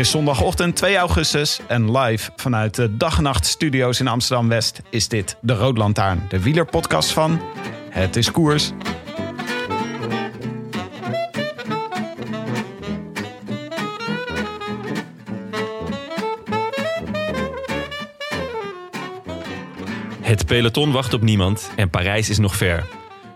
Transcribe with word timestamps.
Is 0.00 0.10
zondagochtend 0.10 0.76
2 0.76 0.96
augustus 0.96 1.60
en 1.68 1.98
live 1.98 2.30
vanuit 2.36 2.74
de 2.74 2.96
Dag 2.96 3.20
Nacht 3.20 3.46
Studio's 3.46 4.00
in 4.00 4.08
Amsterdam 4.08 4.48
West 4.48 4.80
is 4.90 5.08
dit 5.08 5.36
de 5.40 5.52
Rood 5.52 5.78
Lantaarn, 5.78 6.26
de 6.28 6.42
wielerpodcast 6.42 7.10
van 7.10 7.40
Het 7.90 8.16
is 8.16 8.30
Koers. 8.30 8.70
Het 20.20 20.46
peloton 20.46 20.92
wacht 20.92 21.14
op 21.14 21.22
niemand 21.22 21.70
en 21.76 21.90
Parijs 21.90 22.28
is 22.30 22.38
nog 22.38 22.56
ver. 22.56 22.86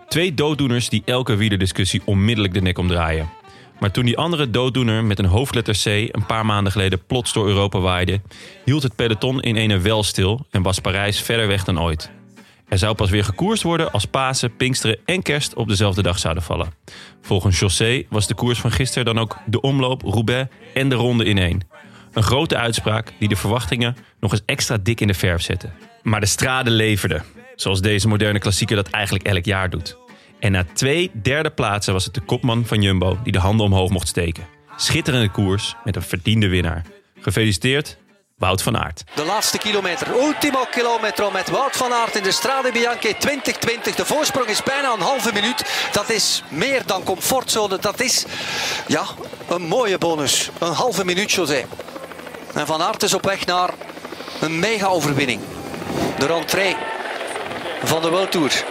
Twee 0.09 0.35
dooddoeners 0.35 0.89
die 0.89 1.03
elke 1.05 1.37
wielerdiscussie 1.37 2.03
onmiddellijk 2.05 2.55
de 2.55 2.61
nek 2.61 2.79
omdraaien. 2.79 3.44
Maar 3.81 3.91
toen 3.91 4.05
die 4.05 4.17
andere 4.17 4.51
dooddoener 4.51 5.05
met 5.05 5.19
een 5.19 5.25
hoofdletter 5.25 5.75
C 5.83 6.15
een 6.15 6.27
paar 6.27 6.47
maanden 6.47 6.73
geleden 6.73 7.07
plots 7.07 7.33
door 7.33 7.47
Europa 7.47 7.79
waaide, 7.79 8.21
hield 8.65 8.83
het 8.83 8.97
peloton 8.97 9.41
in 9.41 9.57
ene 9.57 9.79
wel 9.79 10.03
stil 10.03 10.47
en 10.51 10.63
was 10.63 10.79
Parijs 10.79 11.21
verder 11.21 11.47
weg 11.47 11.65
dan 11.65 11.81
ooit. 11.81 12.11
Er 12.69 12.79
zou 12.79 12.95
pas 12.95 13.11
weer 13.11 13.25
gekoerst 13.25 13.63
worden 13.63 13.93
als 13.93 14.05
Pasen, 14.05 14.57
Pinksteren 14.57 14.99
en 15.05 15.23
Kerst 15.23 15.55
op 15.55 15.69
dezelfde 15.69 16.03
dag 16.03 16.19
zouden 16.19 16.43
vallen. 16.43 16.73
Volgens 17.21 17.59
José 17.59 18.03
was 18.09 18.27
de 18.27 18.35
koers 18.35 18.61
van 18.61 18.71
gisteren 18.71 19.05
dan 19.05 19.19
ook 19.19 19.39
de 19.47 19.61
omloop, 19.61 20.03
Roubaix 20.03 20.51
en 20.75 20.89
de 20.89 20.95
ronde 20.95 21.25
in 21.25 21.39
één. 21.39 21.61
Een 22.13 22.23
grote 22.23 22.57
uitspraak 22.57 23.13
die 23.19 23.29
de 23.29 23.37
verwachtingen 23.37 23.97
nog 24.21 24.33
eens 24.33 24.43
extra 24.47 24.77
dik 24.77 25.01
in 25.01 25.07
de 25.07 25.15
verf 25.15 25.43
zette. 25.43 25.71
Maar 26.03 26.21
de 26.21 26.27
straden 26.27 26.73
leverden, 26.73 27.25
zoals 27.57 27.81
deze 27.81 28.09
moderne 28.09 28.39
klassieker 28.39 28.77
dat 28.77 28.89
eigenlijk 28.89 29.25
elk 29.25 29.45
jaar 29.45 29.71
doet. 29.71 29.97
En 30.45 30.53
na 30.53 30.65
twee 30.75 31.11
derde 31.13 31.51
plaatsen 31.51 31.93
was 31.93 32.05
het 32.05 32.15
de 32.15 32.21
kopman 32.21 32.67
van 32.67 32.83
Jumbo 32.83 33.19
die 33.23 33.33
de 33.33 33.39
handen 33.39 33.67
omhoog 33.67 33.91
mocht 33.91 34.09
steken. 34.09 34.47
Schitterende 34.77 35.31
koers 35.31 35.75
met 35.85 35.97
een 35.97 36.03
verdiende 36.03 36.49
winnaar. 36.49 36.83
Gefeliciteerd, 37.21 37.97
Wout 38.37 38.63
van 38.63 38.79
Aert. 38.79 39.05
De 39.15 39.25
laatste 39.25 39.59
kilometer, 39.59 40.09
ultimo 40.09 40.65
kilometro 40.71 41.31
met 41.31 41.51
Wout 41.51 41.77
van 41.77 41.93
Aert 41.93 42.17
in 42.17 42.23
de 42.23 42.33
Strade 42.33 42.73
Bianche 42.73 43.17
2020. 43.19 43.95
De 43.95 44.05
voorsprong 44.05 44.47
is 44.47 44.63
bijna 44.63 44.93
een 44.93 45.01
halve 45.01 45.33
minuut. 45.33 45.89
Dat 45.93 46.11
is 46.11 46.43
meer 46.49 46.83
dan 46.87 47.03
comfortzone. 47.03 47.79
Dat 47.79 48.01
is 48.01 48.25
ja, 48.87 49.05
een 49.49 49.63
mooie 49.63 49.99
bonus. 49.99 50.51
Een 50.59 50.73
halve 50.73 51.05
minuut, 51.05 51.33
José. 51.33 51.65
En 52.55 52.67
Van 52.67 52.83
Aert 52.83 53.03
is 53.03 53.15
op 53.15 53.25
weg 53.25 53.47
naar 53.47 53.71
een 54.41 54.59
mega-overwinning. 54.59 55.41
De 56.19 56.27
rentree 56.27 56.77
van 57.83 58.03
de 58.03 58.11
World 58.11 58.31
Tour. 58.31 58.65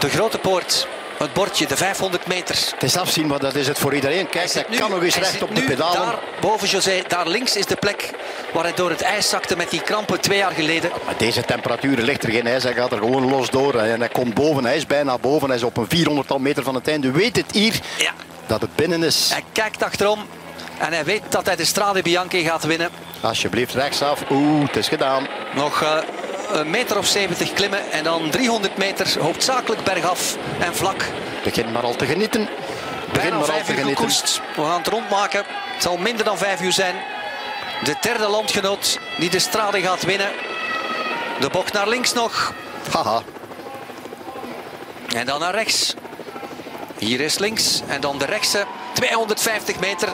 De 0.00 0.08
grote 0.08 0.38
poort. 0.38 0.88
Het 1.20 1.32
bordje, 1.32 1.66
de 1.66 1.76
500 1.76 2.26
meter. 2.26 2.56
Het 2.70 2.82
is 2.82 2.96
afzien, 2.96 3.26
maar 3.26 3.38
dat 3.38 3.54
is 3.54 3.66
het 3.66 3.78
voor 3.78 3.94
iedereen. 3.94 4.28
Kijk, 4.28 4.52
hij 4.52 4.64
Nu- 4.68 4.76
kan 4.76 4.90
nog 4.90 5.02
eens 5.02 5.16
recht 5.16 5.42
op 5.42 5.54
de 5.54 5.62
pedalen. 5.62 6.00
Daar 6.00 6.18
boven 6.40 6.68
José, 6.68 7.02
daar 7.08 7.26
links 7.28 7.56
is 7.56 7.66
de 7.66 7.76
plek 7.76 8.10
waar 8.52 8.62
hij 8.62 8.74
door 8.74 8.90
het 8.90 9.00
ijs 9.02 9.28
zakte 9.28 9.56
met 9.56 9.70
die 9.70 9.80
krampen 9.82 10.20
twee 10.20 10.38
jaar 10.38 10.50
geleden. 10.52 10.90
Met 11.06 11.18
deze 11.18 11.42
temperaturen 11.44 12.04
ligt 12.04 12.22
er 12.22 12.30
geen 12.30 12.46
ijs. 12.46 12.62
Hij 12.62 12.72
gaat 12.74 12.92
er 12.92 12.98
gewoon 12.98 13.28
los 13.30 13.50
door. 13.50 13.74
En 13.74 13.98
hij 14.00 14.08
komt 14.08 14.34
boven. 14.34 14.64
Hij 14.64 14.76
is 14.76 14.86
bijna 14.86 15.18
boven. 15.18 15.48
Hij 15.48 15.56
is 15.56 15.62
op 15.62 15.76
een 15.76 15.86
400 15.88 16.38
meter 16.38 16.62
van 16.62 16.74
het 16.74 16.88
einde. 16.88 17.10
Weet 17.10 17.36
het 17.36 17.52
hier 17.52 17.74
Ja. 17.98 18.12
dat 18.46 18.60
het 18.60 18.76
binnen 18.76 19.02
is. 19.02 19.28
Hij 19.32 19.44
kijkt 19.52 19.82
achterom 19.82 20.18
en 20.78 20.92
hij 20.92 21.04
weet 21.04 21.22
dat 21.28 21.46
hij 21.46 21.56
de 21.56 21.64
Strade 21.64 22.02
Bianche 22.02 22.38
gaat 22.42 22.64
winnen. 22.64 22.90
Alsjeblieft 23.20 23.74
rechtsaf. 23.74 24.20
Oeh, 24.30 24.66
het 24.66 24.76
is 24.76 24.88
gedaan. 24.88 25.26
Nog 25.54 25.82
eh, 25.82 25.96
een 26.52 26.70
meter 26.70 26.98
of 26.98 27.06
70 27.06 27.52
klimmen 27.52 27.90
en 27.92 28.04
dan 28.04 28.30
300 28.30 28.76
meter 28.76 29.20
hoofdzakelijk 29.20 29.84
bergaf 29.84 30.36
en 30.58 30.76
vlak. 30.76 31.04
Begin 31.44 31.72
maar 31.72 31.82
al 31.82 31.96
te 31.96 32.06
genieten. 32.06 32.48
Begin 33.12 33.30
Bijna 33.30 33.46
maar 33.46 33.52
al 33.52 33.64
te 33.64 33.72
uur 33.72 33.78
genieten. 33.78 34.06
We 34.56 34.62
gaan 34.62 34.78
het 34.78 34.86
rondmaken. 34.86 35.44
Het 35.48 35.82
zal 35.82 35.96
minder 35.96 36.24
dan 36.24 36.38
vijf 36.38 36.60
uur 36.60 36.72
zijn. 36.72 36.94
De 37.84 37.96
derde 38.00 38.28
landgenoot 38.28 38.98
die 39.18 39.30
de 39.30 39.38
Strade 39.38 39.80
gaat 39.80 40.02
winnen. 40.02 40.30
De 41.40 41.48
bocht 41.48 41.72
naar 41.72 41.88
links 41.88 42.12
nog. 42.12 42.52
Haha. 42.92 43.22
En 45.14 45.26
dan 45.26 45.40
naar 45.40 45.54
rechts. 45.54 45.94
Hier 46.98 47.20
is 47.20 47.38
links. 47.38 47.80
En 47.86 48.00
dan 48.00 48.18
de 48.18 48.24
rechtse. 48.24 48.66
250 48.92 49.80
meter. 49.80 50.08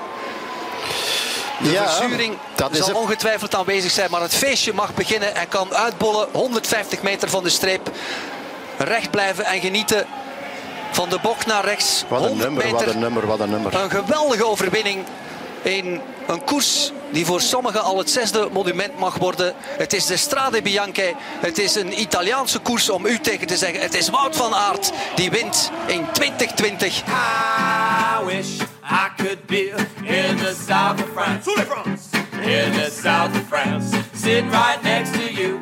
De 1.63 1.71
Ja, 1.71 1.89
verzuring 1.89 2.37
dat 2.55 2.71
is 2.71 2.79
zal 2.79 2.87
het. 2.89 2.97
ongetwijfeld 2.97 3.55
aanwezig 3.55 3.91
zijn. 3.91 4.11
Maar 4.11 4.21
het 4.21 4.35
feestje 4.35 4.73
mag 4.73 4.95
beginnen. 4.95 5.35
En 5.35 5.49
kan 5.49 5.75
uitbollen. 5.75 6.29
150 6.33 7.03
meter 7.03 7.29
van 7.31 7.43
de 7.43 7.49
streep. 7.49 7.91
Recht 8.77 9.11
blijven 9.11 9.45
en 9.45 9.61
genieten 9.61 10.07
van 10.91 11.09
de 11.09 11.19
bocht 11.23 11.47
naar 11.47 11.65
rechts. 11.65 12.05
Wat 12.09 12.21
een 12.23 12.29
100 12.29 12.49
nummer, 12.51 12.71
wat 12.71 12.87
een 12.87 12.99
nummer, 12.99 13.27
wat 13.27 13.41
een 13.41 13.51
nummer. 13.51 13.75
Een 13.75 13.91
geweldige 13.91 14.47
overwinning 14.47 15.05
in 15.63 16.01
een 16.27 16.45
koers 16.45 16.93
die 17.11 17.27
voor 17.27 17.41
sommigen 17.41 17.83
al 17.83 17.99
het 17.99 18.11
zesde 18.11 18.49
monument 18.53 18.99
mag 18.99 19.15
worden. 19.17 19.55
Het 19.59 19.93
is 19.93 20.07
de 20.07 20.17
Strade 20.17 20.63
Bianche. 20.63 21.15
Het 21.41 21.59
is 21.59 21.75
een 21.75 22.01
Italiaanse 22.01 22.59
koers 22.59 22.91
om 22.91 23.07
u 23.07 23.19
tegen 23.21 23.47
te 23.47 23.57
zeggen. 23.57 23.81
Het 23.81 23.95
is 23.95 24.09
Wout 24.09 24.37
van 24.37 24.55
Aert 24.55 24.93
die 25.15 25.31
wint 25.31 25.71
in 25.87 26.07
2020. 26.13 27.03
I 27.03 28.25
wish 28.25 28.49
I 28.89 29.09
could 29.17 29.47
be 29.47 29.71
in 30.05 30.37
the 30.37 30.55
south 30.67 31.03
of 31.03 31.09
France. 31.13 31.49
In 32.43 32.73
the 32.73 32.91
south 32.91 33.35
of 33.35 33.47
France. 33.49 33.97
Sitting 34.15 34.51
right 34.51 34.83
next 34.83 35.13
to 35.13 35.33
you. 35.33 35.59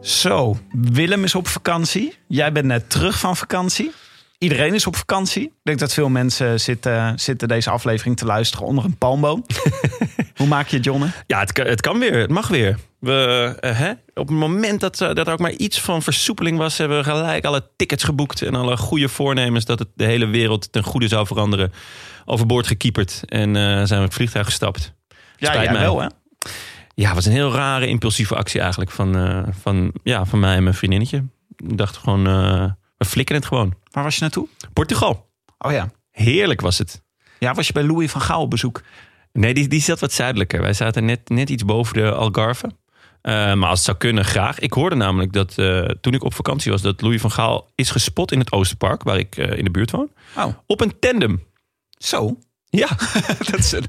Zo, 0.00 0.56
Willem 0.70 1.24
is 1.24 1.34
op 1.34 1.48
vakantie. 1.48 2.16
Jij 2.26 2.52
bent 2.52 2.66
net 2.66 2.90
terug 2.90 3.18
van 3.18 3.36
vakantie. 3.36 3.92
Iedereen 4.38 4.74
is 4.74 4.86
op 4.86 4.96
vakantie. 4.96 5.42
Ik 5.42 5.50
denk 5.62 5.78
dat 5.78 5.92
veel 5.92 6.08
mensen 6.08 6.60
zitten, 6.60 7.18
zitten 7.18 7.48
deze 7.48 7.70
aflevering 7.70 8.16
te 8.16 8.24
luisteren 8.24 8.66
onder 8.66 8.84
een 8.84 8.96
palmboom. 8.98 9.44
Hoe 10.42 10.50
maak 10.50 10.68
je 10.68 10.76
het, 10.76 10.84
Jonne? 10.84 11.10
Ja, 11.26 11.40
het 11.40 11.52
kan, 11.52 11.66
het 11.66 11.80
kan 11.80 11.98
weer. 11.98 12.20
Het 12.20 12.30
mag 12.30 12.48
weer. 12.48 12.78
We, 12.98 13.56
eh, 13.60 13.78
hè? 13.78 13.90
Op 13.90 14.28
het 14.28 14.36
moment 14.36 14.80
dat, 14.80 15.00
eh, 15.00 15.14
dat 15.14 15.26
er 15.26 15.32
ook 15.32 15.38
maar 15.38 15.52
iets 15.52 15.80
van 15.80 16.02
versoepeling 16.02 16.58
was... 16.58 16.78
hebben 16.78 16.98
we 16.98 17.04
gelijk 17.04 17.44
alle 17.44 17.70
tickets 17.76 18.04
geboekt... 18.04 18.42
en 18.42 18.54
alle 18.54 18.76
goede 18.76 19.08
voornemens 19.08 19.64
dat 19.64 19.78
het 19.78 19.88
de 19.94 20.04
hele 20.04 20.26
wereld 20.26 20.72
ten 20.72 20.82
goede 20.82 21.08
zou 21.08 21.26
veranderen... 21.26 21.72
overboord 22.24 22.66
gekieperd 22.66 23.22
en 23.26 23.56
eh, 23.56 23.62
zijn 23.62 23.98
we 23.98 24.04
het 24.04 24.14
vliegtuig 24.14 24.46
gestapt. 24.46 24.94
Ja, 25.36 25.52
mij. 25.52 25.72
wel 25.72 26.00
hè? 26.00 26.06
Ja, 26.94 27.06
het 27.06 27.14
was 27.14 27.26
een 27.26 27.32
heel 27.32 27.52
rare, 27.52 27.86
impulsieve 27.86 28.36
actie 28.36 28.60
eigenlijk 28.60 28.90
van, 28.90 29.44
van, 29.60 29.92
ja, 30.02 30.24
van 30.24 30.40
mij 30.40 30.56
en 30.56 30.62
mijn 30.62 30.74
vriendinnetje. 30.74 31.24
Ik 31.56 31.78
dacht 31.78 31.96
gewoon, 31.96 32.24
we 32.96 33.04
flikken 33.04 33.34
het 33.34 33.46
gewoon. 33.46 33.74
Waar 33.90 34.04
was 34.04 34.14
je 34.14 34.20
naartoe? 34.20 34.48
Portugal. 34.72 35.30
Oh 35.58 35.72
ja. 35.72 35.90
Heerlijk 36.10 36.60
was 36.60 36.78
het. 36.78 37.02
Ja, 37.38 37.54
was 37.54 37.66
je 37.66 37.72
bij 37.72 37.82
Louis 37.82 38.10
van 38.10 38.20
Gaal 38.20 38.42
op 38.42 38.50
bezoek? 38.50 38.82
Nee, 39.32 39.54
die, 39.54 39.68
die 39.68 39.80
zat 39.80 40.00
wat 40.00 40.12
zuidelijker. 40.12 40.60
Wij 40.60 40.72
zaten 40.72 41.04
net, 41.04 41.28
net 41.28 41.50
iets 41.50 41.64
boven 41.64 41.94
de 41.94 42.12
Algarve. 42.12 42.70
Eh, 43.22 43.32
maar 43.54 43.68
als 43.68 43.78
het 43.78 43.86
zou 43.86 43.96
kunnen, 43.96 44.24
graag. 44.24 44.58
Ik 44.58 44.72
hoorde 44.72 44.96
namelijk 44.96 45.32
dat 45.32 45.58
eh, 45.58 45.84
toen 45.84 46.14
ik 46.14 46.24
op 46.24 46.34
vakantie 46.34 46.70
was... 46.70 46.82
dat 46.82 47.00
Louis 47.00 47.20
van 47.20 47.30
Gaal 47.30 47.70
is 47.74 47.90
gespot 47.90 48.32
in 48.32 48.38
het 48.38 48.52
Oosterpark... 48.52 49.02
waar 49.02 49.18
ik 49.18 49.36
eh, 49.36 49.58
in 49.58 49.64
de 49.64 49.70
buurt 49.70 49.90
woon. 49.90 50.10
Oh, 50.36 50.46
Op 50.66 50.80
een 50.80 50.98
tandem. 50.98 51.44
zo. 51.98 52.38
Ja. 52.68 52.88
dat, 53.50 53.58
is 53.58 53.72
een, 53.72 53.84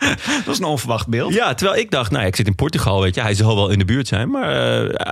dat 0.44 0.48
is 0.48 0.58
een 0.58 0.64
onverwacht 0.64 1.06
beeld. 1.08 1.34
ja, 1.34 1.54
terwijl 1.54 1.78
ik 1.80 1.90
dacht, 1.90 2.10
nou 2.10 2.22
ja, 2.22 2.28
ik 2.28 2.36
zit 2.36 2.46
in 2.46 2.54
Portugal, 2.54 3.00
weet 3.00 3.14
je. 3.14 3.20
Hij 3.20 3.34
zal 3.34 3.54
wel 3.54 3.68
in 3.68 3.78
de 3.78 3.84
buurt 3.84 4.08
zijn. 4.08 4.30
Maar 4.30 4.50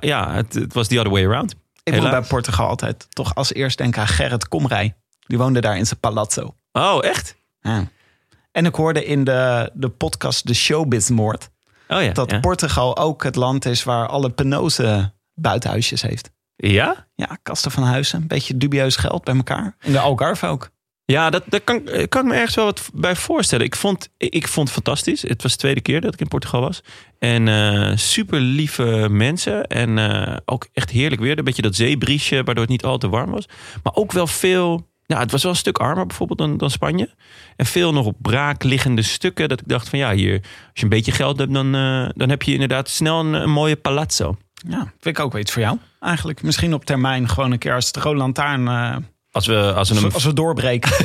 ja, 0.06 0.32
het, 0.32 0.54
het 0.54 0.72
was 0.72 0.86
the 0.88 0.98
other 0.98 1.12
way 1.12 1.24
around. 1.26 1.50
Ik 1.50 1.58
moet 1.84 1.94
Helaas. 1.94 2.10
bij 2.20 2.28
Portugal 2.28 2.68
altijd 2.68 3.06
toch 3.08 3.34
als 3.34 3.52
eerst 3.52 3.78
denken 3.78 4.00
aan 4.00 4.08
Gerrit 4.08 4.48
Komrij. 4.48 4.94
Die 5.26 5.38
woonde 5.38 5.60
daar 5.60 5.76
in 5.76 5.86
zijn 5.86 6.00
palazzo. 6.00 6.54
Oh, 6.72 7.04
echt? 7.04 7.36
Ja. 7.60 7.88
En 8.56 8.64
ik 8.64 8.75
hoorde 8.75 9.05
in 9.05 9.25
de, 9.25 9.70
de 9.75 9.88
podcast 9.88 10.47
De 10.47 10.55
Showbiz-moord... 10.55 11.50
Oh 11.88 12.03
ja. 12.03 12.12
dat 12.12 12.31
ja. 12.31 12.41
Portugal 12.41 12.97
ook 12.97 13.23
het 13.23 13.37
land 13.37 13.64
is 13.64 13.85
waar 13.85 14.06
alle 14.06 14.31
penose 14.31 15.12
buitenhuisjes 15.35 16.03
heeft. 16.03 16.31
ja? 16.56 17.06
Ja, 17.14 17.38
kasten 17.43 17.70
van 17.70 17.82
huizen. 17.82 18.20
Een 18.20 18.26
beetje 18.26 18.56
dubieus 18.56 18.97
geld 18.97 19.25
bij 19.25 19.37
elkaar. 19.37 19.76
In 19.81 19.93
de 19.93 19.99
Algarve 19.99 20.47
ook. 20.47 20.70
Ja, 21.05 21.31
dat, 21.31 21.43
daar 21.47 21.61
kan, 21.61 21.85
kan 22.08 22.25
ik 22.25 22.31
me 22.31 22.35
ergens 22.35 22.55
wel 22.55 22.64
wat 22.64 22.91
bij 22.94 23.17
voorstellen. 23.17 23.67
Ik 23.67 23.76
vond, 23.76 24.08
ik 24.17 24.49
vond 24.49 24.67
het 24.67 24.76
fantastisch. 24.76 25.23
Het 25.23 25.43
was 25.43 25.53
de 25.53 25.58
tweede 25.58 25.81
keer 25.81 26.00
dat 26.00 26.12
ik 26.12 26.20
in 26.20 26.29
Portugal 26.29 26.61
was. 26.61 26.81
En 27.19 27.49
eh, 27.49 27.97
super 27.97 28.41
lieve 28.41 29.06
mensen. 29.11 29.67
En 29.67 29.99
eh, 29.99 30.37
ook 30.44 30.69
echt 30.73 30.91
heerlijk 30.91 31.20
weer. 31.20 31.38
Een 31.38 31.44
beetje 31.44 31.62
dat 31.62 31.75
zeebriesje, 31.75 32.35
waardoor 32.35 32.64
het 32.64 32.73
niet 32.73 32.85
al 32.85 32.99
te 32.99 33.08
warm 33.08 33.31
was. 33.31 33.49
Maar 33.82 33.94
ook 33.94 34.12
wel 34.12 34.26
veel... 34.26 34.94
Ja, 35.06 35.19
het 35.19 35.31
was 35.31 35.43
wel 35.43 35.53
een 35.53 35.58
stuk 35.58 35.79
armer 35.79 36.06
bijvoorbeeld 36.06 36.38
dan, 36.38 36.56
dan 36.56 36.70
Spanje. 36.70 37.14
En 37.56 37.67
veel 37.67 37.93
nog 37.93 38.06
op 38.06 38.17
braak 38.19 38.62
liggende 38.62 39.03
stukken. 39.03 39.49
Dat 39.49 39.61
ik 39.61 39.69
dacht 39.69 39.88
van 39.88 39.99
ja, 39.99 40.12
hier, 40.12 40.32
als 40.43 40.70
je 40.73 40.82
een 40.82 40.88
beetje 40.88 41.12
geld 41.12 41.38
hebt... 41.38 41.53
dan, 41.53 41.75
eh, 41.75 42.08
dan 42.14 42.29
heb 42.29 42.43
je 42.43 42.53
inderdaad 42.53 42.88
snel 42.88 43.20
een, 43.20 43.32
een 43.35 43.50
mooie 43.50 43.76
palazzo. 43.76 44.37
Ja, 44.69 44.79
vind 44.79 45.19
ik 45.19 45.20
ook 45.20 45.37
iets 45.37 45.53
voor 45.53 45.62
jou. 45.62 45.79
Eigenlijk 46.00 46.43
misschien 46.43 46.75
op 46.75 46.85
termijn 46.85 47.29
gewoon 47.29 47.53
een 47.53 47.58
keer 47.58 47.75
als 47.75 47.93
de 47.93 48.00
Rode 48.00 48.17
Lantaarn... 48.19 48.69
eh, 48.69 48.97
Als 49.31 49.47
we, 49.47 49.55
als 49.56 49.73
we 49.73 49.75
als, 49.79 49.91
hem... 49.91 50.03
we, 50.08 50.14
als 50.14 50.25
we 50.25 50.32
doorbreken. 50.32 50.91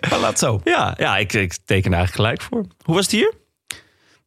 Palazzo. 0.08 0.60
Ja, 0.64 0.94
ja 0.98 1.16
ik, 1.16 1.32
ik 1.32 1.52
teken 1.64 1.92
eigenlijk 1.94 2.14
gelijk 2.14 2.42
voor. 2.42 2.64
Hoe 2.84 2.94
was 2.94 3.04
het 3.04 3.14
hier? 3.14 3.32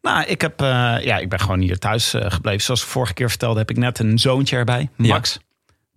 Nou, 0.01 0.23
ik, 0.25 0.41
heb, 0.41 0.61
eh, 0.61 0.67
ja, 1.01 1.17
ik 1.17 1.29
ben 1.29 1.39
gewoon 1.39 1.59
hier 1.59 1.77
thuis 1.77 2.13
gebleven. 2.17 2.61
Zoals 2.61 2.81
ik 2.81 2.87
vorige 2.87 3.13
keer 3.13 3.29
vertelde, 3.29 3.59
heb 3.59 3.69
ik 3.69 3.77
net 3.77 3.99
een 3.99 4.17
zoontje 4.19 4.55
erbij. 4.55 4.89
Max. 4.95 5.39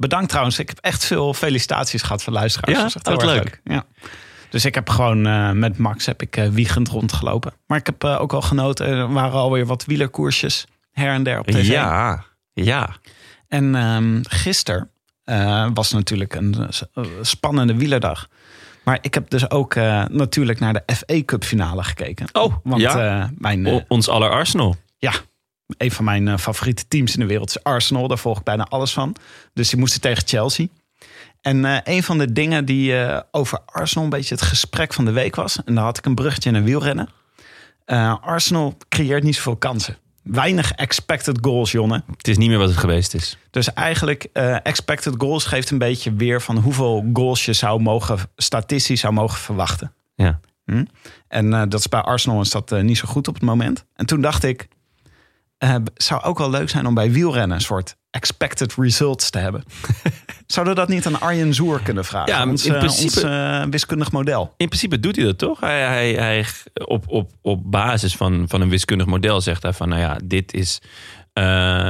Bedankt 0.02 0.28
trouwens. 0.28 0.58
Ik 0.58 0.68
heb 0.68 0.78
echt 0.78 1.04
veel 1.04 1.34
felicitaties 1.34 2.02
gehad 2.02 2.22
van 2.22 2.32
luisteraars. 2.32 2.92
Ja? 2.92 3.00
Dat 3.02 3.22
is 3.22 3.28
leuk. 3.28 3.60
Ja. 3.64 3.84
Dus 4.50 4.64
ik 4.64 4.74
heb 4.74 4.88
gewoon 4.88 5.26
eh, 5.26 5.50
met 5.50 5.78
Max 5.78 6.06
heb 6.06 6.22
ik, 6.22 6.36
eh, 6.36 6.48
wiegend 6.48 6.88
rondgelopen. 6.88 7.52
Maar 7.66 7.78
ik 7.78 7.86
heb 7.86 8.04
eh, 8.04 8.20
ook 8.20 8.32
al 8.32 8.42
genoten. 8.42 8.86
Er 8.86 9.12
waren 9.12 9.38
alweer 9.38 9.66
wat 9.66 9.84
wielerkoersjes 9.84 10.66
her 10.90 11.12
en 11.12 11.22
der 11.22 11.38
op 11.38 11.46
tv. 11.46 11.66
Ja, 11.66 12.24
ja. 12.52 12.96
En 13.48 13.74
ehm 13.74 14.20
gisteren 14.22 14.90
was 15.74 15.92
natuurlijk 15.92 16.34
een 16.34 16.68
spannende 17.20 17.74
wielerdag. 17.74 18.28
Maar 18.84 18.98
ik 19.00 19.14
heb 19.14 19.30
dus 19.30 19.50
ook 19.50 19.74
natuurlijk 20.08 20.60
naar 20.60 20.72
de 20.72 20.82
FA 20.94 21.24
Cup 21.24 21.44
finale 21.44 21.84
gekeken. 21.84 22.28
Oh, 22.32 22.54
Want 22.62 22.80
ja. 22.80 23.30
mijn, 23.38 23.84
ons 23.88 24.08
aller 24.08 24.30
Arsenal. 24.30 24.76
ja, 24.98 25.12
een 25.66 25.90
van 25.90 26.04
mijn 26.04 26.28
eh, 26.28 26.38
favoriete 26.38 26.88
teams 26.88 27.14
in 27.14 27.20
de 27.20 27.26
wereld 27.26 27.48
is 27.48 27.62
Arsenal. 27.62 28.08
Daar 28.08 28.18
volg 28.18 28.38
ik 28.38 28.44
bijna 28.44 28.66
alles 28.68 28.92
van. 28.92 29.16
Dus 29.52 29.68
die 29.68 29.78
moesten 29.78 30.00
tegen 30.00 30.26
Chelsea. 30.26 30.66
En 31.42 31.64
eh, 31.64 31.78
een 31.84 32.02
van 32.02 32.18
de 32.18 32.32
dingen 32.32 32.64
die 32.64 32.96
eh, 32.96 33.20
over 33.30 33.58
Arsenal 33.66 34.04
een 34.04 34.10
beetje 34.10 34.34
het 34.34 34.44
gesprek 34.44 34.92
van 34.92 35.04
de 35.04 35.10
week 35.10 35.34
was. 35.34 35.64
En 35.64 35.74
daar 35.74 35.84
had 35.84 35.98
ik 35.98 36.06
een 36.06 36.14
bruggetje 36.14 36.50
naar 36.50 36.62
wielrennen. 36.62 37.08
Eh, 37.84 38.16
Arsenal 38.20 38.76
creëert 38.88 39.22
niet 39.22 39.34
zoveel 39.34 39.56
kansen. 39.56 39.96
Weinig 40.22 40.72
expected 40.72 41.38
goals, 41.40 41.72
Jonne. 41.72 42.02
Het 42.16 42.28
is 42.28 42.36
niet 42.36 42.48
meer 42.48 42.58
wat 42.58 42.68
het 42.68 42.78
geweest 42.78 43.14
is. 43.14 43.36
Dus 43.50 43.72
eigenlijk 43.72 44.22
expected 44.62 45.14
goals 45.18 45.44
geeft 45.44 45.70
een 45.70 45.78
beetje 45.78 46.14
weer 46.14 46.42
van 46.42 46.56
hoeveel 46.56 47.10
goals 47.12 47.44
je 47.44 47.52
zou 47.52 47.80
mogen, 47.80 48.18
statistisch 48.36 49.00
zou 49.00 49.12
mogen 49.12 49.38
verwachten. 49.38 49.94
Ja. 50.14 50.40
Hm? 50.64 50.84
En 51.28 51.50
dat 51.50 51.74
is 51.74 51.88
bij 51.88 52.00
Arsenal 52.00 52.40
is 52.40 52.50
dat 52.50 52.82
niet 52.82 52.98
zo 52.98 53.08
goed 53.08 53.28
op 53.28 53.34
het 53.34 53.42
moment. 53.42 53.84
En 53.94 54.06
toen 54.06 54.20
dacht 54.20 54.44
ik, 54.44 54.68
eh 55.62 55.74
zou 55.94 56.22
ook 56.22 56.38
wel 56.38 56.50
leuk 56.50 56.68
zijn 56.70 56.86
om 56.86 56.94
bij 56.94 57.12
wielrennen 57.12 57.56
een 57.56 57.62
soort 57.62 57.96
expected 58.10 58.74
results 58.74 59.30
te 59.30 59.38
hebben. 59.38 59.62
Zouden 60.46 60.74
we 60.74 60.80
dat 60.80 60.88
niet 60.88 61.06
aan 61.06 61.20
Arjen 61.20 61.54
Zoer 61.54 61.82
kunnen 61.82 62.04
vragen? 62.04 62.32
Ja, 62.32 62.46
ons, 62.46 62.64
in 62.66 62.72
eh, 62.72 62.78
principe- 62.78 63.20
ons 63.20 63.22
eh, 63.22 63.62
wiskundig 63.70 64.12
model. 64.12 64.54
In 64.56 64.68
principe 64.68 65.00
doet 65.00 65.16
hij 65.16 65.24
dat 65.24 65.38
toch? 65.38 65.60
Hij, 65.60 65.80
hij, 65.80 66.12
hij, 66.12 66.46
op, 66.84 67.04
op, 67.08 67.30
op 67.42 67.70
basis 67.70 68.16
van, 68.16 68.44
van 68.48 68.60
een 68.60 68.68
wiskundig 68.68 69.06
model 69.06 69.40
zegt 69.40 69.62
hij 69.62 69.72
van, 69.72 69.88
nou 69.88 70.00
ja, 70.00 70.18
dit 70.24 70.52
is. 70.54 70.80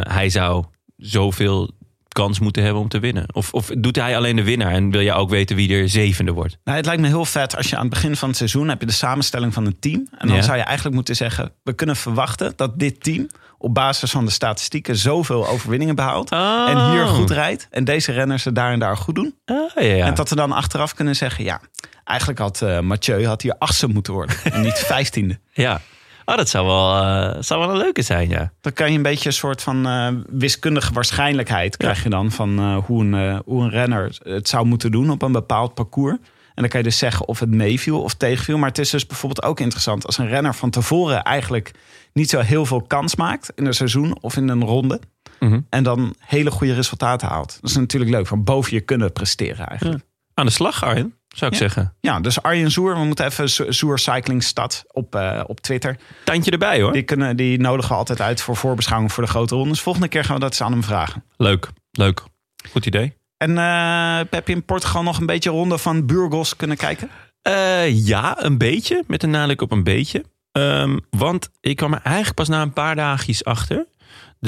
hij 0.02 0.28
zou 0.28 0.64
zoveel 0.96 1.70
kans 2.12 2.38
moeten 2.38 2.62
hebben 2.62 2.82
om 2.82 2.88
te 2.88 2.98
winnen. 2.98 3.24
Of, 3.32 3.52
of 3.52 3.70
doet 3.78 3.96
hij 3.96 4.16
alleen 4.16 4.36
de 4.36 4.44
winnaar 4.44 4.72
en 4.72 4.90
wil 4.90 5.00
je 5.00 5.12
ook 5.12 5.30
weten 5.30 5.56
wie 5.56 5.74
er 5.76 5.88
zevende 5.88 6.32
wordt? 6.32 6.58
Nou, 6.64 6.76
het 6.76 6.86
lijkt 6.86 7.00
me 7.02 7.06
heel 7.08 7.24
vet 7.24 7.56
als 7.56 7.70
je 7.70 7.76
aan 7.76 7.84
het 7.84 7.90
begin 7.94 8.16
van 8.16 8.28
het 8.28 8.36
seizoen 8.36 8.68
heb 8.68 8.80
je 8.80 8.86
de 8.86 8.92
samenstelling 8.92 9.52
van 9.54 9.66
een 9.66 9.78
team. 9.78 10.06
En 10.18 10.26
dan 10.28 10.36
Ja. 10.36 10.42
zou 10.42 10.56
je 10.56 10.62
eigenlijk 10.62 10.94
moeten 10.94 11.16
zeggen: 11.16 11.52
we 11.62 11.72
kunnen 11.72 11.96
verwachten 11.96 12.52
dat 12.56 12.78
dit 12.78 13.02
team 13.02 13.26
op 13.58 13.74
basis 13.74 14.10
van 14.10 14.24
de 14.24 14.30
statistieken 14.30 14.96
zoveel 14.96 15.48
overwinningen 15.48 15.94
behaalt. 15.94 16.30
Oh. 16.32 16.66
En 16.68 16.90
hier 16.90 17.06
goed 17.06 17.30
rijdt. 17.30 17.66
En 17.70 17.84
deze 17.84 18.12
renners 18.12 18.44
het 18.44 18.54
daar 18.54 18.72
en 18.72 18.78
daar 18.78 18.96
goed 18.96 19.14
doen. 19.14 19.34
Ah, 19.44 19.56
ja, 19.74 19.80
ja. 19.82 20.06
En 20.06 20.14
dat 20.14 20.28
we 20.28 20.34
dan 20.36 20.52
achteraf 20.52 20.94
kunnen 20.94 21.16
zeggen: 21.16 21.44
ja, 21.44 21.60
eigenlijk 22.04 22.38
had 22.38 22.62
eh, 22.62 22.80
Mathieu 22.80 23.26
had 23.26 23.42
hier 23.42 23.54
achtste 23.58 23.88
moeten 23.88 24.12
worden. 24.12 24.36
en 24.52 24.60
niet 24.60 24.78
vijftiende. 24.94 25.38
ja. 25.52 25.80
Oh, 26.24 26.36
dat 26.36 26.48
zou 26.48 26.66
wel, 26.66 26.96
eh, 26.96 27.42
zou 27.42 27.60
wel 27.60 27.70
een 27.70 27.76
leuke 27.76 28.02
zijn, 28.02 28.28
ja. 28.28 28.52
Dan 28.60 28.72
kan 28.72 28.90
je 28.90 28.96
een 28.96 29.02
beetje 29.02 29.28
een 29.28 29.34
soort 29.34 29.62
van 29.62 29.86
eh, 29.86 30.08
wiskundige 30.30 30.92
waarschijnlijkheid 30.92 31.76
krijg 31.76 32.02
je 32.02 32.08
dan 32.08 32.30
van 32.30 32.58
eh, 32.58 32.76
hoe, 32.76 33.04
een, 33.04 33.42
hoe 33.44 33.62
een 33.62 33.70
renner 33.70 34.18
het 34.22 34.48
zou 34.48 34.66
moeten 34.66 34.90
doen 34.90 35.10
op 35.10 35.22
een 35.22 35.32
bepaald 35.32 35.74
parcours. 35.74 36.16
En 36.54 36.62
dan 36.62 36.68
kan 36.68 36.80
je 36.80 36.86
dus 36.86 36.98
zeggen 36.98 37.28
of 37.28 37.38
het 37.40 37.50
meeviel 37.50 38.02
of 38.02 38.14
tegenviel. 38.14 38.58
Maar 38.58 38.68
het 38.68 38.78
is 38.78 38.90
dus 38.90 39.06
bijvoorbeeld 39.06 39.46
ook 39.46 39.60
interessant 39.60 40.06
als 40.06 40.18
een 40.18 40.28
renner 40.28 40.54
van 40.54 40.70
tevoren 40.70 41.22
eigenlijk 41.22 41.70
niet 42.12 42.30
zo 42.30 42.40
heel 42.40 42.66
veel 42.66 42.82
kans 42.82 43.16
maakt 43.16 43.52
in 43.54 43.66
een 43.66 43.74
seizoen 43.74 44.16
of 44.20 44.36
in 44.36 44.48
een 44.48 44.64
ronde. 44.64 45.00
Mhm. 45.40 45.60
En 45.68 45.82
dan 45.82 46.14
hele 46.18 46.50
goede 46.50 46.74
resultaten 46.74 47.28
haalt. 47.28 47.58
Dat 47.60 47.70
is 47.70 47.76
natuurlijk 47.76 48.10
leuk, 48.10 48.26
van 48.26 48.44
boven 48.44 48.74
je 48.74 48.80
kunnen 48.80 49.12
presteren 49.12 49.66
eigenlijk. 49.66 50.04
Aan 50.34 50.46
de 50.46 50.52
slag, 50.52 50.84
Arjen, 50.84 51.14
zou 51.32 51.50
ik 51.52 51.58
Ja. 51.58 51.62
zeggen. 51.64 51.94
Ja, 52.00 52.20
dus 52.20 52.42
Arjen 52.42 52.70
Zoer, 52.70 52.94
we 52.98 53.04
moeten 53.04 53.26
even 53.26 53.74
Zoer 53.74 53.98
Cycling 53.98 54.42
Stad 54.42 54.84
op, 54.92 55.14
eh, 55.14 55.40
op 55.46 55.60
Twitter. 55.60 55.96
Tandje 56.24 56.50
erbij, 56.50 56.80
hoor. 56.82 56.92
Die, 56.92 57.02
kunnen, 57.02 57.36
die 57.36 57.58
nodigen 57.60 57.90
we 57.90 57.96
altijd 57.96 58.20
uit 58.20 58.40
voor 58.40 58.56
voorbeschouwing 58.56 59.12
voor 59.12 59.22
de 59.24 59.28
grote 59.30 59.54
rondes. 59.54 59.80
Volgende 59.80 60.08
keer 60.08 60.24
gaan 60.24 60.34
we 60.34 60.40
dat 60.40 60.50
eens 60.50 60.62
aan 60.62 60.72
hem 60.72 60.82
vragen. 60.84 61.24
Leuk, 61.36 61.68
leuk. 61.90 62.22
Goed 62.70 62.86
idee. 62.86 63.16
En 63.36 63.58
eh, 63.58 64.20
heb 64.30 64.48
je 64.48 64.54
in 64.54 64.64
Portugal 64.64 65.02
nog 65.02 65.18
een 65.18 65.26
beetje 65.26 65.50
ronde 65.50 65.78
van 65.78 66.06
Burgos 66.06 66.56
kunnen 66.56 66.76
kijken? 66.76 67.08
Eh, 67.42 68.06
ja, 68.06 68.44
een 68.44 68.58
beetje. 68.58 69.04
Met 69.06 69.22
een 69.22 69.30
nadruk 69.30 69.60
op 69.62 69.72
een 69.72 69.84
beetje. 69.84 70.24
Ehm, 70.52 70.98
want 71.10 71.48
ik 71.60 71.76
kwam 71.76 71.92
er 71.92 72.00
eigenlijk 72.02 72.34
pas 72.36 72.48
na 72.48 72.62
een 72.62 72.72
paar 72.72 72.96
dagjes 72.96 73.44
achter... 73.44 73.86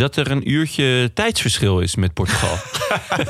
dat 0.01 0.17
er 0.17 0.31
een 0.31 0.51
uurtje 0.51 1.11
tijdsverschil 1.15 1.81
is 1.81 1.95
met 1.95 2.13
Portugal. 2.15 2.57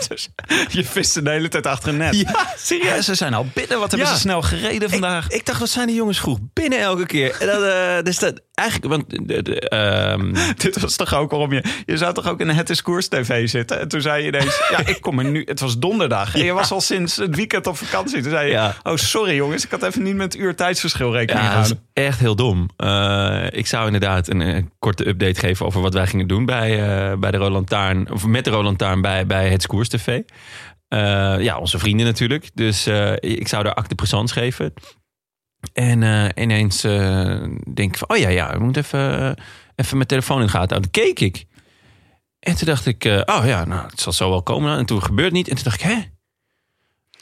dus 0.08 0.28
je 0.76 0.84
viste 0.84 1.22
de 1.22 1.30
hele 1.30 1.48
tijd 1.48 1.66
achter 1.66 1.88
een 1.88 1.96
net. 1.96 2.16
ja, 2.20 2.54
Ja, 2.82 3.00
ze 3.00 3.14
zijn 3.14 3.34
al 3.34 3.46
binnen. 3.54 3.78
Wat 3.78 3.90
hebben 3.90 4.08
Ja. 4.08 4.14
ze 4.14 4.20
snel 4.20 4.42
gereden 4.42 4.90
vandaag? 4.90 5.24
Ik, 5.24 5.32
ik 5.32 5.46
dacht, 5.46 5.58
wat 5.58 5.68
zijn 5.68 5.86
die 5.86 5.96
jongens 5.96 6.18
vroeg 6.20 6.38
binnen 6.52 6.78
elke 6.78 7.06
keer? 7.06 7.36
En 7.40 7.46
dat, 7.46 7.62
eh, 7.62 8.02
dus 8.02 8.18
dat, 8.18 8.40
eigenlijk, 8.54 8.94
want... 8.94 9.28
de- 9.28 9.42
de, 9.42 9.60
ehm, 9.68 10.32
Dit 10.62 10.80
was 10.80 10.96
toch 10.96 11.14
ook 11.14 11.30
waarom 11.30 11.52
je... 11.52 11.62
Je 11.86 11.96
zou 11.96 12.14
toch 12.14 12.28
ook 12.28 12.40
in 12.40 12.48
Het 12.48 12.70
is 12.70 12.82
Koers 12.82 13.08
TV 13.08 13.48
zitten? 13.48 13.80
En 13.80 13.88
toen 13.88 14.00
zei 14.00 14.22
je 14.22 14.28
ineens... 14.28 14.60
ja, 14.76 14.86
ik 14.86 15.00
kom 15.00 15.18
er 15.18 15.24
nu... 15.24 15.42
Het 15.44 15.60
was 15.60 15.78
donderdag. 15.78 16.34
En 16.34 16.44
je 16.44 16.52
was 16.52 16.70
al 16.70 16.80
sinds 16.80 17.16
het 17.16 17.36
weekend 17.36 17.66
op 17.66 17.76
vakantie. 17.76 18.22
Toen 18.22 18.30
zei 18.30 18.46
je... 18.46 18.52
Ja. 18.52 18.74
Oh, 18.82 18.96
sorry 18.96 19.34
jongens. 19.34 19.64
Ik 19.64 19.70
had 19.70 19.82
even 19.82 20.02
niet 20.02 20.14
met 20.16 20.36
uur 20.36 20.54
tijdsverschil 20.56 21.12
rekening 21.12 21.44
Ja, 21.46 21.54
dat 21.54 21.64
is 21.64 21.68
gehouden. 21.70 21.88
echt 21.92 22.18
heel 22.18 22.36
dom. 22.36 22.68
Eh, 22.76 23.46
ik 23.50 23.66
zou 23.66 23.86
inderdaad 23.86 24.28
een, 24.28 24.40
een 24.40 24.70
korte 24.78 25.08
update 25.08 25.40
geven 25.40 25.66
over 25.66 25.80
wat 25.80 25.94
wij 25.94 26.06
gingen 26.06 26.26
doen 26.26 26.44
bij, 26.44 26.70
eh, 27.10 27.16
bij 27.18 27.30
de 27.30 27.36
Roland 27.36 27.68
Taarn, 27.68 28.10
of 28.12 28.26
met 28.26 28.44
de 28.44 28.50
Roland 28.50 28.78
Taarn 28.78 29.00
bij, 29.00 29.26
bij 29.26 29.48
het 29.48 29.66
Koers 29.66 29.88
TV. 29.88 30.20
Eh, 30.88 31.34
ja, 31.40 31.58
onze 31.58 31.78
vrienden 31.78 32.06
natuurlijk. 32.06 32.50
Dus 32.54 32.86
ik 33.20 33.48
zou 33.48 33.64
daar 33.64 33.74
acte 33.74 33.94
présence 33.94 34.34
geven. 34.34 34.72
En 35.72 36.02
eh, 36.02 36.42
ineens 36.42 36.84
eh, 36.84 37.42
denk 37.74 37.92
ik 37.92 37.98
van, 37.98 38.08
oh 38.08 38.16
ja, 38.16 38.28
ja, 38.28 38.52
ik 38.52 38.58
moet 38.60 38.76
even, 38.76 39.36
even 39.76 39.96
mijn 39.96 40.08
telefoon 40.08 40.40
in 40.40 40.46
de 40.46 40.50
gaten 40.52 40.68
houden. 40.68 40.90
Toen 40.90 41.02
keek 41.04 41.20
ik. 41.20 41.44
En 42.40 42.56
toen 42.56 42.66
dacht 42.66 42.86
ik, 42.86 43.04
eh, 43.04 43.20
oh 43.24 43.46
ja, 43.46 43.64
nou, 43.64 43.86
het 43.86 44.00
zal 44.00 44.12
zo 44.12 44.30
wel 44.30 44.42
komen. 44.42 44.78
En 44.78 44.86
toen 44.86 45.02
gebeurde 45.02 45.24
het 45.24 45.32
niet. 45.32 45.48
En 45.48 45.54
toen 45.54 45.64
dacht 45.64 45.80
ik, 45.80 45.86
hè? 45.86 46.02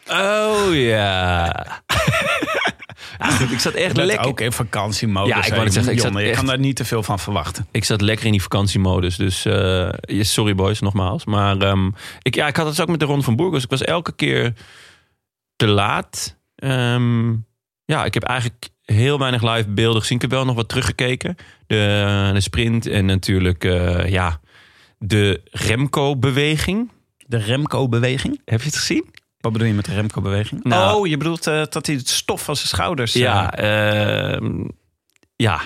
Oh 0.08 0.74
ja. 0.74 1.52
Ja, 3.18 3.30
goed, 3.30 3.50
ik 3.50 3.58
zat 3.58 3.72
echt 3.72 3.96
lekker. 3.96 4.26
ook 4.26 4.40
in 4.40 4.52
vakantiemodus. 4.52 5.28
Ja, 5.34 5.44
ik 5.44 5.54
wou 5.54 5.70
zeggen, 5.70 5.92
ik 5.92 6.00
zat 6.00 6.16
echt- 6.16 6.36
kan 6.36 6.46
daar 6.46 6.58
niet 6.58 6.76
te 6.76 6.84
veel 6.84 7.02
van 7.02 7.18
verwachten. 7.18 7.66
Ik 7.70 7.84
zat 7.84 8.00
lekker 8.00 8.26
in 8.26 8.30
die 8.32 8.42
vakantiemodus. 8.42 9.16
Dus 9.16 9.44
eh, 9.44 9.90
sorry 10.20 10.54
boys, 10.54 10.80
nogmaals. 10.80 11.24
Maar 11.24 11.56
ehm, 11.58 11.90
ik, 12.22 12.34
ja, 12.34 12.46
ik 12.46 12.56
had 12.56 12.66
het 12.66 12.80
ook 12.80 12.88
met 12.88 13.00
de 13.00 13.06
Ronde 13.06 13.24
van 13.24 13.36
Burgos. 13.36 13.62
Ik 13.64 13.70
was 13.70 13.82
elke 13.82 14.14
keer 14.14 14.52
te 15.56 15.66
laat. 15.66 16.36
Ehm, 16.54 17.34
ja, 17.84 18.04
ik 18.04 18.14
heb 18.14 18.22
eigenlijk 18.22 18.68
heel 18.84 19.18
weinig 19.18 19.42
live 19.42 19.68
beelden 19.68 20.00
gezien. 20.00 20.16
Ik 20.16 20.22
heb 20.22 20.30
wel 20.30 20.44
nog 20.44 20.54
wat 20.54 20.68
teruggekeken. 20.68 21.36
De, 21.66 22.30
de 22.32 22.40
sprint 22.40 22.86
en 22.86 23.04
natuurlijk 23.04 23.64
eh, 23.64 24.08
ja, 24.08 24.40
de 24.98 25.40
Remco-beweging. 25.50 26.90
De 27.26 27.36
Remco-beweging? 27.36 28.40
Heb 28.44 28.60
je 28.60 28.66
het 28.66 28.76
gezien? 28.76 29.10
Wat 29.40 29.52
bedoel 29.52 29.68
je 29.68 29.74
met 29.74 29.84
de 29.84 29.94
Remco-beweging? 29.94 30.64
Nou- 30.64 30.98
oh, 30.98 31.06
je 31.06 31.16
bedoelt 31.16 31.46
eh, 31.46 31.62
dat 31.68 31.86
hij 31.86 31.94
het 31.94 32.08
stof 32.08 32.44
van 32.44 32.56
zijn 32.56 32.68
schouders... 32.68 33.12
Ja, 33.12 33.54
eh, 33.54 34.32
ehm, 34.32 34.64
ja. 35.36 35.60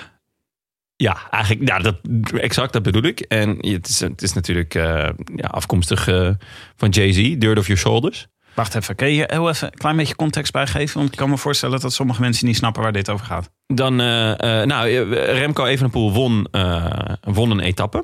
Ja, 0.95 1.29
eigenlijk, 1.31 1.67
ja, 1.67 1.79
dat, 1.79 1.95
exact 2.33 2.73
dat 2.73 2.83
bedoel 2.83 3.03
ik. 3.03 3.19
En 3.19 3.67
het 3.67 3.87
is, 3.87 3.99
het 3.99 4.21
is 4.21 4.33
natuurlijk 4.33 4.73
ja, 4.73 5.15
afkomstig 5.47 6.03
van 6.75 6.89
Jay-Z, 6.89 7.35
Dirt 7.37 7.57
of 7.57 7.67
Your 7.67 7.81
Shoulders. 7.81 8.27
Wacht 8.57 8.75
even, 8.75 8.95
kun 8.95 9.13
je 9.13 9.23
heel 9.27 9.49
even 9.49 9.67
een 9.67 9.77
klein 9.77 9.95
beetje 9.95 10.15
context 10.15 10.51
bijgeven? 10.51 10.97
Want 10.97 11.11
ik 11.11 11.17
kan 11.17 11.29
me 11.29 11.37
voorstellen 11.37 11.79
dat 11.79 11.93
sommige 11.93 12.21
mensen 12.21 12.45
niet 12.45 12.55
snappen 12.55 12.81
waar 12.83 12.91
dit 12.91 13.09
over 13.09 13.25
gaat. 13.25 13.49
Dan, 13.67 13.99
eh, 14.01 14.61
eh, 14.61 14.67
nou, 14.67 14.89
eh, 14.89 15.37
Remco 15.39 15.65
Evenepoel 15.65 16.13
won, 16.13 16.47
won 17.21 17.51
een 17.51 17.59
etappe. 17.59 18.03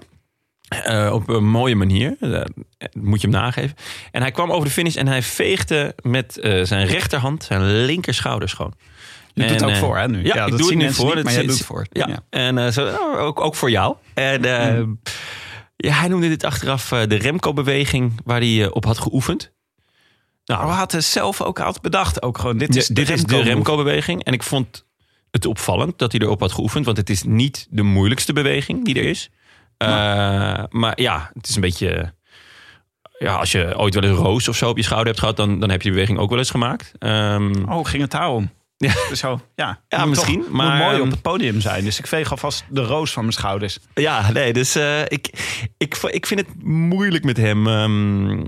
Op 1.11 1.29
een 1.29 1.47
mooie 1.49 1.75
manier. 1.75 2.17
Moet 2.99 3.21
je 3.21 3.27
hem 3.27 3.35
nageven. 3.41 3.75
En 4.11 4.21
hij 4.21 4.31
kwam 4.31 4.51
over 4.51 4.65
de 4.67 4.73
finish 4.73 4.95
en 4.95 5.07
hij 5.07 5.21
veegde 5.23 5.95
met 6.01 6.37
zijn 6.63 6.85
rechterhand 6.85 7.43
zijn 7.43 7.85
linker 7.85 8.13
schouder 8.13 8.49
schoon. 8.49 8.73
Je 9.33 9.41
doet 9.41 9.51
het 9.61 9.63
ook 9.63 9.75
voor, 9.75 9.97
hè? 9.97 10.07
Nu. 10.07 10.25
Ja, 10.25 10.33
dat 10.33 10.47
ik 10.47 10.57
doe 10.57 10.67
zien 10.67 10.79
het 10.79 10.87
nu 10.89 10.93
voor. 10.93 11.05
niet, 11.05 11.15
Dat 11.15 11.23
maar 11.23 11.33
jij 11.33 11.41
zie- 11.41 11.49
doet 11.49 11.57
het 11.57 11.67
voor. 11.67 11.85
Ja, 11.91 12.23
en 12.29 12.73
zo, 12.73 12.83
nou, 12.83 13.17
ook, 13.17 13.39
ook 13.41 13.55
voor 13.55 13.69
jou. 13.69 13.95
En 14.13 14.45
eh, 14.45 14.83
ja, 15.75 15.93
hij 15.93 16.07
noemde 16.07 16.27
dit 16.29 16.43
achteraf 16.43 16.87
de 16.89 17.15
Remco-beweging 17.15 18.21
waar 18.25 18.39
hij 18.39 18.69
op 18.71 18.85
had 18.85 18.99
geoefend. 18.99 19.51
Nou, 20.45 20.59
Maar 20.59 20.69
we 20.69 20.75
hadden 20.75 21.03
zelf 21.03 21.41
ook 21.41 21.59
altijd 21.59 21.81
bedacht. 21.81 22.21
Ook 22.21 22.37
gewoon, 22.37 22.57
dit 22.57 22.75
is 22.75 22.87
de 22.87 22.93
dit 22.93 23.09
is 23.09 23.23
de. 23.23 23.41
Remco-beweging. 23.41 24.23
En 24.23 24.33
ik 24.33 24.43
vond 24.43 24.85
het 25.31 25.45
opvallend 25.45 25.97
dat 25.99 26.11
hij 26.11 26.21
erop 26.21 26.39
had 26.39 26.51
geoefend. 26.51 26.85
Want 26.85 26.97
het 26.97 27.09
is 27.09 27.23
niet 27.23 27.67
de 27.69 27.81
moeilijkste 27.83 28.33
beweging 28.33 28.85
die 28.85 28.95
er 28.95 29.05
is. 29.05 29.29
Eh, 29.77 29.87
maar 30.69 31.01
ja, 31.01 31.31
het 31.33 31.47
is 31.47 31.55
een 31.55 31.61
beetje... 31.61 32.13
Ja, 33.19 33.35
als 33.35 33.51
je 33.51 33.77
ooit 33.77 33.93
wel 33.93 34.03
eens 34.03 34.17
roos 34.17 34.47
of 34.47 34.55
zo 34.55 34.69
op 34.69 34.77
je 34.77 34.83
schouder 34.83 35.07
hebt 35.07 35.19
gehad... 35.19 35.37
dan, 35.37 35.59
dan 35.59 35.69
heb 35.69 35.77
je 35.81 35.83
die 35.83 35.91
beweging 35.91 36.19
ook 36.19 36.29
wel 36.29 36.39
eens 36.39 36.49
gemaakt. 36.49 36.91
Ehm, 36.99 37.51
Oh, 37.69 37.85
ging 37.85 38.01
het 38.01 38.11
daarom? 38.11 38.51
Ja. 38.77 38.93
Zo, 39.15 39.39
ja. 39.55 39.81
Ja, 39.87 40.05
misschien, 40.05 40.41
toch- 40.41 40.51
maar, 40.51 40.77
mooi 40.77 40.95
op 40.95 41.01
ehm, 41.01 41.09
het 41.11 41.21
podium 41.21 41.61
zijn. 41.61 41.83
Dus 41.83 41.99
ik 41.99 42.07
veeg 42.07 42.31
alvast 42.31 42.65
de 42.69 42.81
roos 42.83 43.11
van 43.11 43.21
mijn 43.23 43.33
schouders. 43.35 43.79
Ja, 43.93 44.31
nee, 44.31 44.53
dus 44.53 44.75
eh, 44.75 45.01
ik, 45.01 45.29
ik, 45.77 45.97
ik 45.97 46.25
vind 46.25 46.39
het 46.39 46.63
moeilijk 46.63 47.23
met 47.23 47.37
hem. 47.37 47.67
Ehm, 47.67 48.45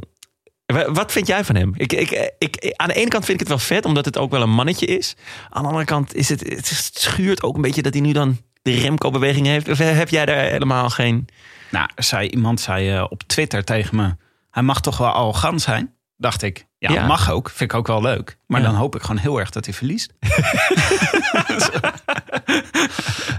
wat 0.88 1.12
vind 1.12 1.28
jij 1.28 1.44
van 1.44 1.56
hem? 1.56 1.74
Ik, 1.78 1.94
ik, 1.94 2.32
ik, 2.40 2.74
aan 2.76 2.88
de 2.88 2.94
ene 2.94 3.08
kant 3.10 3.26
vind 3.26 3.42
ik 3.42 3.48
het 3.48 3.56
wel 3.58 3.66
vet, 3.68 3.86
omdat 3.86 4.06
het 4.06 4.18
ook 4.18 4.32
wel 4.32 4.42
een 4.42 4.50
mannetje 4.50 4.86
is. 4.86 5.16
Aan 5.50 5.62
de 5.62 5.68
andere 5.68 5.86
kant 5.86 6.16
is 6.16 6.30
het, 6.30 6.40
het 6.40 6.90
schuurt 6.94 7.44
ook 7.44 7.56
een 7.56 7.62
beetje 7.62 7.82
dat 7.82 7.94
hij 7.94 8.02
nu 8.02 8.12
dan 8.12 8.38
de 8.62 8.72
Remco-beweging 8.80 9.46
heeft. 9.48 9.70
Of 9.70 9.78
heb 9.78 10.10
jij 10.10 10.26
daar 10.26 10.38
helemaal 10.38 10.90
geen... 10.90 11.28
Nou, 11.72 11.90
zei, 11.96 12.28
iemand 12.30 12.60
zei 12.62 12.92
eh, 12.96 13.06
op 13.10 13.24
Twitter 13.24 13.64
tegen 13.64 13.96
me... 13.96 14.16
hij 14.52 14.64
mag 14.64 14.82
toch 14.82 14.98
wel 14.98 15.12
arrogant 15.12 15.62
zijn? 15.62 15.94
Dacht 16.18 16.42
ik, 16.42 16.66
ja, 16.78 16.92
Ja. 16.92 17.06
mag 17.06 17.32
ook. 17.32 17.50
Vind 17.50 17.72
ik 17.72 17.78
ook 17.78 17.88
wel 17.88 18.02
leuk. 18.02 18.38
Maar 18.48 18.62
Ja. 18.62 18.68
dan 18.68 18.76
hoop 18.76 18.96
ik 18.96 19.02
gewoon 19.02 19.18
heel 19.18 19.40
erg 19.40 19.50
dat 19.50 19.66
hij 19.66 19.74
verliest. 19.74 20.14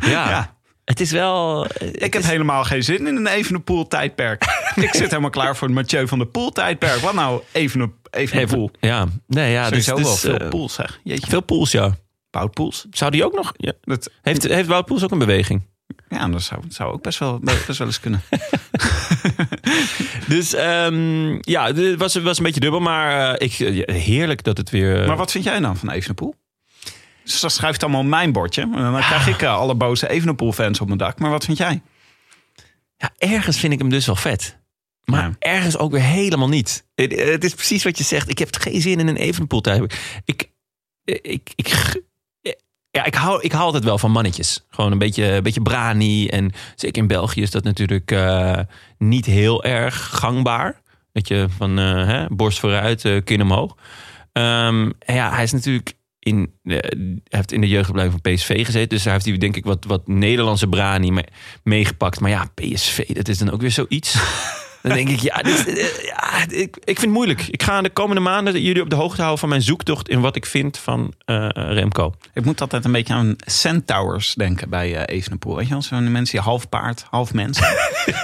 Ja, 0.00 0.28
Ja. 0.30 0.55
Het 0.86 1.00
is 1.00 1.10
wel... 1.10 1.66
Ik 1.78 2.12
heb 2.12 2.22
helemaal 2.22 2.64
geen 2.64 2.82
zin 2.82 3.06
in 3.06 3.16
een 3.16 3.26
Evenepoel 3.26 3.86
tijdperk. 3.86 4.44
ik 4.76 4.94
zit 4.94 5.08
helemaal 5.10 5.30
klaar 5.30 5.56
voor 5.56 5.66
het 5.66 5.76
Mathieu 5.76 6.08
van 6.08 6.18
der 6.18 6.26
Poel 6.26 6.52
tijdperk. 6.52 7.00
Wat 7.00 7.14
nou 7.14 7.42
Evene, 7.52 7.90
Evenepoel? 8.10 8.70
Ja, 8.80 9.06
nee, 9.26 9.52
ja, 9.52 9.70
dus, 9.70 9.84
Sowieso 9.84 10.10
dus, 10.10 10.22
wel 10.22 10.36
veel 10.36 10.46
eh, 10.46 10.50
pools, 10.50 10.74
zeg. 10.74 11.00
Jeetje, 11.02 11.30
Veel 11.30 11.42
pools, 11.42 11.70
ja. 11.70 11.96
Wout 12.30 12.52
Poels. 12.52 12.86
Zou 12.90 13.10
die 13.10 13.24
ook 13.24 13.34
nog... 13.34 13.52
Ja. 13.56 13.72
Dat, 13.80 14.10
Heeft, 14.22 14.48
heeft 14.48 14.68
Wout 14.68 14.84
Poels 14.84 15.04
ook 15.04 15.10
een 15.10 15.18
beweging? 15.18 15.62
ja, 16.08 16.28
dat 16.28 16.42
zou, 16.42 16.60
zou 16.68 16.92
ook 16.92 17.02
best 17.02 17.18
wel, 17.18 17.38
best 17.66 17.78
wel 17.78 17.86
eens 17.86 18.00
kunnen. 18.00 18.22
Dus 20.28 20.54
ehm, 20.54 21.38
ja, 21.40 21.66
het 21.66 21.96
was, 21.96 22.14
was 22.14 22.38
een 22.38 22.44
beetje 22.44 22.60
dubbel, 22.60 22.80
maar 22.80 23.34
eh, 23.34 23.48
ik, 23.48 23.52
heerlijk 23.90 24.42
dat 24.42 24.56
het 24.56 24.70
weer... 24.70 25.06
Maar 25.06 25.16
wat 25.16 25.30
vind 25.30 25.44
jij 25.44 25.60
dan 25.60 25.76
van 25.76 25.90
Evenepoel? 25.90 26.34
Dus 27.26 27.40
dan 27.40 27.50
schrijft 27.50 27.82
allemaal 27.82 28.00
op 28.00 28.06
mijn 28.06 28.32
bordje. 28.32 28.62
En 28.62 28.70
dan 28.70 29.00
krijg 29.00 29.28
ik 29.28 29.42
eh, 29.42 29.54
alle 29.54 29.74
boze 29.74 30.08
Evenepoel-fans 30.08 30.80
op 30.80 30.86
mijn 30.86 30.98
dak. 30.98 31.18
Maar 31.18 31.30
wat 31.30 31.44
vind 31.44 31.58
jij? 31.58 31.82
Ja, 32.96 33.10
ergens 33.18 33.58
vind 33.58 33.72
ik 33.72 33.78
hem 33.78 33.88
dus 33.88 34.06
wel 34.06 34.16
vet. 34.16 34.58
Maar 35.04 35.22
Ja. 35.22 35.34
ergens 35.38 35.78
ook 35.78 35.90
weer 35.92 36.02
helemaal 36.02 36.48
niet. 36.48 36.86
Het, 36.94 37.18
het 37.18 37.44
is 37.44 37.54
precies 37.54 37.84
wat 37.84 37.98
je 37.98 38.04
zegt. 38.04 38.28
Ik 38.28 38.38
heb 38.38 38.56
geen 38.56 38.80
zin 38.80 39.00
in 39.00 39.08
een 39.08 39.16
Evenepoel. 39.16 39.62
Ik, 40.24 40.50
ik, 41.04 41.52
ik, 41.54 42.02
ja, 42.90 43.04
ik, 43.04 43.14
hou, 43.14 43.42
ik 43.42 43.52
hou 43.52 43.64
altijd 43.64 43.84
wel 43.84 43.98
van 43.98 44.10
mannetjes. 44.10 44.64
Gewoon 44.70 44.92
een 44.92 44.98
beetje, 44.98 45.24
een 45.32 45.42
beetje 45.42 45.62
brani. 45.62 46.28
En 46.28 46.52
zeker 46.74 47.02
in 47.02 47.08
België 47.08 47.42
is 47.42 47.50
dat 47.50 47.64
natuurlijk 47.64 48.10
eh, 48.10 48.58
niet 48.98 49.26
heel 49.26 49.64
erg 49.64 50.08
gangbaar. 50.12 50.80
Dat 51.12 51.28
je 51.28 51.46
van 51.56 51.78
eh, 51.78 52.06
hè, 52.06 52.26
borst 52.28 52.58
vooruit, 52.58 53.04
eh, 53.04 53.24
kin 53.24 53.42
omhoog. 53.42 53.76
Ehm, 54.32 54.90
ja, 55.06 55.30
hij 55.34 55.42
is 55.42 55.52
natuurlijk 55.52 55.95
in, 56.26 56.52
heeft 57.28 57.52
in 57.52 57.60
de 57.60 57.68
jeugdopleiding 57.68 58.20
van 58.22 58.32
PSV 58.32 58.64
gezeten. 58.64 58.88
Dus 58.88 59.02
daar 59.02 59.12
heeft 59.12 59.24
hij 59.24 59.38
denk 59.38 59.56
ik 59.56 59.64
wat, 59.64 59.84
wat 59.84 60.08
Nederlandse 60.08 60.68
brani 60.68 61.10
mee, 61.10 61.24
meegepakt. 61.62 62.20
Maar 62.20 62.30
ja, 62.30 62.46
PSV, 62.54 63.06
dat 63.06 63.28
is 63.28 63.38
dan 63.38 63.50
ook 63.50 63.60
weer 63.60 63.70
zoiets. 63.70 64.14
dan 64.82 64.92
denk 64.92 65.08
ik, 65.08 65.20
ja, 65.20 65.36
dit, 65.36 65.66
eh, 65.66 66.04
ja 66.04 66.42
ik, 66.48 66.76
ik 66.76 66.84
vind 66.84 67.00
het 67.00 67.10
moeilijk. 67.10 67.46
Ik 67.50 67.62
ga 67.62 67.82
de 67.82 67.90
komende 67.90 68.20
maanden 68.20 68.62
jullie 68.62 68.82
op 68.82 68.90
de 68.90 68.96
hoogte 68.96 69.16
houden 69.16 69.38
van 69.38 69.48
mijn 69.48 69.62
zoektocht... 69.62 70.08
in 70.08 70.20
wat 70.20 70.36
ik 70.36 70.46
vind 70.46 70.78
van 70.78 71.12
eh, 71.24 71.48
Remco. 71.52 72.14
Ik 72.32 72.44
moet 72.44 72.60
altijd 72.60 72.84
een 72.84 72.92
beetje 72.92 73.14
aan 73.14 73.36
Centaurs 73.36 74.34
denken 74.34 74.70
bij 74.70 74.96
eh 74.96 75.16
Evenepoel. 75.16 75.56
Weet 75.56 75.66
je 75.66 75.72
wel? 75.72 75.82
Zo'n 75.82 76.12
mensen 76.12 76.34
die 76.36 76.44
half 76.44 76.68
paard, 76.68 77.06
half 77.10 77.34
mens. 77.34 77.60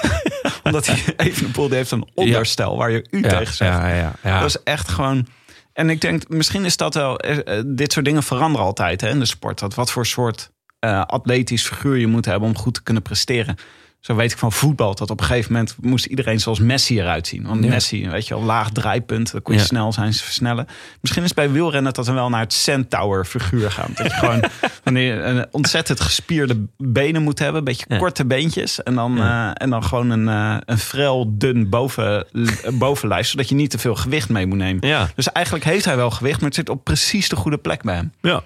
Omdat 0.63 0.85
die 0.85 1.03
Evenepoel 1.17 1.69
die 1.69 1.77
heeft 1.77 1.91
een 1.91 2.09
onderstel 2.15 2.77
waar 2.77 2.91
je 2.91 3.07
u 3.11 3.23
tegen 3.23 3.55
zegt. 3.55 3.59
ja, 3.59 3.95
ja, 3.95 4.13
ja. 4.23 4.41
Dat 4.41 4.49
is 4.49 4.63
echt 4.63 4.89
gewoon... 4.89 5.27
En 5.73 5.91
ik 5.91 6.01
denk, 6.01 6.29
misschien 6.29 6.65
is 6.65 6.77
dat 6.77 6.95
wel... 6.95 7.19
eh, 7.19 7.59
eh, 7.59 7.65
dit 7.67 7.93
soort 7.93 8.05
dingen 8.05 8.23
veranderen 8.23 8.67
altijd 8.67 9.01
hè, 9.01 9.09
in 9.09 9.19
de 9.19 9.25
sport. 9.25 9.75
Wat 9.75 9.91
voor 9.91 10.07
soort 10.07 10.51
eh, 10.79 11.05
atletisch 11.05 11.67
figuur 11.67 11.97
je 11.97 12.07
moet 12.07 12.25
hebben 12.25 12.49
om 12.49 12.57
goed 12.57 12.75
te 12.75 12.83
kunnen 12.83 13.03
presteren. 13.03 13.57
Zo 14.03 14.15
weet 14.15 14.33
ik 14.33 14.39
van 14.39 14.53
voetbal 14.53 14.95
dat 14.95 15.11
op 15.11 15.21
een 15.21 15.27
gegeven 15.27 15.53
moment 15.53 15.77
moest 15.81 16.05
iedereen 16.07 16.41
zoals 16.41 16.59
Messi 16.59 17.01
eruit 17.01 17.27
zien. 17.27 17.47
Want 17.47 17.65
Ja. 17.65 17.71
Messi, 17.71 18.09
weet 18.09 18.27
je 18.29 18.35
wel, 18.35 18.43
laag 18.43 18.71
draaipunt, 18.71 19.33
dan 19.33 19.43
kon 19.43 19.55
je 19.55 19.61
Ja. 19.61 19.67
snel 19.67 19.93
zijn, 19.93 20.13
versnellen. 20.13 20.67
Misschien 21.01 21.23
is 21.25 21.35
bij 21.35 21.51
wielrennen 21.51 21.93
dat 21.95 22.07
we 22.07 22.13
wel 22.13 22.29
naar 22.29 22.41
het 22.41 22.53
centaur 22.53 23.25
figuur 23.25 23.71
gaan. 23.71 23.91
Dat 23.95 24.07
je 24.07 24.13
gewoon 24.13 24.45
wanneer 24.85 25.25
een 25.25 25.47
ontzettend 25.51 26.01
gespierde 26.01 26.67
benen 26.77 27.23
moet 27.23 27.39
hebben, 27.39 27.59
een 27.59 27.65
beetje 27.65 27.85
Ja. 27.89 27.97
korte 27.99 28.25
beentjes 28.25 28.83
en 28.83 28.95
dan, 28.95 29.19
eh, 29.19 29.51
en 29.55 29.71
dan 29.71 29.85
gewoon 29.85 30.11
een, 30.11 30.29
eh, 30.29 30.57
een 30.65 30.79
vrel 30.79 31.35
dun 31.39 31.69
boven, 31.69 32.27
bovenlijf, 32.73 33.27
zodat 33.27 33.49
je 33.49 33.55
niet 33.55 33.71
te 33.71 33.79
veel 33.79 33.95
gewicht 33.95 34.29
mee 34.29 34.47
moet 34.47 34.59
nemen. 34.59 34.89
Ja. 34.89 35.09
Dus 35.15 35.33
eigenlijk 35.33 35.65
heeft 35.67 35.85
hij 35.85 35.97
wel 35.97 36.11
gewicht, 36.11 36.37
maar 36.37 36.47
het 36.49 36.55
zit 36.55 36.69
op 36.69 36.85
precies 36.85 37.29
de 37.29 37.37
goede 37.37 37.59
plek 37.59 37.83
bij 37.83 37.95
hem. 37.95 38.13
Ja. 38.21 38.43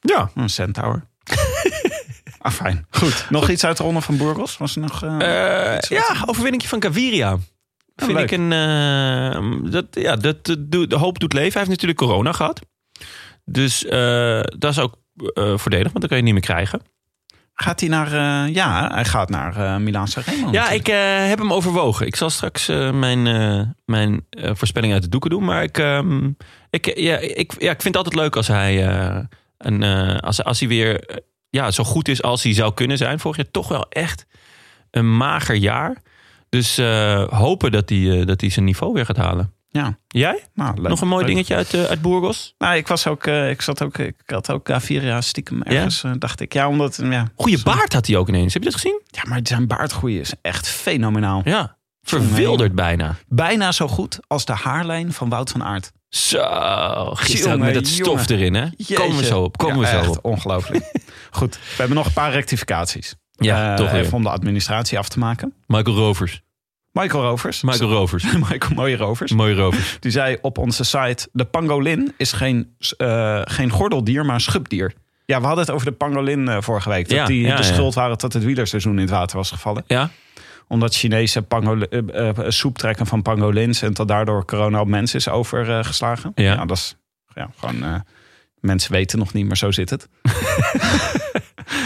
Ja. 0.00 0.30
Een 0.34 0.48
centaur. 0.50 1.04
Ah, 2.44 2.52
fijn. 2.52 2.86
Goed. 2.90 3.26
Nog 3.30 3.48
iets 3.50 3.64
uit 3.64 3.76
de 3.76 3.82
ronde 3.82 4.00
van 4.00 4.16
Burgos? 4.16 4.56
Was 4.58 4.74
er 4.76 4.80
nog... 4.82 5.02
eh, 5.02 5.74
Eh, 5.74 5.80
ja, 5.80 6.22
overwinningje 6.26 6.68
van 6.68 6.82
Gaviria. 6.82 7.38
Vind 7.96 8.12
leuk. 8.12 8.30
ik 8.30 8.38
een. 8.38 8.52
eh, 8.52 9.70
dat, 9.72 9.86
ja, 9.90 10.16
dat, 10.16 10.44
doet- 10.58 10.90
de 10.90 10.96
hoop 10.96 11.18
doet 11.18 11.32
leven. 11.32 11.50
Hij 11.50 11.58
heeft 11.60 11.70
natuurlijk 11.70 11.98
corona 11.98 12.32
gehad. 12.32 12.60
Dus 13.44 13.84
eh, 13.84 14.40
dat 14.58 14.70
is 14.70 14.78
ook 14.78 14.94
voordelig, 15.34 15.92
want 15.92 16.00
dan 16.00 16.08
kan 16.08 16.16
je 16.16 16.22
niet 16.24 16.32
meer 16.32 16.42
krijgen. 16.42 16.80
Gaat 17.54 17.80
hij 17.80 17.88
naar... 17.88 18.10
ja, 18.50 18.90
hij 18.94 19.04
gaat 19.04 19.28
naar 19.30 19.56
eh 19.56 19.76
Milaan 19.76 20.08
Sanremo. 20.08 20.46
Ja, 20.50 20.60
natuurlijk. 20.62 20.88
ik 20.88 20.94
heb 21.28 21.38
hem 21.38 21.52
overwogen. 21.52 22.06
Ik 22.06 22.16
zal 22.16 22.30
straks 22.30 22.66
mijn, 22.92 23.22
mijn 23.84 24.26
voorspelling 24.30 24.92
uit 24.92 25.02
de 25.02 25.08
doeken 25.08 25.30
doen. 25.30 25.44
Maar 25.44 25.62
ik, 25.62 25.78
ehm, 25.78 26.30
ik, 26.70 26.98
ja, 26.98 27.16
ik, 27.18 27.52
ja, 27.58 27.70
ik 27.70 27.82
vind 27.82 27.94
het 27.94 27.96
altijd 27.96 28.14
leuk 28.14 28.36
als 28.36 28.46
hij, 28.48 28.86
een, 29.58 29.82
als, 30.20 30.44
als 30.44 30.58
hij 30.60 30.68
weer 30.68 31.20
ja, 31.54 31.70
zo 31.70 31.84
goed 31.84 32.08
is 32.08 32.22
als 32.22 32.42
hij 32.42 32.52
zou 32.52 32.74
kunnen 32.74 32.96
zijn. 32.96 33.18
Vorig 33.18 33.36
jaar 33.36 33.50
toch 33.50 33.68
wel 33.68 33.86
echt 33.88 34.26
een 34.90 35.16
mager 35.16 35.54
jaar. 35.56 35.96
Dus 36.48 36.78
eh, 36.78 37.28
hopen 37.28 37.72
dat 37.72 37.88
hij, 37.88 38.20
eh, 38.20 38.26
dat 38.26 38.40
hij 38.40 38.50
zijn 38.50 38.64
niveau 38.64 38.92
weer 38.92 39.04
gaat 39.06 39.16
halen. 39.16 39.52
Ja. 39.68 39.98
Jij? 40.08 40.42
Nou, 40.54 40.80
leuk. 40.80 40.88
Nog 40.88 41.00
een 41.00 41.08
mooi 41.08 41.24
Leuk. 41.24 41.30
dingetje 41.32 41.54
uit, 41.54 41.74
eh, 41.74 41.82
uit 41.84 42.02
Burgos? 42.02 42.54
Nou, 42.58 42.76
ik 42.76 42.88
was 42.88 43.06
ook... 43.06 43.26
ik 43.26 43.62
zat 43.62 43.82
ook... 43.82 43.98
Ik 43.98 44.14
had 44.26 44.50
ook 44.50 44.68
Gaviria 44.68 45.20
stiekem 45.20 45.62
ergens, 45.62 46.04
dacht 46.18 46.40
ik. 46.40 46.52
Ja, 46.52 46.68
omdat... 46.68 47.00
Ja, 47.02 47.28
Goeie 47.36 47.56
zo- 47.56 47.62
baard 47.64 47.92
had 47.92 48.06
hij 48.06 48.16
ook 48.16 48.28
ineens. 48.28 48.52
Heb 48.52 48.62
je 48.62 48.70
dat 48.70 48.80
gezien? 48.80 49.00
Ja, 49.06 49.22
maar 49.28 49.40
zijn 49.42 49.66
baardgroei 49.66 50.20
is 50.20 50.32
echt 50.42 50.68
fenomenaal. 50.68 51.40
Ja. 51.44 51.76
Verwilderd 52.02 52.74
bijna. 52.74 53.16
Bijna 53.28 53.72
zo 53.72 53.88
goed 53.88 54.18
als 54.26 54.44
de 54.44 54.52
haarlijn 54.52 55.12
van 55.12 55.28
Wout 55.28 55.50
van 55.50 55.64
Aert. 55.64 55.92
Zo, 56.14 57.10
gisteren 57.14 57.50
Jongen, 57.50 57.58
met 57.58 57.74
dat 57.74 57.86
stof 57.86 58.28
erin, 58.28 58.54
hè? 58.54 58.66
Komen 58.94 59.16
we 59.16 59.24
zo 59.24 59.42
op. 59.42 59.56
Komen 59.56 59.78
we 59.78 59.86
zo 59.86 59.98
echt 59.98 60.08
op. 60.08 60.24
ongelooflijk. 60.24 60.84
Goed, 61.30 61.54
we 61.54 61.60
hebben 61.76 61.96
nog 61.96 62.06
een 62.06 62.12
paar 62.12 62.32
rectificaties. 62.32 63.14
Ja, 63.30 63.70
Eh, 63.70 63.76
toch 63.76 63.90
weer. 63.90 64.00
Even 64.00 64.12
om 64.14 64.22
de 64.22 64.28
administratie 64.28 64.98
af 64.98 65.08
te 65.08 65.18
maken. 65.18 65.54
Michael 65.66 65.96
Rovers. 65.96 66.42
Michael 66.92 67.22
Rovers. 67.22 67.62
Michael 67.62 67.90
Rovers. 67.90 68.24
Michael 68.50 68.74
Mooie 68.74 68.96
Rovers. 68.96 69.32
Mooie 69.32 69.54
Rovers. 69.54 69.96
Die 70.00 70.10
zei 70.10 70.38
op 70.40 70.58
onze 70.58 70.84
site... 70.84 71.28
De 71.32 71.44
pangolin 71.44 72.12
is 72.16 72.32
geen, 72.32 72.76
eh, 72.96 73.40
geen 73.44 73.70
gordeldier, 73.70 74.24
maar 74.24 74.34
een 74.34 74.40
schubdier. 74.40 74.92
Ja, 75.26 75.40
we 75.40 75.46
hadden 75.46 75.64
het 75.64 75.74
over 75.74 75.86
de 75.86 75.92
pangolin 75.92 76.48
eh, 76.48 76.56
vorige 76.60 76.88
week. 76.88 77.08
Dat 77.08 77.18
Ja, 77.18 77.26
die 77.26 77.46
ja, 77.46 77.56
de 77.56 77.62
schuld 77.62 77.94
waren 77.94 78.18
dat 78.18 78.32
het 78.32 78.44
wielerseizoen 78.44 78.92
in 78.94 79.00
het 79.00 79.10
water 79.10 79.36
was 79.36 79.50
gevallen. 79.50 79.84
Ja? 79.86 80.10
Omdat 80.68 80.94
Chinese 80.94 81.42
pangoli- 81.42 81.86
eh, 81.90 82.28
eh, 82.28 82.36
soep 82.48 82.78
trekken 82.78 83.06
van 83.06 83.22
pangolins... 83.22 83.82
en 83.82 83.92
dat 83.92 84.08
daardoor 84.08 84.44
corona 84.44 84.80
op 84.80 84.88
mensen 84.88 85.18
is 85.18 85.28
overgeslagen. 85.28 86.32
Ja. 86.34 86.64
dat 86.64 86.76
is 86.76 86.96
ja, 87.34 87.50
gewoon... 87.58 87.84
eh, 87.84 87.94
mensen 88.60 88.92
weten 88.92 89.18
nog 89.18 89.32
niet, 89.32 89.46
maar 89.46 89.56
zo 89.56 89.70
zit 89.70 89.90
het. 89.90 90.08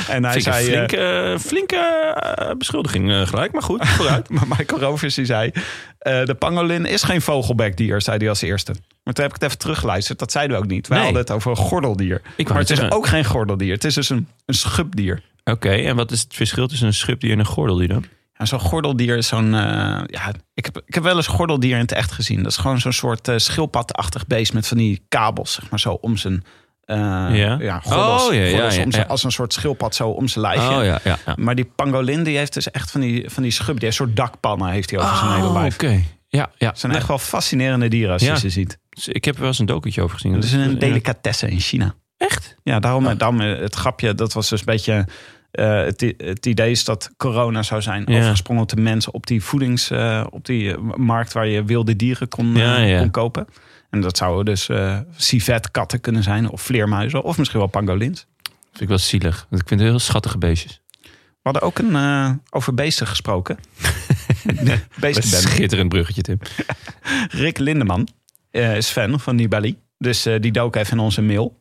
En 0.09 0.25
hij 0.25 0.37
ik 0.37 0.43
zei... 0.43 0.65
flinke, 0.65 1.37
flinke 1.41 2.55
beschuldiging 2.59 3.29
gelijk, 3.29 3.53
maar 3.53 3.63
goed, 3.63 3.87
vooruit. 3.89 4.29
Maar 4.35 4.47
Michael 4.49 4.81
Rovers 4.81 5.15
die 5.15 5.25
zei... 5.25 5.51
de 5.99 6.37
pangolin 6.39 6.87
is 6.87 7.03
geen 7.03 7.23
vogelbekdier, 7.23 8.03
zei 8.03 8.17
hij 8.19 8.29
als 8.29 8.43
eerste. 8.43 8.73
Maar 9.05 9.15
toen 9.15 9.25
heb 9.25 9.35
ik 9.35 9.41
het 9.41 9.43
even 9.51 9.59
teruggeluisterd. 9.59 10.19
Dat 10.19 10.33
zeiden 10.33 10.57
we 10.57 10.63
ook 10.63 10.69
niet. 10.71 10.87
Wij 10.89 10.97
Nee. 10.97 11.07
hadden 11.07 11.23
het 11.27 11.33
over 11.35 11.51
een 11.51 11.57
gordeldier. 11.57 12.21
wou 12.37 12.49
maar 12.49 12.59
het 12.59 12.71
is 12.71 12.91
ook 12.91 13.07
geen 13.07 13.25
gordeldier. 13.25 13.75
Het 13.75 13.85
is 13.85 13.95
dus 13.95 14.09
een, 14.09 14.29
een 14.47 14.55
schubdier. 14.55 15.23
Oké, 15.45 15.71
en 15.71 15.97
wat 15.97 16.11
is 16.11 16.21
het 16.21 16.35
verschil 16.35 16.67
tussen 16.69 16.87
een 16.87 16.95
schubdier 16.95 17.33
en 17.33 17.39
een 17.39 17.45
gordeldier 17.45 17.89
dan? 17.89 18.05
Ja, 18.39 18.45
zo'n 18.45 18.61
gordeldier 18.61 19.17
is 19.17 19.27
zo'n... 19.27 19.55
eh, 19.55 19.61
ja, 20.07 20.33
ik, 20.55 20.65
heb, 20.65 20.83
ik 20.87 20.95
heb 20.95 21.03
wel 21.03 21.17
eens 21.17 21.27
gordeldier 21.27 21.75
in 21.75 21.81
het 21.81 21.93
echt 21.93 22.13
gezien. 22.13 22.43
Dat 22.43 22.53
is 22.53 22.57
gewoon 22.59 22.81
zo'n 22.81 22.93
soort 22.93 23.29
eh, 23.29 23.37
schildpadachtig 23.37 24.27
beest... 24.27 24.53
met 24.53 24.67
van 24.67 24.77
die 24.77 25.05
kabels, 25.09 25.53
zeg 25.53 25.71
maar, 25.71 25.81
zo 25.81 25.93
om 25.93 26.17
zijn... 26.17 26.45
eh 26.85 26.97
Ja. 27.59 27.81
gordels, 27.81 28.27
Oh, 28.29 28.35
ja, 28.35 28.41
ja, 28.41 28.51
gordels 28.51 28.77
ja, 28.77 28.83
om 28.85 28.93
zijn- 28.93 29.09
als 29.09 29.25
een 29.25 29.33
soort 29.33 29.53
schildpad 29.53 29.95
zo 29.95 30.09
om 30.09 30.29
zijn 30.29 30.45
lijfje. 30.45 31.01
Oh. 31.27 31.35
Maar 31.37 31.55
die 31.55 31.65
pangolin 31.77 32.23
die 32.23 32.37
heeft 32.37 32.55
dus 32.55 32.71
echt 32.71 32.91
van 32.91 33.01
die, 33.01 33.31
van 33.31 33.43
die 33.43 33.53
schub... 33.53 33.75
Die 33.81 33.85
heeft 33.85 33.99
een 33.99 34.07
soort 34.07 34.17
dakpannen 34.17 34.69
heeft 34.71 34.91
hij 34.91 34.99
over 35.01 35.17
zijn 35.17 35.31
hele 35.33 35.47
Oh, 35.47 35.53
lijf. 35.53 35.75
Oké, 35.75 36.03
ja, 36.29 36.51
ja. 36.57 36.69
Het 36.69 36.79
zijn 36.79 36.93
echt 36.95 37.07
wel 37.09 37.19
fascinerende 37.19 37.89
dieren 37.89 38.13
als 38.13 38.23
je 38.23 38.39
ze 38.39 38.51
ziet. 38.51 38.79
Ik 39.07 39.25
heb 39.25 39.35
er 39.35 39.41
wel 39.41 39.49
eens 39.49 39.59
een 39.59 39.67
documentje 39.67 40.03
over 40.03 40.15
gezien. 40.15 40.35
Het 40.35 40.45
is 40.45 40.53
een 40.53 40.79
delicatesse 40.79 41.49
in 41.51 41.61
China. 41.61 41.95
Echt? 42.17 42.57
Ja, 42.63 42.79
daarom, 42.81 43.17
daarom 43.19 43.41
eh, 43.41 43.59
het 43.61 43.75
grapje, 43.75 44.15
dat 44.15 44.33
was 44.33 44.49
dus 44.49 44.59
een 44.61 44.67
beetje... 44.67 45.07
eh, 45.51 45.85
het, 45.85 46.47
idee 46.47 46.71
is 46.71 46.85
dat 46.85 47.11
corona 47.17 47.63
zou 47.63 47.83
zijn 47.83 48.05
Ja. 48.07 48.17
overgesprongen 48.19 48.63
op 48.63 48.69
de 48.69 48.81
mensen 48.81 49.15
op 49.15 49.27
die 49.27 49.43
voedings... 49.43 49.91
eh, 49.91 50.27
op 50.31 50.45
die 50.45 50.73
eh, 50.75 50.79
markt 50.97 51.33
waar 51.33 51.47
je 51.47 51.65
wilde 51.65 51.97
dieren 51.97 52.29
kon, 52.29 52.55
Ja, 52.57 52.77
ja. 52.79 52.99
kon 52.99 53.11
kopen. 53.11 53.47
En 53.91 54.01
dat 54.01 54.17
zouden 54.17 54.45
dus 54.45 54.69
eh 54.69 54.99
civetkatten 55.17 56.01
kunnen 56.01 56.23
zijn, 56.23 56.51
of 56.51 56.63
vleermuizen, 56.63 57.23
of 57.23 57.39
misschien 57.39 57.59
wel 57.61 57.69
pangolins. 57.69 58.27
Vind 58.69 58.81
ik 58.81 58.89
wel 58.89 58.99
zielig. 58.99 59.47
Want 59.51 59.63
Ik 59.63 59.69
vind 59.69 59.81
het 59.81 59.89
heel 59.89 59.99
schattige 59.99 60.39
beestjes. 60.39 60.81
We 61.03 61.55
hadden 61.55 61.63
ook 61.63 61.79
een, 61.79 62.41
over 62.51 62.75
beesten 62.75 63.07
gesproken. 63.07 63.59
De 64.45 64.79
Beestenbende. 65.01 65.49
Schitterend 65.49 65.89
bruggetje, 65.89 66.23
Tim. 66.23 66.39
Rick 67.43 67.59
Lindeman 67.59 68.09
is 68.51 68.89
fan 68.89 69.21
van 69.21 69.37
Nibali. 69.37 69.79
Dus 69.99 70.23
die 70.23 70.53
dook 70.53 70.77
even 70.77 70.93
in 70.97 71.03
onze 71.03 71.23
mail. 71.23 71.58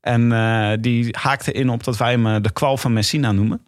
En 0.00 0.32
eh, 0.32 0.72
die 0.80 1.08
haakte 1.18 1.52
in 1.52 1.68
op 1.70 1.84
dat 1.84 1.96
wij 1.96 2.10
hem 2.10 2.26
eh, 2.26 2.36
de 2.40 2.50
kwal 2.52 2.76
van 2.76 2.92
Messina 2.92 3.32
noemen. 3.32 3.62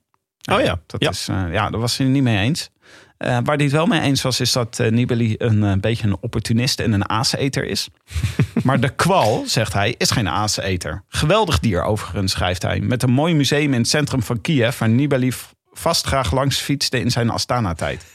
Oh 0.52 0.60
ja, 0.60 0.80
Dat 0.86 1.02
ja. 1.02 1.10
Is, 1.10 1.28
eh, 1.28 1.44
ja, 1.52 1.70
daar 1.70 1.80
was 1.80 1.96
hij 1.96 2.06
niet 2.06 2.22
mee 2.22 2.38
eens. 2.38 2.70
Eh, 3.16 3.28
waar 3.44 3.56
hij 3.56 3.64
het 3.64 3.72
wel 3.72 3.86
mee 3.86 4.00
eens 4.00 4.22
was, 4.22 4.40
is 4.40 4.52
dat 4.52 4.78
eh, 4.78 4.90
Nibali 4.90 5.34
een 5.38 5.64
eh, 5.64 5.72
beetje 5.80 6.06
een 6.06 6.16
opportunist 6.20 6.80
en 6.80 6.92
een 6.92 7.08
aaseter 7.08 7.64
is. 7.64 7.88
maar 8.64 8.80
de 8.80 8.88
kwal, 8.88 9.42
zegt 9.46 9.72
hij, 9.72 9.94
is 9.98 10.10
geen 10.10 10.28
aaseter. 10.28 11.04
Geweldig 11.08 11.58
dier 11.58 11.82
overigens, 11.82 12.32
schrijft 12.32 12.62
hij. 12.62 12.80
Met 12.80 13.02
een 13.02 13.10
mooi 13.12 13.34
museum 13.34 13.72
in 13.72 13.80
het 13.80 13.88
centrum 13.88 14.22
van 14.22 14.40
Kiev... 14.40 14.78
waar 14.78 14.88
Nibali 14.88 15.32
vast 15.72 16.06
graag 16.06 16.32
langs 16.32 16.58
fietste 16.58 17.00
in 17.00 17.10
zijn 17.10 17.30
Astana-tijd. 17.30 18.04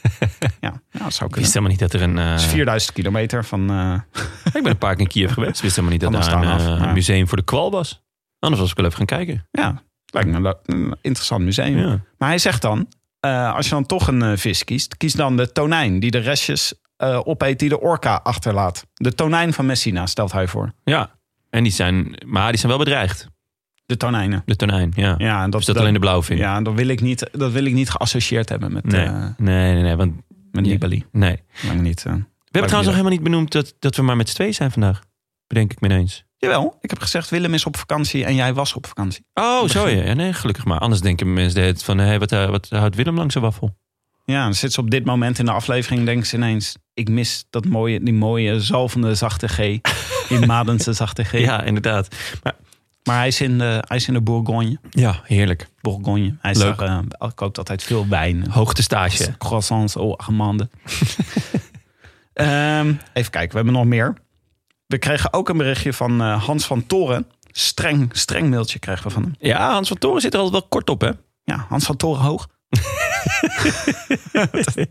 ja, 0.60 0.80
ja, 0.90 0.98
dat 1.02 1.14
zou 1.14 1.30
Ik 1.30 1.36
wist 1.36 1.52
kunnen. 1.52 1.52
helemaal 1.52 1.70
niet 1.70 1.78
dat 1.78 1.92
er 1.92 2.02
een... 2.02 2.18
eh, 2.18 2.30
Het 2.30 2.40
is 2.40 2.46
4000 2.46 2.92
kilometer 2.92 3.44
van... 3.44 3.70
eh, 3.70 4.22
Ik 4.44 4.62
ben 4.62 4.66
een 4.66 4.78
paar 4.78 4.92
keer 4.94 5.00
in 5.02 5.08
Kiev 5.08 5.32
geweest. 5.32 5.56
Ik 5.56 5.62
wist 5.62 5.76
helemaal 5.76 5.98
niet 5.98 6.00
dat 6.10 6.12
daar 6.12 6.20
een 6.22 6.48
Astana 6.48 6.54
af, 6.72 6.78
eh, 6.80 6.84
ja. 6.86 6.92
museum 6.92 7.28
voor 7.28 7.36
de 7.38 7.44
kwal 7.44 7.70
was. 7.70 8.02
Anders 8.38 8.60
was 8.60 8.70
ik 8.70 8.76
wel 8.76 8.86
even 8.86 8.96
gaan 8.96 9.06
kijken. 9.06 9.46
Ja, 9.50 9.82
lijkt 10.06 10.28
me 10.28 10.56
een, 10.64 10.96
interessant 11.00 11.44
museum. 11.44 11.78
Ja. 11.78 12.00
Maar 12.18 12.28
hij 12.28 12.38
zegt 12.38 12.62
dan, 12.62 12.88
eh, 13.20 13.54
als 13.54 13.64
je 13.64 13.74
dan 13.74 13.86
toch 13.86 14.08
een 14.08 14.22
eh, 14.22 14.36
vis 14.36 14.64
kiest... 14.64 14.96
kies 14.96 15.12
dan 15.12 15.36
de 15.36 15.52
tonijn 15.52 16.00
die 16.00 16.10
de 16.10 16.18
restjes 16.18 16.74
eh, 16.96 17.20
opeet 17.24 17.58
die 17.58 17.68
de 17.68 17.80
orka 17.80 18.20
achterlaat. 18.22 18.86
De 18.94 19.14
tonijn 19.14 19.52
van 19.52 19.66
Messina 19.66 20.06
stelt 20.06 20.32
hij 20.32 20.46
voor. 20.48 20.72
Ja. 20.84 21.10
En 21.50 21.62
die 21.62 21.72
zijn... 21.72 22.22
Maar 22.26 22.48
die 22.48 22.58
zijn 22.58 22.72
wel 22.72 22.80
bedreigd. 22.84 23.28
De 23.86 23.96
tonijnen. 23.96 24.42
De 24.44 24.56
tonijn, 24.56 24.92
ja. 24.96 25.14
Ja, 25.18 25.42
en 25.42 25.50
dat, 25.50 25.60
Is 25.60 25.66
dat 25.66 25.76
alleen 25.76 25.92
de 25.92 25.98
blauwvin? 25.98 26.36
Ja, 26.36 26.60
dat 26.60 26.74
wil 26.74 26.88
ik 26.88 27.00
niet, 27.00 27.28
dat 27.32 27.52
wil 27.52 27.64
ik 27.64 27.72
niet 27.72 27.90
geassocieerd 27.90 28.48
hebben 28.48 28.72
met, 28.72 28.84
Nee. 28.84 29.08
nee, 29.36 29.72
nee, 29.72 29.82
nee. 29.82 29.96
Want, 29.96 30.14
met. 30.50 30.64
Nibali. 30.64 31.04
nee. 31.12 31.42
Lang 31.66 31.80
niet. 31.80 32.02
We 32.02 32.10
hebben 32.10 32.78
trouwens 32.78 32.86
nog 32.86 32.96
helemaal 32.96 33.10
niet 33.10 33.22
benoemd 33.22 33.52
dat, 33.52 33.74
dat 33.78 33.96
we 33.96 34.02
maar 34.02 34.16
met 34.16 34.28
z'n 34.28 34.34
tweeën 34.34 34.54
zijn 34.54 34.70
vandaag. 34.70 35.02
Bedenk 35.48 35.72
ik 35.72 35.80
me 35.80 35.88
ineens. 35.88 36.24
Jawel, 36.36 36.78
ik 36.80 36.90
heb 36.90 37.00
gezegd 37.00 37.30
Willem 37.30 37.54
is 37.54 37.64
op 37.64 37.76
vakantie 37.76 38.24
en 38.24 38.34
jij 38.34 38.54
was 38.54 38.74
op 38.74 38.86
vakantie. 38.86 39.24
Oh, 39.34 39.68
zo 39.68 39.88
ja. 39.88 40.04
ja. 40.04 40.14
Nee, 40.14 40.32
gelukkig 40.32 40.64
maar. 40.64 40.78
Anders 40.78 41.00
denken 41.00 41.32
mensen 41.32 41.78
van... 41.78 41.98
Hey, 41.98 42.18
wat, 42.18 42.32
eh, 42.32 42.50
wat 42.50 42.68
houdt 42.68 42.96
Willem 42.96 43.16
langs 43.16 43.32
zijn 43.32 43.44
waffel? 43.44 43.76
Ja, 44.24 44.42
dan 44.42 44.54
zit 44.54 44.72
ze 44.72 44.80
op 44.80 44.90
dit 44.90 45.04
moment 45.04 45.38
in 45.38 45.44
de 45.44 45.50
aflevering 45.50 46.04
denken 46.04 46.26
ze 46.26 46.36
ineens... 46.36 46.76
ik 46.94 47.08
mis 47.08 47.46
dat 47.50 47.64
mooie, 47.64 48.00
die 48.02 48.14
mooie 48.14 48.60
zalvende 48.60 49.14
zachte 49.14 49.48
G. 49.48 49.56
Die 50.28 50.46
Madense 50.46 50.92
zachte 50.92 51.24
G. 51.24 51.32
Ja, 51.32 51.62
inderdaad. 51.62 52.08
Maar 53.04 53.16
hij 53.16 53.26
is 53.26 53.40
in 53.40 53.58
de, 53.58 53.84
hij 53.86 53.96
is 53.96 54.08
in 54.08 54.14
de 54.14 54.20
Bourgogne. 54.20 54.78
Ja, 54.90 55.20
heerlijk. 55.24 55.68
Bourgogne. 55.80 56.36
Hij 56.40 56.50
is 56.50 56.58
Leuk. 56.58 56.78
daar, 56.78 57.04
eh, 57.18 57.28
koopt 57.34 57.58
altijd 57.58 57.82
veel 57.82 58.08
wijn. 58.08 58.50
Hoogtestage. 58.50 59.36
Croissants 59.38 59.96
amande. 60.16 60.68
Ehm, 62.32 62.94
even 63.12 63.30
kijken, 63.30 63.50
we 63.50 63.56
hebben 63.56 63.72
nog 63.72 63.84
meer. 63.84 64.14
We 64.88 64.98
kregen 64.98 65.32
ook 65.32 65.48
een 65.48 65.56
berichtje 65.56 65.92
van 65.92 66.20
eh, 66.20 66.44
Hans 66.44 66.66
van 66.66 66.86
Toren. 66.86 67.26
Streng, 67.50 68.08
streng 68.12 68.50
mailtje 68.50 68.78
kregen 68.78 69.04
we 69.06 69.10
van 69.10 69.22
hem. 69.22 69.34
Ja, 69.38 69.72
Hans 69.72 69.88
van 69.88 69.98
Toren 69.98 70.20
zit 70.20 70.34
er 70.34 70.40
altijd 70.40 70.60
wel 70.60 70.68
kort 70.68 70.90
op, 70.90 71.00
hè? 71.00 71.10
Ja, 71.44 71.66
Hans 71.68 71.84
van 71.84 71.96
Toren 71.96 72.22
hoog. 72.22 72.48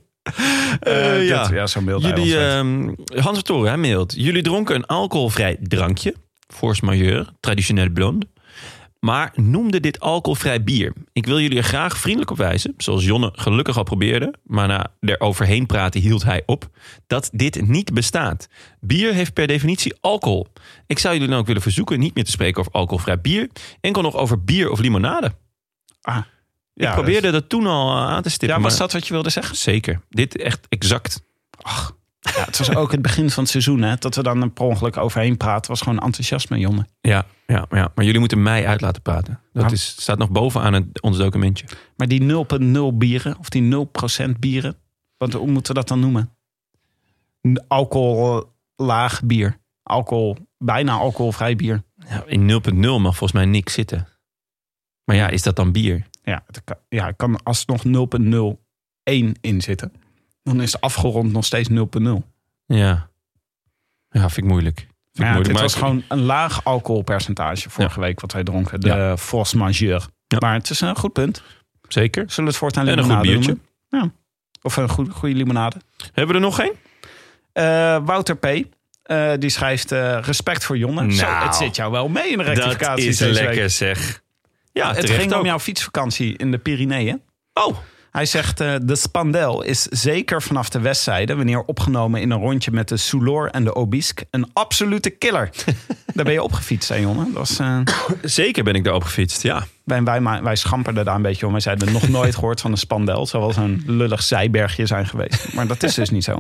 Eh, 0.80 1.28
ja. 1.28 1.44
dit- 1.44 1.54
ja 1.56 1.68
zo'n 1.68 1.84
mail. 1.84 2.02
Jullie, 2.02 2.38
ehm, 2.40 2.88
Hans 3.14 3.26
van 3.38 3.42
Toren, 3.42 3.68
hij 3.68 3.78
mailt. 3.78 4.14
Jullie 4.18 4.42
dronken 4.44 4.76
een 4.76 4.86
alcoholvrij 4.86 5.58
drankje. 5.62 6.16
Force 6.54 6.86
majeure, 6.86 7.28
traditioneel 7.40 7.90
blond. 7.90 8.26
Maar 9.00 9.32
noemde 9.36 9.80
dit 9.80 10.00
alcoholvrij 10.00 10.64
bier. 10.64 10.94
Ik 11.14 11.26
wil 11.26 11.40
jullie 11.40 11.58
er 11.58 11.64
graag 11.64 11.98
vriendelijk 11.98 12.32
op 12.32 12.38
wijzen. 12.38 12.74
Zoals 12.78 13.06
Jonne 13.06 13.32
gelukkig 13.36 13.78
al 13.78 13.84
probeerde. 13.84 14.34
Maar 14.44 14.68
na 14.68 14.88
er 15.00 15.20
overheen 15.20 15.66
praten 15.66 16.02
hield 16.02 16.24
hij 16.24 16.44
op. 16.46 16.70
Dat 17.08 17.30
dit 17.34 17.68
niet 17.68 17.94
bestaat. 17.94 18.48
Bier 18.80 19.14
heeft 19.14 19.34
per 19.34 19.48
definitie 19.48 19.96
alcohol. 20.02 20.48
Ik 20.88 21.00
zou 21.00 21.14
jullie 21.14 21.30
dan 21.30 21.40
ook 21.40 21.46
willen 21.46 21.62
verzoeken 21.62 22.00
niet 22.00 22.16
meer 22.16 22.24
te 22.24 22.32
spreken 22.32 22.60
over 22.60 22.72
alcoholvrij 22.72 23.22
bier. 23.22 23.50
Enkel 23.82 24.02
nog 24.02 24.16
over 24.16 24.44
bier 24.44 24.70
of 24.72 24.80
limonade. 24.80 25.32
Ah, 26.02 26.18
Ik 26.76 26.92
probeerde 26.92 27.32
dat 27.32 27.50
toen 27.50 27.66
al 27.68 27.98
aan 27.98 28.22
te 28.24 28.30
stippen. 28.30 28.58
Ja, 28.58 28.64
was 28.64 28.72
maar- 28.72 28.82
dat 28.82 28.92
wat 28.92 29.08
je 29.08 29.14
wilde 29.14 29.30
zeggen? 29.30 29.56
Zeker. 29.56 30.02
Dit 30.10 30.38
echt 30.42 30.66
exact. 30.70 31.22
Ja, 32.36 32.46
het 32.46 32.58
was 32.58 32.76
ook 32.76 32.92
het 32.92 33.02
begin 33.02 33.30
van 33.30 33.44
het 33.44 33.52
seizoen, 33.52 33.82
hè? 33.82 33.96
Dat 33.96 34.16
we 34.16 34.24
dan 34.24 34.42
er 34.42 34.50
per 34.50 34.66
ongeluk 34.66 34.98
overheen 34.98 35.38
praten. 35.38 35.70
was 35.72 35.82
gewoon 35.82 36.00
enthousiasme, 36.00 36.58
jongen. 36.58 36.88
Ja, 37.02 37.26
ja, 37.48 37.66
ja, 37.70 37.92
maar 37.96 38.06
jullie 38.06 38.20
moeten 38.20 38.44
mij 38.44 38.68
uit 38.68 38.82
laten 38.82 39.02
praten. 39.02 39.40
Dat 39.54 39.72
is, 39.72 39.88
staat 39.88 40.18
nog 40.18 40.30
bovenaan 40.30 40.74
het, 40.74 41.02
ons 41.02 41.18
documentje. 41.18 41.66
Maar 41.96 42.08
die 42.08 42.46
0,0 42.92 42.94
bieren, 42.94 43.38
of 43.40 43.50
die 43.50 43.88
0% 44.28 44.30
bieren, 44.40 44.76
want 45.18 45.34
hoe 45.34 45.48
moeten 45.48 45.74
we 45.74 45.80
dat 45.80 45.88
dan 45.88 46.00
noemen? 46.00 46.30
Alcohol 47.68 48.44
laag 48.76 49.24
bier. 49.24 49.58
Alcohol, 49.84 50.38
bijna 50.58 50.92
alcoholvrij 50.92 51.56
bier. 51.56 51.84
Ja, 52.08 52.24
in 52.26 52.62
0.0 52.64 52.76
mag 52.76 53.02
volgens 53.02 53.32
mij 53.32 53.46
niks 53.46 53.74
zitten. 53.74 54.08
Maar 55.04 55.16
ja, 55.16 55.28
is 55.28 55.44
dat 55.44 55.56
dan 55.56 55.72
bier? 55.72 56.08
Ja, 56.24 56.44
het 56.46 56.62
kan, 56.64 56.78
ja, 56.90 57.06
het 57.06 57.16
kan 57.16 57.44
alsnog 57.44 57.84
0,01 57.86 59.32
in 59.42 59.62
zitten. 59.62 59.92
Dan 60.48 60.62
is 60.62 60.72
het 60.72 60.82
afgerond 60.82 61.32
nog 61.32 61.46
steeds 61.46 61.70
0,0. 61.70 61.76
Ja. 62.66 63.10
Ja, 64.10 64.20
vind 64.30 64.38
ik 64.38 64.44
moeilijk. 64.44 64.78
Vind 64.78 64.88
ik 65.14 65.24
ja, 65.24 65.32
moeilijk. 65.32 65.52
het 65.54 65.62
was 65.62 65.74
gewoon 65.76 66.04
een 66.08 66.22
laag 66.22 66.64
alcoholpercentage 66.64 67.70
vorige 67.70 68.00
week 68.00 68.20
wat 68.22 68.32
wij 68.34 68.44
dronken. 68.44 68.80
De 68.82 68.88
Ja. 68.88 69.18
force 69.18 69.58
majeure. 69.58 70.02
Maar 70.40 70.54
het 70.54 70.70
is 70.70 70.82
een 70.82 70.96
goed 70.96 71.14
punt. 71.14 71.44
Zeker. 71.88 72.24
Zullen 72.28 72.44
we 72.44 72.50
het 72.50 72.58
voortaan 72.60 72.88
En 72.88 72.92
een 72.98 73.00
limonade 73.04 73.28
goed 73.28 73.46
biertje. 73.46 73.58
Ja. 73.90 74.12
Of 74.62 74.78
een 74.78 74.90
goede, 74.90 75.12
goede 75.12 75.36
limonade. 75.36 75.76
Hebben 76.14 76.28
we 76.28 76.34
er 76.34 76.46
nog 76.46 76.56
geen? 76.56 76.74
Eh, 77.54 77.64
Wouter 78.06 78.38
P. 78.38 78.46
eh, 79.04 79.32
die 79.40 79.50
schrijft 79.50 79.92
eh, 79.92 80.20
respect 80.22 80.64
voor 80.66 80.78
Jonne. 80.78 81.12
Zo, 81.14 81.26
Nou, 81.26 81.46
het 81.46 81.56
zit 81.56 81.76
jou 81.76 81.92
wel 81.92 82.10
mee 82.10 82.32
in 82.32 82.38
de 82.38 82.44
Dat 82.44 82.54
rectificatie 82.56 83.08
is 83.08 83.18
deze 83.18 83.34
lekker 83.34 83.56
week. 83.56 83.70
zeg. 83.70 84.22
Ja, 84.72 84.94
Het 84.94 85.10
ging 85.10 85.34
om 85.34 85.46
jouw 85.46 85.60
fietsvakantie 85.60 86.38
in 86.38 86.52
de 86.52 86.58
Pyreneeën. 86.58 87.22
Oh, 87.54 87.78
Hij 88.18 88.26
zegt, 88.26 88.60
eh, 88.60 88.76
de 88.82 88.96
Spandel 88.96 89.64
is 89.64 89.82
zeker 89.84 90.42
vanaf 90.42 90.70
de 90.70 90.80
westzijde... 90.80 91.36
wanneer 91.36 91.62
opgenomen 91.62 92.22
in 92.22 92.32
een 92.32 92.40
rondje 92.40 92.72
met 92.72 92.88
de 92.88 92.98
Soulor 92.98 93.50
en 93.50 93.64
de 93.64 93.76
Obisque... 93.76 94.28
een 94.32 94.50
absolute 94.54 95.10
killer. 95.10 95.50
daar 96.14 96.26
ben 96.26 96.34
je 96.34 96.44
opgefietst, 96.44 96.90
hè 96.90 96.96
Jonne? 96.96 97.24
Dat 97.24 97.34
was, 97.34 97.60
eh, 97.60 97.80
zeker 98.22 98.64
ben 98.64 98.74
ik 98.74 98.84
daar 98.84 98.94
opgefietst, 98.94 99.42
ja. 99.42 99.68
Wij, 99.88 100.04
wij, 100.04 100.42
wij 100.44 100.56
schamperden 100.56 101.06
daar 101.06 101.16
een 101.16 101.22
beetje 101.22 101.46
om. 101.46 101.52
Wij 101.52 101.62
zeiden 101.62 101.92
nog 101.92 102.08
nooit 102.08 102.36
gehoord 102.40 102.62
van 102.62 102.72
een 102.72 102.78
Spandel. 102.78 103.20
Het 103.20 103.30
zou 103.30 103.44
wel 103.44 103.54
zo'n 103.54 103.84
lullig 103.86 104.24
zijbergje 104.24 104.86
zijn 104.86 105.06
geweest. 105.06 105.54
Maar 105.54 105.68
dat 105.68 105.84
is 105.84 105.94
dus 105.94 106.10
niet 106.10 106.24
zo. 106.24 106.38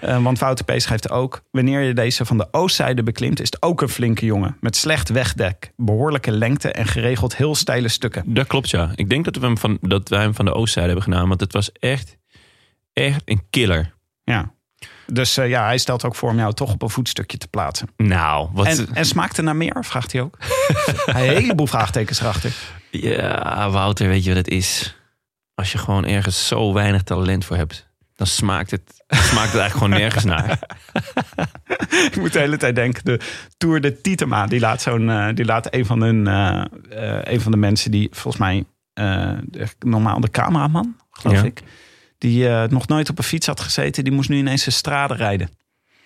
Eh, 0.00 0.22
want 0.22 0.38
Wouter 0.38 0.64
P. 0.64 0.80
schrijft 0.80 1.10
ook... 1.10 1.42
wanneer 1.50 1.80
je 1.80 1.94
deze 1.94 2.24
van 2.24 2.38
de 2.38 2.48
oostzijde 2.50 3.02
beklimt... 3.02 3.40
is 3.40 3.50
het 3.50 3.62
ook 3.62 3.82
een 3.82 3.88
flinke 3.88 4.26
jongen. 4.26 4.56
Met 4.60 4.76
slecht 4.76 5.08
wegdek, 5.08 5.72
behoorlijke 5.76 6.30
lengte... 6.30 6.72
en 6.72 6.86
geregeld 6.86 7.36
heel 7.36 7.54
steile 7.54 7.88
stukken. 7.88 8.22
Dat 8.26 8.46
klopt, 8.46 8.70
ja. 8.70 8.90
Ik 8.94 9.08
denk 9.08 9.24
dat 9.24 9.36
we 9.36 9.46
hem 9.46 9.58
van, 9.58 9.78
dat 9.80 10.08
wij 10.08 10.20
hem 10.20 10.34
van 10.34 10.44
de 10.44 10.54
oostzijde 10.54 10.88
hebben 10.88 11.12
gedaan. 11.12 11.28
Want 11.28 11.40
het 11.40 11.52
was 11.52 11.72
echt, 11.72 12.16
echt 12.92 13.22
een 13.24 13.42
killer. 13.50 13.94
Ja. 14.24 14.52
Dus 15.06 15.36
eh, 15.36 15.48
ja, 15.48 15.64
hij 15.64 15.78
stelt 15.78 16.04
ook 16.04 16.14
voor 16.14 16.30
om 16.30 16.38
jou 16.38 16.54
toch 16.54 16.72
op 16.72 16.82
een 16.82 16.90
voetstukje 16.90 17.38
te 17.38 17.48
plaatsen. 17.48 17.88
Nou, 17.96 18.48
wat... 18.52 18.66
En, 18.66 18.88
en 18.92 19.04
smaakt 19.04 19.36
er 19.36 19.44
naar 19.44 19.56
meer? 19.56 19.84
Vraagt 19.84 20.12
hij 20.12 20.20
ook. 20.20 20.36
hij 21.04 21.28
een 21.28 21.34
heleboel 21.34 21.66
vraagtekens 21.66 22.20
erachter. 22.20 22.52
Ja, 22.90 23.70
Wouter, 23.70 24.08
weet 24.08 24.22
je 24.24 24.28
wat 24.28 24.38
het 24.38 24.48
is? 24.48 24.96
Als 25.54 25.72
je 25.72 25.78
gewoon 25.78 26.04
ergens 26.06 26.46
zo 26.46 26.72
weinig 26.72 27.02
talent 27.02 27.44
voor 27.44 27.56
hebt, 27.56 27.88
dan 28.14 28.26
smaakt 28.26 28.70
het, 28.70 29.04
smaakt 29.08 29.52
het 29.52 29.60
eigenlijk 29.60 29.72
gewoon 29.72 29.90
nergens 29.90 30.24
naar. 30.24 30.58
Ik 32.10 32.16
moet 32.16 32.32
de 32.32 32.38
hele 32.38 32.56
tijd 32.56 32.74
denken, 32.74 33.04
de 33.04 33.20
Tour 33.56 33.80
de 33.80 34.00
Tietema, 34.00 34.46
die 34.46 34.60
laat, 34.60 34.82
zo'n, 34.82 35.10
eh, 35.10 35.28
die 35.34 35.44
laat 35.44 35.74
een, 35.74 35.86
van 35.86 36.00
hun, 36.00 36.26
eh, 36.26 36.64
eh, 36.90 37.20
een 37.32 37.40
van 37.40 37.52
de 37.52 37.58
mensen 37.58 37.90
die 37.90 38.08
volgens 38.12 38.36
mij 38.36 38.64
de- 38.94 39.68
normaal 39.78 40.20
de 40.20 40.30
cameraman, 40.30 40.96
geloof 41.10 41.36
Ja. 41.36 41.44
ik, 41.44 41.62
die 42.18 42.48
nog 42.48 42.86
nooit 42.88 43.10
op 43.10 43.18
een 43.18 43.24
fiets 43.24 43.46
had 43.46 43.60
gezeten, 43.60 44.04
die 44.04 44.12
moest 44.12 44.28
nu 44.28 44.36
ineens 44.36 44.66
een 44.66 44.72
strade 44.72 45.14
rijden. 45.14 45.50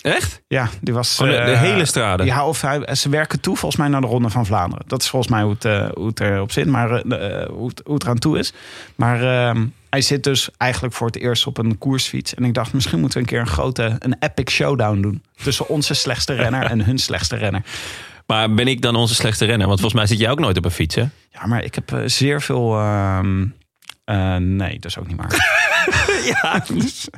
Echt? 0.02 0.42
Ja, 0.48 0.68
die 0.80 0.94
was... 0.94 1.16
De, 1.16 1.24
de 1.24 1.32
eh, 1.36 1.60
hele 1.60 1.84
strade? 1.84 2.24
Ja, 2.24 2.46
of 2.46 2.60
hij, 2.60 2.94
ze 2.94 3.08
werken 3.08 3.40
toe 3.40 3.56
volgens 3.56 3.80
mij 3.80 3.90
naar 3.90 4.00
de 4.00 4.06
Ronde 4.06 4.30
van 4.30 4.46
Vlaanderen. 4.46 4.84
Dat 4.86 5.02
is 5.02 5.08
volgens 5.08 5.32
mij 5.32 5.42
hoe 5.42 5.52
het, 5.52 5.64
eh, 5.64 5.88
hoe 5.94 6.06
het 6.06 6.20
erop 6.20 6.52
zit, 6.52 6.66
maar 6.66 6.90
eh, 6.90 7.48
hoe, 7.48 7.68
het, 7.68 7.82
hoe 7.84 7.94
het 7.94 8.02
eraan 8.02 8.18
toe 8.18 8.38
is. 8.38 8.52
Maar 8.96 9.22
ehm, 9.22 9.66
hij 9.90 10.00
zit 10.00 10.24
dus 10.24 10.48
eigenlijk 10.56 10.94
voor 10.94 11.06
het 11.06 11.16
eerst 11.16 11.46
op 11.46 11.58
een 11.58 11.78
koersfiets. 11.78 12.34
En 12.34 12.44
ik 12.44 12.54
dacht, 12.54 12.72
misschien 12.72 13.00
moeten 13.00 13.18
we 13.18 13.24
een 13.24 13.30
keer 13.30 13.40
een 13.40 13.46
grote, 13.46 13.96
een 13.98 14.16
epic 14.18 14.50
showdown 14.50 15.00
doen. 15.00 15.22
Tussen 15.42 15.68
onze 15.68 15.94
slechtste 15.94 16.34
renner 16.34 16.64
en 16.64 16.84
hun 16.84 16.98
slechtste 16.98 17.36
renner. 17.36 17.62
Maar 18.26 18.54
ben 18.54 18.68
ik 18.68 18.82
dan 18.82 18.96
onze 18.96 19.14
slechtste 19.14 19.44
renner? 19.44 19.66
Want 19.66 19.80
volgens 19.80 20.00
mij 20.00 20.10
zit 20.10 20.18
jij 20.18 20.30
ook 20.30 20.40
nooit 20.40 20.56
op 20.56 20.64
een 20.64 20.70
fiets, 20.70 20.94
hè? 20.94 21.04
Ja, 21.30 21.46
maar 21.46 21.64
ik 21.64 21.74
heb 21.74 22.02
zeer 22.06 22.42
veel... 22.42 22.78
ehm, 22.78 23.44
eh, 24.04 24.36
nee, 24.36 24.78
dat 24.78 24.90
is 24.90 24.98
ook 24.98 25.06
niet 25.06 25.16
waar. 25.16 25.60
ja, 26.42 26.58
dus, 26.58 27.08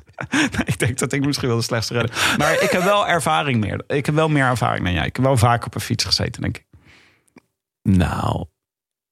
ik 0.64 0.78
denk 0.78 0.98
dat 0.98 1.12
ik 1.12 1.24
misschien 1.24 1.48
wel 1.48 1.56
de 1.56 1.62
slechtste 1.62 1.94
renner 1.94 2.34
Maar 2.38 2.62
ik 2.62 2.70
heb 2.70 2.82
wel 2.82 3.08
ervaring 3.08 3.60
meer. 3.60 3.84
Ik 3.86 4.06
heb 4.06 4.14
wel 4.14 4.28
meer 4.28 4.46
ervaring 4.46 4.84
dan 4.84 4.94
jij. 4.94 5.06
Ik 5.06 5.16
heb 5.16 5.24
wel 5.24 5.36
vaak 5.36 5.66
op 5.66 5.74
een 5.74 5.80
fiets 5.80 6.04
gezeten, 6.04 6.42
denk 6.42 6.56
ik. 6.56 6.66
Nou, 7.82 8.46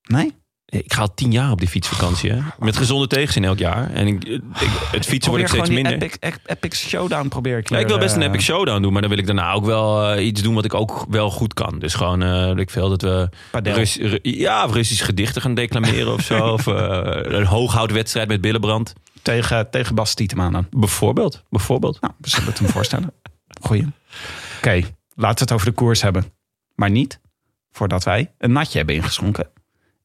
Nee? 0.03 0.42
Ik 0.79 0.93
ga 0.93 1.01
al 1.01 1.15
tien 1.15 1.33
jaar 1.33 1.51
op 1.51 1.59
die 1.59 1.69
fietsvakantie, 1.69 2.31
hè? 2.33 2.39
Met 2.59 2.77
gezonde 2.77 3.07
tegenzin 3.07 3.45
elk 3.45 3.59
jaar. 3.59 3.91
En 3.93 4.07
ik, 4.07 4.25
ik- 4.25 4.41
het 4.91 5.07
fietsen 5.07 5.33
wordt 5.33 5.49
steeds 5.49 5.69
minder. 5.69 5.93
Epic, 5.93 6.17
ep- 6.21 6.39
epic 6.47 6.75
showdown 6.89 7.29
probeer 7.29 7.59
ik 7.59 7.69
Ja, 7.69 7.79
ik 7.79 7.87
wil 7.87 7.99
best 7.99 8.15
een 8.17 8.23
eh, 8.23 8.29
epic 8.29 8.41
showdown 8.43 8.83
doen, 8.83 8.93
maar 8.93 9.01
dan 9.01 9.11
wil 9.11 9.19
ik 9.19 9.27
daarna 9.27 9.53
ook 9.53 9.65
wel 9.65 10.11
eh, 10.13 10.27
iets 10.27 10.43
doen 10.43 10.55
wat 10.55 10.65
ik 10.65 10.75
ook 10.75 11.07
wel 11.09 11.31
goed 11.31 11.55
kan. 11.55 11.79
Dus 11.79 11.95
gewoon, 11.95 12.19
weet 12.49 12.59
ik 12.59 12.71
veel, 12.71 12.89
dat 12.89 13.03
we 13.03 13.29
Padel. 13.51 13.75
Rus- 13.75 13.97
Ru- 13.97 14.19
ja, 14.23 14.65
Russisch 14.65 15.05
gedichten 15.05 15.43
gaan 15.43 15.55
declameren 15.55 16.13
of 16.13 16.21
zo. 16.23 16.39
Of 16.53 16.67
eh, 16.67 17.09
een 17.39 17.45
hooghoutwedstrijd 17.47 18.29
met 18.29 18.41
billenbrand. 18.41 18.93
tegen, 19.23 19.71
tegen 19.71 19.95
Bas 19.95 20.15
Tietema 20.15 20.51
dan. 20.51 20.67
Bijvoorbeeld, 20.71 21.43
bijvoorbeeld. 21.51 22.01
Nou, 22.01 22.13
we 22.19 22.29
zullen 22.29 22.47
het 22.49 22.59
hem 22.59 22.69
voorstellen. 22.69 23.13
Goeie. 23.67 23.87
Oké, 24.57 24.71
laten 25.15 25.37
we 25.37 25.43
het 25.45 25.53
over 25.53 25.67
de 25.67 25.73
koers 25.73 26.03
hebben. 26.03 26.25
Maar 26.75 26.91
niet 26.91 27.21
voordat 27.73 28.05
wij 28.05 28.31
een 28.39 28.53
natje 28.53 28.77
hebben 28.79 28.95
ingeschonken. 28.97 29.47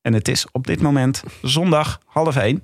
En 0.08 0.14
het 0.14 0.28
is 0.28 0.46
op 0.52 0.68
dit 0.68 0.82
moment 0.82 1.24
zondag 1.42 2.00
half 2.06 2.36
één. 2.36 2.64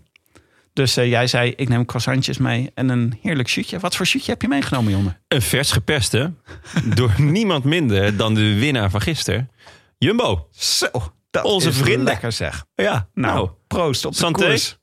Dus 0.74 0.98
eh, 0.98 1.10
jij 1.10 1.28
zei, 1.28 1.54
ik 1.56 1.70
neem 1.70 1.86
croissantjes 1.86 2.38
mee 2.38 2.72
en 2.74 2.90
een 2.90 3.18
heerlijk 3.22 3.50
shootje. 3.50 3.80
Wat 3.80 3.96
voor 3.96 4.06
shootje 4.06 4.32
heb 4.32 4.42
je 4.42 4.48
meegenomen, 4.48 4.92
jongen? 4.92 5.18
Een 5.28 5.42
vers 5.42 5.72
geperste 5.72 6.34
door 6.96 7.14
niemand 7.18 7.64
minder 7.64 8.18
dan 8.18 8.34
de 8.34 8.60
winnaar 8.60 8.90
van 8.90 9.02
gisteren. 9.02 9.52
Jumbo. 9.98 10.48
Zo, 10.52 10.88
dat 11.32 11.44
Onze 11.44 11.70
is 11.70 11.78
vrienden. 11.78 12.04
lekker 12.04 12.32
zeg. 12.32 12.66
Ja, 12.76 13.08
Nou, 13.14 13.36
nou. 13.36 13.50
proost 13.68 14.06
op 14.06 14.12
de 14.12 14.18
Santé. 14.18 14.46
koers. 14.46 14.78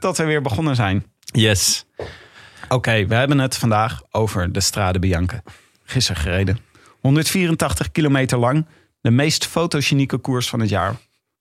Dat 0.00 0.16
we 0.16 0.24
weer 0.24 0.42
begonnen 0.42 0.76
zijn. 0.76 1.04
Yes. 1.24 1.84
Oké, 2.68 3.06
we 3.06 3.14
hebben 3.14 3.38
het 3.38 3.56
vandaag 3.56 4.02
over 4.10 4.52
de 4.52 4.60
Strade 4.60 4.98
Bianca. 4.98 5.42
Gisteren 5.84 6.22
gereden. 6.22 6.58
184 7.00 7.90
kilometer 7.90 8.38
lang. 8.38 8.66
De 9.00 9.10
meest 9.10 9.46
fotogenieke 9.46 10.18
koers 10.18 10.48
van 10.48 10.60
het 10.60 10.68
jaar. 10.68 10.94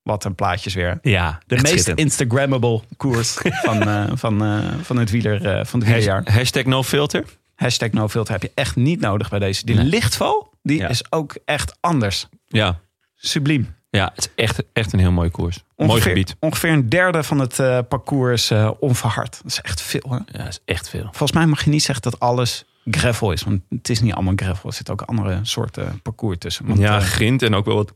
Wat 0.04 0.24
een 0.24 0.36
plaatjes 0.36 0.74
weer. 0.74 1.00
Ja, 1.02 1.40
De 1.48 1.60
meest. 1.62 1.88
Instagrammable 1.88 2.82
koers 2.98 3.34
van, 3.66 3.88
eh, 3.88 4.04
van, 4.14 4.44
eh, 4.44 4.60
van 4.82 4.98
het 4.98 5.10
wieler 5.10 5.46
eh, 5.46 5.66
van 5.66 5.80
het 5.80 5.90
wielerjaar. 5.90 6.16
Hashtag, 6.16 6.36
hashtag 6.36 6.64
no 6.66 6.84
filter. 6.84 7.26
Hashtag 7.56 7.92
no 7.92 8.08
filter 8.08 8.34
heb 8.34 8.42
je 8.42 8.52
echt 8.56 8.76
niet 8.76 9.00
nodig 9.00 9.30
bij 9.30 9.40
deze. 9.40 9.66
Die 9.66 9.76
Nee. 9.76 9.86
lichtval, 9.86 10.54
die 10.64 10.78
Ja. 10.80 10.88
is 10.88 11.12
ook 11.12 11.38
echt 11.46 11.78
anders. 11.80 12.28
Ja, 12.48 12.80
Subliem. 13.16 13.76
ja 13.90 14.12
het 14.16 14.26
is 14.36 14.44
echt, 14.44 14.64
echt 14.74 14.94
een 14.94 15.00
heel 15.00 15.12
mooi 15.12 15.30
koers. 15.30 15.64
Mooi 15.76 15.90
Ongeveer- 15.92 16.10
gebied. 16.12 16.36
Ongeveer 16.40 16.70
een 16.72 16.90
derde 16.90 17.24
van 17.24 17.40
het 17.40 17.56
parcours 17.88 18.52
is 18.52 18.58
onverhard. 18.80 19.32
Dat 19.44 19.52
is 19.52 19.62
echt 19.62 19.82
veel. 19.82 20.06
Hè? 20.10 20.16
Ja, 20.16 20.44
dat 20.44 20.48
is 20.48 20.60
echt 20.66 20.90
veel. 20.90 21.04
Volgens 21.04 21.32
mij 21.32 21.46
mag 21.46 21.64
je 21.64 21.70
niet 21.70 21.84
zeggen 21.84 22.12
dat 22.12 22.20
alles 22.20 22.66
gravel 22.86 23.32
is. 23.32 23.44
Want 23.44 23.62
het 23.70 23.90
is 23.90 24.02
niet 24.02 24.14
allemaal 24.14 24.34
gravel. 24.36 24.70
Er 24.70 24.76
zitten 24.76 24.94
ook 24.94 25.02
andere 25.02 25.40
soorten 25.42 26.02
parcours 26.02 26.38
tussen. 26.38 26.66
Want, 26.66 26.80
ja, 26.80 27.00
grind 27.00 27.42
en 27.42 27.56
ook 27.56 27.66
wel 27.66 27.76
wat 27.76 27.94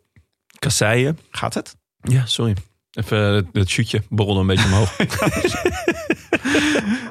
kasseien. 0.60 1.20
gaat 1.32 1.54
het? 1.54 1.76
Ja, 2.04 2.26
sorry. 2.26 2.56
Even 2.92 3.28
eh, 3.28 3.36
het, 3.36 3.46
het 3.54 3.70
shootje 3.70 4.02
borrelde 4.10 4.40
een 4.40 4.48
beetje 4.48 4.66
omhoog. 4.66 4.98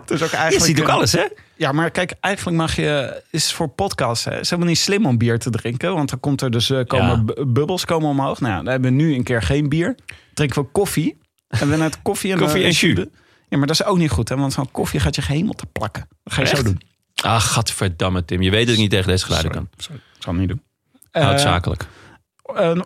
Het 0.01 0.11
is 0.11 0.23
ook 0.23 0.31
Je 0.31 0.37
eigenlijk, 0.37 0.65
ziet 0.65 0.81
ook 0.81 0.89
alles, 0.89 1.13
hè? 1.13 1.27
Ja, 1.57 1.73
maar 1.73 1.91
kijk, 1.91 2.15
eigenlijk 2.21 2.57
mag 2.57 2.77
je... 2.77 3.23
is 3.31 3.53
voor 3.53 3.69
podcasts. 3.69 4.25
Hè, 4.25 4.31
het 4.33 4.41
is 4.41 4.51
helemaal 4.51 4.71
niet 4.71 4.81
slim 4.81 5.07
om 5.07 5.19
bier 5.19 5.39
te 5.39 5.51
drinken. 5.51 5.95
Want 5.95 6.11
dan 6.11 6.21
komt 6.21 6.41
er 6.41 6.51
dus 6.51 6.71
eh, 6.71 6.85
komen 6.87 7.33
Ja. 7.37 7.45
bubbels 7.45 7.85
komen 7.85 8.09
omhoog. 8.09 8.41
Nou 8.41 8.53
ja, 8.53 8.59
dan 8.63 8.73
hebben 8.73 8.91
we 8.91 9.03
nu 9.03 9.15
een 9.15 9.23
keer 9.23 9.43
geen 9.43 9.69
bier. 9.69 9.95
Drinken 10.35 10.63
we 10.63 10.69
koffie. 10.69 11.17
En 11.61 11.71
we 11.71 11.77
net 11.77 12.03
koffie 12.03 12.33
en, 12.33 12.39
Koffie 12.39 12.61
eh, 12.63 12.67
en 12.67 12.73
jus. 12.73 13.07
Ja, 13.49 13.59
maar 13.59 13.67
dat 13.67 13.81
is 13.81 13.85
ook 13.85 13.99
niet 13.99 14.11
goed. 14.11 14.29
Hè, 14.29 14.37
want 14.37 14.55
van 14.55 14.71
koffie 14.71 15.01
gaat 15.01 15.15
je 15.15 15.23
gehemel 15.23 15.53
te 15.53 15.67
plakken. 15.67 16.09
Dat 16.23 16.33
ga 16.33 16.41
je 16.41 16.47
zo 16.49 16.63
doen. 16.63 16.81
Ah, 17.23 17.41
gadverdamme, 17.41 18.25
Tim. 18.25 18.43
Je 18.43 18.51
weet 18.51 18.67
dat 18.67 18.75
ik 18.75 18.81
niet 18.81 18.91
tegen 18.91 19.07
deze 19.07 19.25
geluiden 19.25 19.53
kan. 19.53 19.69
Sorry, 19.77 20.01
ik 20.17 20.23
zal 20.23 20.33
het 20.33 20.41
niet 20.41 20.51
doen. 20.51 20.63
Houd 21.11 21.45
Eh, 21.45 21.73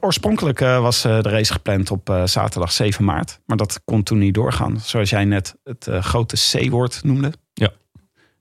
oorspronkelijk 0.01 0.61
eh, 0.61 0.81
was 0.81 1.05
eh, 1.05 1.21
de 1.21 1.29
race 1.29 1.53
gepland 1.53 1.91
op 1.91 2.11
eh, 2.11 2.25
zaterdag 2.25 2.73
7 2.73 3.05
maart. 3.05 3.41
Maar 3.47 3.57
dat 3.57 3.81
kon 3.85 4.03
toen 4.03 4.19
niet 4.19 4.35
doorgaan. 4.35 4.81
Zoals 4.81 5.11
jij 5.11 5.25
net 5.25 5.57
het 5.65 5.89
grote 6.01 6.37
C-woord 6.37 7.01
noemde. 7.05 7.33
Ja. 7.55 7.71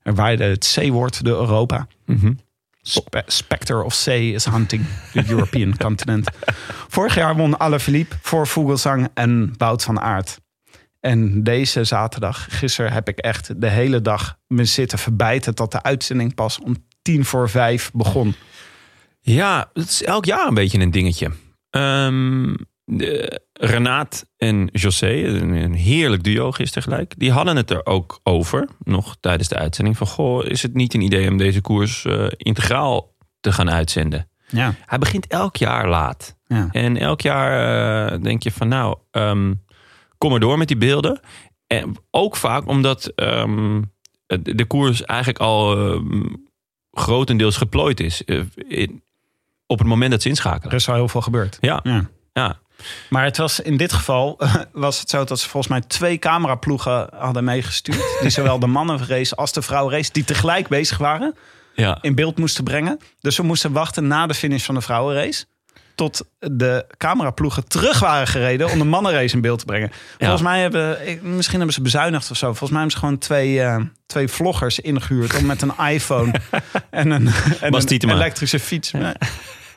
Er 0.02 0.16
waaide 0.16 0.44
het 0.44 0.78
C-woord 0.80 1.24
door 1.26 1.40
Europa. 1.40 1.88
Spe- 2.82 3.24
Spectre 3.26 3.84
of 3.84 4.04
C 4.04 4.08
is 4.08 4.46
hunting 4.46 4.86
the 5.14 5.24
European 5.28 5.78
continent. 5.86 6.30
Vorig 6.88 7.16
jaar 7.16 7.36
won 7.36 7.60
Alaphilippe 7.60 8.16
voor 8.22 8.48
Vogelsang 8.48 9.10
en 9.14 9.54
Wout 9.58 9.84
van 9.84 10.00
Aert. 10.00 10.40
En 11.00 11.44
deze 11.44 11.84
zaterdag, 11.84 12.48
gisteren, 12.50 12.92
heb 12.92 13.08
ik 13.08 13.18
echt 13.18 13.62
de 13.62 13.70
hele 13.70 14.02
dag 14.02 14.38
me 14.48 14.66
zitten 14.66 14.98
verbijten... 14.98 15.56
dat 15.56 15.72
de 15.72 15.84
uitzending 15.84 16.36
pas 16.36 16.60
om 16.60 16.76
tien 17.02 17.26
voor 17.26 17.50
vijf 17.50 17.92
begon. 17.94 18.36
Ja, 19.28 19.70
het 19.74 19.90
is 19.90 20.04
elk 20.04 20.26
jaar 20.26 20.48
een 20.48 20.54
beetje 20.54 20.80
een 20.80 20.92
dingetje. 20.92 21.32
De, 22.88 23.40
Renaat 23.54 24.26
en 24.38 24.70
José, 24.72 25.12
een, 25.24 25.50
een 25.54 25.74
heerlijk 25.74 26.24
duo 26.24 26.52
gisteren 26.52 26.84
gelijk. 26.84 27.14
Die 27.18 27.32
hadden 27.32 27.56
het 27.56 27.70
er 27.72 27.86
ook 27.86 28.20
over, 28.24 28.68
nog 28.84 29.16
tijdens 29.20 29.48
de 29.50 29.56
uitzending. 29.56 29.98
Van, 29.98 30.08
goh, 30.08 30.46
is 30.46 30.62
het 30.62 30.74
niet 30.74 30.94
een 30.94 31.02
idee 31.02 31.30
om 31.30 31.38
deze 31.38 31.62
koers 31.62 32.06
eh, 32.06 32.26
integraal 32.38 33.14
te 33.40 33.52
gaan 33.52 33.70
uitzenden? 33.72 34.30
Ja, 34.48 34.74
Hij 34.86 34.98
begint 35.00 35.28
elk 35.28 35.56
jaar 35.56 35.90
laat. 35.90 36.36
ja. 36.48 36.68
En 36.72 36.98
elk 36.98 37.22
jaar 37.22 38.12
eh, 38.14 38.22
denk 38.22 38.44
je 38.44 38.52
van 38.52 38.68
nou, 38.68 38.98
ehm, 39.12 39.54
kom 40.18 40.30
maar 40.32 40.40
door 40.40 40.58
met 40.58 40.68
die 40.68 40.78
beelden. 40.78 41.20
En 41.68 41.96
ook 42.12 42.36
vaak 42.36 42.68
omdat 42.68 43.06
ehm, 43.16 43.82
de 44.42 44.66
koers 44.68 45.04
eigenlijk 45.04 45.40
al 45.40 45.76
grotendeels 46.92 47.58
geplooid 47.58 48.00
is. 48.00 48.24
eh, 48.24 48.42
in- 48.68 49.04
op 49.68 49.80
het 49.80 49.88
moment 49.88 50.12
dat 50.12 50.22
ze 50.22 50.30
er 50.30 50.34
inschakelen. 50.34 50.76
is 50.76 50.90
al 50.90 50.96
heel 50.96 51.08
veel 51.08 51.22
gebeurd. 51.22 51.58
Ja, 51.62 51.80
Ja. 51.84 52.10
ja. 52.34 52.60
Maar 53.10 53.24
het 53.24 53.38
was 53.38 53.60
in 53.60 53.78
dit 53.78 53.94
geval 53.94 54.40
was 54.74 55.00
het 55.00 55.10
zo 55.10 55.24
dat 55.24 55.40
ze 55.40 55.50
volgens 55.50 55.72
mij 55.72 55.82
twee 55.82 56.18
cameraploegen 56.18 57.08
hadden 57.16 57.44
meegestuurd. 57.44 58.18
Die 58.22 58.30
zowel 58.30 58.60
de 58.60 58.68
mannenrace 58.68 59.36
als 59.36 59.54
de 59.54 59.62
vrouwenrace, 59.62 60.12
die 60.12 60.24
tegelijk 60.24 60.68
bezig 60.68 60.98
waren, 60.98 61.36
ja. 61.76 61.98
in 62.02 62.16
beeld 62.16 62.38
moesten 62.38 62.64
brengen. 62.64 63.00
Dus 63.22 63.38
we 63.38 63.44
moesten 63.44 63.72
wachten 63.72 64.08
na 64.08 64.28
de 64.28 64.34
finish 64.34 64.66
van 64.66 64.76
de 64.76 64.82
vrouwenrace. 64.82 65.46
Tot 65.96 66.26
de 66.40 66.86
cameraploegen 66.98 67.68
terug 67.68 68.00
waren 68.00 68.28
gereden 68.28 68.70
om 68.70 68.78
de 68.78 68.86
mannenrace 68.86 69.36
in 69.36 69.42
beeld 69.42 69.60
te 69.60 69.66
brengen. 69.66 69.92
Volgens 70.18 70.42
mij 70.42 70.62
hebben, 70.62 70.98
misschien 71.22 71.58
hebben 71.58 71.74
ze 71.76 71.82
bezuinigd 71.82 72.32
of 72.32 72.38
zo. 72.38 72.46
Volgens 72.48 72.70
mij 72.70 72.80
hebben 72.80 72.92
ze 72.98 73.04
gewoon 73.06 73.18
twee, 73.18 73.62
eh, 73.62 73.82
twee 74.06 74.28
vloggers 74.28 74.80
ingehuurd 74.80 75.38
om 75.38 75.46
met 75.46 75.62
een 75.62 75.74
iPhone 75.90 76.32
en 76.90 77.10
een, 77.12 77.28
en 77.62 77.74
een 77.74 78.10
elektrische 78.10 78.60
fiets. 78.60 78.92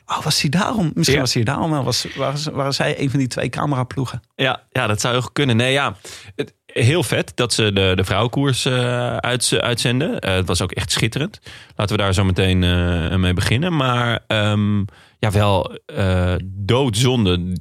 Oh, 0.05 0.23
was 0.23 0.41
hij 0.41 0.49
daarom? 0.49 0.91
Misschien 0.93 1.15
Ja. 1.17 1.23
was 1.23 1.33
hij 1.33 1.43
daarom 1.43 1.71
wel. 1.71 1.83
Was, 1.83 2.05
waren, 2.15 2.53
waren 2.53 2.73
zij 2.73 2.99
een 2.99 3.09
van 3.09 3.19
die 3.19 3.27
twee 3.27 3.49
cameraploegen? 3.49 4.21
Ja, 4.35 4.61
ja, 4.71 4.87
dat 4.87 5.01
zou 5.01 5.13
heel 5.13 5.21
goed 5.21 5.33
kunnen. 5.33 5.55
Nee, 5.55 5.71
ja. 5.71 5.95
Het, 6.35 6.53
heel 6.65 7.03
vet 7.03 7.31
dat 7.35 7.53
ze 7.53 7.73
de, 7.73 7.91
de 7.95 8.03
vrouwenkoers 8.03 8.67
uit, 8.67 9.53
uitzenden. 9.59 10.19
Eh, 10.19 10.35
het 10.35 10.47
was 10.47 10.61
ook 10.61 10.71
echt 10.71 10.91
schitterend. 10.91 11.39
Laten 11.75 11.95
we 11.95 12.01
daar 12.01 12.13
zo 12.13 12.23
meteen 12.23 12.59
mee 13.19 13.33
beginnen. 13.33 13.75
Maar 13.75 14.19
ehm, 14.27 14.83
ja, 15.19 15.31
wel 15.31 15.79
eh, 15.85 16.35
doodzonde 16.45 17.57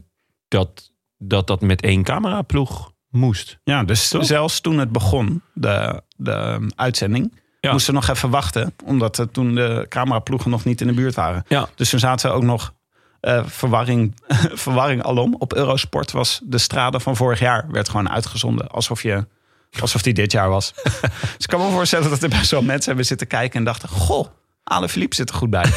dat, 0.48 0.92
dat 1.18 1.46
dat 1.46 1.60
met 1.60 1.82
één 1.82 2.02
cameraploeg 2.02 2.92
moest. 3.10 3.58
Ja, 3.64 3.84
dus 3.84 4.08
Toch? 4.08 4.24
zelfs 4.24 4.60
toen 4.60 4.78
het 4.78 4.92
begon, 4.92 5.42
de, 5.54 6.02
de 6.16 6.68
uitzending, 6.76 7.40
Ja. 7.60 7.72
moesten 7.72 7.94
we 7.94 8.00
nog 8.00 8.08
even 8.08 8.30
wachten. 8.30 8.74
Omdat 8.84 9.18
er 9.18 9.30
toen 9.30 9.54
de 9.54 9.86
cameraploegen 9.88 10.50
nog 10.50 10.64
niet 10.64 10.80
in 10.80 10.86
de 10.86 10.92
buurt 10.92 11.14
waren. 11.14 11.44
Ja. 11.48 11.68
Dus 11.74 11.90
toen 11.90 11.98
zaten 12.00 12.30
we 12.30 12.36
ook 12.36 12.42
nog 12.42 12.74
eh, 13.20 13.42
verwarring, 13.46 14.16
verwarring 14.64 15.02
alom. 15.02 15.34
Op 15.38 15.54
Eurosport 15.54 16.10
was 16.12 16.40
de 16.44 16.58
strade 16.58 17.00
van 17.00 17.16
vorig 17.16 17.38
jaar 17.38 17.66
werd 17.70 17.88
gewoon 17.88 18.10
uitgezonden. 18.10 18.68
Alsof, 18.68 19.02
je, 19.02 19.26
alsof 19.80 20.02
die 20.02 20.14
dit 20.14 20.32
jaar 20.32 20.48
was. 20.48 20.72
dus 20.82 21.36
ik 21.38 21.46
kan 21.46 21.60
me 21.60 21.70
voorstellen 21.70 22.10
dat 22.10 22.22
er 22.22 22.28
best 22.28 22.50
wel 22.50 22.62
mensen 22.62 22.86
hebben 22.86 23.06
zitten 23.06 23.26
kijken 23.26 23.58
en 23.58 23.64
dachten... 23.64 23.88
Goh, 23.88 24.26
Ale 24.64 24.88
Philippe 24.88 25.14
zit 25.14 25.28
er 25.28 25.34
goed 25.34 25.50
bij. 25.50 25.64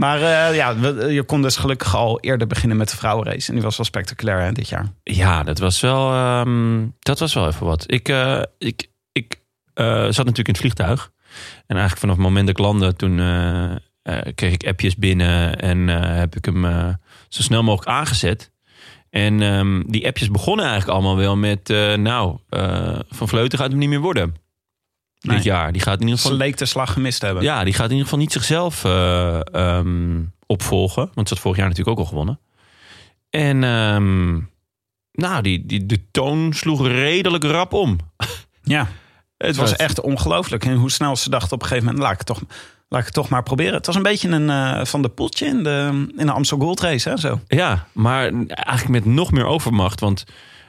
maar 0.00 0.20
eh, 0.22 0.54
ja, 0.56 0.76
we- 0.76 1.12
je 1.12 1.22
kon 1.22 1.42
dus 1.42 1.56
gelukkig 1.56 1.94
al 1.96 2.20
eerder 2.20 2.46
beginnen 2.46 2.76
met 2.76 2.90
de 2.90 2.96
vrouwenrace. 2.96 3.48
En 3.48 3.54
die 3.54 3.62
was 3.62 3.76
wel 3.76 3.86
spectaculair 3.86 4.40
hè, 4.40 4.52
dit 4.52 4.68
jaar. 4.68 4.92
Ja, 5.02 5.42
dat 5.42 5.58
was 5.58 5.80
wel, 5.80 6.12
ehm, 6.12 6.86
dat 6.98 7.18
was 7.18 7.34
wel 7.34 7.46
even 7.46 7.66
wat. 7.66 7.84
Ik, 7.86 8.08
eh, 8.08 8.42
ik, 8.58 8.86
ik 9.12 9.40
eh, 9.74 9.84
zat 9.86 10.04
natuurlijk 10.04 10.36
in 10.48 10.52
het 10.52 10.58
vliegtuig. 10.58 11.10
En 11.66 11.76
eigenlijk 11.76 11.98
vanaf 12.00 12.16
het 12.16 12.24
moment 12.24 12.46
dat 12.46 12.58
ik 12.58 12.64
landde, 12.64 12.94
toen 12.96 13.18
eh, 13.20 13.70
eh, 14.02 14.34
kreeg 14.34 14.52
ik 14.52 14.66
appjes 14.66 14.96
binnen 14.96 15.58
en 15.60 15.88
eh, 15.88 16.16
heb 16.18 16.36
ik 16.36 16.44
hem 16.44 16.64
eh, 16.64 16.88
zo 17.28 17.42
snel 17.42 17.62
mogelijk 17.62 17.90
aangezet. 17.98 18.50
En 19.10 19.42
ehm, 19.42 19.82
die 19.86 20.06
appjes 20.06 20.30
begonnen 20.30 20.64
eigenlijk 20.66 20.94
allemaal 20.98 21.16
wel 21.16 21.36
met, 21.36 21.70
eh, 21.70 21.94
nou, 21.94 22.38
eh, 22.48 22.98
Van 23.08 23.28
Vleuten 23.28 23.58
gaat 23.58 23.70
hem 23.70 23.78
niet 23.78 23.88
meer 23.88 24.00
worden. 24.00 24.34
Nee. 25.20 25.36
Dit 25.36 25.44
jaar. 25.44 25.72
Die 25.72 25.82
gaat 25.82 26.00
in 26.00 26.06
ieder 26.06 26.18
Ze 26.18 26.22
geval 26.22 26.38
leek 26.38 26.56
de 26.56 26.64
slag 26.64 26.92
gemist 26.92 27.22
hebben. 27.22 27.42
ja, 27.42 27.64
die 27.64 27.72
gaat 27.72 27.84
in 27.84 27.90
ieder 27.90 28.04
geval 28.04 28.18
niet 28.18 28.32
zichzelf 28.32 28.84
eh, 28.84 29.40
ehm, 29.54 30.22
opvolgen. 30.46 31.10
Want 31.14 31.28
ze 31.28 31.34
had 31.34 31.42
vorig 31.42 31.58
jaar 31.58 31.68
natuurlijk 31.68 31.98
ook 31.98 32.04
al 32.04 32.10
gewonnen. 32.10 32.40
En 33.30 33.64
ehm, 33.64 34.32
nou, 35.12 35.42
die, 35.42 35.66
die, 35.66 35.86
de 35.86 36.10
toon 36.10 36.52
sloeg 36.52 36.86
redelijk 36.86 37.44
rap 37.44 37.72
om. 37.72 37.98
Ja, 38.62 38.88
het 39.36 39.56
was 39.56 39.76
echt 39.76 40.00
ongelooflijk. 40.00 40.64
En 40.64 40.74
hoe 40.74 40.90
snel 40.90 41.16
ze 41.16 41.30
dachten 41.30 41.52
op 41.52 41.62
een 41.62 41.68
gegeven 41.68 41.86
moment... 41.86 42.04
laat 42.04 42.12
ik 42.12 42.18
het 42.18 42.26
toch, 42.26 42.40
laat 42.88 43.00
ik 43.00 43.06
het 43.06 43.14
toch 43.14 43.28
maar 43.28 43.42
proberen. 43.42 43.74
Het 43.74 43.86
was 43.86 43.96
een 43.96 44.02
beetje 44.02 44.28
een 44.28 44.50
eh, 44.50 44.84
van 44.84 45.02
de 45.02 45.08
poeltje 45.08 45.46
in 45.46 45.62
de, 45.62 46.06
in 46.16 46.26
de 46.26 46.32
Amstel 46.32 46.58
Gold 46.58 46.80
Race. 46.80 47.08
Hè, 47.08 47.16
zo. 47.16 47.40
Ja, 47.46 47.86
maar 47.92 48.32
eigenlijk 48.46 49.04
met 49.04 49.14
nog 49.14 49.30
meer 49.30 49.46
overmacht. 49.46 50.00
Want 50.00 50.24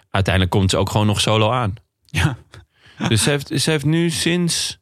uiteindelijk 0.09 0.53
komt 0.53 0.69
ze 0.69 0.77
ook 0.77 0.89
gewoon 0.89 1.07
nog 1.07 1.21
solo 1.21 1.51
aan. 1.51 1.73
Ja. 2.05 2.37
Dus 3.07 3.23
ze 3.23 3.29
heeft, 3.29 3.61
ze 3.61 3.71
heeft 3.71 3.85
nu 3.85 4.09
sinds, 4.09 4.79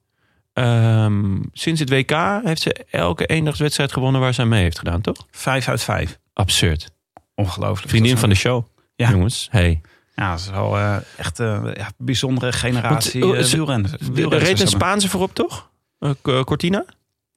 ehm, 0.53 1.37
sinds 1.53 1.79
het 1.79 1.89
WK... 1.89 2.11
heeft 2.43 2.61
ze 2.61 2.73
elke 2.91 3.25
eendagswedstrijd 3.25 3.91
gewonnen 3.91 4.21
waar 4.21 4.33
ze 4.33 4.45
mee 4.45 4.61
heeft 4.61 4.77
gedaan, 4.77 5.01
toch? 5.01 5.27
Vijf 5.31 5.67
uit 5.67 5.83
vijf. 5.83 6.19
Absurd. 6.33 6.91
Ongelooflijk. 7.35 7.89
Vriendin 7.89 8.17
van 8.17 8.29
de 8.29 8.35
show. 8.35 8.65
Ja. 8.95 9.09
Jongens, 9.09 9.47
hey. 9.51 9.81
Ja, 10.15 10.29
dat 10.31 10.39
is 10.39 10.49
wel 10.49 10.77
eh, 10.77 10.97
echt 11.17 11.39
een 11.39 11.73
ja, 11.77 11.87
bijzondere 11.97 12.51
generatie 12.51 13.21
Want, 13.21 13.33
eh, 13.33 13.39
uh, 13.39 13.45
ze- 13.45 13.55
wielrenners. 13.55 13.93
Er 14.17 14.37
reed 14.37 14.59
een. 14.59 14.67
Spaanse 14.67 15.09
voorop, 15.09 15.33
toch? 15.35 15.69
Eh, 15.99 16.41
Cortina? 16.43 16.85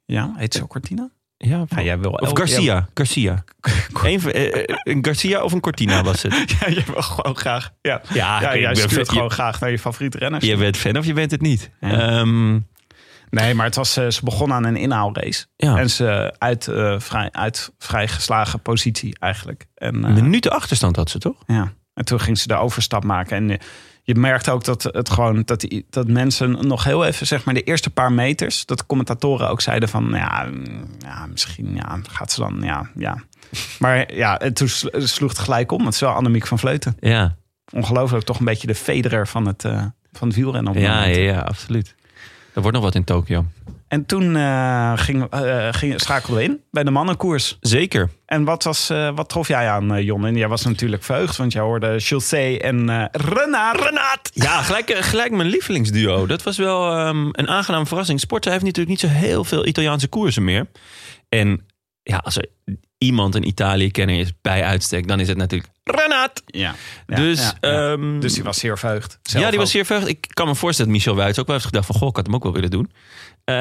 Ja, 0.04 0.32
heet 0.36 0.54
zo 0.54 0.66
Cortina? 0.66 1.10
Ja, 1.44 1.64
Ja, 1.68 1.82
jij 1.82 1.98
wil 1.98 2.10
Of 2.10 2.30
Garcia. 2.32 2.88
Garcia. 2.94 3.44
Van- 3.92 4.30
eh, 4.32 4.46
eh, 4.46 4.76
een 4.82 5.04
Garcia 5.04 5.42
of 5.42 5.52
een 5.52 5.60
Cortina 5.60 6.02
was 6.02 6.22
het. 6.22 6.34
Ja, 6.60 6.68
je 6.68 6.82
wil 6.92 7.02
gewoon 7.02 7.36
graag. 7.36 7.72
Ja, 7.80 8.00
Ja, 8.12 8.56
jij 8.56 8.74
stuurt 8.74 9.08
gewoon 9.08 9.30
graag 9.30 9.60
naar 9.60 9.70
je 9.70 9.78
favoriete 9.78 10.18
renners. 10.18 10.44
Je 10.44 10.56
bent 10.56 10.76
fan 10.76 10.96
of 10.96 11.06
je 11.06 11.12
bent 11.12 11.30
het 11.30 11.40
niet. 11.40 11.70
Ja. 11.80 11.90
Ehm, 11.90 12.58
Nee, 13.30 13.54
maar 13.54 13.66
het 13.66 13.74
was, 13.74 13.96
eh, 13.96 14.08
ze 14.08 14.24
begon 14.24 14.52
aan 14.52 14.64
een 14.64 14.76
inhaalrace. 14.76 15.46
Ja. 15.56 15.76
En 15.76 15.90
ze 15.90 16.34
uit, 16.38 16.68
vrij, 16.98 17.28
uit 17.32 17.72
vrij 17.78 18.08
geslagen 18.08 18.60
positie 18.60 19.16
eigenlijk. 19.18 19.66
En, 19.74 19.94
een 19.94 20.16
eh, 20.16 20.22
minuten 20.22 20.50
achterstand 20.52 20.96
had 20.96 21.10
ze 21.10 21.18
toch? 21.18 21.36
Ja, 21.46 21.72
en 21.94 22.04
toen 22.04 22.20
ging 22.20 22.38
ze 22.38 22.46
de 22.46 22.54
overstap 22.54 23.04
maken. 23.04 23.50
En 23.50 23.58
je 24.02 24.14
merkte 24.14 24.50
ook 24.50 24.64
dat 24.64 24.82
het 24.82 25.10
gewoon 25.10 25.42
dat, 25.44 25.60
die, 25.60 25.86
dat 25.90 26.08
mensen 26.08 26.66
nog 26.66 26.84
heel 26.84 27.04
even, 27.04 27.26
zeg 27.26 27.44
maar, 27.44 27.54
de 27.54 27.62
eerste 27.62 27.90
paar 27.90 28.12
meters, 28.12 28.66
dat 28.66 28.78
de 28.78 28.86
commentatoren 28.86 29.48
ook 29.48 29.60
zeiden 29.60 29.88
van 29.88 30.08
ja, 30.10 30.48
mm, 30.50 30.84
ja 30.98 31.26
misschien 31.26 31.74
ja, 31.74 32.00
gaat 32.10 32.32
ze 32.32 32.40
dan, 32.40 32.60
ja, 32.62 32.90
ja. 32.94 33.16
Maar 33.78 34.14
ja, 34.14 34.38
en 34.38 34.54
toen 34.54 34.68
sl- 34.68 34.88
sloeg 34.98 35.30
het 35.30 35.38
gelijk 35.38 35.72
om. 35.72 35.84
Het 35.84 35.94
is 35.94 36.00
wel 36.00 36.10
Annemiek 36.10 36.46
van 36.46 36.58
Vleuten. 36.58 36.96
Ja, 37.00 37.36
Ongelooflijk, 37.72 38.24
toch 38.24 38.38
een 38.38 38.44
beetje 38.44 38.66
de 38.66 38.74
Federer 38.74 39.28
van 39.28 39.46
het, 39.46 39.64
eh, 39.64 39.84
van 40.12 40.28
het 40.28 40.36
wielrennen. 40.36 40.72
Op 40.72 40.78
ja, 40.78 40.94
moment. 40.94 41.16
ja, 41.16 41.22
ja, 41.22 41.40
absoluut. 41.40 41.94
Er 42.54 42.60
wordt 42.60 42.76
nog 42.76 42.84
wat 42.84 42.94
in 42.94 43.04
Tokio. 43.04 43.46
En 43.92 44.06
toen 44.06 44.36
eh, 44.36 44.92
ging, 44.96 45.26
eh, 45.30 45.68
ging, 45.70 46.00
schakelden 46.00 46.36
we 46.36 46.42
in 46.42 46.60
bij 46.70 46.84
de 46.84 46.90
mannenkoers. 46.90 47.56
Zeker. 47.60 48.10
En 48.26 48.44
wat, 48.44 48.62
was, 48.62 48.90
eh, 48.90 49.14
wat 49.14 49.28
trof 49.28 49.48
jij 49.48 49.68
aan, 49.68 50.04
Jon? 50.04 50.26
En 50.26 50.36
jij 50.36 50.48
was 50.48 50.64
natuurlijk 50.64 51.02
verheugd, 51.02 51.36
want 51.36 51.52
jij 51.52 51.62
hoorde 51.62 52.00
Chaussee 52.00 52.60
en 52.60 52.88
eh 52.88 53.04
Renard. 53.10 53.80
Renard! 53.80 54.30
Ja, 54.34 54.62
gelijk, 54.62 54.94
gelijk 54.94 55.30
mijn 55.30 55.48
lievelingsduo. 55.48 56.26
Dat 56.26 56.42
was 56.42 56.56
wel 56.56 56.90
ehm, 56.90 57.28
een 57.32 57.48
aangename 57.48 57.86
verrassing. 57.86 58.20
Sporza 58.20 58.50
heeft 58.50 58.64
natuurlijk 58.64 58.90
niet 58.90 59.10
zo 59.10 59.18
heel 59.18 59.44
veel 59.44 59.66
Italiaanse 59.66 60.08
koersen 60.08 60.44
meer. 60.44 60.66
En 61.28 61.66
ja, 62.02 62.16
als 62.16 62.36
er 62.36 62.46
iemand 62.98 63.34
een 63.34 63.46
Italië-kenner 63.46 64.18
is 64.18 64.32
bij 64.42 64.64
uitstek, 64.64 65.08
dan 65.08 65.20
is 65.20 65.28
het 65.28 65.36
natuurlijk 65.36 65.72
Renat. 65.84 66.42
Ja. 66.46 66.74
ja, 67.06 67.16
dus, 67.16 67.40
ja, 67.40 67.54
ja. 67.60 67.92
ehm, 67.92 68.20
dus 68.20 68.34
die 68.34 68.42
was 68.42 68.58
zeer 68.58 68.78
verheugd. 68.78 69.18
Ja, 69.22 69.50
die 69.50 69.58
was 69.58 69.70
zeer 69.70 69.84
verheugd. 69.84 70.08
Ik 70.08 70.26
kan 70.28 70.46
me 70.46 70.54
voorstellen 70.54 70.92
dat 70.92 71.00
Michel 71.00 71.16
Wuits 71.16 71.38
ook 71.38 71.46
wel 71.46 71.54
heeft 71.54 71.68
gedacht 71.68 71.86
van... 71.86 71.94
goh, 71.94 72.08
ik 72.08 72.16
had 72.16 72.26
hem 72.26 72.34
ook 72.34 72.42
wel 72.42 72.52
willen 72.52 72.70
doen. 72.70 72.90
Eh, 73.44 73.54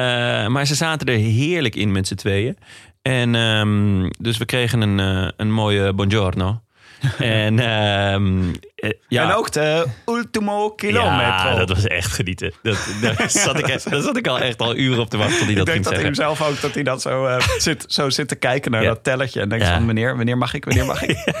maar 0.46 0.66
ze 0.66 0.74
zaten 0.74 1.06
er 1.06 1.18
heerlijk 1.18 1.74
in 1.74 1.92
met 1.92 2.06
z'n 2.06 2.14
tweeën. 2.14 2.56
En 3.02 3.34
ehm, 3.34 4.10
dus 4.18 4.36
we 4.38 4.44
kregen 4.44 4.80
een, 4.80 5.00
eh, 5.00 5.30
een 5.36 5.52
mooie 5.52 5.94
buongiorno. 5.94 6.60
en 7.18 7.58
ehm, 7.58 8.52
eh, 8.74 8.90
ja, 9.08 9.24
En 9.28 9.34
ook 9.36 9.52
de 9.52 9.86
ultimo 10.06 10.70
kilometer. 10.70 11.16
ja, 11.20 11.54
dat 11.54 11.68
was 11.68 11.86
echt 11.86 12.12
genieten. 12.12 12.52
Dat, 12.62 12.78
daar, 13.00 13.30
zat 13.44 13.58
ik, 13.58 13.66
daar 13.90 14.02
zat 14.02 14.16
ik 14.16 14.26
al 14.26 14.38
echt 14.38 14.58
al 14.60 14.76
uren 14.76 14.98
op 15.00 15.10
te 15.10 15.16
wachten 15.16 15.36
tot 15.38 15.46
hij 15.46 15.54
dat 15.54 15.66
ik 15.68 15.72
ging 15.72 15.84
denk 15.84 15.84
dat 15.84 15.92
hij 15.94 16.02
hem 16.02 16.14
zelf 16.14 16.42
ook, 16.42 16.60
dat 16.60 16.74
hij 16.74 16.82
dat 16.82 17.02
zo, 17.02 17.26
eh, 17.26 17.38
zit, 17.58 17.84
zo 17.88 18.10
zit 18.10 18.28
te 18.28 18.34
kijken 18.34 18.70
naar 18.70 18.82
Ja. 18.82 18.88
dat 18.88 19.04
tellertje. 19.04 19.40
En 19.40 19.48
denkt 19.48 19.64
Ja. 19.66 19.74
van, 19.76 19.86
wanneer, 19.86 20.16
wanneer 20.16 20.38
mag 20.38 20.54
ik, 20.54 20.64
wanneer 20.64 20.84
mag 20.86 21.02
ik? 21.02 21.32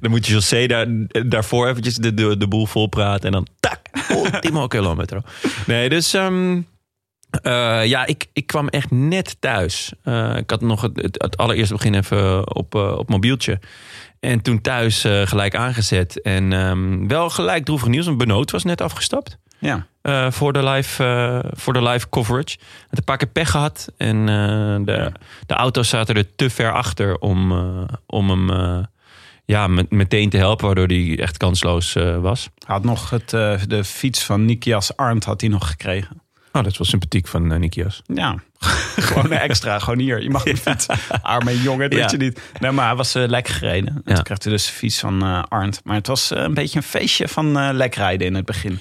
Dan 0.00 0.10
moet 0.10 0.26
je 0.26 0.32
José 0.32 0.66
daar, 0.66 0.86
daarvoor 1.26 1.68
eventjes 1.68 1.94
de, 1.96 2.14
de, 2.14 2.36
de 2.36 2.48
boel 2.48 2.66
vol 2.66 2.86
praten. 2.86 3.26
En 3.26 3.32
dan 3.32 3.46
tak, 3.60 3.78
ultimo 4.10 4.66
kilometer. 4.66 5.22
Nee, 5.66 5.88
dus 5.88 6.14
ehm, 6.14 6.60
eh, 7.40 7.86
ja, 7.86 8.06
ik, 8.06 8.26
ik 8.32 8.46
kwam 8.46 8.68
echt 8.68 8.90
net 8.90 9.36
thuis. 9.40 9.92
Eh, 10.02 10.36
ik 10.36 10.50
had 10.50 10.60
nog 10.60 10.80
het, 10.80 11.02
het, 11.02 11.22
het 11.22 11.36
allereerste 11.36 11.74
begin 11.74 11.94
even 11.94 12.54
op, 12.56 12.74
eh, 12.74 12.98
op 12.98 13.08
mobieltje. 13.08 13.60
En 14.20 14.42
toen 14.42 14.60
thuis 14.60 15.00
gelijk 15.24 15.54
aangezet. 15.54 16.20
En 16.20 16.52
ehm, 16.52 17.06
wel 17.06 17.30
gelijk 17.30 17.64
droevig 17.64 17.88
nieuws. 17.88 18.06
Want 18.06 18.18
Benoot 18.18 18.50
was 18.50 18.64
net 18.64 18.80
afgestapt. 18.80 19.38
Ja. 19.58 19.86
voor, 20.30 20.52
de 20.52 20.64
live, 20.64 21.44
voor 21.52 21.72
de 21.72 21.82
live 21.82 22.08
coverage. 22.08 22.56
Had 22.88 22.98
een 22.98 23.04
paar 23.04 23.16
keer 23.16 23.28
pech 23.28 23.50
gehad. 23.50 23.92
En 23.96 24.26
de, 24.84 25.12
de 25.46 25.54
auto's 25.54 25.88
zaten 25.88 26.14
er 26.14 26.34
te 26.36 26.50
ver 26.50 26.72
achter 26.72 27.18
om, 27.18 27.52
om 28.06 28.30
hem 28.30 28.86
ja, 29.44 29.66
met, 29.66 29.90
meteen 29.90 30.30
te 30.30 30.36
helpen. 30.36 30.66
Waardoor 30.66 30.86
hij 30.86 31.18
echt 31.18 31.36
kansloos 31.36 31.92
was. 32.20 32.42
Hij 32.42 32.74
had 32.74 32.84
nog 32.84 33.10
het, 33.10 33.30
de 33.68 33.84
fiets 33.84 34.24
van 34.24 34.44
Nikias 34.44 34.96
Arndt 34.96 35.24
had 35.24 35.40
hij 35.40 35.50
nog 35.50 35.68
gekregen. 35.68 36.22
Oh, 36.52 36.62
dat 36.64 36.76
was 36.76 36.88
sympathiek 36.88 37.26
van 37.28 37.52
uh, 37.52 37.58
Nikias. 37.58 38.02
Ja, 38.06 38.36
gewoon 39.08 39.24
een 39.24 39.38
extra. 39.38 39.78
Gewoon 39.78 39.98
hier, 39.98 40.22
je 40.22 40.30
mag 40.30 40.46
een 40.46 40.56
fiets. 40.56 40.86
Arme 41.22 41.62
jongen, 41.62 41.90
dat 41.90 41.98
Ja. 41.98 42.08
je 42.10 42.16
niet. 42.16 42.40
Nee, 42.60 42.70
maar 42.70 42.86
hij 42.86 42.94
was 42.96 43.14
eh 43.14 43.28
lekker 43.28 43.54
gereden. 43.54 43.88
En 43.94 44.02
Ja. 44.04 44.14
toen 44.14 44.24
kreeg 44.24 44.42
hij 44.42 44.52
dus 44.52 44.66
fiets 44.68 44.98
van 45.00 45.22
eh 45.22 45.42
Arndt. 45.48 45.80
Maar 45.84 45.96
het 45.96 46.06
was 46.06 46.30
eh, 46.30 46.42
een 46.42 46.54
beetje 46.54 46.76
een 46.78 46.82
feestje 46.84 47.28
van 47.28 47.58
eh 47.58 47.68
lekrijden 47.72 48.26
in 48.26 48.34
het 48.34 48.44
begin. 48.44 48.78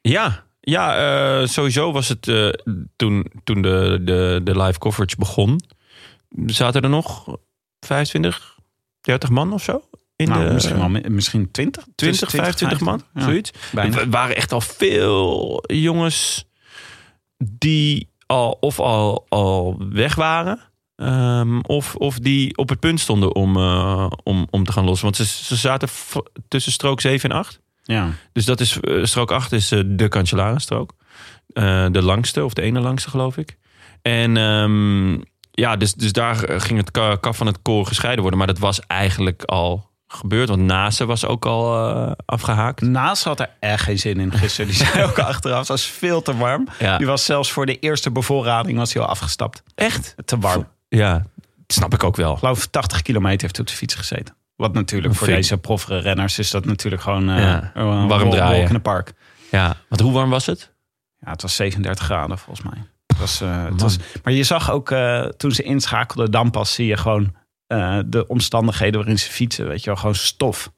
Ja, 0.00 0.44
ja 0.60 0.96
eh, 1.40 1.46
sowieso 1.46 1.92
was 1.92 2.08
het 2.08 2.28
eh, 2.28 2.48
toen, 2.96 3.26
toen 3.44 3.62
de, 3.62 3.98
de, 4.02 4.40
de 4.44 4.62
live 4.62 4.78
coverage 4.78 5.16
begon. 5.18 5.60
Zaten 6.46 6.82
er 6.82 6.88
nog 6.88 7.36
25, 7.80 8.58
30 9.00 9.28
man 9.28 9.52
of 9.52 9.62
zo? 9.62 9.88
In 10.16 10.28
Nou, 10.28 10.46
de, 10.46 10.52
misschien, 10.52 10.78
wel, 10.78 10.88
mi- 10.88 11.08
misschien 11.08 11.50
20? 11.50 11.84
20, 11.94 12.30
25 12.30 12.80
man, 12.80 13.02
Ja, 13.14 13.20
zoiets. 13.22 13.50
Er 13.74 14.10
waren 14.10 14.36
echt 14.36 14.52
al 14.52 14.60
veel 14.60 15.62
jongens 15.66 16.44
die 17.50 18.08
al 18.26 18.56
of 18.60 18.80
al, 18.80 19.26
al 19.28 19.76
weg 19.90 20.14
waren. 20.14 20.60
ehm, 20.96 21.58
of, 21.60 21.94
of 21.94 22.18
die 22.18 22.56
op 22.56 22.68
het 22.68 22.80
punt 22.80 23.00
stonden 23.00 23.34
om, 23.34 23.56
eh, 23.56 24.06
om, 24.22 24.46
om 24.50 24.64
te 24.64 24.72
gaan 24.72 24.84
lossen. 24.84 25.04
Want 25.04 25.16
ze, 25.16 25.24
ze 25.24 25.56
zaten 25.56 25.88
tussen 26.48 26.72
strook 26.72 27.00
7 27.00 27.30
en 27.30 27.36
8. 27.36 27.60
Ja. 27.82 28.10
Dus 28.32 28.44
dat 28.44 28.60
is, 28.60 28.80
eh, 28.80 29.04
strook 29.04 29.30
8 29.32 29.52
is 29.52 29.70
eh, 29.72 29.80
de 29.86 30.08
Cancellara-strook. 30.08 30.94
Eh, 31.52 31.86
de 31.90 32.02
langste, 32.02 32.44
of 32.44 32.52
de 32.54 32.62
ene 32.62 32.80
langste 32.80 33.10
geloof 33.10 33.36
ik. 33.36 33.56
En 34.02 34.36
ehm, 34.36 35.12
ja, 35.50 35.76
dus, 35.76 35.94
dus 35.94 36.12
daar 36.12 36.60
ging 36.60 36.78
het 36.78 36.90
ka- 36.90 37.16
kaf 37.16 37.36
van 37.36 37.46
het 37.46 37.62
koren 37.62 37.86
gescheiden 37.86 38.20
worden. 38.20 38.38
Maar 38.38 38.48
dat 38.48 38.58
was 38.58 38.80
eigenlijk 38.86 39.42
al 39.44 39.90
gebeurd. 40.06 40.48
Want 40.48 40.62
Nase 40.62 41.06
was 41.06 41.26
ook 41.26 41.46
al 41.46 41.88
eh, 41.88 42.12
afgehaakt. 42.24 42.80
Naast 42.80 43.24
had 43.24 43.40
er 43.40 43.50
echt 43.60 43.82
geen 43.82 43.98
zin 43.98 44.20
in 44.20 44.32
gisteren. 44.32 44.66
Die 44.70 44.76
zei 44.76 45.04
ook 45.08 45.18
achteraf, 45.18 45.58
het 45.58 45.68
was 45.68 45.84
veel 45.84 46.22
te 46.22 46.36
warm. 46.36 46.68
Ja. 46.78 46.98
Die 46.98 47.06
was 47.06 47.24
zelfs 47.24 47.52
voor 47.52 47.66
de 47.66 47.78
eerste 47.78 48.10
bevoorrading 48.10 48.78
was 48.78 48.92
hij 48.92 49.02
al 49.02 49.08
afgestapt. 49.08 49.62
Echt? 49.74 50.14
Te 50.24 50.38
warm. 50.38 50.66
Ja, 50.88 51.12
dat 51.36 51.76
snap 51.76 51.94
ik 51.94 52.04
ook 52.04 52.16
wel. 52.16 52.32
Ik 52.32 52.38
geloof 52.38 52.66
80 52.66 53.02
kilometer 53.02 53.40
heeft 53.40 53.56
hij 53.56 53.64
op 53.64 53.70
de 53.70 53.76
fiets 53.76 53.94
gezeten. 53.94 54.34
Wat 54.56 54.72
natuurlijk 54.72 55.14
voor 55.14 55.26
deze 55.26 55.58
proffere 55.58 55.98
renners 55.98 56.38
is 56.38 56.50
dat 56.50 56.64
natuurlijk 56.64 57.02
gewoon 57.02 57.26
Ja, 57.26 57.70
een 57.74 58.08
warm 58.08 58.30
draaien. 58.30 58.66
in 58.68 58.72
the 58.74 58.80
park. 58.80 59.12
Ja, 59.50 59.76
want 59.88 60.00
hoe 60.02 60.12
warm 60.12 60.30
was 60.30 60.46
het? 60.46 60.72
Ja, 61.20 61.30
het 61.30 61.42
was 61.42 61.54
37 61.56 62.04
graden 62.04 62.38
volgens 62.38 62.66
mij. 62.66 62.82
Het 63.06 63.18
was, 63.18 63.40
eh, 63.40 63.64
het 63.64 63.80
was, 63.80 63.96
maar 64.22 64.32
je 64.32 64.42
zag 64.42 64.70
ook 64.70 64.94
toen 65.36 65.50
ze 65.52 65.62
inschakelden, 65.62 66.30
dan 66.30 66.50
pas 66.50 66.74
zie 66.74 66.86
je 66.86 66.96
gewoon 66.96 67.34
eh, 67.66 67.98
de 68.06 68.26
omstandigheden 68.26 69.00
waarin 69.00 69.18
ze 69.18 69.30
fietsen. 69.30 69.68
Weet 69.68 69.80
je 69.80 69.86
wel, 69.86 69.96
gewoon 69.96 70.14
stof. 70.14 70.72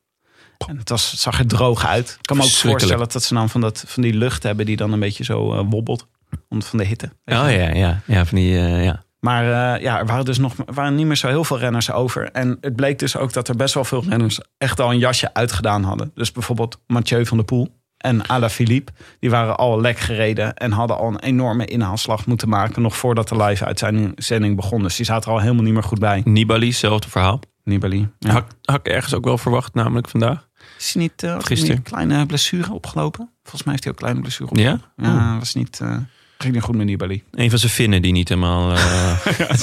En 0.66 0.78
het, 0.78 0.88
was, 0.88 1.10
het 1.10 1.20
zag 1.20 1.38
er 1.38 1.46
droog 1.46 1.86
uit. 1.86 2.16
Ik 2.18 2.26
kan 2.26 2.36
me 2.36 2.42
ook 2.42 2.50
voorstellen 2.50 3.08
dat 3.08 3.22
ze 3.22 3.34
dan 3.34 3.48
van, 3.48 3.60
dat, 3.60 3.84
van 3.86 4.02
die 4.02 4.14
lucht 4.14 4.42
hebben 4.42 4.66
die 4.66 4.76
dan 4.76 4.92
een 4.92 5.00
beetje 5.00 5.24
zo 5.24 5.52
eh, 5.52 5.64
wobbelt. 5.68 6.06
Om, 6.48 6.62
van 6.62 6.78
de 6.78 6.84
hitte. 6.84 7.06
Oh 7.24 7.34
ja, 7.34 7.74
ja. 7.74 8.00
Ja, 8.06 8.26
van 8.26 8.38
die, 8.38 8.58
eh, 8.58 8.84
ja. 8.84 9.04
Maar 9.20 9.44
ja, 9.80 9.98
er 9.98 10.06
waren 10.06 10.24
dus 10.24 10.38
nog 10.38 10.54
waren 10.66 10.94
niet 10.94 11.06
meer 11.06 11.16
zo 11.16 11.28
heel 11.28 11.44
veel 11.44 11.58
renners 11.58 11.90
over. 11.90 12.30
En 12.30 12.58
het 12.60 12.76
bleek 12.76 12.98
dus 12.98 13.16
ook 13.16 13.32
dat 13.32 13.48
er 13.48 13.56
best 13.56 13.74
wel 13.74 13.84
veel 13.84 14.04
renners 14.08 14.40
echt 14.58 14.80
al 14.80 14.90
een 14.90 14.98
jasje 14.98 15.34
uitgedaan 15.34 15.82
hadden. 15.82 16.10
Dus 16.14 16.32
bijvoorbeeld 16.32 16.80
Mathieu 16.86 17.26
van 17.26 17.36
der 17.36 17.46
Poel 17.46 17.74
en 18.06 18.26
Alaphilippe. 18.28 18.92
Die 19.20 19.30
waren 19.30 19.56
al 19.56 19.80
lek 19.80 19.98
gereden 19.98 20.54
en 20.54 20.72
hadden 20.72 20.98
al 20.98 21.08
een 21.08 21.18
enorme 21.20 21.64
inhaalslag 21.64 22.26
moeten 22.26 22.48
maken. 22.48 22.82
Nog 22.82 22.96
voordat 22.96 23.28
de 23.28 23.36
live 23.42 23.64
uitzending 23.64 24.56
begon. 24.56 24.82
Dus 24.82 24.96
die 24.96 25.04
zaten 25.06 25.28
er 25.30 25.36
al 25.36 25.42
helemaal 25.42 25.62
niet 25.64 25.72
meer 25.72 25.82
goed 25.82 25.98
bij. 25.98 26.20
Nibali, 26.24 26.66
hetzelfde 26.66 27.08
verhaal. 27.08 27.40
Nibali. 27.64 28.08
Ja. 28.18 28.30
Had, 28.32 28.44
had 28.62 28.76
ik 28.76 28.86
ergens 28.88 29.14
ook 29.14 29.24
wel 29.24 29.38
verwacht, 29.38 29.74
namelijk 29.74 30.08
vandaag. 30.08 30.48
Is 30.78 30.92
hij 30.94 31.02
niet, 31.02 31.22
eh, 31.22 31.30
hij 31.30 31.40
Gisteren. 31.40 31.76
niet 31.76 31.86
een 31.86 31.92
kleine 31.92 32.26
blessure 32.26 32.72
opgelopen? 32.72 33.30
Volgens 33.42 33.62
mij 33.62 33.72
heeft 33.72 33.84
hij 33.84 33.92
ook 33.92 33.98
een 34.00 34.04
kleine 34.06 34.20
blessure 34.20 34.60
Ja? 34.62 34.72
opgelopen. 34.72 35.14
Ja, 35.24 35.38
was 35.38 35.54
niet, 35.54 35.80
eh, 35.80 35.96
ging 36.38 36.54
niet 36.54 36.62
goed 36.62 36.76
met 36.76 36.86
Nibali. 36.86 37.22
Een 37.30 37.50
van 37.50 37.58
zijn 37.58 37.72
vinnen 37.72 38.02
die 38.02 38.12
niet 38.12 38.28
helemaal... 38.28 38.72
eh, 38.72 39.16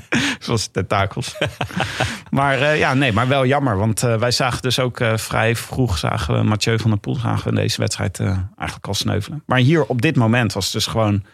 Zoals 0.40 0.66
tentakels. 0.66 1.36
maar 2.30 2.60
eh, 2.60 2.78
ja, 2.78 2.94
nee, 2.94 3.12
maar 3.12 3.28
wel 3.28 3.46
jammer. 3.46 3.78
Want 3.78 4.02
eh, 4.02 4.16
wij 4.16 4.30
zagen 4.30 4.62
dus 4.62 4.78
ook 4.78 4.98
vrij 5.14 5.56
vroeg 5.56 5.98
zagen 5.98 6.34
we 6.34 6.42
Mathieu 6.42 6.78
van 6.78 6.90
der 6.90 6.98
Poel 7.00 7.14
zagen 7.14 7.44
we 7.44 7.48
in 7.50 7.54
deze 7.62 7.80
wedstrijd 7.80 8.20
eigenlijk 8.20 8.86
al 8.86 8.94
sneuvelen. 8.94 9.42
Maar 9.46 9.58
hier 9.58 9.84
op 9.84 10.02
dit 10.02 10.16
moment 10.16 10.52
was 10.52 10.64
het 10.64 10.72
dus 10.72 10.86
gewoon 10.86 11.24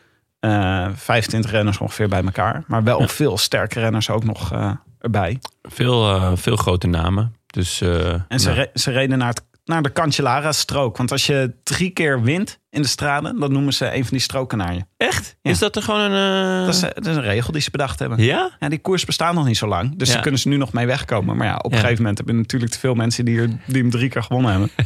eh 0.40 0.86
25 0.94 1.50
renners 1.50 1.78
ongeveer 1.78 2.08
bij 2.08 2.22
elkaar. 2.22 2.64
Maar 2.66 2.82
wel 2.84 3.08
veel 3.08 3.38
sterke 3.38 3.80
renners 3.80 4.10
ook 4.10 4.24
nog 4.24 4.52
erbij. 5.00 5.38
veel, 5.62 6.36
veel 6.36 6.56
grote 6.56 6.86
namen. 6.86 7.34
Dus, 7.46 7.80
En 7.80 8.40
ze, 8.40 8.46
nou, 8.48 8.54
re- 8.54 8.70
ze 8.74 8.90
reden 8.90 9.18
naar, 9.18 9.28
het, 9.28 9.42
naar 9.66 9.82
de 9.82 9.92
Cancellara-strook. 9.92 10.96
Want 10.96 11.12
als 11.12 11.26
je 11.26 11.54
drie 11.62 11.90
keer 11.90 12.22
wint 12.22 12.58
in 12.70 12.82
de 12.82 12.88
straten, 12.88 13.38
dan 13.40 13.52
noemen 13.52 13.72
ze 13.72 13.86
een 13.94 14.02
van 14.02 14.10
die 14.10 14.20
stroken 14.20 14.58
naar 14.58 14.74
je. 14.74 14.80
Echt? 14.96 15.36
Ja. 15.42 15.50
Is 15.50 15.58
dat 15.58 15.76
er 15.76 15.82
gewoon 15.82 16.00
een... 16.10 16.60
eh, 16.60 16.66
Dat 16.66 16.74
is, 16.74 16.82
eh, 16.82 16.90
dat 16.94 17.06
is 17.06 17.16
een 17.16 17.22
regel 17.22 17.52
die 17.52 17.62
ze 17.62 17.70
bedacht 17.70 17.98
hebben. 17.98 18.22
Ja? 18.22 18.50
Ja, 18.60 18.68
die 18.68 18.78
koers 18.78 19.04
bestaat 19.04 19.34
nog 19.34 19.46
niet 19.46 19.56
zo 19.56 19.66
lang. 19.66 19.96
Dus 19.98 20.06
Ja. 20.08 20.14
daar 20.14 20.22
kunnen 20.22 20.40
ze 20.40 20.48
nu 20.48 20.56
nog 20.56 20.72
mee 20.72 20.86
wegkomen. 20.86 21.36
Maar 21.36 21.46
ja, 21.46 21.56
op 21.56 21.64
een 21.64 21.70
Ja. 21.70 21.76
gegeven 21.82 22.00
moment 22.02 22.18
hebben 22.18 22.36
natuurlijk 22.36 22.72
te 22.72 22.78
veel 22.78 22.94
mensen 22.94 23.24
die, 23.24 23.40
er, 23.40 23.48
die 23.66 23.82
hem 23.82 23.90
drie 23.90 24.08
keer 24.08 24.22
gewonnen 24.22 24.50
hebben. 24.50 24.70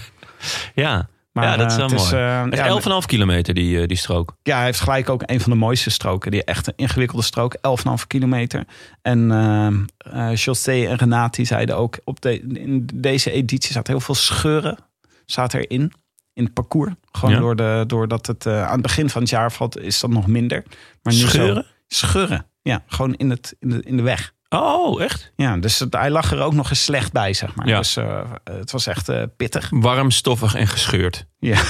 Ja. 0.75 1.09
Maar 1.33 1.45
ja, 1.45 1.57
dat 1.57 1.67
is 1.67 1.73
eh, 1.73 1.79
wel 1.79 1.89
het 1.89 1.99
mooi. 2.11 2.23
eh, 2.23 2.43
Echt 2.75 2.85
ja, 2.87 3.01
11,5 3.03 3.07
kilometer 3.07 3.55
die, 3.55 3.81
eh, 3.81 3.87
die 3.87 3.97
strook. 3.97 4.37
ja, 4.43 4.57
hij 4.57 4.65
heeft 4.65 4.81
gelijk 4.81 5.09
ook 5.09 5.23
een 5.27 5.41
van 5.41 5.51
de 5.53 5.59
mooiste 5.59 5.91
stroken. 5.91 6.31
Die 6.31 6.45
echt 6.45 6.67
een 6.67 6.73
ingewikkelde 6.77 7.25
strook, 7.25 7.57
11,5 7.61 8.07
kilometer. 8.07 8.65
En 9.03 9.31
eh 9.31 10.29
eh, 10.31 10.37
José 10.37 10.85
en 10.87 10.97
Renati 10.97 11.47
zeiden 11.47 11.77
ook, 11.77 11.99
op 12.05 12.21
de, 12.21 12.41
in 12.41 12.89
deze 12.95 13.31
editie 13.31 13.73
zaten 13.73 13.93
heel 13.93 14.03
veel 14.03 14.15
scheuren 14.15 14.79
zaten 15.27 15.61
erin. 15.61 15.93
In 16.33 16.45
het 16.45 16.55
parcours. 16.55 16.93
Gewoon 17.13 17.35
Ja. 17.35 17.41
door 17.41 17.57
de, 17.57 17.85
doordat 17.87 18.27
het 18.27 18.47
eh, 18.47 18.65
aan 18.67 18.73
het 18.73 18.83
begin 18.83 19.11
van 19.11 19.21
het 19.21 19.31
jaar 19.31 19.53
valt, 19.53 19.79
is 19.79 20.01
dat 20.01 20.11
nog 20.11 20.27
minder. 20.27 20.63
Maar 21.03 21.13
nu 21.13 21.19
zo- 21.19 21.27
Scheuren? 21.29 21.67
scheuren, 21.89 22.47
ja. 22.63 22.83
Gewoon 22.87 23.15
in, 23.15 23.31
het, 23.31 23.57
in, 23.61 23.69
de, 23.69 23.83
in 23.83 23.97
de 23.97 24.03
weg. 24.03 24.33
Oh, 24.57 25.03
echt? 25.03 25.33
Ja, 25.37 25.57
dus 25.57 25.85
hij 25.91 26.11
lag 26.11 26.33
er 26.33 26.41
ook 26.41 26.53
nog 26.53 26.71
eens 26.71 26.83
slecht 26.85 27.13
bij, 27.13 27.33
zeg 27.33 27.55
maar. 27.55 27.67
Ja. 27.69 27.77
Dus 27.77 27.97
eh, 27.97 28.23
het 28.45 28.71
was 28.71 28.87
echt 28.87 29.09
eh, 29.09 29.23
pittig. 29.37 29.69
Warm, 29.71 30.11
stoffig 30.11 30.55
en 30.55 30.67
gescheurd. 30.67 31.27
Ja, 31.39 31.63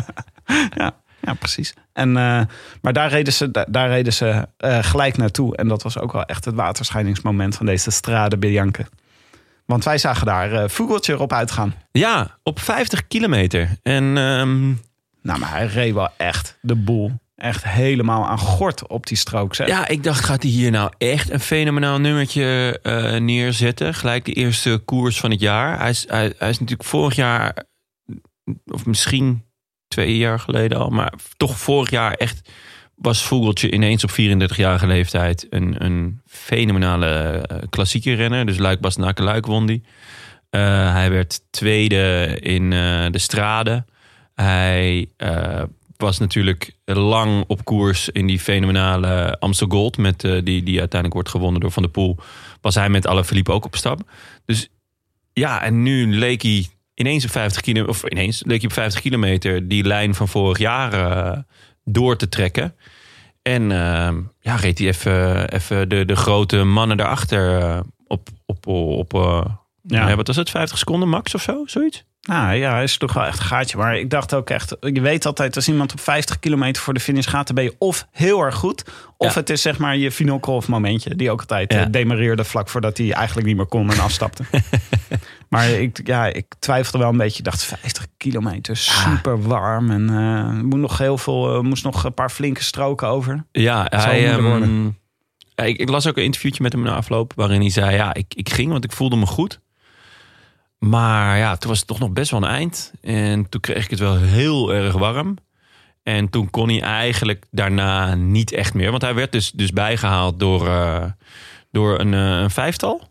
ja, 0.76 0.94
ja 1.20 1.34
precies. 1.38 1.74
En, 1.92 2.16
eh, 2.16 2.40
maar 2.80 2.92
daar 2.92 3.08
reden 3.08 3.32
ze, 3.32 3.50
daar, 3.50 3.66
daar 3.68 3.88
reden 3.88 4.12
ze 4.12 4.48
gelijk 4.80 5.16
naartoe. 5.16 5.56
En 5.56 5.68
dat 5.68 5.82
was 5.82 5.98
ook 5.98 6.12
wel 6.12 6.24
echt 6.24 6.44
het 6.44 6.54
waterscheidingsmoment 6.54 7.56
van 7.56 7.66
deze 7.66 7.90
Strade 7.90 8.38
Bianche. 8.38 8.86
Want 9.66 9.84
wij 9.84 9.98
zagen 9.98 10.26
daar 10.26 10.70
Vogeltje 10.70 11.12
erop 11.12 11.32
uitgaan. 11.32 11.74
Ja, 11.92 12.38
op 12.42 12.60
50 12.60 13.06
kilometer. 13.08 13.68
En 13.82 14.04
ehm, 14.16 14.68
Nou, 15.22 15.38
maar 15.38 15.50
hij 15.50 15.66
reed 15.66 15.94
wel 15.94 16.08
echt 16.16 16.58
de 16.60 16.76
boel. 16.76 17.12
Echt 17.42 17.64
helemaal 17.64 18.26
aan 18.26 18.38
gort 18.38 18.86
op 18.86 19.06
die 19.06 19.16
strook. 19.16 19.54
Zeg. 19.54 19.66
ja, 19.66 19.88
ik 19.88 20.02
dacht, 20.02 20.24
gaat 20.24 20.42
hij 20.42 20.50
hier 20.50 20.70
nou 20.70 20.92
echt 20.98 21.30
een 21.30 21.40
fenomenaal 21.40 22.00
nummertje 22.00 22.78
eh, 22.82 23.16
neerzetten? 23.20 23.94
Gelijk 23.94 24.24
de 24.24 24.32
eerste 24.32 24.82
koers 24.84 25.20
van 25.20 25.30
het 25.30 25.40
jaar. 25.40 25.78
Hij 25.78 25.90
is, 25.90 26.04
hij, 26.08 26.32
hij 26.38 26.48
is 26.48 26.58
natuurlijk 26.58 26.88
vorig 26.88 27.14
jaar, 27.14 27.64
of 28.64 28.86
misschien 28.86 29.44
twee 29.88 30.16
jaar 30.16 30.38
geleden 30.40 30.78
al, 30.78 30.88
maar 30.88 31.12
toch 31.36 31.58
vorig 31.58 31.90
jaar 31.90 32.12
echt 32.14 32.50
was 32.94 33.24
Vogeltje 33.24 33.70
ineens 33.70 34.04
op 34.04 34.10
34-jarige 34.10 34.86
leeftijd 34.86 35.46
een, 35.50 35.84
een 35.84 36.20
fenomenale 36.26 37.06
eh, 37.06 37.56
klassieke 37.70 38.12
renner. 38.14 38.46
Dus 38.46 38.58
Luik 38.58 38.80
Bastenaken 38.80 39.24
Luik 39.24 39.46
won 39.46 39.66
die. 39.66 39.82
Eh, 40.50 40.92
hij 40.92 41.10
werd 41.10 41.40
tweede 41.50 42.36
in 42.40 42.70
de 43.10 43.18
strade. 43.18 43.84
Hij 44.34 45.08
was 46.02 46.18
natuurlijk 46.18 46.76
lang 46.84 47.44
op 47.46 47.64
koers 47.64 48.08
in 48.08 48.26
die 48.26 48.40
fenomenale 48.40 49.36
Amstel 49.38 49.68
Gold. 49.68 49.96
Met, 49.96 50.24
eh, 50.24 50.30
die, 50.30 50.62
die 50.62 50.78
uiteindelijk 50.78 51.12
wordt 51.12 51.28
gewonnen 51.28 51.60
door 51.60 51.70
Van 51.70 51.82
der 51.82 51.92
Poel. 51.92 52.16
Was 52.60 52.74
hij 52.74 52.88
met 52.88 53.06
Alaphilippe 53.06 53.52
ook 53.52 53.64
op 53.64 53.76
stap. 53.76 54.00
Dus 54.44 54.68
ja, 55.32 55.62
en 55.62 55.82
nu 55.82 56.14
leek 56.16 56.42
hij 56.42 56.66
ineens 56.94 57.24
op 57.24 57.30
50 57.30 57.62
kilometer... 57.62 57.94
Of 57.94 58.10
ineens 58.10 58.42
leek 58.44 58.60
hij 58.60 58.68
op 58.68 58.72
50 58.72 59.00
kilometer 59.00 59.68
die 59.68 59.84
lijn 59.84 60.14
van 60.14 60.28
vorig 60.28 60.58
jaar 60.58 60.92
eh, 60.92 61.38
door 61.84 62.16
te 62.16 62.28
trekken. 62.28 62.74
En 63.42 63.72
eh, 63.72 64.16
ja, 64.40 64.56
reed 64.56 64.78
hij 64.78 64.88
even, 64.88 65.48
even 65.50 65.88
de, 65.88 66.04
de 66.04 66.16
grote 66.16 66.64
mannen 66.64 66.96
daarachter 66.96 67.82
op... 68.06 68.28
op, 68.46 68.66
op 68.66 69.12
Ja. 69.82 70.08
ja. 70.08 70.16
wat 70.16 70.26
was 70.26 70.36
het? 70.36 70.50
50 70.50 70.78
seconden 70.78 71.08
max 71.08 71.34
of 71.34 71.42
zo? 71.42 71.62
Zoiets? 71.66 72.04
Nou 72.28 72.54
ja, 72.54 72.72
hij 72.72 72.82
is 72.82 72.96
toch 72.96 73.12
wel 73.12 73.24
echt 73.24 73.38
een 73.38 73.44
gaatje. 73.44 73.76
Maar 73.76 73.98
ik 73.98 74.10
dacht 74.10 74.34
ook 74.34 74.50
echt, 74.50 74.76
je 74.80 75.00
weet 75.00 75.26
altijd 75.26 75.56
als 75.56 75.68
iemand 75.68 75.92
op 75.92 76.00
50 76.00 76.38
kilometer 76.38 76.82
voor 76.82 76.94
de 76.94 77.00
finish 77.00 77.28
gaat, 77.28 77.46
dan 77.46 77.54
ben 77.54 77.64
je 77.64 77.74
of 77.78 78.06
heel 78.10 78.40
erg 78.40 78.54
goed, 78.54 78.84
of 79.16 79.34
Ja. 79.34 79.40
het 79.40 79.50
is 79.50 79.62
zeg 79.62 79.78
maar 79.78 79.96
je 79.96 80.10
Vinokov 80.10 80.66
momentje, 80.66 81.14
die 81.14 81.30
ook 81.30 81.40
altijd 81.40 81.72
Ja. 81.72 81.80
eh, 81.80 81.86
demareerde 81.90 82.44
vlak 82.44 82.68
voordat 82.68 82.98
hij 82.98 83.12
eigenlijk 83.12 83.46
niet 83.46 83.56
meer 83.56 83.66
kon 83.66 83.90
en 83.90 83.98
afstapte. 83.98 84.44
maar 85.48 85.68
ik, 85.70 86.00
ja, 86.04 86.26
ik 86.26 86.46
twijfelde 86.58 86.98
wel 86.98 87.08
een 87.08 87.16
beetje. 87.16 87.38
Ik 87.38 87.44
dacht 87.44 87.62
50 87.64 88.06
kilometer, 88.16 88.76
super 88.76 89.42
warm 89.42 89.90
en 89.90 90.08
eh, 90.10 90.62
moet 90.62 90.80
nog 90.80 90.98
heel 90.98 91.18
veel, 91.18 91.54
eh, 91.54 91.60
moest 91.60 91.84
nog 91.84 92.04
een 92.04 92.14
paar 92.14 92.30
flinke 92.30 92.62
stroken 92.62 93.08
over. 93.08 93.44
Ja, 93.52 93.86
hij, 93.90 94.42
worden. 94.42 94.98
ik, 95.54 95.78
ik 95.78 95.88
las 95.88 96.06
ook 96.06 96.16
een 96.16 96.24
interviewtje 96.24 96.62
met 96.62 96.72
hem 96.72 96.82
na 96.82 96.94
afloop... 96.94 97.32
waarin 97.36 97.60
hij 97.60 97.70
zei, 97.70 97.96
ja, 97.96 98.14
ik, 98.14 98.34
ik 98.34 98.48
ging, 98.52 98.70
want 98.70 98.84
ik 98.84 98.92
voelde 98.92 99.16
me 99.16 99.26
goed. 99.26 99.60
Maar 100.88 101.38
ja, 101.38 101.56
toen 101.56 101.70
was 101.70 101.78
het 101.78 101.88
toch 101.88 101.98
nog 101.98 102.10
best 102.10 102.30
wel 102.30 102.42
een 102.42 102.48
eind. 102.48 102.92
En 103.00 103.48
toen 103.48 103.60
kreeg 103.60 103.84
ik 103.84 103.90
het 103.90 103.98
wel 103.98 104.16
heel 104.16 104.74
erg 104.74 104.94
warm. 104.94 105.36
En 106.02 106.30
toen 106.30 106.50
kon 106.50 106.68
hij 106.68 106.80
eigenlijk 106.80 107.44
daarna 107.50 108.14
niet 108.14 108.52
echt 108.52 108.74
meer. 108.74 108.90
Want 108.90 109.02
hij 109.02 109.14
werd 109.14 109.32
dus, 109.32 109.50
dus 109.50 109.70
bijgehaald 109.70 110.38
door, 110.38 110.68
eh, 110.68 111.04
door 111.70 112.00
een, 112.00 112.14
eh, 112.14 112.40
een 112.40 112.50
vijftal. 112.50 113.08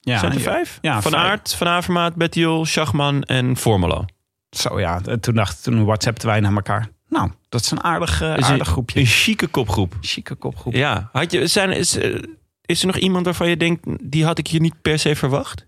Ja, 0.00 0.18
Zijn 0.18 0.32
er 0.32 0.40
vijf? 0.40 0.78
Ja, 0.80 1.02
van 1.02 1.10
vijf. 1.10 1.24
Aert, 1.24 1.54
Van 1.54 1.68
Avermaat, 1.68 2.14
Bettiol, 2.14 2.64
Schachman 2.64 3.22
en 3.22 3.56
Formelo. 3.56 4.04
Zo 4.50 4.80
ja, 4.80 5.00
en 5.04 5.20
toen 5.20 5.34
dacht 5.34 5.62
toen 5.62 5.84
WhatsAppten 5.84 6.28
wij 6.28 6.40
naar 6.40 6.54
elkaar. 6.54 6.88
Nou, 7.08 7.30
dat 7.48 7.60
is 7.60 7.70
een 7.70 7.82
aardig, 7.82 8.18
Dus 8.18 8.28
aardig 8.28 8.48
een, 8.50 8.64
groepje. 8.64 9.00
Een 9.00 9.06
chique 9.06 9.46
kopgroep. 9.46 9.94
Chique 10.00 10.34
kopgroep. 10.34 10.74
Ja, 10.74 11.08
had 11.12 11.32
je, 11.32 11.46
zijn, 11.46 11.70
is, 11.70 11.98
is 12.60 12.80
er 12.80 12.86
nog 12.86 12.96
iemand 12.96 13.24
waarvan 13.24 13.48
je 13.48 13.56
denkt... 13.56 13.86
die 14.02 14.24
had 14.24 14.38
ik 14.38 14.46
hier 14.46 14.60
niet 14.60 14.82
per 14.82 14.98
se 14.98 15.16
verwacht? 15.16 15.66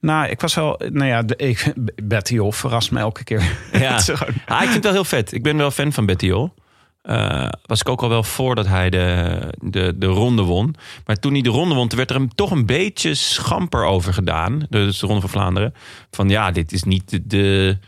Nou, 0.00 0.28
ik 0.28 0.40
was 0.40 0.54
wel. 0.54 0.80
Nou 0.92 1.06
ja, 1.06 1.22
de, 1.22 1.36
ik, 1.36 1.72
Betty 2.04 2.36
Hoff 2.36 2.58
verrast 2.58 2.90
me 2.90 2.98
elke 2.98 3.24
keer. 3.24 3.56
Ja. 3.72 3.98
Ah, 4.46 4.62
ik 4.62 4.68
vind 4.68 4.74
het 4.74 4.84
wel 4.84 4.92
heel 4.92 5.04
vet. 5.04 5.32
Ik 5.32 5.42
ben 5.42 5.56
wel 5.56 5.70
fan 5.70 5.92
van 5.92 6.06
Betty 6.06 6.30
Hol. 6.30 6.54
Eh, 7.02 7.48
was 7.62 7.80
ik 7.80 7.88
ook 7.88 8.02
al 8.02 8.08
wel 8.08 8.22
voordat 8.22 8.66
hij 8.66 8.90
de, 8.90 9.38
de, 9.58 9.94
de 9.96 10.06
ronde 10.06 10.42
won. 10.42 10.74
Maar 11.06 11.16
toen 11.16 11.32
hij 11.32 11.42
de 11.42 11.48
ronde 11.48 11.74
won, 11.74 11.88
werd 11.96 12.10
er 12.10 12.16
hem 12.16 12.34
toch 12.34 12.50
een 12.50 12.66
beetje 12.66 13.14
schamper 13.14 13.84
over 13.84 14.14
gedaan. 14.14 14.66
Dus 14.68 14.98
de 14.98 15.06
ronde 15.06 15.20
van 15.20 15.30
Vlaanderen. 15.30 15.74
Van 16.10 16.28
ja, 16.28 16.50
dit 16.50 16.72
is 16.72 16.82
niet 16.82 17.10
de, 17.10 17.26
de, 17.26 17.78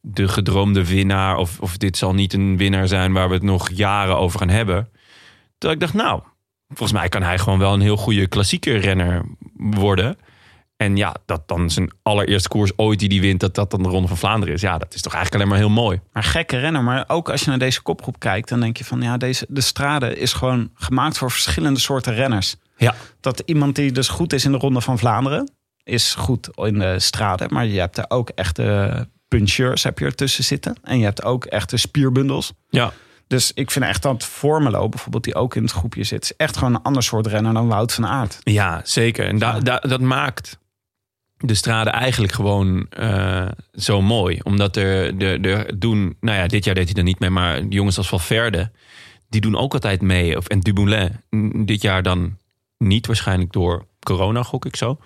de 0.00 0.28
gedroomde 0.28 0.86
winnaar. 0.86 1.36
Of, 1.36 1.60
of 1.60 1.76
dit 1.76 1.96
zal 1.96 2.14
niet 2.14 2.32
een 2.32 2.56
winnaar 2.56 2.88
zijn 2.88 3.12
waar 3.12 3.28
we 3.28 3.34
het 3.34 3.42
nog 3.42 3.70
jaren 3.70 4.18
over 4.18 4.38
gaan 4.38 4.48
hebben. 4.48 4.88
Toen 5.58 5.70
ik 5.70 5.80
dacht, 5.80 5.94
nou, 5.94 6.22
volgens 6.68 6.92
mij 6.92 7.08
kan 7.08 7.22
hij 7.22 7.38
gewoon 7.38 7.58
wel 7.58 7.72
een 7.72 7.80
heel 7.80 7.96
goede 7.96 8.26
klassieke 8.26 8.76
renner 8.76 9.24
worden. 9.56 10.16
En 10.82 10.96
ja, 10.96 11.14
dat 11.26 11.48
dan 11.48 11.70
zijn 11.70 11.90
allereerste 12.02 12.48
koers 12.48 12.72
ooit 12.76 12.98
die 12.98 13.08
die 13.08 13.20
wint, 13.20 13.40
dat 13.40 13.54
dat 13.54 13.70
dan 13.70 13.82
de 13.82 13.88
Ronde 13.88 14.08
van 14.08 14.16
Vlaanderen 14.16 14.54
is. 14.54 14.60
Ja, 14.60 14.78
dat 14.78 14.94
is 14.94 15.00
toch 15.02 15.14
eigenlijk 15.14 15.44
alleen 15.44 15.54
maar 15.58 15.66
heel 15.68 15.82
mooi. 15.82 16.00
Maar 16.12 16.22
gekke 16.24 16.58
renner. 16.58 16.82
Maar 16.82 17.04
ook 17.06 17.30
als 17.30 17.40
je 17.42 17.48
naar 17.48 17.58
deze 17.58 17.82
kopgroep 17.82 18.18
kijkt, 18.18 18.48
dan 18.48 18.60
denk 18.60 18.76
je 18.76 18.84
van 18.84 19.02
ja, 19.02 19.16
deze, 19.16 19.46
de 19.48 19.60
strade 19.60 20.16
is 20.16 20.32
gewoon 20.32 20.70
gemaakt 20.74 21.18
voor 21.18 21.30
verschillende 21.30 21.80
soorten 21.80 22.14
renners. 22.14 22.56
Ja. 22.76 22.94
Dat 23.20 23.42
iemand 23.44 23.76
die 23.76 23.92
dus 23.92 24.08
goed 24.08 24.32
is 24.32 24.44
in 24.44 24.52
de 24.52 24.58
Ronde 24.58 24.80
van 24.80 24.98
Vlaanderen, 24.98 25.50
is 25.84 26.14
goed 26.14 26.48
in 26.54 26.78
de 26.78 26.98
strade. 26.98 27.46
Maar 27.48 27.66
je 27.66 27.80
hebt 27.80 27.98
er 27.98 28.04
ook 28.08 28.28
echte 28.28 29.08
puncheurs 29.28 29.82
heb 29.82 29.98
je 29.98 30.04
ertussen 30.04 30.44
zitten. 30.44 30.76
En 30.82 30.98
je 30.98 31.04
hebt 31.04 31.24
ook 31.24 31.44
echte 31.44 31.76
spierbundels. 31.76 32.52
Ja. 32.68 32.92
Dus 33.26 33.52
ik 33.54 33.70
vind 33.70 33.84
echt 33.84 34.02
dat 34.02 34.24
Formelo, 34.24 34.88
bijvoorbeeld, 34.88 35.24
die 35.24 35.34
ook 35.34 35.54
in 35.54 35.62
het 35.62 35.72
groepje 35.72 36.04
zit, 36.04 36.22
is 36.22 36.36
echt 36.36 36.56
gewoon 36.56 36.74
een 36.74 36.82
ander 36.82 37.02
soort 37.02 37.26
renner 37.26 37.54
dan 37.54 37.68
Wout 37.68 37.92
van 37.92 38.06
Aert. 38.06 38.38
Ja, 38.42 38.80
zeker. 38.84 39.26
En 39.26 39.38
da, 39.38 39.60
da- 39.60 39.78
dat 39.88 40.00
maakt 40.00 40.58
de 41.42 41.54
straden 41.54 41.92
eigenlijk 41.92 42.32
gewoon 42.32 42.86
eh, 42.90 43.48
zo 43.74 44.02
mooi. 44.02 44.38
Omdat 44.42 44.76
er, 44.76 45.22
er, 45.22 45.46
er 45.46 45.78
doen... 45.78 46.16
Nou 46.20 46.38
ja, 46.38 46.46
dit 46.46 46.64
jaar 46.64 46.74
deed 46.74 46.88
hij 46.88 46.96
er 46.96 47.02
niet 47.02 47.18
mee. 47.18 47.30
Maar 47.30 47.62
jongens 47.64 47.98
als 47.98 48.08
Valverde, 48.08 48.70
die 49.28 49.40
doen 49.40 49.56
ook 49.56 49.72
altijd 49.72 50.00
mee. 50.00 50.36
Of, 50.36 50.46
en 50.46 50.60
Dumoulin, 50.60 51.20
mm, 51.30 51.64
dit 51.64 51.82
jaar 51.82 52.02
dan 52.02 52.36
niet. 52.78 53.06
Waarschijnlijk 53.06 53.52
door 53.52 53.86
corona, 53.98 54.42
gok 54.42 54.64
ik 54.64 54.76
zo. 54.76 54.98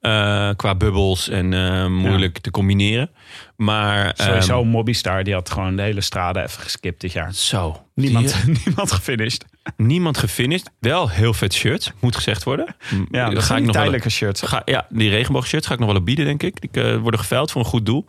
Eh, 0.00 0.50
qua 0.56 0.74
bubbels 0.74 1.28
en 1.28 1.52
eh, 1.52 1.86
moeilijk 1.86 2.38
te 2.38 2.50
combineren. 2.50 3.10
Maar 3.56 4.12
Sowieso 4.16 4.60
ehm, 4.60 4.68
Mobistar, 4.68 5.24
die 5.24 5.34
had 5.34 5.50
gewoon 5.50 5.76
de 5.76 5.82
hele 5.82 6.00
strade 6.00 6.42
even 6.42 6.62
geskipt 6.62 7.00
dit 7.00 7.12
jaar. 7.12 7.34
zo. 7.34 7.86
Niemand, 7.94 8.44
niemand 8.64 8.92
gefinished. 8.92 9.44
Niemand 9.76 10.18
gefinished. 10.18 10.70
Wel 10.80 11.08
heel 11.10 11.34
vet 11.34 11.54
shirt, 11.54 11.92
moet 12.00 12.14
gezegd 12.16 12.44
worden. 12.44 12.76
Ja, 12.88 13.24
Daar 13.24 13.34
dat 13.34 13.42
ga 13.44 13.52
ik 13.54 13.56
nog 13.56 13.64
wel- 13.64 13.72
tijdelijke 13.72 14.08
shirts. 14.10 14.42
Ga, 14.42 14.62
ja, 14.64 14.86
die 14.88 15.10
regenboogshirts 15.10 15.66
ga 15.66 15.72
ik 15.72 15.78
nog 15.78 15.88
wel 15.88 15.98
op 15.98 16.04
bieden, 16.04 16.24
denk 16.24 16.42
ik. 16.42 16.60
Die 16.72 16.82
eh, 16.84 16.96
worden 17.00 17.20
geveild 17.20 17.50
voor 17.50 17.60
een 17.60 17.66
goed 17.66 17.86
doel. 17.86 18.04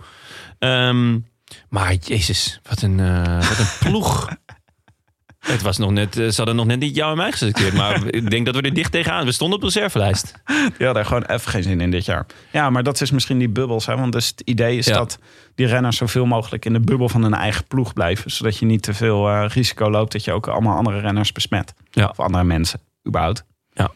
Ehm, 0.60 1.18
maar 1.70 1.94
jezus, 1.94 2.60
wat 2.70 2.82
een, 2.82 3.00
eh, 3.00 3.50
wat 3.50 3.60
een 3.60 3.70
ploeg. 3.90 4.28
Het 5.40 5.62
was 5.62 5.78
nog 5.78 5.92
net, 5.92 6.18
eh, 6.18 6.28
ze 6.28 6.36
hadden 6.36 6.56
nog 6.56 6.66
net 6.66 6.80
niet 6.80 6.96
jou 6.96 7.12
en 7.12 7.18
mij 7.18 7.32
geselecteerd. 7.32 7.74
Maar 7.74 8.06
ik 8.06 8.30
denk 8.30 8.46
dat 8.46 8.56
we 8.56 8.62
er 8.62 8.74
dicht 8.74 8.92
tegenaan. 8.92 9.26
We 9.26 9.32
stonden 9.32 9.56
op 9.56 9.64
de 9.64 9.72
reservelijst. 9.74 10.34
Hadden 10.44 10.96
er 10.96 11.06
gewoon 11.06 11.24
even 11.26 11.52
geen 11.52 11.64
zin 11.64 11.82
in 11.82 11.92
dit 11.92 12.06
jaar. 12.06 12.26
Ja, 12.52 12.70
maar 12.70 12.84
dat 12.84 13.02
is 13.02 13.12
misschien 13.12 13.38
die 13.38 13.50
bubbels. 13.50 13.86
Hè? 13.86 13.98
Want 13.98 14.12
dus 14.14 14.28
het 14.28 14.42
idee 14.46 14.78
is 14.78 14.86
Ja. 14.86 14.94
dat 14.94 15.20
die 15.60 15.68
renners 15.68 15.98
zoveel 15.98 16.26
mogelijk 16.26 16.66
in 16.66 16.74
de 16.74 16.80
bubbel 16.80 17.10
van 17.10 17.24
hun 17.24 17.34
eigen 17.34 17.66
ploeg 17.68 17.94
blijven. 17.94 18.32
Zodat 18.32 18.58
je 18.58 18.66
niet 18.66 18.82
te 18.82 18.94
veel 18.94 19.30
eh, 19.30 19.46
risico 19.48 19.90
loopt 19.90 20.12
dat 20.12 20.24
je 20.24 20.32
ook 20.32 20.48
allemaal 20.48 20.78
andere 20.78 21.00
renners 21.00 21.32
besmet. 21.32 21.74
Ja. 21.92 22.08
Of 22.08 22.20
andere 22.20 22.44
mensen, 22.44 22.80
überhaupt. 23.08 23.46
Ja. 23.72 23.92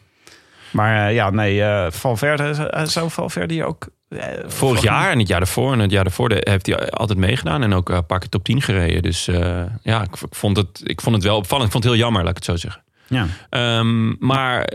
Maar 0.70 1.08
eh, 1.08 1.14
ja, 1.14 1.30
nee, 1.30 1.62
eh 1.62 1.90
Valverde, 1.90 2.72
zou 2.86 3.10
Valverde 3.10 3.54
hier 3.54 3.64
ook... 3.64 3.88
Vorig 4.46 4.82
jaar 4.82 5.10
en 5.10 5.18
het 5.18 5.28
jaar 5.28 5.40
daarvoor 5.40 5.72
en 5.72 5.78
het 5.78 5.90
jaar 5.90 6.04
daarvoor 6.04 6.32
heeft 6.32 6.66
hij 6.66 6.90
altijd 6.90 7.18
meegedaan. 7.18 7.62
En 7.62 7.72
ook 7.72 7.88
een 7.88 8.06
paar 8.06 8.18
keer 8.18 8.28
top 8.28 8.44
10 8.44 8.62
gereden. 8.62 9.02
Dus 9.02 9.24
ja, 9.82 10.02
ik, 10.02 10.20
ik 10.20 10.34
vond 10.34 10.56
het, 10.56 10.80
ik 10.84 11.00
vond 11.00 11.14
het 11.14 11.24
wel 11.24 11.36
opvallend. 11.36 11.66
Ik 11.66 11.72
vond 11.72 11.84
het 11.84 11.92
heel 11.92 12.02
jammer, 12.02 12.22
laat 12.22 12.30
ik 12.30 12.36
het 12.36 12.44
zo 12.44 12.56
zeggen. 12.56 12.82
Ja. 13.06 13.26
Ehm, 13.50 14.26
maar 14.26 14.72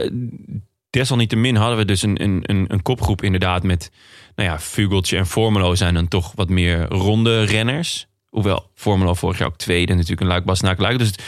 desalniettemin 0.89 1.55
hadden 1.55 1.77
we 1.77 1.85
dus 1.85 2.01
een, 2.01 2.23
een, 2.23 2.39
een, 2.43 2.65
een 2.67 2.81
kopgroep 2.81 3.23
inderdaad 3.23 3.63
met... 3.63 3.91
Nou 4.39 4.51
ja, 4.51 4.59
Vugeltje 4.59 5.17
en 5.17 5.27
Formelo 5.27 5.75
zijn 5.75 5.93
dan 5.93 6.07
toch 6.07 6.31
wat 6.35 6.49
meer 6.49 6.87
ronde 6.87 7.43
renners. 7.43 8.07
Hoewel 8.29 8.69
Formelo 8.75 9.13
vorig 9.13 9.37
jaar 9.37 9.47
ook 9.47 9.57
tweede 9.57 9.93
natuurlijk 9.93 10.21
een 10.21 10.27
luik 10.27 10.45
bas 10.45 10.61
na 10.61 10.75
luik. 10.77 10.97
Dus 10.97 11.07
het, 11.07 11.21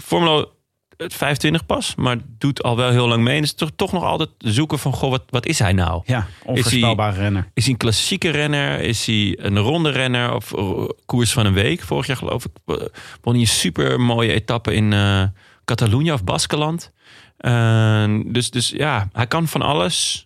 Formelo 0.00 0.52
het 0.96 1.14
25 1.14 1.66
pas, 1.66 1.94
maar 1.94 2.16
doet 2.38 2.62
al 2.62 2.76
wel 2.76 2.90
heel 2.90 3.08
lang 3.08 3.22
mee. 3.22 3.36
En 3.36 3.42
is 3.42 3.54
toch, 3.54 3.70
toch 3.76 3.92
nog 3.92 4.02
altijd 4.02 4.28
zoeken 4.38 4.78
van, 4.78 4.92
goh, 4.92 5.10
wat, 5.10 5.22
wat 5.28 5.46
is 5.46 5.58
hij 5.58 5.72
nou? 5.72 6.02
Ja, 6.04 6.26
onvoorspelbare 6.44 7.18
renner. 7.18 7.50
Is 7.54 7.62
hij 7.62 7.72
een 7.72 7.78
klassieke 7.78 8.30
renner? 8.30 8.80
Is 8.80 9.06
hij 9.06 9.38
een 9.40 9.58
ronde 9.58 9.90
renner? 9.90 10.34
Of 10.34 10.54
eh, 10.54 10.88
koers 11.04 11.32
van 11.32 11.46
een 11.46 11.52
week? 11.52 11.80
Vorig 11.80 12.06
jaar 12.06 12.16
geloof 12.16 12.44
ik 12.44 12.52
eh, 12.66 12.76
won 13.22 13.32
hij 13.32 13.42
een 13.42 13.46
super 13.46 14.00
mooie 14.00 14.32
etappe 14.32 14.74
in 14.74 14.92
eh 14.92 15.22
Catalonië 15.64 16.12
of 16.12 16.24
Baskeland. 16.24 16.92
Dus, 18.26 18.50
dus 18.50 18.68
ja, 18.68 19.08
hij 19.12 19.26
kan 19.26 19.48
van 19.48 19.62
alles. 19.62 20.25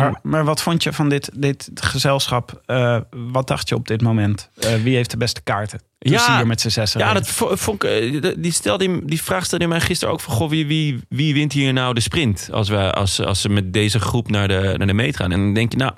Maar, 0.00 0.18
maar 0.22 0.44
wat 0.44 0.62
vond 0.62 0.82
je 0.82 0.92
van 0.92 1.08
dit, 1.08 1.30
dit 1.34 1.70
gezelschap? 1.74 2.62
Eh, 2.66 2.98
wat 3.10 3.46
dacht 3.46 3.68
je 3.68 3.74
op 3.74 3.88
dit 3.88 4.02
moment? 4.02 4.50
Eh, 4.58 4.74
wie 4.74 4.94
heeft 4.96 5.10
de 5.10 5.16
beste 5.16 5.42
kaarten? 5.42 5.78
Toen 5.98 6.12
Ja, 6.12 6.36
hier 6.36 6.46
met 6.46 6.60
z'n 6.60 6.68
zessen 6.68 7.00
ja, 7.00 7.12
dat 7.12 7.28
vo- 7.28 7.56
vond 7.56 7.82
ik, 7.84 7.90
eh, 7.90 8.32
die, 8.36 8.52
stelde, 8.52 9.04
die 9.04 9.22
vraag 9.22 9.44
stelde 9.44 9.66
mij 9.66 9.80
gisteren 9.80 10.14
ook 10.14 10.20
van... 10.20 10.34
Goh, 10.34 10.50
wie, 10.50 10.66
wie, 10.66 11.00
wie 11.08 11.34
wint 11.34 11.52
hier 11.52 11.72
nou 11.72 11.94
de 11.94 12.00
sprint 12.00 12.48
als, 12.52 12.68
we, 12.68 12.92
als, 12.92 13.20
als 13.20 13.40
ze 13.40 13.48
met 13.48 13.72
deze 13.72 14.00
groep 14.00 14.30
naar 14.30 14.48
de, 14.48 14.74
naar 14.76 14.86
de 14.86 14.92
meet 14.94 15.16
gaan? 15.16 15.32
En 15.32 15.38
dan 15.38 15.54
denk 15.54 15.72
je, 15.72 15.78
nou, 15.78 15.92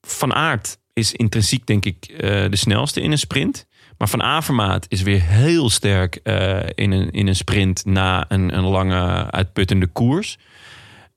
Van 0.00 0.34
Aert 0.34 0.78
is 0.92 1.12
intrinsiek 1.12 1.66
denk 1.66 1.84
ik 1.84 2.08
de 2.50 2.56
snelste 2.56 3.00
in 3.00 3.10
een 3.12 3.18
sprint. 3.18 3.66
Maar 3.98 4.08
Van 4.08 4.22
Avermaat 4.22 4.86
is 4.88 5.02
weer 5.02 5.22
heel 5.22 5.70
sterk 5.70 6.16
in, 6.74 6.90
een, 6.90 7.10
in 7.10 7.26
een 7.26 7.36
sprint 7.36 7.84
na 7.84 8.24
een, 8.28 8.56
een 8.56 8.64
lange 8.64 9.30
uitputtende 9.30 9.86
koers. 9.86 10.38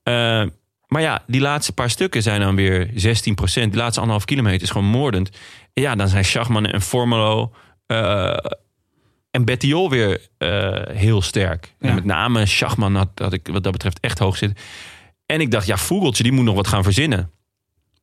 Eh, 0.02 0.42
maar 0.94 1.02
ja, 1.02 1.22
die 1.26 1.40
laatste 1.40 1.72
paar 1.72 1.90
stukken 1.90 2.22
zijn 2.22 2.40
dan 2.40 2.56
weer 2.56 2.86
16% 2.86 2.92
Die 3.54 3.76
laatste 3.76 4.00
anderhalf 4.00 4.24
kilometer 4.24 4.62
is 4.62 4.70
gewoon 4.70 4.86
moordend. 4.86 5.30
Ja, 5.72 5.94
dan 5.94 6.08
zijn 6.08 6.24
Schachman 6.24 6.66
en 6.66 6.80
Formelo 6.80 7.52
eh, 7.86 8.36
en 9.30 9.44
Bettiol 9.44 9.90
weer 9.90 10.28
eh, 10.38 10.96
heel 10.96 11.22
sterk. 11.22 11.74
Ja. 11.78 11.88
En 11.88 11.94
met 11.94 12.04
name 12.04 12.46
Schachman 12.46 12.94
had, 12.94 13.08
had 13.14 13.32
ik 13.32 13.48
wat 13.52 13.62
dat 13.62 13.72
betreft 13.72 14.00
echt 14.00 14.18
hoog 14.18 14.36
zitten. 14.36 14.58
En 15.26 15.40
ik 15.40 15.50
dacht, 15.50 15.66
ja, 15.66 15.76
Vogeltje, 15.76 16.22
die 16.22 16.32
moet 16.32 16.44
nog 16.44 16.54
wat 16.54 16.68
gaan 16.68 16.82
verzinnen. 16.82 17.30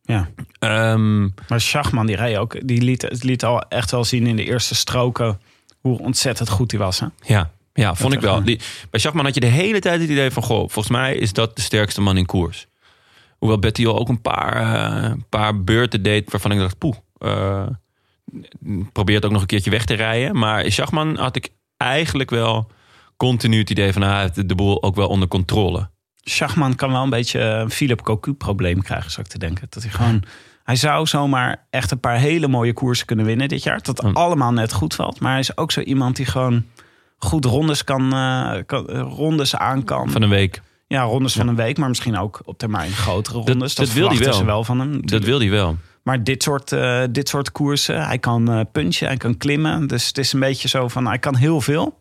Ja. 0.02 0.30
Ehm, 0.60 1.22
Maar 1.22 1.62
Schachman, 1.62 2.06
die, 2.06 2.16
reed 2.16 2.38
ook, 2.38 2.68
die 2.68 2.82
liet, 2.82 3.24
liet 3.24 3.44
al 3.44 3.62
echt 3.62 3.92
wel 3.92 4.04
zien 4.04 4.28
in 4.28 4.36
de 4.36 4.46
eerste 4.46 4.76
stroken 4.76 5.40
hoe 5.80 6.00
ontzettend 6.00 6.50
goed 6.50 6.72
hij 6.72 6.80
was. 6.80 7.00
Hè? 7.00 7.08
ja, 7.22 7.52
ja, 7.74 7.96
vond 7.96 8.14
ik 8.14 8.22
wel. 8.22 8.44
Die, 8.44 8.60
bij 8.90 9.00
Schachman 9.00 9.26
had 9.26 9.34
je 9.34 9.40
de 9.40 9.48
hele 9.48 9.80
tijd 9.80 10.02
het 10.02 10.10
idee 10.10 10.32
van... 10.32 10.44
Goh, 10.44 10.60
volgens 10.60 10.90
mij 10.90 11.16
is 11.16 11.34
dat 11.34 11.56
de 11.56 11.62
sterkste 11.62 12.02
man 12.02 12.18
in 12.18 12.26
koers. 12.26 12.70
Hoewel 13.42 13.60
Bettiol 13.60 14.00
ook 14.00 14.10
een 14.10 14.22
paar, 14.22 14.56
eh, 14.56 15.12
paar 15.30 15.64
beurten 15.64 16.04
deed 16.04 16.32
waarvan 16.32 16.52
ik 16.52 16.60
dacht... 16.60 16.78
Poeh, 16.78 16.96
eh, 17.18 17.68
probeert 18.92 19.26
ook 19.26 19.32
nog 19.32 19.42
een 19.42 19.48
keertje 19.48 19.70
weg 19.70 19.86
te 19.86 19.94
rijden. 19.94 20.38
Maar 20.38 20.72
Schachman 20.72 21.18
had 21.18 21.36
ik 21.36 21.50
eigenlijk 21.78 22.30
wel 22.30 22.72
continu 23.18 23.58
het 23.60 23.70
idee 23.70 23.94
van... 23.94 24.04
ah, 24.04 24.12
hij 24.12 24.22
heeft 24.22 24.48
de 24.50 24.56
boel 24.56 24.84
ook 24.84 24.96
wel 24.96 25.08
onder 25.08 25.28
controle. 25.28 25.90
Schachman 26.16 26.76
kan 26.76 26.92
wel 26.92 27.04
een 27.04 27.10
beetje 27.10 27.40
een 27.40 27.72
Philip 27.72 28.02
Cocu-probleem 28.02 28.82
krijgen, 28.82 29.12
zou 29.12 29.26
ik 29.26 29.32
te 29.32 29.40
denken. 29.40 29.68
Dat 29.70 29.84
hij 29.84 29.92
gewoon... 29.92 30.24
Hij 30.64 30.76
zou 30.76 31.06
zomaar 31.08 31.68
echt 31.70 31.92
een 31.92 32.00
paar 32.00 32.18
hele 32.18 32.48
mooie 32.48 32.74
koersen 32.74 33.06
kunnen 33.06 33.26
winnen 33.26 33.48
dit 33.48 33.64
jaar. 33.64 33.82
Dat 33.82 34.02
Mm. 34.02 34.16
allemaal 34.16 34.52
net 34.52 34.74
goed 34.74 34.96
valt. 34.96 35.20
Maar 35.20 35.32
hij 35.32 35.40
is 35.40 35.58
ook 35.58 35.72
zo 35.72 35.82
iemand 35.82 36.16
die 36.16 36.26
gewoon 36.26 36.66
goed 37.18 37.46
rondes, 37.46 37.84
kan, 37.84 38.10
kan, 38.66 38.88
eh, 38.88 39.02
rondes 39.02 39.56
aan 39.56 39.84
kan. 39.84 40.10
Van 40.12 40.22
een 40.22 40.30
week. 40.30 40.62
Ja, 40.92 41.02
rondes 41.04 41.34
van 41.34 41.48
een 41.48 41.56
week, 41.56 41.78
maar 41.78 41.88
misschien 41.90 42.18
ook 42.18 42.42
op 42.46 42.58
termijn 42.58 42.92
grotere 42.92 43.38
rondes. 43.38 43.76
Dat, 43.76 43.86
dat 43.86 43.96
wil 43.96 44.08
hij 44.10 44.18
wel. 44.18 44.34
ze 44.34 44.46
wel 44.46 44.64
van 44.64 44.80
hem. 44.80 45.06
Dat 45.06 45.24
wil 45.24 45.40
hij 45.40 45.50
wel. 45.50 45.78
Maar 46.04 46.24
dit 46.24 46.44
soort, 46.44 46.72
eh, 46.72 47.04
dit 47.12 47.30
soort 47.30 47.52
koersen, 47.52 48.06
hij 48.06 48.18
kan 48.20 48.52
eh 48.52 48.60
punchen, 48.72 49.08
hij 49.08 49.18
kan 49.18 49.38
klimmen. 49.38 49.88
Dus 49.88 50.08
het 50.08 50.18
is 50.18 50.34
een 50.34 50.40
beetje 50.40 50.68
zo 50.68 50.88
van, 50.88 51.08
hij 51.08 51.20
kan 51.20 51.36
heel 51.36 51.62
veel. 51.62 52.00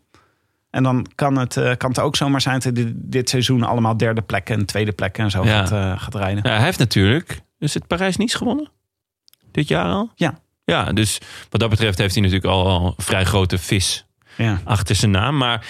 En 0.69 0.83
dan 0.83 1.05
kan 1.15 1.37
het, 1.37 1.57
eh, 1.57 1.71
kan 1.77 1.89
het 1.89 1.99
ook 1.99 2.15
zomaar 2.15 2.41
zijn 2.41 2.53
dat 2.53 2.63
hij 2.63 2.73
dit, 2.73 2.93
dit 2.95 3.29
seizoen 3.29 3.63
allemaal 3.63 3.97
derde 3.97 4.21
plekken 4.21 4.59
en 4.59 4.65
tweede 4.65 4.91
plekken 4.91 5.23
en 5.23 5.31
zo 5.31 5.43
Ja. 5.43 5.65
gaat, 5.65 6.01
gaat 6.01 6.15
rijden. 6.15 6.43
Ja, 6.43 6.55
hij 6.55 6.63
heeft 6.65 6.79
natuurlijk... 6.79 7.41
Is 7.59 7.73
het 7.73 7.87
Parijs 7.87 8.17
niets 8.17 8.33
gewonnen? 8.35 8.69
Dit 9.51 9.67
jaar 9.67 9.91
al? 9.91 10.11
Ja. 10.15 10.39
Ja, 10.63 10.93
dus 10.93 11.19
wat 11.49 11.61
dat 11.61 11.69
betreft 11.69 11.97
heeft 11.97 12.13
hij 12.13 12.23
natuurlijk 12.23 12.51
al, 12.53 12.67
al 12.67 12.93
vrij 12.97 13.23
grote 13.25 13.57
vis 13.57 14.05
Ja. 14.37 14.61
achter 14.63 14.95
zijn 14.95 15.11
naam. 15.11 15.37
Maar 15.37 15.65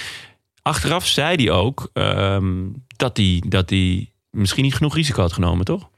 achteraf 0.62 1.08
zei 1.08 1.36
hij 1.36 1.52
ook 1.52 1.90
ehm, 1.94 2.68
dat, 2.96 3.18
hij, 3.18 3.44
dat 3.48 3.70
hij 3.70 4.12
misschien 4.30 4.64
niet 4.64 4.76
genoeg 4.76 4.96
risico 4.96 5.22
had 5.22 5.34
genomen, 5.34 5.66
toch? 5.66 5.90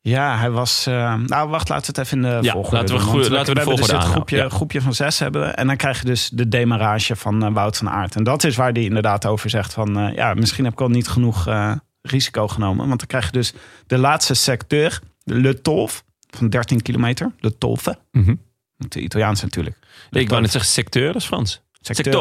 Ja, 0.00 0.38
hij 0.38 0.50
was. 0.50 0.86
eh, 0.86 1.14
nou, 1.14 1.48
wacht, 1.48 1.68
laten 1.68 1.94
we 1.94 2.00
het 2.00 2.06
even 2.06 2.24
in 2.24 2.30
de 2.30 2.38
Ja, 2.46 2.52
volgorde 2.52 2.76
laten 2.76 2.94
we 2.94 3.00
doen, 3.04 3.20
laten 3.20 3.30
we 3.30 3.44
de 3.44 3.60
hebben 3.60 3.76
dus 3.76 3.88
aanhouden, 3.90 4.12
groepje, 4.12 4.36
ja. 4.36 4.48
groepje 4.48 4.80
van 4.80 4.94
zes 4.94 5.18
hebben 5.18 5.40
we. 5.40 5.46
En 5.46 5.66
dan 5.66 5.76
krijg 5.76 5.98
je 5.98 6.04
dus 6.04 6.28
de 6.28 6.48
demarage 6.48 7.16
van 7.16 7.44
eh, 7.44 7.52
Wout 7.52 7.76
van 7.76 7.90
Aert. 7.90 8.16
En 8.16 8.24
dat 8.24 8.44
is 8.44 8.56
waar 8.56 8.72
hij 8.72 8.82
inderdaad 8.82 9.26
over 9.26 9.50
zegt 9.50 9.72
van... 9.72 9.98
eh, 9.98 10.14
ja, 10.14 10.34
misschien 10.34 10.64
heb 10.64 10.72
ik 10.72 10.80
al 10.80 10.88
niet 10.88 11.08
genoeg 11.08 11.46
eh, 11.46 11.72
risico 12.02 12.48
genomen. 12.48 12.86
Want 12.86 12.98
dan 12.98 13.08
krijg 13.08 13.24
je 13.24 13.32
dus 13.32 13.52
de 13.86 13.98
laatste 13.98 14.34
secteur, 14.34 15.00
de 15.24 15.34
Le 15.34 15.60
Tolf, 15.60 16.04
van 16.30 16.48
13 16.48 16.82
kilometer. 16.82 17.32
De 17.40 17.58
Tolfe. 17.58 17.98
Mhm. 18.12 18.34
De 18.76 19.00
Italiaans 19.00 19.42
natuurlijk. 19.42 19.76
Ik 20.10 20.28
wou 20.28 20.40
net 20.40 20.50
zeggen 20.50 20.70
secteur, 20.70 21.06
dat 21.06 21.22
is 21.22 21.26
Frans. 21.26 21.62
Secteur. 21.84 22.12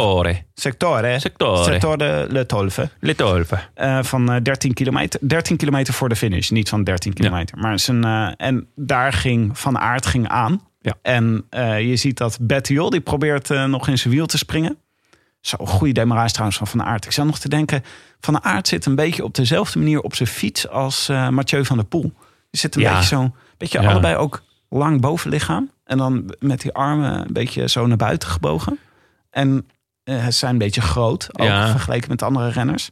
Sectore. 0.54 1.20
Sectore. 1.20 1.64
Sector 1.64 1.98
de 1.98 2.26
Le 2.30 2.46
Tolfe. 2.46 2.90
Litolfe. 3.00 3.60
Eh, 3.74 4.04
van 4.04 4.32
eh, 4.32 4.42
13 4.42 4.74
kilometer. 4.74 5.20
13 5.24 5.58
kilometer 5.58 5.94
voor 5.94 6.10
de 6.10 6.16
finish. 6.16 6.50
Niet 6.50 6.70
van 6.70 6.84
13 6.84 7.14
kilometer. 7.14 7.58
Maar 7.58 7.80
zijn, 7.80 8.04
eh, 8.04 8.32
en 8.38 8.68
daar 8.76 9.14
ging 9.14 9.60
Van 9.60 9.78
Aert 9.80 10.06
ging 10.06 10.28
aan. 10.28 10.62
Ja. 10.82 10.94
En 11.02 11.46
eh, 11.50 11.82
je 11.90 11.96
ziet 11.96 12.18
dat 12.18 12.38
Bettiol, 12.42 12.90
die 12.90 13.02
probeert 13.02 13.50
eh, 13.50 13.66
nog 13.66 13.88
in 13.88 13.98
zijn 13.98 14.14
wiel 14.14 14.26
te 14.26 14.38
springen. 14.38 14.78
Zo, 15.42 15.58
goede 15.66 15.94
demarage 15.94 16.32
trouwens 16.32 16.58
van 16.58 16.68
Van 16.68 16.84
Aert. 16.84 17.06
Ik 17.06 17.12
zou 17.12 17.28
nog 17.28 17.40
te 17.40 17.50
denken, 17.50 17.84
Van 18.20 18.44
Aert 18.44 18.68
zit 18.68 18.86
een 18.86 18.96
beetje 18.96 19.24
op 19.24 19.36
dezelfde 19.36 19.80
manier 19.80 20.02
op 20.02 20.16
zijn 20.16 20.30
fiets 20.30 20.68
als 20.70 21.10
eh, 21.10 21.30
Mathieu 21.30 21.66
van 21.66 21.78
der 21.78 21.86
Poel. 21.86 22.14
Je 22.50 22.58
zit 22.58 22.76
een 22.76 22.82
Ja. 22.82 22.94
beetje 22.94 23.16
zo, 23.16 23.32
beetje 23.58 23.82
Ja. 23.82 23.90
allebei 23.90 24.16
ook 24.16 24.42
lang 24.70 25.02
bovenlichaam. 25.02 25.72
En 25.86 25.98
dan 25.98 26.36
met 26.40 26.62
die 26.62 26.74
armen 26.74 27.20
een 27.20 27.34
beetje 27.34 27.70
zo 27.70 27.88
naar 27.88 27.98
buiten 27.98 28.30
gebogen. 28.30 28.80
En 29.32 29.68
eh, 30.04 30.26
ze 30.26 30.32
zijn 30.32 30.52
een 30.52 30.58
beetje 30.58 30.82
groot, 30.82 31.40
ook 31.40 31.48
Ja. 31.48 31.70
vergeleken 31.72 32.10
met 32.10 32.22
andere 32.22 32.50
renners. 32.50 32.90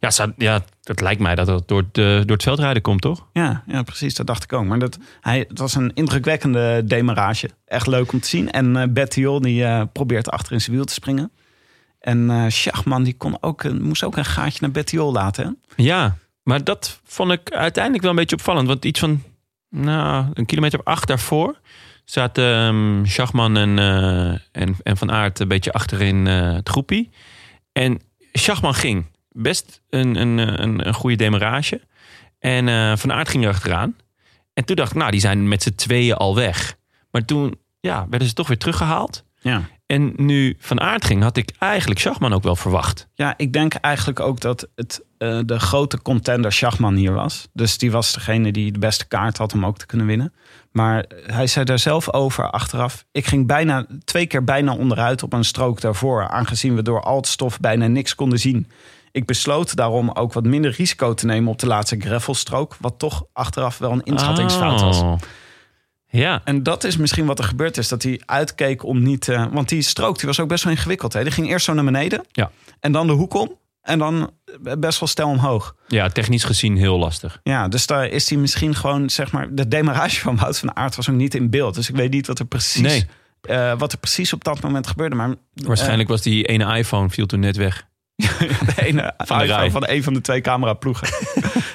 Ja, 0.00 0.10
zou- 0.10 0.32
ja, 0.36 0.60
het 0.82 1.00
lijkt 1.00 1.20
mij 1.20 1.34
dat 1.34 1.46
het 1.46 1.68
door 1.68 1.78
het, 1.78 1.94
door 1.94 2.36
het 2.36 2.42
veldrijden 2.42 2.82
komt, 2.82 3.00
toch? 3.00 3.26
Ja, 3.32 3.62
ja, 3.66 3.82
precies. 3.82 4.14
Dat 4.14 4.26
dacht 4.26 4.42
ik 4.42 4.52
ook. 4.52 4.64
Maar 4.64 4.78
dat, 4.78 4.98
hij, 5.20 5.44
het 5.48 5.58
was 5.58 5.74
een 5.74 5.90
indrukwekkende 5.94 6.82
demarage. 6.84 7.50
Echt 7.64 7.86
leuk 7.86 8.12
om 8.12 8.20
te 8.20 8.28
zien. 8.28 8.50
En 8.50 8.76
eh 8.76 8.88
Bettiol 8.88 9.40
die 9.40 9.64
eh, 9.64 9.82
probeert 9.92 10.30
achter 10.30 10.52
in 10.52 10.60
zijn 10.60 10.76
wiel 10.76 10.84
te 10.84 10.92
springen. 10.92 11.30
En 11.98 12.30
eh 12.30 12.44
Schachman 12.48 13.02
die 13.02 13.14
kon 13.16 13.36
ook, 13.40 13.72
moest 13.72 14.02
ook 14.04 14.16
een 14.16 14.24
gaatje 14.24 14.58
naar 14.60 14.70
Bettiol 14.70 15.12
laten. 15.12 15.44
Hè? 15.76 15.82
Ja, 15.82 16.16
maar 16.42 16.64
dat 16.64 17.00
vond 17.04 17.32
ik 17.32 17.50
uiteindelijk 17.50 18.02
wel 18.02 18.12
een 18.12 18.18
beetje 18.18 18.36
opvallend. 18.36 18.68
Want 18.68 18.84
iets 18.84 19.00
van 19.00 19.22
nou, 19.70 20.26
een 20.34 20.46
kilometer 20.46 20.78
of 20.78 20.84
acht 20.84 21.08
daarvoor 21.08 21.60
zaten 22.10 22.54
ehm 22.54 23.04
Schachman 23.04 23.56
en, 23.56 23.78
eh, 23.78 24.62
en, 24.62 24.76
en 24.82 24.96
Van 24.96 25.12
Aert 25.12 25.38
een 25.38 25.48
beetje 25.48 25.72
achterin 25.72 26.26
eh, 26.26 26.52
het 26.52 26.68
groepie. 26.68 27.10
En 27.72 28.00
Schachman 28.32 28.74
ging 28.74 29.06
best 29.28 29.82
een, 29.90 30.16
een, 30.16 30.62
een, 30.62 30.86
een 30.86 30.94
goede 30.94 31.16
demarage. 31.16 31.80
En 32.38 32.68
eh, 32.68 32.96
Van 32.96 33.12
Aert 33.12 33.28
ging 33.28 33.44
er 33.44 33.50
achteraan. 33.50 33.96
En 34.54 34.64
toen 34.64 34.76
dacht 34.76 34.90
ik, 34.90 34.96
nou, 34.96 35.10
die 35.10 35.20
zijn 35.20 35.48
met 35.48 35.62
z'n 35.62 35.74
tweeën 35.74 36.14
al 36.14 36.34
weg. 36.34 36.76
Maar 37.10 37.24
toen 37.24 37.58
ja, 37.80 38.06
werden 38.10 38.28
ze 38.28 38.34
toch 38.34 38.48
weer 38.48 38.58
teruggehaald. 38.58 39.24
Ja. 39.40 39.68
En 39.86 40.12
nu 40.16 40.56
Van 40.58 40.80
Aert 40.80 41.04
ging, 41.04 41.22
had 41.22 41.36
ik 41.36 41.52
eigenlijk 41.58 42.00
Schachman 42.00 42.32
ook 42.32 42.42
wel 42.42 42.56
verwacht. 42.56 43.08
Ja, 43.14 43.34
ik 43.36 43.52
denk 43.52 43.74
eigenlijk 43.74 44.20
ook 44.20 44.40
dat 44.40 44.68
het 44.74 45.04
eh, 45.18 45.38
de 45.44 45.58
grote 45.58 46.02
contender 46.02 46.52
Schachman 46.52 46.94
hier 46.94 47.12
was. 47.12 47.48
Dus 47.52 47.78
die 47.78 47.90
was 47.90 48.12
degene 48.12 48.52
die 48.52 48.72
de 48.72 48.78
beste 48.78 49.08
kaart 49.08 49.38
had 49.38 49.52
om 49.52 49.66
ook 49.66 49.78
te 49.78 49.86
kunnen 49.86 50.06
winnen. 50.06 50.32
Maar 50.72 51.04
hij 51.26 51.46
zei 51.46 51.64
daar 51.64 51.78
zelf 51.78 52.12
over 52.12 52.50
achteraf. 52.50 53.04
Ik 53.12 53.26
ging 53.26 53.46
bijna 53.46 53.86
twee 54.04 54.26
keer 54.26 54.44
bijna 54.44 54.74
onderuit 54.74 55.22
op 55.22 55.32
een 55.32 55.44
strook 55.44 55.80
daarvoor. 55.80 56.28
Aangezien 56.28 56.74
we 56.74 56.82
door 56.82 57.02
al 57.02 57.16
het 57.16 57.26
stof 57.26 57.60
bijna 57.60 57.86
niks 57.86 58.14
konden 58.14 58.38
zien. 58.38 58.70
Ik 59.12 59.26
besloot 59.26 59.76
daarom 59.76 60.10
ook 60.10 60.32
wat 60.32 60.44
minder 60.44 60.70
risico 60.70 61.14
te 61.14 61.26
nemen 61.26 61.52
op 61.52 61.58
de 61.58 61.66
laatste 61.66 61.96
gravelstrook. 61.98 62.76
Wat 62.80 62.98
toch 62.98 63.24
achteraf 63.32 63.78
wel 63.78 63.92
een 63.92 64.02
inschattingsfout 64.02 64.80
was. 64.80 65.00
Oh. 65.00 65.16
Ja, 66.16 66.40
En 66.44 66.62
dat 66.62 66.84
is 66.84 66.96
misschien 66.96 67.26
wat 67.26 67.38
er 67.38 67.44
gebeurd 67.44 67.76
is. 67.76 67.88
Dat 67.88 68.02
hij 68.02 68.20
uitkeek 68.26 68.84
om 68.84 69.02
niet... 69.02 69.28
eh, 69.28 69.46
want 69.52 69.68
die 69.68 69.82
strook 69.82 70.16
die 70.18 70.26
was 70.26 70.40
ook 70.40 70.48
best 70.48 70.64
wel 70.64 70.72
ingewikkeld. 70.72 71.12
Hè? 71.12 71.22
Die 71.22 71.32
ging 71.32 71.48
eerst 71.48 71.64
zo 71.64 71.72
naar 71.74 71.84
beneden. 71.84 72.24
Ja. 72.32 72.50
En 72.80 72.92
dan 72.92 73.06
de 73.06 73.12
hoek 73.12 73.34
om. 73.34 73.58
En 73.82 73.98
dan 73.98 74.30
best 74.78 75.00
wel 75.00 75.08
stijl 75.08 75.28
omhoog. 75.28 75.74
ja, 75.88 76.08
technisch 76.08 76.44
gezien 76.44 76.76
heel 76.76 76.98
lastig. 76.98 77.40
Ja, 77.42 77.68
dus 77.68 77.86
daar 77.86 78.06
is 78.08 78.28
hij 78.30 78.38
misschien 78.38 78.74
gewoon, 78.74 79.10
zeg 79.10 79.32
maar... 79.32 79.48
De 79.54 79.68
demarage 79.68 80.20
van 80.20 80.36
Wout 80.36 80.58
van 80.58 80.76
Aert 80.76 80.96
was 80.96 81.10
ook 81.10 81.16
niet 81.16 81.34
in 81.34 81.50
beeld. 81.50 81.74
Dus 81.74 81.88
ik 81.88 81.96
weet 81.96 82.10
niet 82.10 82.26
wat 82.26 82.38
er 82.38 82.44
precies, 82.46 82.82
Nee. 82.82 83.06
eh, 83.40 83.78
wat 83.78 83.92
er 83.92 83.98
precies 83.98 84.32
op 84.32 84.44
dat 84.44 84.60
moment 84.60 84.86
gebeurde. 84.86 85.16
Maar 85.16 85.34
Waarschijnlijk 85.54 86.08
was 86.08 86.22
die 86.22 86.44
ene 86.44 86.76
iPhone 86.78 87.10
viel 87.10 87.26
toen 87.26 87.40
net 87.40 87.56
weg. 87.56 87.86
eh, 88.16 88.28
de 88.76 88.86
ene 88.86 89.12
Van 89.16 89.38
de 89.38 89.44
iPhone 89.44 89.60
rij. 89.60 89.70
van 89.70 89.84
een 89.88 90.02
van 90.02 90.12
de 90.14 90.20
twee 90.20 90.40
cameraploegen. 90.40 91.08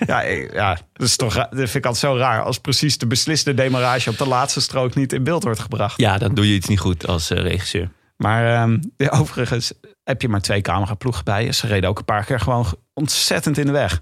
ja, 0.08 0.22
ja, 0.54 0.78
dat 0.94 1.08
is 1.08 1.16
toch 1.16 1.34
dat 1.34 1.48
vind 1.52 1.76
ik 1.76 1.86
altijd 1.86 1.98
zo 2.14 2.18
raar... 2.18 2.44
als 2.44 2.58
precies 2.60 2.98
de 2.98 3.08
besliste 3.08 3.54
demarage 3.54 4.10
op 4.10 4.18
de 4.18 4.28
laatste 4.28 4.62
strook 4.62 4.96
niet 4.96 5.14
in 5.14 5.24
beeld 5.24 5.44
wordt 5.44 5.60
gebracht. 5.60 6.00
Ja, 6.00 6.18
dan 6.18 6.34
doe 6.34 6.48
je 6.48 6.54
iets 6.54 6.68
niet 6.68 6.80
goed 6.80 7.08
als 7.08 7.30
eh, 7.30 7.38
regisseur. 7.42 7.90
Maar 8.18 8.70
ja, 8.98 9.10
overigens 9.10 9.74
heb 10.04 10.22
je 10.22 10.30
maar 10.30 10.42
twee 10.42 10.62
cameraploegen 10.62 11.24
bij 11.24 11.44
je. 11.46 11.54
Ze 11.54 11.68
reden 11.68 11.90
ook 11.90 11.98
een 12.00 12.06
paar 12.06 12.26
keer 12.26 12.40
gewoon 12.40 12.66
ontzettend 12.94 13.58
in 13.58 13.66
de 13.66 13.72
weg. 13.72 14.02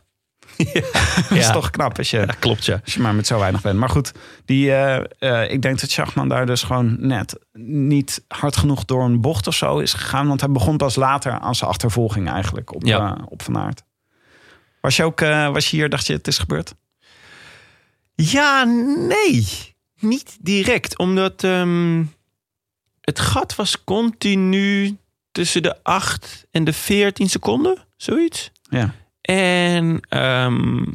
dat 0.57 0.65
is 1.37 1.45
Ja. 1.45 1.51
toch 1.51 1.69
knap 1.69 1.97
als 1.97 2.09
je, 2.09 2.27
Klopt, 2.39 2.65
ja. 2.65 2.79
als 2.83 2.93
je 2.93 2.99
maar 3.01 3.15
met 3.15 3.27
zo 3.27 3.39
weinig 3.39 3.61
bent. 3.61 3.79
Maar 3.79 3.89
goed, 3.89 4.11
die, 4.45 4.71
eh, 4.71 5.03
eh, 5.43 5.51
ik 5.51 5.61
denk 5.61 5.79
dat 5.79 5.89
Schachman 5.89 6.27
daar 6.29 6.45
dus 6.45 6.63
gewoon 6.63 6.95
net 6.99 7.39
niet 7.53 8.23
hard 8.27 8.57
genoeg 8.57 8.85
door 8.85 9.03
een 9.03 9.21
bocht 9.21 9.47
of 9.47 9.55
zo 9.55 9.77
is 9.79 9.93
gegaan. 9.93 10.27
Want 10.27 10.41
hij 10.41 10.51
begon 10.51 10.77
pas 10.77 10.95
later 10.95 11.31
aan 11.31 11.55
zijn 11.55 11.69
achtervolging 11.69 12.29
eigenlijk 12.29 12.75
op, 12.75 12.83
Ja. 12.85 13.17
op 13.29 13.41
Van 13.41 13.57
Aert. 13.57 13.83
Was 14.81 14.95
je 14.95 15.03
ook 15.03 15.21
eh, 15.21 15.51
was 15.51 15.69
je 15.69 15.75
hier, 15.75 15.89
dacht 15.89 16.07
je 16.07 16.13
het 16.13 16.27
is 16.27 16.37
gebeurd? 16.37 16.75
Ja, 18.15 18.63
nee. 19.07 19.47
Niet 19.99 20.37
direct. 20.41 20.97
Omdat 20.97 21.43
ehm, 21.43 22.03
het 23.01 23.19
gat 23.19 23.55
was 23.55 23.83
continu 23.83 24.97
tussen 25.31 25.63
de 25.63 25.83
8 25.83 26.45
en 26.51 26.63
de 26.63 26.73
14 26.73 27.29
seconden. 27.29 27.77
Zoiets. 27.97 28.51
Ja. 28.69 28.93
En 29.21 29.99
ehm, 30.09 30.85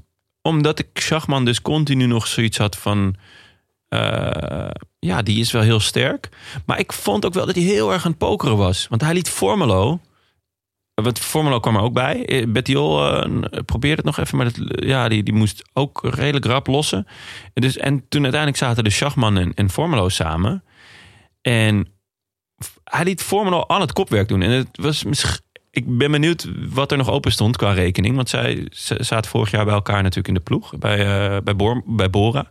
omdat 0.43 0.79
ik 0.79 0.89
Schachman 0.95 1.45
dus 1.45 1.63
continu 1.63 2.07
nog 2.07 2.27
zoiets 2.27 2.59
had 2.59 2.77
van... 2.77 3.17
eh, 3.89 4.71
ja, 4.99 5.23
die 5.23 5.41
is 5.41 5.53
wel 5.53 5.63
heel 5.63 5.81
sterk. 5.81 6.29
Maar 6.67 6.79
ik 6.79 6.93
vond 6.93 7.25
ook 7.25 7.35
wel 7.35 7.47
dat 7.47 7.55
hij 7.55 7.65
heel 7.65 7.93
erg 7.93 8.05
aan 8.05 8.11
het 8.11 8.19
pokeren 8.19 8.57
was. 8.57 8.87
Want 8.89 9.01
hij 9.03 9.15
liet 9.15 9.29
Formelo... 9.29 10.01
Want 10.95 11.19
Formelo 11.19 11.61
kwam 11.61 11.77
er 11.77 11.83
ook 11.83 11.93
bij. 11.93 12.25
Eh, 12.25 12.47
Bettiol 12.49 13.13
eh, 13.13 13.31
probeerde 13.65 13.97
het 13.97 14.05
nog 14.05 14.19
even, 14.19 14.37
maar 14.37 14.53
dat, 14.53 14.85
ja, 14.85 15.09
die, 15.09 15.23
die 15.23 15.35
moest 15.35 15.63
ook 15.73 16.01
redelijk 16.05 16.45
rap 16.45 16.67
lossen. 16.67 17.07
En, 17.55 17.63
dus, 17.63 17.77
en 17.77 18.09
toen 18.09 18.23
uiteindelijk 18.23 18.63
zaten 18.63 18.85
de 18.85 18.91
Schachman 18.91 19.37
en, 19.37 19.55
en 19.55 19.71
Formelo 19.71 20.09
samen. 20.09 20.65
En 21.41 21.89
hij 22.85 23.05
liet 23.05 23.23
Formelo 23.23 23.61
al 23.61 23.81
het 23.81 23.93
kopwerk 23.93 24.29
doen. 24.29 24.43
En 24.43 24.51
het 24.51 24.69
was. 24.73 25.05
Ik 25.71 25.99
ben 25.99 26.11
benieuwd 26.11 26.49
wat 26.69 26.91
er 26.91 26.97
nog 26.97 27.11
open 27.11 27.33
stond 27.33 27.57
qua 27.57 27.73
rekening. 27.73 28.17
Want 28.17 28.29
zij 28.29 28.67
zaten 28.99 29.31
vorig 29.31 29.51
jaar 29.51 29.65
bij 29.65 29.75
elkaar 29.75 30.03
natuurlijk 30.03 30.29
in 30.29 30.35
de 30.35 30.41
ploeg. 30.41 30.79
Bij, 30.79 30.99
eh, 30.99 31.43
bij, 31.43 31.57
Bor, 31.57 31.83
bij 31.87 32.11
Bora. 32.11 32.51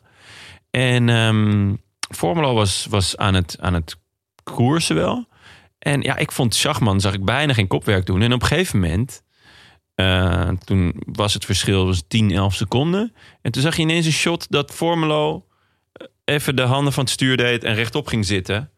En 0.72 1.10
ehm 1.10 1.74
Formelo 2.16 2.54
was, 2.54 2.88
was 2.90 3.18
aan, 3.18 3.34
het, 3.34 3.58
aan 3.60 3.74
het 3.74 3.96
koersen 4.44 4.96
wel. 4.96 5.28
En 5.84 6.02
ja, 6.02 6.18
ik 6.18 6.32
vond 6.32 6.56
Schachman, 6.56 7.02
zag 7.02 7.14
ik 7.14 7.26
bijna 7.26 7.54
geen 7.54 7.68
kopwerk 7.68 8.06
doen. 8.06 8.22
En 8.22 8.34
op 8.34 8.42
een 8.42 8.48
gegeven 8.48 8.80
moment, 8.80 9.24
eh, 9.96 10.50
toen 10.50 10.94
was 11.06 11.34
het 11.34 11.46
verschil 11.46 11.86
was 11.86 12.04
10, 12.08 12.32
11 12.32 12.54
seconden. 12.54 13.14
En 13.42 13.52
toen 13.52 13.62
zag 13.62 13.76
je 13.76 13.82
ineens 13.82 14.06
een 14.06 14.12
shot 14.12 14.46
dat 14.50 14.72
Formelo 14.72 15.46
eh, 15.94 16.08
even 16.24 16.56
de 16.56 16.62
handen 16.62 16.94
van 16.94 17.04
het 17.04 17.14
stuur 17.14 17.38
deed 17.38 17.64
en 17.64 17.76
rechtop 17.76 18.08
ging 18.08 18.26
zitten. 18.26 18.72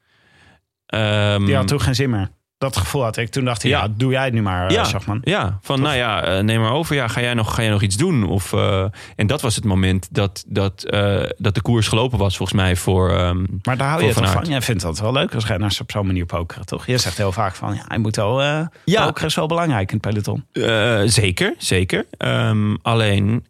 Ehm, 0.86 1.46
Die 1.46 1.56
had 1.56 1.68
toen 1.68 1.82
geen 1.82 1.96
zin 1.96 2.10
meer. 2.10 2.30
Dat 2.58 2.78
gevoel 2.78 3.04
had 3.04 3.18
ik. 3.18 3.30
Toen 3.30 3.46
dacht 3.46 3.62
hij, 3.62 3.72
ja, 3.72 3.82
Ja. 3.84 3.94
doe 3.98 4.12
jij 4.12 4.24
het 4.24 4.34
nu 4.34 4.42
maar, 4.42 4.72
ja, 4.72 4.78
ja. 4.78 4.84
Schachman. 4.84 5.20
ja, 5.24 5.58
van 5.62 5.82
nou 5.82 5.96
ja, 5.96 6.24
eh, 6.24 6.44
neem 6.44 6.62
maar 6.62 6.72
over. 6.72 6.96
Ja, 6.96 7.08
ga 7.08 7.22
jij 7.22 7.34
nog, 7.34 7.56
ga 7.56 7.62
jij 7.62 7.72
nog 7.72 7.82
iets 7.82 7.98
doen? 7.98 8.24
Of, 8.24 8.54
eh, 8.54 8.86
en 9.16 9.28
dat 9.28 9.42
was 9.42 9.56
het 9.56 9.64
moment 9.66 10.08
dat, 10.12 10.44
dat, 10.48 10.84
eh, 10.84 11.24
dat 11.38 11.56
de 11.56 11.62
koers 11.62 11.88
gelopen 11.88 12.18
was, 12.18 12.38
volgens 12.38 12.60
mij, 12.62 12.76
voor. 12.76 13.10
ehm, 13.12 13.46
Maar 13.64 13.78
daar 13.78 13.90
hou 13.90 14.04
je 14.04 14.14
Van 14.14 14.28
van? 14.28 14.44
Jij 14.46 14.62
vindt 14.62 14.82
dat 14.82 15.00
wel 15.00 15.12
leuk 15.12 15.34
als 15.36 15.46
renners 15.48 15.82
op 15.82 15.92
zo'n 15.92 16.06
manier 16.06 16.26
pokeren, 16.26 16.66
toch? 16.66 16.86
Je 16.86 16.98
zegt 16.98 17.18
heel 17.18 17.32
vaak 17.32 17.56
van, 17.56 17.74
ja, 17.76 17.84
hij 17.88 17.98
moet 17.98 18.16
wel... 18.16 18.42
eh 18.42 18.66
Ja. 18.86 19.06
Pokeren 19.06 19.28
is 19.28 19.36
wel 19.36 19.48
belangrijk 19.48 19.92
in 19.92 20.00
het 20.02 20.08
peloton. 20.10 20.46
Eh, 20.52 21.02
zeker, 21.06 21.54
zeker. 21.58 22.06
Ehm, 22.18 22.76
alleen, 22.82 23.46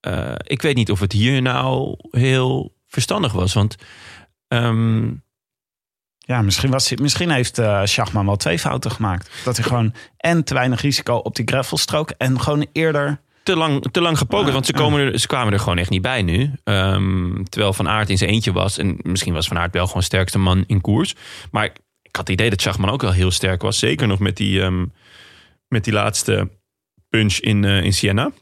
eh, 0.00 0.32
ik 0.36 0.62
weet 0.62 0.76
niet 0.76 0.90
of 0.90 1.00
het 1.00 1.12
hier 1.12 1.42
nou 1.42 1.96
heel 2.10 2.74
verstandig 2.86 3.32
was. 3.32 3.52
Want 3.54 3.76
ehm, 4.48 5.08
Ja, 6.26 6.42
misschien, 6.42 6.70
was 6.70 6.94
misschien 6.94 7.30
heeft 7.30 7.58
eh 7.58 7.80
Schachman 7.84 8.26
wel 8.26 8.36
twee 8.36 8.58
fouten 8.58 8.90
gemaakt. 8.90 9.30
Dat 9.44 9.56
hij 9.56 9.66
gewoon 9.66 9.94
en 10.16 10.44
te 10.44 10.54
weinig 10.54 10.80
risico 10.80 11.14
op 11.14 11.36
die 11.36 11.46
gravelstrook... 11.48 12.10
en 12.10 12.40
gewoon 12.40 12.66
eerder... 12.72 13.20
te 13.42 13.56
lang, 13.56 13.86
te 13.90 14.00
lang 14.00 14.18
gepokerd. 14.18 14.46
Ja, 14.46 14.52
want 14.52 14.66
ze, 14.66 14.72
komen 14.72 15.00
er, 15.00 15.18
ze 15.18 15.26
kwamen 15.26 15.52
er 15.52 15.58
gewoon 15.58 15.78
echt 15.78 15.90
niet 15.90 16.02
bij 16.02 16.22
nu. 16.22 16.52
Ehm, 16.64 17.42
terwijl 17.42 17.72
Van 17.72 17.88
Aert 17.88 18.10
in 18.10 18.18
zijn 18.18 18.30
eentje 18.30 18.52
was. 18.52 18.78
En 18.78 18.98
misschien 19.02 19.32
was 19.32 19.48
Van 19.48 19.58
Aert 19.58 19.72
wel 19.72 19.86
gewoon 19.86 20.02
sterkste 20.02 20.38
man 20.38 20.64
in 20.66 20.80
koers. 20.80 21.14
Maar 21.50 21.64
ik, 21.64 21.78
ik 22.02 22.16
had 22.16 22.28
het 22.28 22.36
idee 22.36 22.50
dat 22.50 22.60
Schachman 22.60 22.90
ook 22.90 23.02
wel 23.02 23.12
heel 23.12 23.30
sterk 23.30 23.62
was. 23.62 23.78
Zeker 23.78 24.06
nog 24.06 24.18
met 24.18 24.36
die, 24.36 24.62
ehm, 24.62 24.86
met 25.68 25.84
die 25.84 25.92
laatste 25.92 26.48
punch 27.08 27.36
in, 27.36 27.64
eh, 27.64 27.82
in 27.82 27.92
Siena. 27.92 28.32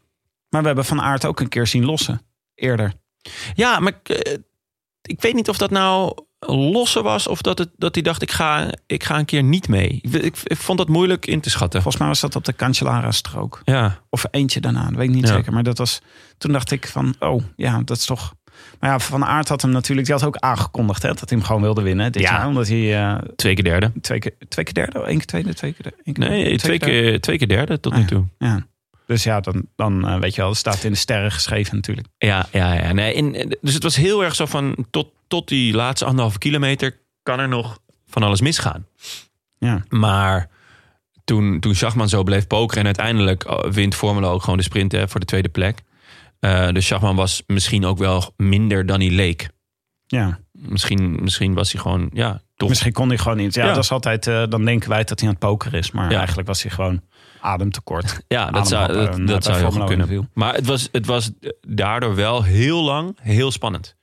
Maar 0.49 0.61
we 0.61 0.67
hebben 0.67 0.85
Van 0.85 1.01
Aert 1.01 1.27
ook 1.27 1.41
een 1.41 1.49
keer 1.49 1.67
zien 1.67 1.85
lossen. 1.85 2.21
Eerder. 2.55 2.93
Ja, 3.55 3.81
maar 3.81 3.93
ik, 4.03 4.09
eh, 4.09 4.37
ik 5.03 5.21
weet 5.21 5.35
niet 5.35 5.49
of 5.49 5.59
dat 5.59 5.71
nou 5.71 6.15
losse 6.47 7.03
was. 7.03 7.27
Of 7.27 7.43
dat, 7.43 7.59
het, 7.59 7.69
dat 7.77 7.95
hij 7.95 8.03
dacht, 8.05 8.23
ik 8.23 8.31
ga, 8.33 8.71
ik 8.87 9.05
ga 9.05 9.19
een 9.19 9.25
keer 9.25 9.43
niet 9.43 9.69
mee. 9.69 9.99
Ik, 10.03 10.13
ik, 10.13 10.37
ik 10.45 10.57
vond 10.57 10.79
dat 10.79 10.89
moeilijk 10.89 11.27
in 11.27 11.41
te 11.41 11.51
schatten. 11.51 11.83
Volgens 11.83 12.03
mij 12.03 12.09
was 12.13 12.21
dat 12.21 12.37
op 12.37 12.45
de 12.45 12.55
Cancellara-strook. 12.55 13.61
Ja, 13.65 13.99
Of 14.11 14.25
eentje 14.31 14.61
daarna, 14.61 14.85
dat 14.85 14.95
weet 14.95 15.09
ik 15.09 15.15
niet 15.15 15.29
Ja. 15.29 15.35
zeker. 15.35 15.53
Maar 15.53 15.63
dat 15.63 15.79
was, 15.79 16.01
toen 16.39 16.53
dacht 16.53 16.71
ik 16.71 16.87
van, 16.87 17.15
oh 17.19 17.43
ja, 17.57 17.83
dat 17.85 17.97
is 17.97 18.05
toch... 18.05 18.35
Maar 18.81 18.91
ja, 18.91 18.99
Van 18.99 19.25
Aert 19.25 19.49
had 19.49 19.63
hem 19.63 19.71
natuurlijk, 19.71 20.07
die 20.07 20.17
had 20.17 20.25
ook 20.27 20.37
aangekondigd 20.37 21.03
hè, 21.03 21.09
dat 21.09 21.29
hij 21.29 21.39
hem 21.39 21.47
gewoon 21.47 21.63
wilde 21.63 21.83
winnen 21.83 22.13
dit 22.13 22.23
Ja. 22.23 22.31
jaar. 22.33 22.47
Omdat 22.47 22.69
hij 22.69 22.97
eh, 23.07 23.19
twee 23.37 23.55
keer 23.55 23.65
derde. 23.65 23.93
twee, 24.01 24.19
keer, 24.19 24.33
twee 24.49 24.65
keer 24.65 24.75
derde, 24.75 24.99
één 25.03 25.17
keer 25.17 25.27
tweede, 25.27 25.55
twee 25.55 25.73
keer 25.73 25.83
derde. 25.83 26.03
keer 26.13 26.29
Nee, 26.29 26.43
derde, 26.45 26.59
twee 26.59 26.79
derde. 26.79 26.95
keer, 26.95 27.21
twee 27.21 27.39
keer 27.39 27.49
derde 27.49 27.81
tot 27.81 27.93
Ah, 27.93 27.99
nu 27.99 28.05
ja. 28.05 28.11
toe. 28.11 28.25
Ja. 28.39 28.67
Dus 29.09 29.23
ja, 29.23 29.41
dan, 29.41 29.67
dan 29.77 30.09
eh, 30.09 30.19
weet 30.21 30.35
je 30.35 30.41
wel, 30.41 30.55
staat 30.55 30.85
in 30.85 30.91
de 30.93 30.97
sterren 30.99 31.33
geschreven 31.33 31.75
natuurlijk. 31.77 32.07
Ja, 32.19 32.47
ja, 32.53 32.73
ja. 32.73 32.93
Nee, 32.93 33.47
dus 33.61 33.75
het 33.75 33.83
was 33.83 33.97
heel 33.97 34.25
erg 34.25 34.35
zo 34.35 34.47
van 34.47 34.87
tot, 34.91 35.13
tot 35.29 35.49
die 35.49 35.75
laatste 35.75 36.05
anderhalve 36.05 36.39
kilometer 36.39 37.01
kan 37.23 37.41
er 37.41 37.49
nog 37.49 37.79
van 38.07 38.23
alles 38.23 38.41
misgaan. 38.41 38.87
Ja. 39.59 39.85
Maar 39.89 40.49
toen, 41.25 41.61
toen 41.61 41.75
Schachman 41.75 42.09
zo 42.09 42.23
bleef 42.23 42.47
pokeren 42.47 42.79
en 42.81 42.87
uiteindelijk 42.87 43.51
oh, 43.51 43.71
wint 43.73 43.95
Formula 43.95 44.27
ook 44.29 44.43
gewoon 44.43 44.57
de 44.59 44.65
sprint 44.65 44.93
hè, 44.93 45.09
voor 45.09 45.21
de 45.21 45.27
tweede 45.27 45.49
plek. 45.49 45.79
Eh, 46.41 46.69
dus 46.69 46.87
Schachman 46.87 47.17
was 47.17 47.43
misschien 47.47 47.85
ook 47.85 47.99
wel 47.99 48.33
minder 48.37 48.87
dan 48.87 49.01
hij 49.01 49.11
leek. 49.11 49.49
Ja, 50.07 50.39
Misschien, 50.53 51.19
misschien 51.23 51.55
was 51.55 51.73
hij 51.73 51.81
gewoon, 51.83 52.11
ja, 52.13 52.41
Toch? 52.57 52.69
Misschien 52.69 52.93
kon 52.93 53.09
hij 53.09 53.19
gewoon 53.19 53.37
niet. 53.37 53.55
Ja, 53.55 53.65
Ja. 53.67 53.73
dat 53.75 53.85
is 53.85 53.91
altijd. 53.93 54.27
eh, 54.27 54.43
dan 54.49 54.65
denken 54.65 54.89
wij 54.89 55.05
dat 55.05 55.19
hij 55.21 55.29
aan 55.29 55.35
het 55.35 55.45
poker 55.45 55.75
is. 55.75 55.91
Maar 55.91 56.11
Ja. 56.11 56.17
eigenlijk 56.19 56.49
was 56.49 56.63
hij 56.63 56.71
gewoon 56.71 57.03
ademtekort. 57.41 58.19
Ja, 58.29 58.51
dat 58.51 58.69
zou, 58.69 58.93
dat, 58.93 59.19
eh, 59.19 59.27
dat 59.27 59.45
zou 59.45 59.57
heel 59.59 59.71
goed 59.71 59.85
kunnen. 59.85 60.09
One 60.09 60.29
Maar 60.35 60.55
het 60.55 60.67
was, 60.67 60.89
het 60.93 61.07
was 61.07 61.31
daardoor 61.67 62.15
wel 62.15 62.43
heel 62.43 62.83
lang 62.83 63.17
heel 63.21 63.51
spannend. 63.51 63.97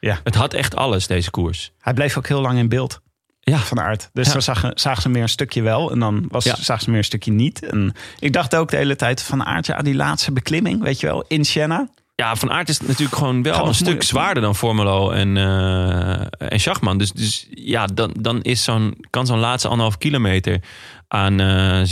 Ja. 0.00 0.20
Het 0.24 0.34
had 0.34 0.54
echt 0.54 0.76
alles, 0.76 1.06
deze 1.06 1.30
koers. 1.30 1.72
Hij 1.78 1.94
bleef 1.94 2.16
ook 2.16 2.26
heel 2.28 2.40
lang 2.40 2.58
in 2.58 2.68
beeld. 2.68 3.00
Ja. 3.40 3.58
Van 3.58 3.80
aard. 3.80 4.10
Dus 4.12 4.26
Ja. 4.26 4.32
dan 4.32 4.42
zagen, 4.42 4.70
zagen 4.74 5.02
ze 5.02 5.08
meer 5.08 5.22
een 5.22 5.28
stukje 5.28 5.62
wel. 5.62 5.90
En 5.90 5.98
dan 5.98 6.24
was, 6.28 6.44
Ja. 6.44 6.54
zagen 6.56 6.82
ze 6.82 6.88
meer 6.90 6.98
een 6.98 7.04
stukje 7.04 7.32
niet. 7.32 7.66
En 7.66 7.92
ik 8.18 8.32
dacht 8.32 8.56
ook 8.56 8.70
de 8.70 8.76
hele 8.76 8.96
tijd 8.96 9.22
van 9.22 9.44
aard. 9.44 9.66
Ja, 9.66 9.78
die 9.82 9.94
laatste 9.94 10.32
beklimming. 10.32 10.82
Weet 10.82 11.00
je 11.00 11.06
wel. 11.06 11.24
In 11.28 11.44
Siena. 11.44 11.88
Ja, 12.20 12.36
Van 12.36 12.50
Aert 12.50 12.68
is 12.68 12.80
natuurlijk 12.80 13.16
gewoon 13.18 13.42
wel 13.42 13.66
een 13.66 13.74
stuk 13.74 14.02
zwaarder 14.02 14.42
dan 14.42 14.54
Formulo 14.54 15.10
en, 15.10 15.36
eh 15.36 16.20
en 16.52 16.60
Schachman. 16.60 16.98
Dus, 16.98 17.12
dus 17.12 17.46
ja, 17.50 17.86
dan, 17.86 18.14
dan 18.20 18.42
is 18.42 18.64
zo'n, 18.64 19.04
kan 19.10 19.26
zo'n 19.26 19.38
laatste 19.38 19.68
anderhalf 19.68 19.98
kilometer 19.98 20.60
aan 21.08 21.40
eh 21.40 21.82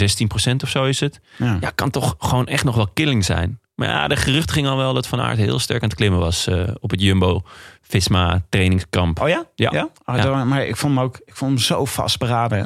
16% 0.50 0.56
of 0.62 0.68
zo 0.68 0.84
is 0.84 1.00
het. 1.00 1.20
Ja. 1.36 1.56
Ja, 1.60 1.70
kan 1.74 1.90
toch 1.90 2.14
gewoon 2.18 2.46
echt 2.46 2.64
nog 2.64 2.74
wel 2.76 2.88
killing 2.94 3.24
zijn. 3.24 3.58
Maar 3.74 3.88
ja, 3.88 4.08
de 4.08 4.16
gerucht 4.16 4.50
ging 4.52 4.66
al 4.66 4.76
wel 4.76 4.94
dat 4.94 5.06
Van 5.06 5.20
Aert 5.20 5.38
heel 5.38 5.58
sterk 5.58 5.82
aan 5.82 5.88
het 5.88 5.98
klimmen 5.98 6.20
was 6.20 6.46
eh, 6.46 6.62
op 6.80 6.90
het 6.90 7.00
Jumbo-Visma 7.00 8.42
trainingskamp. 8.48 9.20
Oh 9.20 9.28
ja? 9.28 9.44
Ja. 9.54 9.88
Ah, 10.04 10.16
Ja. 10.16 10.22
daar- 10.22 10.46
Maar 10.46 10.66
ik 10.66 10.76
vond 10.76 10.94
hem 10.94 11.04
ook 11.04 11.18
ik 11.26 11.36
vond 11.36 11.50
hem 11.50 11.60
zo 11.60 11.84
vastberaden. 11.84 12.58
hè. 12.58 12.64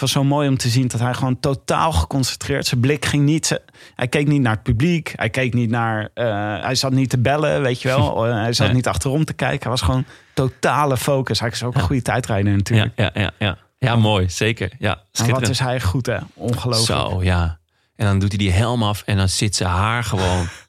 Het 0.00 0.08
zo 0.08 0.24
mooi 0.24 0.48
om 0.48 0.56
te 0.56 0.68
zien 0.68 0.88
dat 0.88 1.00
hij 1.00 1.14
gewoon 1.14 1.40
totaal 1.40 1.92
geconcentreerd. 1.92 2.66
Zijn 2.66 2.80
blik 2.80 3.04
ging 3.04 3.24
niet. 3.24 3.60
Hij 3.94 4.08
keek 4.08 4.26
niet 4.26 4.40
naar 4.40 4.52
het 4.52 4.62
publiek. 4.62 5.12
Hij 5.16 5.30
keek 5.30 5.54
niet 5.54 5.70
naar. 5.70 6.08
eh, 6.14 6.24
hij 6.62 6.74
zat 6.74 6.92
niet 6.92 7.10
te 7.10 7.18
bellen, 7.18 7.62
weet 7.62 7.82
je 7.82 7.88
wel. 7.88 8.06
Eh, 8.26 8.32
hij 8.34 8.52
zat 8.52 8.66
Nee. 8.66 8.76
niet 8.76 8.86
achterom 8.86 9.24
te 9.24 9.32
kijken. 9.32 9.60
Hij 9.60 9.70
was 9.70 9.80
gewoon 9.80 10.04
totale 10.34 10.96
focus. 10.96 11.40
Hij 11.40 11.48
is 11.48 11.62
ook 11.62 11.74
een 11.74 11.80
goede 11.80 12.02
tijdrijder 12.02 12.52
natuurlijk. 12.56 12.92
Ja, 12.96 13.10
ja, 13.14 13.20
ja, 13.22 13.30
ja. 13.38 13.58
ja, 13.78 13.96
mooi, 13.96 14.30
zeker. 14.30 14.70
Ja, 14.78 15.00
Maar 15.18 15.28
wat 15.30 15.48
is 15.48 15.58
hij 15.58 15.80
goed, 15.80 16.06
hè? 16.06 16.16
Ongelooflijk. 16.34 17.00
Zo, 17.10 17.22
ja. 17.22 17.58
En 17.96 18.06
dan 18.06 18.18
doet 18.18 18.28
hij 18.28 18.38
die 18.38 18.52
helm 18.52 18.82
af 18.82 19.02
en 19.06 19.16
dan 19.16 19.28
zit 19.28 19.56
zijn 19.56 19.70
haar 19.70 20.04
gewoon 20.04 20.46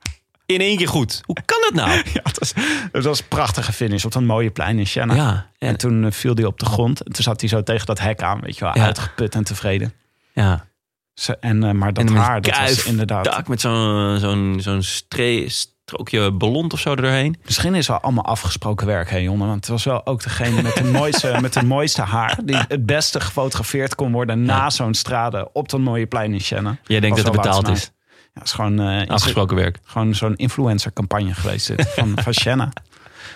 in 0.54 0.60
één 0.60 0.78
keer 0.78 0.88
goed. 0.88 1.22
Hoe 1.26 1.36
kan 1.46 1.58
dat 1.62 1.74
nou? 1.74 1.90
Ja, 2.14 2.20
het 2.24 2.40
was, 2.40 2.54
het 2.92 3.04
was 3.04 3.20
een 3.20 3.28
prachtige 3.28 3.74
finish 3.74 4.06
op 4.06 4.12
dat 4.12 4.22
mooie 4.24 4.50
plein 4.50 4.80
in 4.80 4.88
Siena. 4.88 5.14
Ja, 5.14 5.50
En 5.58 5.68
en, 5.68 5.78
toen 5.78 6.06
eh, 6.06 6.12
viel 6.12 6.34
hij 6.36 6.46
op 6.46 6.60
de 6.60 6.66
grond. 6.66 7.02
En 7.04 7.12
toen 7.12 7.24
zat 7.24 7.40
hij 7.40 7.50
zo 7.50 7.64
tegen 7.64 7.86
dat 7.86 8.00
hek 8.00 8.22
aan, 8.22 8.40
weet 8.42 8.58
je 8.58 8.64
wel. 8.66 8.78
Ja. 8.78 8.84
Uitgeput 8.86 9.36
en 9.36 9.44
tevreden. 9.44 9.94
ja. 10.34 10.68
Ze- 11.14 11.38
En, 11.40 11.64
eh, 11.64 11.72
maar 11.72 11.94
dat 11.94 12.04
en 12.10 12.16
haar, 12.16 12.42
dat 12.42 12.58
was 12.60 12.84
inderdaad... 12.86 13.24
dak 13.26 13.48
met 13.48 13.62
zo'n 13.62 14.18
zo'n 14.20 14.58
zo'n 14.62 14.84
strookje 14.84 16.32
ballon 16.32 16.72
of 16.72 16.80
zo 16.80 16.90
er 16.92 17.02
doorheen. 17.02 17.36
Misschien 17.46 17.76
is 17.76 17.88
wel 17.88 18.00
allemaal 18.00 18.26
afgesproken 18.26 18.88
werk, 18.88 19.10
hè, 19.10 19.18
jongen. 19.18 19.48
Want 19.48 19.60
het 19.60 19.68
was 19.68 19.84
wel 19.84 20.06
ook 20.06 20.24
degene 20.24 20.62
met 20.62 20.76
de 20.76 20.84
mooiste, 21.00 21.38
met 21.42 21.56
het 21.56 21.66
mooiste 21.66 22.02
haar... 22.02 22.38
die 22.44 22.56
het 22.68 22.86
beste 22.86 23.20
gefotografeerd 23.20 23.96
kon 23.96 24.12
worden 24.12 24.44
na 24.44 24.70
zo'n 24.70 24.94
strade... 24.94 25.50
op 25.54 25.70
dat 25.70 25.80
mooie 25.80 26.06
plein 26.06 26.34
in 26.34 26.42
Siena. 26.42 26.78
Jij 26.84 27.00
denkt 27.00 27.16
dat 27.18 27.26
het 27.26 27.36
betaald 27.36 27.68
is. 27.68 27.92
Ja, 28.40 28.46
het 28.46 28.48
is 28.48 28.52
gewoon, 28.52 28.80
eh, 28.80 29.08
Afgesproken 29.08 29.56
werk. 29.56 29.80
gewoon 29.84 30.16
zo'n 30.16 30.36
influencer-campagne 30.36 31.34
geweest 31.34 31.68
dit, 31.68 31.90
van, 31.98 32.14
van 32.24 32.34
Siena. 32.34 32.72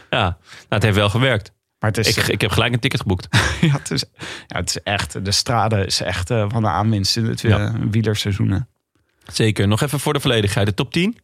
Ja, 0.10 0.22
nou, 0.24 0.36
het 0.70 0.84
heeft 0.84 0.96
wel 0.96 1.10
gewerkt. 1.10 1.52
Maar 1.80 1.90
het 1.92 2.06
is, 2.08 2.18
Ik, 2.18 2.28
ik 2.28 2.42
heb 2.42 2.52
gelijk 2.52 2.74
een 2.74 2.80
ticket 2.80 3.00
geboekt. 3.02 3.28
ja, 3.62 3.72
het 3.72 3.92
is, 3.92 4.04
ja, 4.48 4.58
het 4.58 4.70
is 4.70 4.82
echt... 4.84 5.26
De 5.26 5.32
strade 5.32 5.86
is 5.86 6.02
echt 6.02 6.30
eh, 6.30 6.46
van 6.50 6.62
de 6.62 6.68
aanwinst 6.68 7.18
in 7.18 7.26
het 7.26 7.42
Ja. 7.42 7.60
eh, 7.60 7.74
wielerseizoen. 7.90 8.50
hè. 8.52 8.58
Zeker. 9.32 9.68
Nog 9.68 9.82
even 9.82 10.00
voor 10.00 10.14
de 10.14 10.20
volledigheid. 10.20 10.68
De 10.68 10.74
top 10.74 10.92
10. 10.92 11.18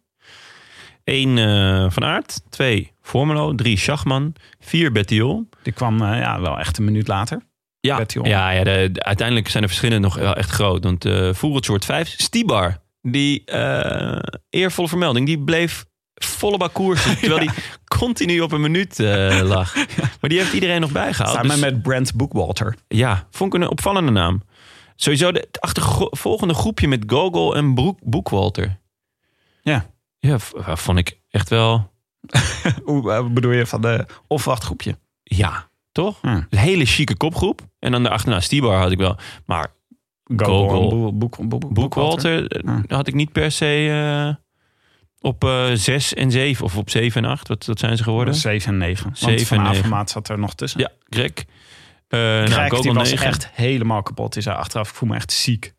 1 1.04 1.92
Van 1.92 2.04
Aert. 2.06 2.42
2 2.50 2.92
Formelo. 3.02 3.56
3 3.56 3.78
Schachman. 3.78 4.34
4 4.60 4.92
Bettiol. 4.92 5.50
Die 5.64 5.74
kwam 5.74 5.98
ja, 6.04 6.42
wel 6.42 6.60
echt 6.60 6.78
een 6.78 6.84
minuut 6.84 7.08
later. 7.08 7.42
Ja, 7.80 7.98
Bettiol. 7.98 8.26
ja, 8.26 8.50
ja 8.50 8.64
de, 8.64 8.90
de- 8.92 9.04
uiteindelijk 9.04 9.48
zijn 9.50 9.64
de 9.64 9.70
verschillen 9.70 10.02
nog 10.02 10.16
wel 10.16 10.36
echt 10.36 10.50
groot. 10.50 10.84
Want 10.84 11.06
uh, 11.06 11.34
Voerend 11.34 11.66
soort 11.66 11.86
5. 11.86 12.08
Stibar. 12.18 12.78
Die 13.02 13.44
eh, 13.46 14.20
eervolle 14.50 14.88
vermelding. 14.88 15.26
Die 15.26 15.40
bleef 15.44 15.86
volle 16.14 16.58
bak 16.58 16.74
koersen. 16.74 17.18
Terwijl 17.20 17.40
die 17.40 17.52
continu 17.98 18.40
op 18.42 18.52
een 18.52 18.62
minuut 18.62 19.00
eh, 19.00 19.40
lag. 19.56 19.76
Maar 20.22 20.30
die 20.30 20.40
heeft 20.40 20.54
iedereen 20.54 20.82
nog 20.82 20.92
bijgehaald. 20.92 21.36
Samen 21.36 21.50
Dus- 21.52 21.60
met 21.60 21.82
Brent 21.82 22.14
Bookwalter. 22.16 22.76
Ja, 22.88 23.28
vond 23.32 23.54
ik 23.54 23.62
een 23.62 23.70
opvallende 23.70 24.12
naam. 24.12 24.42
Sowieso 24.96 25.32
de, 25.32 25.40
het 25.40 25.62
achtervolgende 25.62 26.54
groepje 26.54 26.88
met 26.88 27.04
Gogol 27.08 27.56
en 27.56 27.74
Broek, 27.74 28.00
Boekwalter. 28.04 28.80
Ja. 29.62 29.86
Ja, 30.20 30.40
v- 30.40 30.52
vond 30.58 30.98
ik 30.98 31.20
echt 31.30 31.50
wel... 31.50 31.92
Hoe 32.84 33.12
eh, 33.12 33.28
bedoel 33.28 33.52
je 33.52 33.66
van 33.66 33.82
de 33.82 34.06
opwachtgroepje? 34.28 34.98
Ja, 35.24 35.70
toch? 35.92 36.18
Ja. 36.22 36.48
Een 36.50 36.58
hele 36.58 36.86
chique 36.86 37.18
kopgroep. 37.18 37.62
En 37.80 37.92
dan 37.92 38.04
daarachterna 38.04 38.40
Stibar 38.40 38.80
had 38.82 38.92
ik 38.92 38.98
wel. 38.98 39.18
Maar 39.46 39.68
Boek- 41.14 41.74
Boekwalter 41.74 42.48
eh, 42.48 42.74
had 42.88 43.08
ik 43.08 43.14
niet 43.14 43.32
per 43.32 43.52
se 43.52 43.88
eh, 44.36 44.44
op 45.20 45.44
eh 45.44 45.66
6 45.74 46.14
en 46.14 46.32
7. 46.32 46.66
Of 46.66 46.78
op 46.78 46.90
7 46.90 47.24
en 47.24 47.30
8. 47.30 47.48
Wat, 47.48 47.66
wat 47.66 47.80
zijn 47.80 47.98
ze 47.98 48.04
geworden? 48.04 48.36
7 48.36 48.72
en 48.72 48.78
9. 48.78 49.04
Want 49.04 49.18
Zeven 49.18 49.46
Van 49.48 49.58
en 49.58 49.64
negen. 49.64 49.78
Avermaat 49.80 50.10
zat 50.10 50.30
er 50.30 50.40
nog 50.40 50.56
tussen. 50.56 50.80
Ja, 50.80 50.92
Greg. 51.10 51.32
Eh 52.08 52.20
nou, 52.20 52.48
Greg, 52.48 52.80
die 52.82 52.94
was 52.94 53.10
9. 53.10 53.28
echt 53.28 53.50
helemaal 53.54 54.04
kapot. 54.04 54.34
Die 54.34 54.42
zei 54.42 54.56
achteraf, 54.58 54.90
ik 54.90 54.96
voel 54.96 55.10
me 55.10 55.16
echt 55.16 55.32
ziek. 55.32 55.74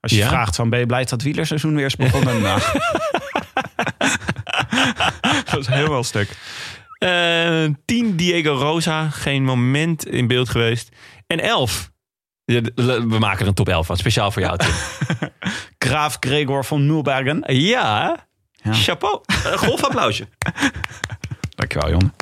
Als 0.00 0.12
je 0.12 0.18
Ja? 0.18 0.28
vraagt 0.28 0.56
van, 0.56 0.70
ben 0.70 0.78
je 0.78 0.86
blij 0.86 1.00
dat 1.00 1.10
het 1.10 1.22
wielerseizoen 1.22 1.74
weer 1.74 1.86
is 1.86 1.96
begonnen? 1.96 2.40
nou. 2.46 2.60
dat 5.50 5.60
is 5.60 5.66
helemaal 5.66 6.04
stuk. 6.04 6.36
Eh 6.98 7.64
10 7.84 8.16
Diego 8.16 8.52
Rosa. 8.52 9.08
Geen 9.10 9.44
moment 9.44 10.06
in 10.06 10.26
beeld 10.26 10.48
geweest. 10.48 10.88
En 11.26 11.40
11. 11.40 11.90
We 12.46 13.16
maken 13.18 13.40
er 13.40 13.46
een 13.46 13.54
top 13.54 13.68
11 13.68 13.86
van. 13.86 13.96
Speciaal 13.96 14.30
voor 14.30 14.42
jou, 14.42 14.58
Tim. 14.58 14.70
Graaf 15.88 16.16
Gregor 16.20 16.64
van 16.64 16.86
Mulbergen. 16.86 17.42
ja, 17.54 18.16
Ja. 18.52 18.72
chapeau. 18.72 19.20
Een 19.44 19.58
golfapplausje. 19.58 20.28
Dankjewel, 21.56 21.90
jongen. 21.90 22.14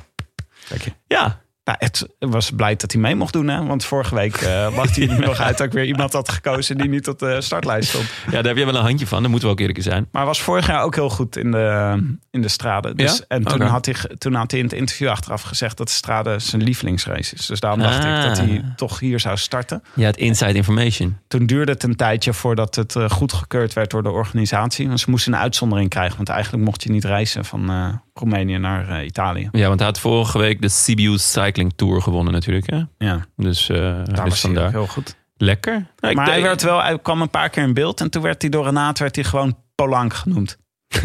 Dank 0.69 0.83
je. 0.83 0.93
Ja, 1.07 1.41
Nou, 1.65 1.79
het 1.81 2.07
was 2.19 2.51
blij 2.51 2.77
dat 2.77 2.93
hij 2.93 3.01
mee 3.01 3.15
mocht 3.15 3.33
doen. 3.33 3.49
Hè? 3.49 3.67
Want 3.67 3.85
vorige 3.85 4.15
week 4.15 4.41
uh, 4.41 4.75
wacht 4.75 4.97
hij 4.97 5.09
er 5.09 5.21
nog 5.27 5.41
uit 5.41 5.59
dat 5.59 5.67
ik 5.67 5.73
weer 5.73 5.85
iemand 5.85 6.13
had 6.13 6.29
gekozen 6.29 6.77
die 6.77 6.89
niet 6.89 7.09
op 7.09 7.19
de 7.19 7.41
startlijst 7.41 7.89
stond. 7.89 8.05
ja, 8.25 8.31
daar 8.31 8.45
heb 8.45 8.57
je 8.57 8.65
wel 8.65 8.75
een 8.75 8.83
handje 8.83 9.07
van. 9.07 9.23
Dat 9.23 9.31
moeten 9.31 9.49
we 9.49 9.55
ook 9.55 9.61
eerlijk 9.61 9.83
zijn. 9.83 10.09
Maar 10.13 10.25
was 10.27 10.43
vorig 10.43 10.67
jaar 10.67 10.83
ook 10.83 10.95
heel 10.95 11.11
goed 11.11 11.37
in 11.37 11.51
de, 11.51 11.97
in 12.31 12.43
de 12.43 12.49
straden. 12.49 12.97
Dus, 12.97 13.17
Ja? 13.19 13.25
En 13.29 13.45
toen, 13.45 13.61
had 13.61 13.87
hij, 13.87 13.95
toen 14.19 14.35
had 14.35 14.51
hij 14.51 14.61
in 14.61 14.67
het 14.67 14.75
interview 14.75 15.09
achteraf 15.09 15.43
gezegd 15.43 15.77
dat 15.77 15.87
de 15.87 15.93
straden 15.93 16.41
zijn 16.43 16.63
lievelingsrace 16.63 17.35
is. 17.35 17.47
Dus 17.47 17.61
daarom 17.61 17.81
dacht 17.81 18.05
Ah. 18.05 18.17
ik 18.19 18.29
dat 18.29 18.39
hij 18.39 18.65
toch 18.77 18.99
hier 19.01 19.21
zou 19.21 19.37
starten. 19.37 19.83
Ja, 19.95 20.07
het 20.07 20.17
inside 20.17 20.53
information. 20.55 21.17
Toen 21.29 21.47
duurde 21.47 21.73
het 21.73 21.83
een 21.83 21.97
tijdje 21.97 22.33
voordat 22.33 22.75
het 22.75 22.95
uh, 22.95 23.11
goedgekeurd 23.11 23.73
werd 23.73 23.91
door 23.91 24.03
de 24.03 24.11
organisatie. 24.11 24.87
Want 24.87 25.01
ze 25.01 25.11
moesten 25.11 25.33
een 25.33 25.39
uitzondering 25.39 25.91
krijgen. 25.91 26.17
Want 26.17 26.29
eigenlijk 26.29 26.65
mocht 26.65 26.83
je 26.83 26.91
niet 26.91 27.05
reizen 27.05 27.45
van 27.45 27.71
uh, 27.71 27.89
Roemenië 28.15 28.59
naar 28.59 28.89
uh, 29.01 29.07
Italië. 29.07 29.49
Ja, 29.53 29.67
want 29.67 29.79
hij 29.79 29.89
had 29.89 30.01
vorige 30.01 30.39
week 30.39 30.61
de 30.61 30.69
Sibiu 30.69 31.19
Cycling 31.19 31.73
Tour 31.77 32.03
gewonnen 32.03 32.33
natuurlijk. 32.33 32.71
Hè? 32.71 32.83
Ja, 32.99 33.27
Dus, 33.37 33.69
uh, 33.69 33.77
daar 33.79 34.05
dus 34.05 34.19
was 34.19 34.41
vandaar. 34.41 34.71
heel 34.71 34.87
goed. 34.87 35.17
Lekker. 35.37 35.87
Nou, 35.97 36.15
maar 36.15 36.27
hij, 36.27 36.43
werd 36.43 36.63
wel, 36.63 36.83
hij 36.83 36.99
kwam 36.99 37.21
een 37.23 37.31
paar 37.31 37.49
keer 37.49 37.63
in 37.63 37.75
beeld. 37.75 38.01
En 38.01 38.11
toen 38.11 38.23
werd 38.23 38.43
hij 38.43 38.51
door 38.51 38.65
Renaat 38.65 38.99
werd 38.99 39.15
hij 39.15 39.25
gewoon 39.25 39.59
Polank 39.75 40.15
genoemd. 40.15 40.59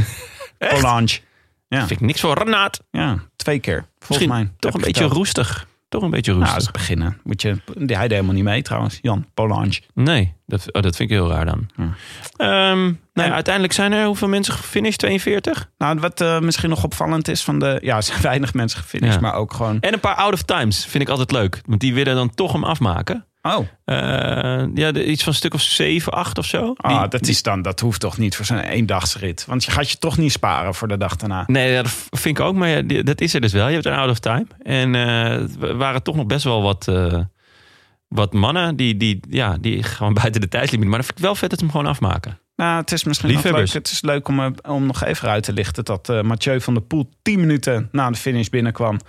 Polange. 0.57 1.19
Ja, 1.67 1.77
Vind 1.79 1.91
ik 1.91 1.99
niks 2.01 2.19
voor 2.19 2.37
Renaat. 2.37 2.83
ja, 2.91 3.17
twee 3.35 3.59
keer. 3.59 3.85
Volgens 3.99 4.07
Misschien 4.07 4.29
mij. 4.29 4.51
toch 4.59 4.73
een 4.73 4.81
beetje 4.81 4.93
verteld. 5.01 5.13
roestig. 5.17 5.67
Toch 5.89 6.03
een 6.03 6.09
beetje 6.09 6.33
Nou, 6.33 6.45
dat 6.45 6.61
is 6.61 6.71
beginnen. 6.71 7.17
Moet 7.23 7.41
je, 7.41 7.47
hij 7.75 7.85
deed 7.85 8.11
helemaal 8.11 8.33
niet 8.33 8.43
mee 8.43 8.61
trouwens. 8.61 8.99
Jan 9.01 9.25
Polange. 9.33 9.81
Nee, 9.93 10.33
dat, 10.45 10.73
oh, 10.73 10.81
dat 10.81 10.95
vind 10.95 11.09
ik 11.11 11.15
heel 11.17 11.29
raar 11.29 11.45
dan. 11.45 11.69
Ehm, 11.77 12.83
nou 12.83 12.95
ja, 13.13 13.23
En- 13.23 13.33
uiteindelijk 13.33 13.73
zijn 13.73 13.91
er 13.91 14.05
hoeveel 14.05 14.27
mensen 14.27 14.53
gefinished? 14.53 14.99
42? 14.99 15.69
Nou, 15.77 15.99
wat 15.99 16.21
eh, 16.21 16.39
misschien 16.39 16.69
nog 16.69 16.83
opvallend 16.83 17.27
is 17.27 17.43
van 17.43 17.59
de... 17.59 17.79
Ja, 17.81 17.95
er 17.95 18.03
zijn 18.03 18.21
weinig 18.31 18.53
mensen 18.53 18.79
gefinished, 18.79 19.15
Ja. 19.15 19.21
maar 19.21 19.33
ook 19.33 19.53
gewoon... 19.53 19.79
En 19.79 19.93
een 19.93 19.99
paar 19.99 20.15
out 20.15 20.33
of 20.33 20.41
times 20.41 20.85
vind 20.85 21.03
ik 21.03 21.09
altijd 21.09 21.31
leuk. 21.31 21.61
Want 21.65 21.79
die 21.81 21.93
willen 21.93 22.15
dan 22.15 22.29
toch 22.35 22.51
hem 22.51 22.63
afmaken. 22.63 23.25
Oh, 23.41 23.67
Eh, 23.85 23.95
ja, 24.73 24.91
de- 24.91 25.05
iets 25.05 25.23
van 25.23 25.31
een 25.31 25.37
stuk 25.37 25.53
of 25.53 25.61
7, 25.61 26.13
8 26.13 26.37
of 26.37 26.45
zo. 26.45 26.73
ah, 26.77 26.99
Die- 26.99 27.09
dat, 27.09 27.27
is 27.27 27.43
dan, 27.43 27.61
dat 27.61 27.79
hoeft 27.79 27.99
toch 27.99 28.17
niet 28.17 28.35
voor 28.35 28.45
zo'n 28.45 28.59
eendagsrit? 28.59 29.45
Want 29.45 29.63
je 29.65 29.71
gaat 29.71 29.91
je 29.91 29.97
toch 29.97 30.17
niet 30.17 30.31
sparen 30.31 30.73
voor 30.75 30.87
de 30.87 30.97
dag 30.97 31.15
daarna. 31.15 31.43
Nee, 31.47 31.75
dat 31.75 31.89
vind 32.09 32.37
ik 32.39 32.45
ook. 32.45 32.55
Maar 32.55 32.69
ja, 32.69 32.81
die- 32.81 33.03
dat 33.03 33.21
is 33.21 33.33
er 33.33 33.41
dus 33.41 33.53
wel. 33.53 33.67
Je 33.67 33.73
hebt 33.73 33.85
een 33.85 33.93
out 33.93 34.09
of 34.09 34.19
time. 34.19 34.45
En 34.63 34.95
er 34.95 35.77
waren 35.77 36.03
toch 36.03 36.15
nog 36.15 36.25
best 36.25 36.43
wel 36.43 36.61
wat, 36.61 36.87
eh, 36.87 37.19
wat 38.07 38.33
mannen 38.33 38.75
die, 38.75 38.97
die, 38.97 39.19
ja, 39.29 39.57
die 39.61 39.83
gewoon 39.83 40.13
buiten 40.21 40.41
de 40.41 40.47
tijdslimiet. 40.47 40.87
Maar 40.87 40.97
dan 40.97 41.05
vind 41.05 41.17
ik 41.17 41.23
wel 41.23 41.35
vet 41.35 41.49
dat 41.49 41.59
ze 41.59 41.65
hem 41.65 41.73
gewoon 41.73 41.89
afmaken. 41.91 42.39
Nou, 42.55 42.79
het 42.79 42.91
is 42.91 43.03
misschien 43.03 43.37
ook 43.37 43.43
leuk. 43.43 43.73
Het 43.73 43.91
is 43.91 44.01
leuk 44.01 44.27
om, 44.27 44.55
om 44.67 44.85
nog 44.85 45.03
even 45.03 45.29
uit 45.29 45.43
te 45.43 45.53
lichten 45.53 45.85
dat 45.85 46.23
Mathieu 46.23 46.61
van 46.61 46.73
der 46.73 46.83
Poel 46.83 47.09
10 47.21 47.39
minuten 47.39 47.89
na 47.91 48.09
de 48.09 48.17
finish 48.17 48.47
binnenkwam. 48.47 48.99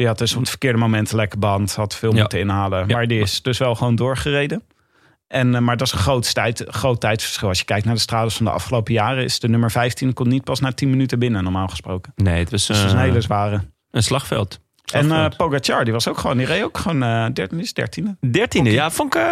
Die 0.00 0.08
had 0.08 0.18
dus 0.18 0.32
op 0.34 0.40
het 0.40 0.48
verkeerde 0.48 0.78
moment 0.78 1.10
een 1.10 1.16
lekke 1.16 1.36
band, 1.36 1.74
had 1.74 1.94
veel 1.96 2.14
Ja. 2.14 2.20
moeten 2.20 2.38
inhalen. 2.38 2.86
Maar 2.86 3.06
die 3.06 3.20
is 3.20 3.42
dus 3.42 3.58
wel 3.58 3.74
gewoon 3.74 3.94
doorgereden. 3.96 4.62
En, 5.26 5.54
eh, 5.54 5.60
maar 5.60 5.76
dat 5.76 5.86
is 5.86 5.92
een 5.92 5.98
groot, 5.98 6.34
tijd, 6.34 6.64
groot 6.68 7.00
tijdsverschil. 7.00 7.48
Als 7.48 7.58
je 7.58 7.64
kijkt 7.64 7.84
naar 7.84 7.94
de 7.94 8.00
strades 8.00 8.36
van 8.36 8.44
de 8.44 8.50
afgelopen 8.52 8.92
jaren, 8.92 9.24
is 9.24 9.38
de 9.40 9.48
nummer 9.48 9.70
15 9.70 10.12
komt 10.12 10.28
niet 10.28 10.44
pas 10.44 10.60
na 10.60 10.72
10 10.72 10.90
minuten 10.90 11.18
binnen, 11.18 11.42
normaal 11.42 11.68
gesproken. 11.68 12.12
Nee, 12.16 12.38
het 12.38 12.50
was, 12.50 12.66
Dus 12.66 12.82
een 12.82 12.88
eh, 12.88 12.98
hele 13.00 13.20
zware. 13.20 13.60
een 13.90 14.02
slagveld. 14.02 14.60
En 14.92 15.00
Afgerond. 15.10 15.36
Pogacar, 15.36 15.84
die 15.84 15.92
was 15.92 16.08
ook 16.08 16.18
gewoon, 16.18 16.36
die 16.36 16.46
reed 16.46 16.62
ook 16.62 16.78
gewoon 16.78 17.02
eh 17.02 17.26
dertiende, 17.32 17.62
is 17.64 17.72
dertiende. 17.72 18.16
Dertiende, 18.30 18.70
ja, 18.70 18.90
vond 18.90 19.14
ik 19.14 19.22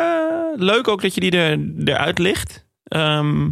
leuk 0.54 0.88
ook 0.88 1.02
dat 1.02 1.14
je 1.14 1.20
die 1.20 1.30
er, 1.30 1.58
eruit 1.84 2.18
ligt. 2.18 2.66
Ehm, 2.84 3.48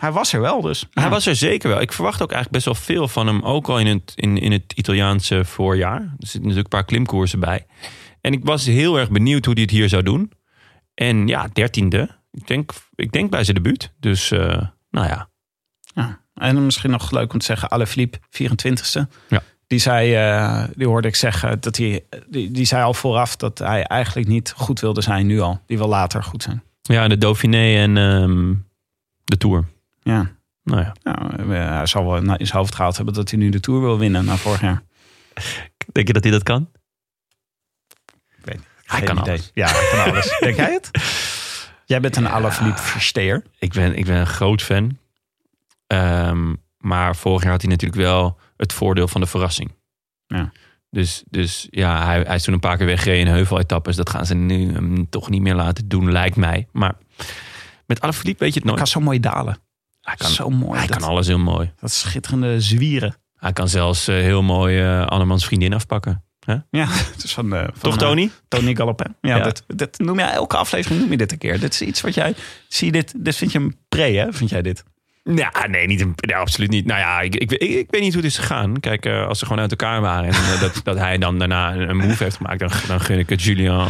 Hij 0.00 0.12
was 0.12 0.32
er 0.32 0.40
wel 0.40 0.60
dus. 0.60 0.86
Hij 0.90 1.04
Ja. 1.04 1.10
was 1.10 1.26
er 1.26 1.36
zeker 1.36 1.68
wel. 1.68 1.80
Ik 1.80 1.92
verwacht 1.92 2.22
ook 2.22 2.32
eigenlijk 2.32 2.64
best 2.64 2.64
wel 2.64 2.96
veel 2.96 3.08
van 3.08 3.26
hem. 3.26 3.42
Ook 3.42 3.68
al 3.68 3.78
in 3.78 3.86
het, 3.86 4.12
in, 4.14 4.38
in 4.38 4.52
het 4.52 4.72
Italiaanse 4.74 5.44
voorjaar. 5.44 6.00
Er 6.00 6.08
zitten 6.18 6.40
natuurlijk 6.40 6.64
een 6.64 6.78
paar 6.78 6.84
klimkoersen 6.84 7.40
bij. 7.40 7.66
En 8.20 8.32
ik 8.32 8.44
was 8.44 8.66
heel 8.66 8.98
erg 8.98 9.10
benieuwd 9.10 9.44
hoe 9.44 9.54
hij 9.54 9.62
het 9.62 9.70
hier 9.70 9.88
zou 9.88 10.02
doen. 10.02 10.32
En 10.94 11.26
ja, 11.28 11.48
dertiende. 11.52 12.20
Ik 12.30 12.46
denk, 12.46 12.72
ik 12.94 13.12
denk 13.12 13.30
bij 13.30 13.44
zijn 13.44 13.56
debuut. 13.56 13.92
Dus 14.00 14.30
eh, 14.30 14.62
nou 14.90 15.06
ja. 15.06 15.28
Ja. 15.94 16.20
En 16.34 16.64
misschien 16.64 16.90
nog 16.90 17.10
leuk 17.10 17.32
om 17.32 17.38
te 17.38 17.44
zeggen, 17.44 17.68
Alaphilippe, 17.68 18.18
24ste. 18.30 19.00
Ja. 19.28 19.42
Die 19.66 19.78
zei, 19.78 20.14
eh, 20.14 20.64
die 20.76 20.86
hoorde 20.86 21.08
ik 21.08 21.14
zeggen, 21.14 21.60
dat 21.60 21.76
hij, 21.76 22.04
die, 22.28 22.50
die 22.50 22.64
zei 22.64 22.82
al 22.84 22.94
vooraf 22.94 23.36
dat 23.36 23.58
hij 23.58 23.82
eigenlijk 23.84 24.28
niet 24.28 24.52
goed 24.56 24.80
wilde 24.80 25.00
zijn 25.00 25.26
nu 25.26 25.40
al. 25.40 25.60
Die 25.66 25.78
wil 25.78 25.88
later 25.88 26.22
goed 26.22 26.42
zijn. 26.42 26.62
Ja, 26.82 27.08
de 27.08 27.18
Dauphiné 27.18 27.76
en 27.76 27.96
ehm, 27.96 28.54
de 29.24 29.36
Tour. 29.36 29.64
Ja. 30.02 30.30
Nou 30.64 30.80
ja. 30.80 30.92
Nou, 31.02 31.52
eh, 31.54 31.68
hij 31.76 31.86
zal 31.86 32.04
wel 32.04 32.16
in 32.16 32.46
zijn 32.46 32.58
hoofd 32.58 32.74
gehaald 32.74 32.96
hebben 32.96 33.14
dat 33.14 33.30
hij 33.30 33.38
nu 33.38 33.48
de 33.48 33.60
Tour 33.60 33.80
wil 33.80 33.98
winnen 33.98 34.24
na 34.24 34.36
vorig 34.36 34.60
jaar. 34.60 34.82
Denk 35.92 36.06
je 36.06 36.12
dat 36.12 36.22
hij 36.22 36.32
dat 36.32 36.42
kan? 36.42 36.70
weet 38.44 38.54
niet. 38.56 38.66
Hij 38.84 38.98
Geen 38.98 39.06
kan 39.08 39.18
idee. 39.18 39.28
alles. 39.34 39.50
Ja, 39.54 39.66
hij 39.68 39.88
kan 39.90 40.12
alles. 40.12 40.36
Denk 40.40 40.56
jij 40.56 40.72
het? 40.72 40.90
Jij 41.84 42.00
bent 42.00 42.16
een 42.16 42.22
Ja. 42.22 42.28
Alaphilippe 42.30 42.80
versteer. 42.82 43.44
Ik 43.58 43.72
ben, 43.72 43.96
ik 43.96 44.04
ben 44.06 44.16
een 44.16 44.26
groot 44.26 44.62
fan. 44.62 44.98
Ehm, 45.86 46.54
maar 46.78 47.16
vorig 47.16 47.42
jaar 47.42 47.50
had 47.52 47.60
hij 47.62 47.70
natuurlijk 47.70 48.00
wel 48.02 48.38
het 48.56 48.72
voordeel 48.72 49.08
van 49.08 49.20
de 49.20 49.26
verrassing. 49.26 49.74
Ja. 50.26 50.52
Dus, 50.90 51.22
dus 51.30 51.66
ja, 51.70 52.04
hij, 52.06 52.20
hij 52.20 52.34
is 52.34 52.42
toen 52.42 52.54
een 52.54 52.60
paar 52.60 52.76
keer 52.76 52.86
weggereden 52.86 53.26
in 53.26 53.32
heuveletappes. 53.32 53.96
Dat 53.96 54.10
gaan 54.10 54.26
ze 54.26 54.34
nu 54.34 54.72
hem 54.72 55.08
toch 55.08 55.28
niet 55.30 55.42
meer 55.42 55.54
laten 55.54 55.88
doen, 55.88 56.12
lijkt 56.12 56.36
mij. 56.36 56.68
Maar 56.72 56.94
met 57.86 58.00
Alaphilippe 58.00 58.44
weet 58.44 58.54
je 58.54 58.60
het 58.60 58.68
Hij 58.68 58.76
nooit. 58.78 58.90
kan 58.92 59.00
zo 59.02 59.06
mooi 59.06 59.20
dalen. 59.20 59.58
Hij 60.02 60.16
kan, 60.16 60.30
zo 60.30 60.50
mooi. 60.50 60.78
hij 60.78 60.86
dat, 60.86 60.96
kan 60.98 61.08
alles 61.08 61.26
heel 61.26 61.38
mooi. 61.38 61.72
dat 61.80 61.90
schitterende 61.90 62.60
zwieren. 62.60 63.16
Hij 63.36 63.52
kan 63.52 63.68
zelfs 63.68 64.08
eh, 64.08 64.14
heel 64.14 64.42
mooi 64.42 64.80
eh 64.80 65.06
Annemans 65.06 65.44
vriendin 65.44 65.74
afpakken. 65.74 66.24
Ja, 66.46 66.64
het 67.12 67.24
is 67.24 67.32
van, 67.34 67.54
eh, 67.54 67.60
van 67.60 67.72
Toch, 67.80 67.98
Tony? 67.98 68.30
Tony 68.48 68.74
Galopin. 68.74 69.16
Ja, 69.20 69.36
Ja. 69.36 69.42
Dit, 69.42 69.62
dit 69.66 69.98
noem 69.98 70.18
je 70.18 70.24
elke 70.24 70.56
aflevering 70.56 71.00
noem 71.00 71.10
je 71.10 71.16
dit 71.16 71.32
een 71.32 71.38
keer. 71.38 71.60
Dit 71.60 71.72
is 71.72 71.82
iets 71.82 72.00
wat 72.00 72.14
jij. 72.14 72.34
Zie 72.68 72.86
je 72.86 72.92
dit? 72.92 73.14
Dit 73.16 73.36
vind 73.36 73.52
je 73.52 73.58
een 73.58 73.76
pre, 73.88 74.02
hè? 74.02 74.32
Vind 74.32 74.50
jij 74.50 74.62
dit? 74.62 74.84
Ja, 75.24 75.66
nee, 75.66 75.86
niet 75.86 76.00
een, 76.00 76.12
nee, 76.16 76.36
absoluut 76.36 76.70
niet. 76.70 76.86
Nou 76.86 77.00
ja, 77.00 77.20
ik, 77.20 77.34
ik, 77.34 77.52
ik, 77.52 77.60
ik 77.60 77.90
weet 77.90 78.00
niet 78.00 78.14
hoe 78.14 78.22
het 78.22 78.30
is 78.30 78.38
gegaan. 78.38 78.80
Kijk, 78.80 79.06
als 79.06 79.38
ze 79.38 79.44
gewoon 79.44 79.60
uit 79.60 79.70
elkaar 79.70 80.00
waren 80.00 80.32
en 80.32 80.60
dat, 80.60 80.80
dat 80.84 80.98
hij 80.98 81.18
dan 81.18 81.38
daarna 81.38 81.74
een, 81.74 81.88
een 81.88 81.96
move 81.96 82.22
heeft 82.22 82.36
gemaakt, 82.36 82.58
dan, 82.58 82.70
dan 82.86 83.00
gun 83.00 83.18
ik 83.18 83.28
het 83.28 83.42
Julian 83.42 83.88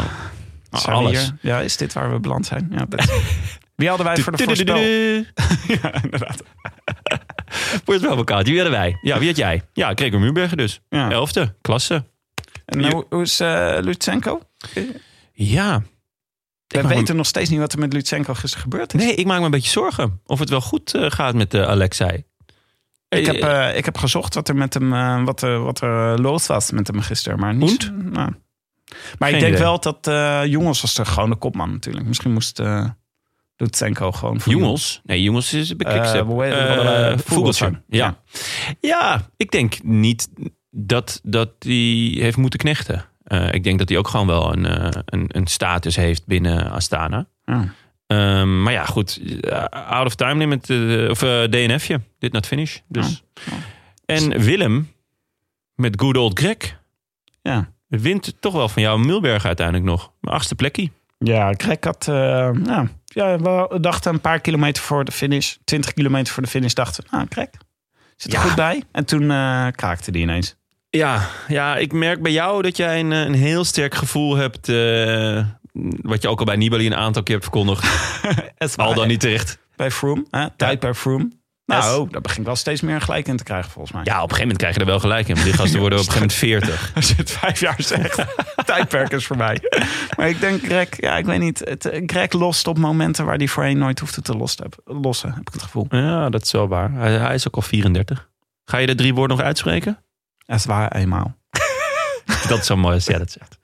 alles. 0.71 1.21
hier? 1.21 1.37
Ja, 1.41 1.61
is 1.61 1.77
dit 1.77 1.93
waar 1.93 2.13
we 2.13 2.21
beland 2.21 2.47
zijn? 2.47 2.73
Ja, 2.77 2.87
Wie 3.75 3.89
hadden 3.89 4.07
wij 4.07 4.17
voor 4.17 4.37
de 4.37 4.45
voorspel? 4.45 4.77
Ja, 5.83 6.03
inderdaad. 6.03 6.43
Voorspelbokaal, 7.85 8.43
wie 8.43 8.55
hadden 8.55 8.79
wij? 8.79 8.99
Ja, 9.03 9.19
wie 9.19 9.29
had 9.29 9.37
jij? 9.37 9.63
Ja, 9.73 9.93
Gregor 9.95 10.21
Muurberger 10.21 10.57
dus. 10.57 10.81
Ja. 10.89 11.11
Elfde, 11.11 11.55
klasse. 11.61 12.05
En 12.65 12.91
hoe, 12.91 13.07
hoe 13.09 13.23
is 13.23 13.41
eh 13.41 13.77
Lutsenko? 13.81 14.41
Ja. 15.33 15.83
We 16.67 16.87
weten 16.87 17.17
nog 17.17 17.27
steeds 17.27 17.51
niet 17.51 17.59
wat 17.59 17.73
er 17.73 17.79
met 17.79 17.93
Lutsenko 17.93 18.35
gisteren 18.35 18.63
gebeurd 18.63 18.95
is. 18.95 19.05
nee, 19.05 19.15
ik 19.15 19.27
maak 19.27 19.39
me 19.39 19.45
een 19.45 19.51
beetje 19.51 19.71
zorgen 19.71 20.21
of 20.27 20.39
het 20.39 20.49
wel 20.51 20.61
goed 20.61 20.95
eh, 20.95 21.11
gaat 21.11 21.35
met 21.35 21.55
eh, 21.55 21.63
Alexei. 21.63 22.25
Ik 23.09 23.27
heb, 23.27 23.75
ik 23.77 23.85
heb 23.85 23.99
gezocht 23.99 24.35
wat 24.35 24.49
er 24.49 24.57
met 24.57 24.75
hem, 24.75 25.25
wat, 25.25 25.43
er, 25.43 25.59
wat 25.59 25.81
er 25.81 26.21
los 26.21 26.47
was 26.47 26.71
met 26.71 26.87
hem 26.87 27.01
gisteren. 27.01 27.39
Maar 27.39 27.55
niet. 27.55 27.93
Nou. 27.95 28.33
Maar 29.19 29.29
Geen 29.29 29.35
ik 29.35 29.41
denk 29.41 29.55
idee. 29.55 29.59
wel 29.59 29.81
dat 29.81 30.11
Jongens 30.49 30.81
was 30.81 30.95
de 30.95 31.05
gewone 31.05 31.35
kopman 31.37 31.71
natuurlijk. 31.73 32.07
Misschien 32.07 32.33
moest 32.33 32.63
Lutsenko 33.63 34.13
gewoon 34.13 34.41
voor 34.41 34.53
Jongens? 34.53 35.01
Nee, 35.05 35.23
jongens 35.23 35.53
is 35.55 35.77
bij 35.77 35.93
Quickstep. 35.93 36.27
Vogeltje. 36.27 37.15
Vogeltje. 37.25 37.83
Ja. 37.89 38.17
ja, 38.81 39.29
ik 39.37 39.51
denk 39.51 39.83
niet 39.83 40.29
dat, 40.71 41.21
dat 41.23 41.51
hij 41.59 42.13
heeft 42.19 42.37
moeten 42.37 42.59
knechten. 42.59 43.05
Eh, 43.25 43.53
ik 43.53 43.65
denk 43.65 43.79
dat 43.79 43.89
hij 43.89 43.99
ook 43.99 44.09
gewoon 44.09 44.27
wel 44.27 44.53
een, 44.53 44.67
eh, 44.67 44.89
een, 45.05 45.25
een 45.29 45.47
status 45.47 45.97
heeft 45.97 46.27
binnen 46.27 46.71
Astana. 46.71 47.27
Ehm, 48.07 48.63
maar 48.63 48.73
ja, 48.73 48.85
goed. 48.85 49.21
eh, 49.41 49.65
out 49.65 50.07
of 50.07 50.15
time 50.15 50.35
limit. 50.39 50.71
of 51.11 51.23
eh, 51.23 51.43
DNFje. 51.43 52.01
Dit 52.19 52.33
not 52.33 52.47
finish. 52.47 52.79
Dus. 52.89 53.23
En 54.07 54.39
Willem 54.41 54.91
met 55.75 56.01
good 56.01 56.17
old 56.17 56.39
Greg 56.39 56.81
Ja. 57.43 57.73
wint 57.89 58.35
toch 58.41 58.53
wel 58.55 58.69
van 58.69 58.83
jou 58.83 59.01
Mulberg 59.05 59.45
uiteindelijk 59.45 59.87
nog. 59.87 60.11
Mijn 60.21 60.37
achtste 60.37 60.55
plekje. 60.55 60.91
Ja, 61.19 61.53
Greg 61.57 61.77
had... 61.81 62.09
eh, 62.09 62.51
ja, 63.15 63.39
we 63.39 63.79
dachten 63.81 64.13
een 64.13 64.21
paar 64.21 64.41
kilometer 64.41 64.83
voor 64.83 65.05
de 65.05 65.13
finish. 65.13 65.57
20 65.65 65.93
kilometer 65.93 66.33
voor 66.33 66.43
de 66.43 66.49
finish 66.49 66.73
dachten. 66.73 67.05
Nou, 67.11 67.27
Greg, 67.29 67.49
zit 68.17 68.33
er 68.33 68.39
Ja. 68.39 68.45
goed 68.45 68.55
bij. 68.55 68.83
En 68.93 69.05
toen 69.05 69.31
eh, 69.31 69.67
kraakte 69.71 70.11
die 70.11 70.23
ineens. 70.23 70.57
Ja, 70.91 71.29
ja, 71.49 71.77
ik 71.77 71.93
merk 71.93 72.23
bij 72.23 72.33
jou 72.33 72.63
dat 72.63 72.77
jij 72.77 73.01
een, 73.01 73.13
eh, 73.13 73.21
een 73.21 73.35
heel 73.35 73.65
sterk 73.65 73.95
gevoel 73.95 74.37
hebt. 74.37 74.69
eh, 74.69 75.45
wat 76.03 76.23
je 76.23 76.29
ook 76.29 76.39
al 76.39 76.45
bij 76.45 76.57
Nibali 76.57 76.87
een 76.87 76.95
aantal 76.95 77.23
keer 77.23 77.35
hebt 77.35 77.47
verkondigd. 77.51 77.85
al 78.77 78.95
dan 78.95 79.09
niet 79.09 79.21
terecht. 79.21 79.59
Bij 79.77 79.91
Froome, 79.91 80.25
hè? 80.31 80.47
tijd 80.57 80.81
bij 80.81 80.95
Froome. 80.95 81.31
Nou, 81.79 82.09
daar 82.11 82.21
begint 82.21 82.47
wel 82.47 82.57
steeds 82.57 82.81
meer 82.81 83.01
gelijk 83.01 83.29
in 83.29 83.37
te 83.37 83.45
krijgen 83.45 83.71
volgens 83.71 83.93
mij. 83.95 84.03
Ja, 84.05 84.13
op 84.15 84.31
een 84.31 84.37
gegeven 84.37 84.41
moment 84.41 84.59
krijg 84.59 84.75
je 84.75 84.81
er 84.81 84.87
wel 84.87 85.01
gelijk 85.01 85.29
in. 85.29 85.35
Die 85.35 85.53
gasten 85.53 85.81
worden 85.81 85.99
op 85.99 86.07
een 86.07 86.13
gegeven 86.13 86.49
moment 86.49 86.69
40. 86.69 86.91
Als 86.95 87.09
je 87.09 87.15
het 87.17 87.31
vijf 87.31 87.61
jaar 87.61 87.75
zegt, 87.79 88.25
tijdperk 88.65 89.11
is 89.13 89.27
voorbij. 89.27 89.59
Maar 90.17 90.29
ik 90.29 90.41
denk, 90.41 90.65
Greg, 90.65 90.89
ja, 91.01 91.17
ik 91.17 91.25
weet 91.25 91.39
niet. 91.41 91.59
Het, 91.59 91.85
eh, 91.87 92.03
Greg 92.07 92.33
lost 92.33 92.67
op 92.67 92.79
momenten 92.79 93.25
waar 93.25 93.37
hij 93.37 93.49
voorheen 93.49 93.79
nooit 93.79 93.99
hoefde 93.99 94.23
te 94.23 94.37
lossen, 94.37 94.67
lossen, 94.85 95.29
heb 95.29 95.41
ik 95.41 95.53
het 95.53 95.63
gevoel. 95.63 95.87
Ja, 95.91 96.29
dat 96.31 96.43
is 96.43 96.53
wel 96.53 96.69
waar. 96.69 96.93
Hij, 96.93 97.13
hij 97.13 97.35
is 97.35 97.47
ook 97.49 97.57
al 97.57 97.63
34. 97.63 98.29
Ga 98.65 98.79
je 98.79 98.87
de 98.87 98.95
drie 98.95 99.15
woorden 99.15 99.37
nog 99.37 99.47
uitspreken? 99.47 99.99
Dat 100.47 100.57
is 100.59 100.65
waar, 100.65 100.93
eenmaal. 100.93 101.35
Dat 102.49 102.59
is 102.59 102.67
zo 102.67 102.77
mooi 102.77 102.95
als 102.95 103.05
jij 103.05 103.19
dat 103.19 103.31
zegt. 103.31 103.59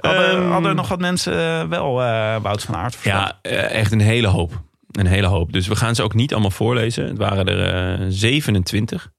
Hadden, 0.00 0.30
Ehm, 0.30 0.50
hadden 0.50 0.76
nog 0.76 0.88
wat 0.88 0.98
mensen 0.98 1.32
eh, 1.60 1.68
wel 1.68 2.02
eh 2.02 2.36
Wout 2.42 2.62
van 2.62 2.76
Aert? 2.76 2.96
Ja, 3.02 3.38
echt 3.42 3.92
een 3.92 4.00
hele 4.00 4.26
hoop. 4.26 4.62
Een 4.92 5.06
hele 5.06 5.26
hoop. 5.26 5.52
Dus 5.52 5.66
we 5.68 5.76
gaan 5.76 5.94
ze 5.94 6.02
ook 6.02 6.14
niet 6.14 6.32
allemaal 6.32 6.50
voorlezen. 6.50 7.06
Het 7.06 7.18
waren 7.18 7.46
er 7.46 8.00
eh 8.00 8.06
27. 8.08 9.10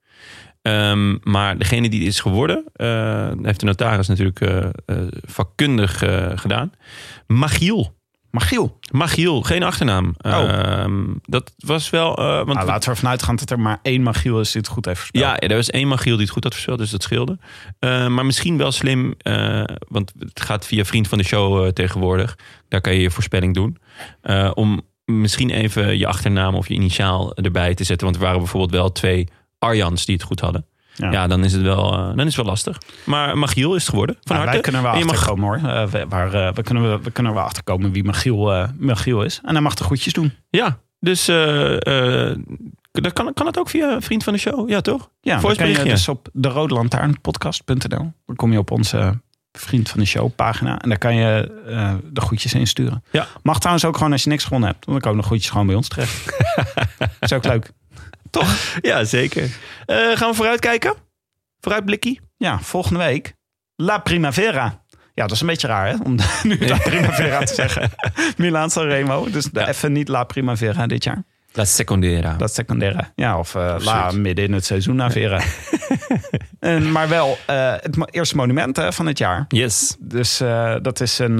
Ehm, 0.61 1.17
maar 1.23 1.57
degene 1.57 1.89
die 1.89 1.99
het 1.99 2.07
is 2.09 2.19
geworden, 2.19 2.63
eh, 2.73 3.31
heeft 3.41 3.59
de 3.59 3.65
notaris 3.65 4.07
natuurlijk 4.07 4.41
eh, 4.41 4.57
eh, 4.85 5.07
vakkundig 5.27 6.03
eh, 6.03 6.31
gedaan. 6.35 6.71
Magiel. 7.27 7.97
Magiel. 8.31 8.79
Magiel, 8.91 9.41
geen 9.41 9.63
achternaam. 9.63 10.15
Oh. 10.21 10.31
Ehm, 10.49 11.03
dat 11.21 11.53
was 11.57 11.89
wel... 11.89 12.17
eh, 12.17 12.25
want 12.35 12.53
Nou, 12.53 12.65
laten 12.65 12.89
we 12.89 12.95
ervan 12.95 13.09
uitgaan 13.09 13.35
dat 13.35 13.49
er 13.49 13.59
maar 13.59 13.79
één 13.81 14.03
Magiel 14.03 14.39
is 14.39 14.51
die 14.51 14.61
het 14.61 14.69
goed 14.69 14.85
heeft 14.85 14.97
voorspeld. 14.99 15.23
ja, 15.23 15.39
er 15.39 15.55
was 15.55 15.69
één 15.69 15.87
Magiel 15.87 16.15
die 16.15 16.23
het 16.25 16.33
goed 16.33 16.43
had 16.43 16.53
voorspeld, 16.53 16.77
dus 16.79 16.89
dat 16.89 17.03
scheelde. 17.03 17.37
Eh, 17.79 18.07
maar 18.07 18.25
misschien 18.25 18.57
wel 18.57 18.71
slim, 18.71 19.13
eh, 19.17 19.63
want 19.87 20.13
het 20.19 20.41
gaat 20.41 20.65
via 20.65 20.85
Vriend 20.85 21.07
van 21.07 21.17
de 21.17 21.23
Show 21.23 21.63
eh, 21.65 21.71
tegenwoordig. 21.71 22.37
Daar 22.67 22.81
kan 22.81 22.93
je 22.93 23.01
je 23.01 23.11
voorspelling 23.11 23.53
doen. 23.53 23.77
Eh, 24.21 24.51
om 24.53 24.81
misschien 25.09 25.49
even 25.49 25.97
je 25.97 26.07
achternaam 26.07 26.55
of 26.55 26.67
je 26.67 26.73
initiaal 26.73 27.35
erbij 27.35 27.73
te 27.75 27.83
zetten. 27.83 28.05
Want 28.07 28.19
er 28.19 28.23
waren 28.25 28.39
bijvoorbeeld 28.39 28.71
wel 28.71 28.91
twee 28.91 29.27
Arjans 29.59 30.05
die 30.05 30.15
het 30.15 30.23
goed 30.23 30.39
hadden. 30.39 30.65
Ja. 30.95 31.11
Ja, 31.11 31.27
dan, 31.27 31.43
is 31.43 31.53
het 31.53 31.61
wel, 31.61 31.93
eh, 31.93 31.97
dan 32.07 32.19
is 32.19 32.25
het 32.25 32.35
wel 32.35 32.45
lastig. 32.45 32.77
Maar 33.03 33.37
Magiel 33.37 33.75
is 33.75 33.81
het 33.81 33.89
geworden. 33.89 34.15
Van 34.21 34.35
Nou, 34.35 34.37
harte. 34.37 34.51
wij 34.51 34.61
kunnen 34.61 34.81
er 34.81 34.87
wel 34.87 34.95
En 34.95 34.99
je 34.99 35.05
mag- 35.05 35.25
hoor. 35.25 35.55
Eh, 35.55 35.87
we, 35.87 36.05
waar, 36.09 36.33
eh, 36.33 36.53
we, 36.53 36.63
kunnen, 36.63 36.91
we, 36.91 36.99
we 37.03 37.11
kunnen 37.11 37.31
er 37.31 37.37
wel 37.37 37.47
achter 37.47 37.63
komen 37.63 37.91
wie 37.91 38.03
Magiel, 38.03 38.67
Magiel 38.77 39.23
is. 39.23 39.41
En 39.43 39.53
hij 39.53 39.61
mag 39.61 39.73
de 39.73 39.83
groetjes 39.83 40.13
doen. 40.13 40.33
Ja, 40.49 40.79
dus 40.99 41.25
dat 43.01 43.13
kan, 43.13 43.33
kan 43.33 43.45
het 43.45 43.59
ook 43.59 43.69
via 43.69 44.01
Vriend 44.01 44.23
van 44.23 44.33
de 44.33 44.39
Show. 44.39 44.69
Ja, 44.69 44.81
toch? 44.81 45.09
Ja, 45.21 45.31
dan 45.31 45.41
Voice 45.41 45.57
kan 45.59 45.69
je 45.69 45.83
dus 45.83 46.07
op 46.07 46.29
de. 46.33 46.49
Dan 47.89 48.13
kom 48.35 48.51
je 48.51 48.57
op 48.57 48.71
onze 48.71 49.21
Vriend 49.51 49.89
van 49.89 49.99
de 49.99 50.05
Show 50.05 50.35
pagina. 50.35 50.79
En 50.81 50.89
daar 50.89 50.97
kan 50.97 51.15
je 51.15 51.61
eh, 51.67 51.93
de 52.03 52.21
groetjes 52.21 52.53
insturen. 52.53 53.03
Ja. 53.11 53.27
Mag 53.43 53.57
trouwens 53.57 53.85
ook 53.85 53.97
gewoon 53.97 54.11
als 54.11 54.23
je 54.23 54.29
niks 54.29 54.43
gewonnen 54.43 54.69
hebt. 54.69 54.85
Want 54.85 54.91
dan 54.97 55.07
komen 55.09 55.21
de 55.21 55.27
groetjes 55.27 55.51
gewoon 55.51 55.67
bij 55.67 55.75
ons 55.75 55.87
terecht. 55.87 56.33
is 57.19 57.33
ook 57.33 57.45
leuk. 57.45 57.71
Ja, 58.81 59.03
zeker. 59.03 59.43
Eh, 59.85 59.97
gaan 60.17 60.29
we 60.29 60.35
vooruitkijken? 60.35 60.93
Vooruitblikkie? 61.59 62.19
Ja, 62.37 62.59
volgende 62.59 62.99
week. 62.99 63.33
La 63.75 63.97
Primavera. 63.97 64.83
Ja, 65.13 65.23
dat 65.25 65.31
is 65.31 65.41
een 65.41 65.47
beetje 65.47 65.67
raar 65.67 65.87
hè, 65.87 65.95
om 66.03 66.15
nu 66.43 66.67
La 66.67 66.77
Primavera 66.77 67.39
te 67.43 67.53
zeggen. 67.53 67.91
Milaan 68.37 68.69
Sanremo. 68.69 69.29
Dus 69.29 69.49
Ja. 69.53 69.67
even 69.67 69.91
niet 69.91 70.07
La 70.07 70.23
Primavera 70.23 70.87
dit 70.87 71.03
jaar. 71.03 71.23
La 71.59 71.65
Secondera. 71.65 72.35
Dat 72.37 72.53
secundaire. 72.53 73.11
Ja, 73.15 73.39
of 73.39 73.53
La 73.53 74.11
midden 74.11 74.45
in 74.45 74.53
het 74.53 74.65
seizoen 74.65 74.95
Navera. 74.95 75.41
en, 76.59 76.91
maar 76.91 77.09
wel 77.09 77.37
eh, 77.45 77.73
het 77.79 77.97
eerste 78.11 78.35
monument 78.35 78.75
hè, 78.75 78.93
van 78.93 79.05
het 79.05 79.17
jaar. 79.17 79.45
Yes. 79.47 79.95
Dus 79.99 80.39
eh, 80.39 80.75
dat 80.81 80.99
is 80.99 81.19
een. 81.19 81.35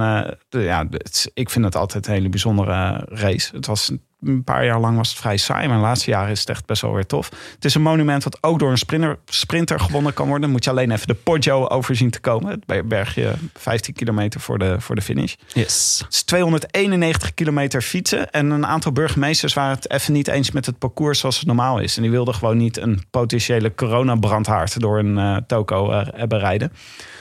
ja, 0.48 0.86
het 0.90 1.30
ik 1.34 1.50
vind 1.50 1.64
het 1.64 1.76
altijd 1.76 2.06
een 2.06 2.12
hele 2.12 2.28
bijzondere 2.28 3.06
race. 3.08 3.56
Het 3.56 3.66
was 3.66 3.92
een 4.22 4.44
paar 4.44 4.64
jaar 4.64 4.80
lang 4.80 4.96
was 4.96 5.08
het 5.08 5.18
vrij 5.18 5.36
saai. 5.36 5.68
Maar 5.68 5.76
de 5.76 5.82
laatste 5.82 6.10
jaren 6.10 6.30
is 6.30 6.40
het 6.40 6.48
echt 6.48 6.66
best 6.66 6.82
wel 6.82 6.94
weer 6.94 7.06
tof. 7.06 7.28
Het 7.54 7.64
is 7.64 7.74
een 7.74 7.82
monument 7.82 8.24
wat 8.24 8.38
ook 8.40 8.58
door 8.58 8.70
een 8.70 8.78
sprinter, 8.78 9.18
sprinter 9.24 9.80
gewonnen 9.80 10.14
kan 10.14 10.24
worden. 10.24 10.42
Dan 10.42 10.50
moet 10.50 10.64
je 10.64 10.70
alleen 10.70 10.90
even 10.90 11.06
de 11.06 11.14
Poggio 11.14 11.66
overzien 11.66 12.10
te 12.10 12.20
komen. 12.20 12.62
Het 12.66 12.88
bergje 12.88 13.32
15 13.54 13.94
kilometer 13.94 14.40
voor 14.40 14.58
de, 14.58 14.80
voor 14.80 14.94
de 14.94 15.02
finish. 15.02 15.34
Yes. 15.54 16.00
Het 16.04 16.14
is 16.14 16.22
291 16.22 17.34
kilometer 17.34 17.82
fietsen. 17.82 18.30
En 18.30 18.50
een 18.50 18.66
aantal 18.66 18.92
burgemeesters 18.92 19.54
waren 19.54 19.74
het 19.74 19.90
even 19.90 20.12
niet 20.12 20.28
eens 20.28 20.50
met 20.50 20.66
het 20.66 20.78
parcours 20.78 21.18
zoals 21.18 21.36
het 21.36 21.46
normaal 21.46 21.78
is. 21.78 21.96
En 21.96 22.02
die 22.02 22.10
wilden 22.10 22.34
gewoon 22.34 22.56
niet 22.56 22.76
een 22.76 23.02
potentiële 23.10 23.74
coronabrandhaard 23.74 24.80
door 24.80 24.98
een 24.98 25.18
eh, 25.18 25.36
toko 25.46 25.90
eh, 25.90 26.06
hebben 26.14 26.38
rijden. 26.38 26.72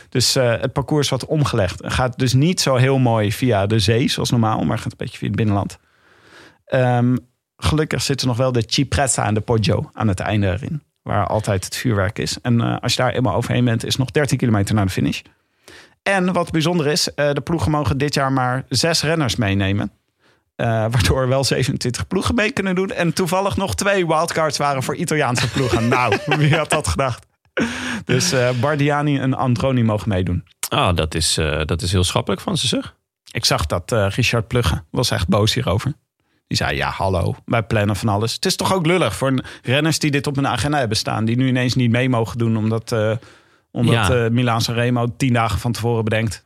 Dus 0.10 0.36
eh, 0.36 0.50
het 0.50 0.74
parcours 0.74 1.10
wordt 1.10 1.26
omgelegd. 1.26 1.82
Het 1.84 1.93
gaat 1.93 2.20
dus 2.20 2.34
niet 2.34 2.62
zo 2.62 2.76
heel 2.76 2.97
mooi 2.97 3.32
via 3.32 3.66
de 3.66 3.80
zee 3.80 4.10
zoals 4.10 4.30
normaal, 4.30 4.64
maar 4.64 4.78
gaat 4.78 4.91
een 4.91 4.97
beetje 4.97 5.18
via 5.18 5.28
het 5.28 5.36
binnenland. 5.36 5.78
Ehm, 6.70 7.16
gelukkig 7.58 8.02
zit 8.02 8.22
er 8.22 8.28
nog 8.28 8.38
wel 8.38 8.52
de 8.52 8.64
Cipressa 8.66 9.26
en 9.26 9.34
de 9.34 9.42
Poggio 9.42 9.90
aan 9.94 10.08
het 10.08 10.20
einde 10.20 10.48
erin. 10.48 10.84
Waar 11.02 11.28
altijd 11.28 11.66
het 11.66 11.76
vuurwerk 11.76 12.20
is. 12.20 12.38
En 12.42 12.62
eh, 12.62 12.78
als 12.80 12.94
je 12.94 13.02
daar 13.02 13.14
eenmaal 13.14 13.36
overheen 13.36 13.66
bent, 13.66 13.84
is 13.84 13.90
het 13.90 13.98
nog 13.98 14.12
13 14.12 14.38
kilometer 14.38 14.76
naar 14.76 14.86
de 14.86 14.92
finish. 14.92 15.22
En 16.04 16.34
wat 16.34 16.52
bijzonder 16.52 16.88
is, 16.88 17.14
eh, 17.14 17.32
de 17.32 17.42
ploegen 17.42 17.72
mogen 17.72 17.98
dit 17.98 18.14
jaar 18.14 18.32
maar 18.32 18.66
zes 18.70 19.04
renners 19.04 19.36
meenemen. 19.36 19.92
Eh, 20.56 20.68
waardoor 20.68 21.28
wel 21.28 21.44
27 21.44 22.08
ploegen 22.08 22.36
mee 22.36 22.52
kunnen 22.52 22.76
doen. 22.76 22.90
En 22.90 23.14
toevallig 23.14 23.58
nog 23.58 23.76
twee 23.76 24.08
wildcards 24.08 24.58
waren 24.58 24.84
voor 24.84 24.96
Italiaanse 24.96 25.50
ploegen. 25.50 25.88
nou, 25.98 26.18
wie 26.26 26.56
had 26.56 26.70
dat 26.70 26.88
gedacht? 26.88 27.26
Dus 28.06 28.34
Bardiani 28.60 29.20
en 29.20 29.34
Androni 29.34 29.84
mogen 29.84 30.10
meedoen. 30.10 30.44
Ah, 30.70 30.96
dat 30.96 31.16
is, 31.16 31.34
dat 31.66 31.82
is 31.82 31.92
heel 31.92 32.04
schappelijk 32.04 32.42
van 32.42 32.58
ze, 32.58 32.68
zeg. 32.68 32.96
Ik 33.32 33.46
zag 33.46 33.66
dat 33.66 33.92
Richard 33.92 34.48
Plugge 34.48 34.84
was 34.90 35.12
echt 35.12 35.28
boos 35.28 35.54
hierover. 35.54 35.94
Die 36.50 36.58
zei, 36.58 36.76
ja, 36.76 36.89
hallo, 36.89 37.36
wij 37.45 37.64
plannen 37.64 37.95
van 37.95 38.10
alles. 38.10 38.34
Het 38.34 38.45
is 38.45 38.56
toch 38.56 38.74
ook 38.74 38.86
lullig 38.86 39.16
voor 39.16 39.34
renners 39.64 40.00
die 40.00 40.12
dit 40.12 40.28
op 40.28 40.36
hun 40.36 40.47
agenda 40.47 40.78
hebben 40.78 40.97
staan... 40.97 41.26
die 41.26 41.36
nu 41.36 41.47
ineens 41.47 41.76
niet 41.76 41.91
mee 41.91 42.10
mogen 42.10 42.38
doen 42.38 42.58
omdat, 42.58 42.91
eh 42.91 43.12
omdat 43.72 43.93
Ja. 43.93 44.10
eh 44.26 44.30
Milaanse 44.32 44.74
Remo 44.74 45.08
tien 45.18 45.34
dagen 45.34 45.60
van 45.60 45.72
tevoren 45.72 46.04
bedenkt. 46.04 46.43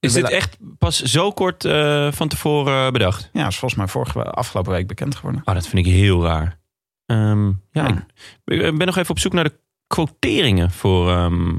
Is 0.00 0.12
dit 0.12 0.30
echt 0.30 0.56
pas 0.78 1.02
zo 1.02 1.30
kort 1.32 1.64
eh, 1.64 2.12
van 2.12 2.28
tevoren 2.28 2.92
bedacht? 2.92 3.30
Ja, 3.32 3.46
is 3.46 3.56
volgens 3.56 3.80
mij 3.80 3.88
vorige, 3.88 4.22
afgelopen 4.22 4.72
week 4.72 4.86
bekend 4.86 5.14
geworden. 5.14 5.40
Ah, 5.44 5.54
dat 5.54 5.66
vind 5.66 5.86
ik 5.86 5.92
heel 5.92 6.24
raar. 6.24 6.58
Ehm, 7.06 7.46
ja, 7.46 7.52
Ja. 7.70 8.06
Ik, 8.44 8.62
ik 8.62 8.78
ben 8.78 8.86
nog 8.86 8.96
even 8.96 9.10
op 9.10 9.18
zoek 9.18 9.32
naar 9.32 9.44
de 9.44 9.58
quoteringen 9.86 10.70
voor, 10.70 11.10
ehm, 11.10 11.54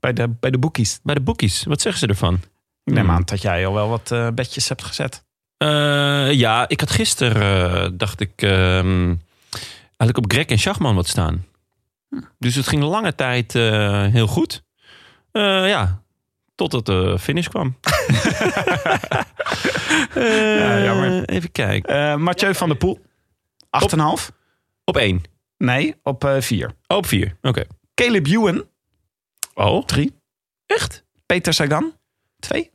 Bij 0.00 0.12
de, 0.12 0.28
bij 0.28 0.50
de 0.50 0.58
boekies. 0.58 1.00
bij 1.02 1.14
de 1.14 1.20
boekies. 1.20 1.64
Wat 1.64 1.80
zeggen 1.80 2.00
ze 2.00 2.06
ervan? 2.06 2.34
Ik 2.84 2.94
neem 2.94 3.04
Hmm. 3.04 3.14
aan 3.14 3.22
dat 3.24 3.42
jij 3.42 3.66
al 3.66 3.74
wel 3.74 3.88
wat 3.88 4.34
bedjes 4.34 4.68
hebt 4.68 4.84
gezet. 4.84 5.24
Eh, 5.60 6.32
ja, 6.32 6.68
ik 6.68 6.80
had 6.80 6.90
gisteren, 6.90 7.82
eh, 7.84 7.90
dacht 7.92 8.20
ik, 8.20 8.42
ehm 8.42 9.14
had 9.96 10.08
ik 10.08 10.16
op 10.16 10.32
Greg 10.32 10.46
en 10.46 10.58
Schachman 10.58 10.94
wat 10.94 11.06
staan. 11.08 11.46
Dus 12.38 12.54
het 12.54 12.68
ging 12.68 12.82
lange 12.82 13.14
tijd 13.14 13.54
eh, 13.54 14.06
heel 14.06 14.26
goed. 14.26 14.62
Eh, 15.32 15.68
ja, 15.68 16.02
totdat 16.54 16.86
de 16.86 17.18
finish 17.18 17.46
kwam. 17.48 17.76
Ja, 20.14 20.82
jammer. 20.82 21.24
Even 21.28 21.52
kijken. 21.52 21.94
Eh 21.94 22.16
Mathieu 22.16 22.54
van 22.54 22.68
der 22.68 22.76
Poel, 22.76 22.98
8,5. 23.70 24.30
Op 24.84 24.96
één. 24.96 25.22
Nee, 25.58 25.94
op 26.02 26.34
4. 26.38 26.72
Oh, 26.86 26.96
op 26.96 27.06
vier. 27.06 27.36
Oké. 27.42 27.64
Caleb 27.94 28.26
Ewan, 28.26 28.64
Oh, 29.54 29.84
3. 29.84 30.12
echt? 30.66 31.04
Peter 31.26 31.54
Sagan, 31.54 31.92
2. 32.38 32.70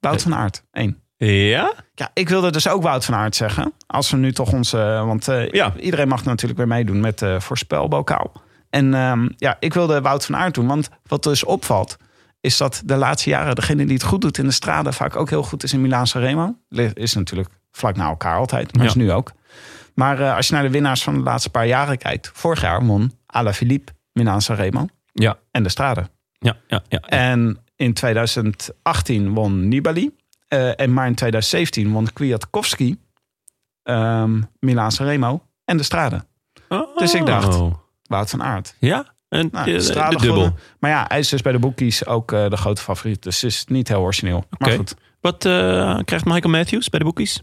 Wout 0.00 0.22
van 0.22 0.34
Aert, 0.34 0.62
1. 0.72 1.00
Ja? 1.16 1.72
Ja, 1.94 2.10
ik 2.14 2.28
wilde 2.28 2.50
dus 2.50 2.68
ook 2.68 2.82
Wout 2.82 3.04
van 3.04 3.14
Aert 3.14 3.36
zeggen. 3.36 3.72
Als 3.86 4.10
we 4.10 4.16
nu 4.16 4.32
toch 4.32 4.52
onze... 4.52 4.76
Want 5.06 5.28
eh, 5.28 5.48
Ja. 5.50 5.72
iedereen 5.80 6.08
mag 6.08 6.24
natuurlijk 6.24 6.58
weer 6.58 6.68
meedoen 6.68 7.00
met 7.00 7.18
de 7.18 7.40
voorspelbokaal. 7.40 8.32
En 8.70 8.94
ehm, 8.94 9.28
ja, 9.36 9.56
ik 9.60 9.74
wilde 9.74 10.00
Wout 10.00 10.24
van 10.24 10.36
Aert 10.36 10.54
doen. 10.54 10.66
Want 10.66 10.88
wat 11.06 11.22
dus 11.22 11.44
opvalt... 11.44 11.96
is 12.40 12.56
dat 12.56 12.82
de 12.84 12.96
laatste 12.96 13.30
jaren 13.30 13.54
degene 13.54 13.84
die 13.84 13.94
het 13.94 14.02
goed 14.02 14.20
doet 14.20 14.38
in 14.38 14.44
de 14.46 14.50
straten... 14.52 14.92
vaak 14.94 15.16
ook 15.16 15.30
heel 15.30 15.42
goed 15.42 15.62
is 15.62 15.72
in 15.72 15.80
Milaanse 15.80 16.18
Remo. 16.18 16.56
Is 16.94 17.14
natuurlijk 17.14 17.48
vlak 17.72 17.96
na 17.96 18.08
elkaar 18.08 18.36
altijd. 18.36 18.72
Maar 18.74 18.82
Ja. 18.82 18.88
is 18.88 18.94
nu 18.94 19.12
ook. 19.12 19.32
Maar 19.94 20.20
eh, 20.20 20.36
als 20.36 20.48
je 20.48 20.54
naar 20.54 20.62
de 20.62 20.70
winnaars 20.70 21.02
van 21.02 21.14
de 21.14 21.20
laatste 21.22 21.50
paar 21.50 21.66
jaren 21.66 21.98
kijkt... 21.98 22.30
vorig 22.34 22.60
jaar 22.60 22.84
won 22.84 23.12
Alaphilippe 23.26 23.92
Milaanse 24.12 24.54
Remo 24.54 24.86
Ja. 25.12 25.36
en 25.50 25.62
de 25.62 25.68
straten. 25.68 26.08
Ja, 26.38 26.56
ja, 26.68 26.82
ja. 26.88 26.98
En 26.98 27.58
in 27.76 27.94
2018 27.94 29.34
won 29.34 29.68
Nibali. 29.68 30.10
Eh, 30.48 30.80
en 30.80 30.92
maar 30.92 31.06
in 31.06 31.14
2017 31.14 31.92
won 31.92 32.12
Kwiatkowski, 32.12 33.00
ehm 33.82 34.42
Milaanse 34.60 35.04
Remo 35.04 35.42
en 35.64 35.76
de 35.76 35.82
Strade. 35.82 36.24
Dus 36.96 37.14
ik 37.14 37.26
dacht- 37.26 37.54
Oh. 37.60 37.74
Wout 38.02 38.30
van 38.30 38.42
Aert. 38.42 38.74
Ja? 38.78 39.14
En 39.28 39.48
Nou, 39.52 39.64
de, 39.64 39.70
de 39.70 39.76
de, 39.76 39.82
Strade 39.82 40.10
dubbel. 40.16 40.28
gewonnen. 40.34 40.58
Maar 40.80 40.90
ja, 40.90 41.04
hij 41.08 41.18
is 41.18 41.28
dus 41.28 41.42
bij 41.42 41.52
de 41.52 41.58
boekies 41.58 42.06
ook 42.06 42.32
eh, 42.32 42.48
de 42.50 42.56
grote 42.56 42.82
favoriet. 42.82 43.22
Dus 43.22 43.40
het 43.40 43.50
is 43.50 43.64
niet 43.66 43.88
heel 43.88 44.00
origineel. 44.00 44.44
Maar 44.58 44.68
Oké. 44.68 44.76
goed, 44.76 44.94
Wat 45.20 45.44
eh, 45.44 45.98
krijgt 46.04 46.24
Michael 46.24 46.52
Matthews 46.54 46.88
bij 46.88 46.98
de 46.98 47.04
boekies? 47.04 47.42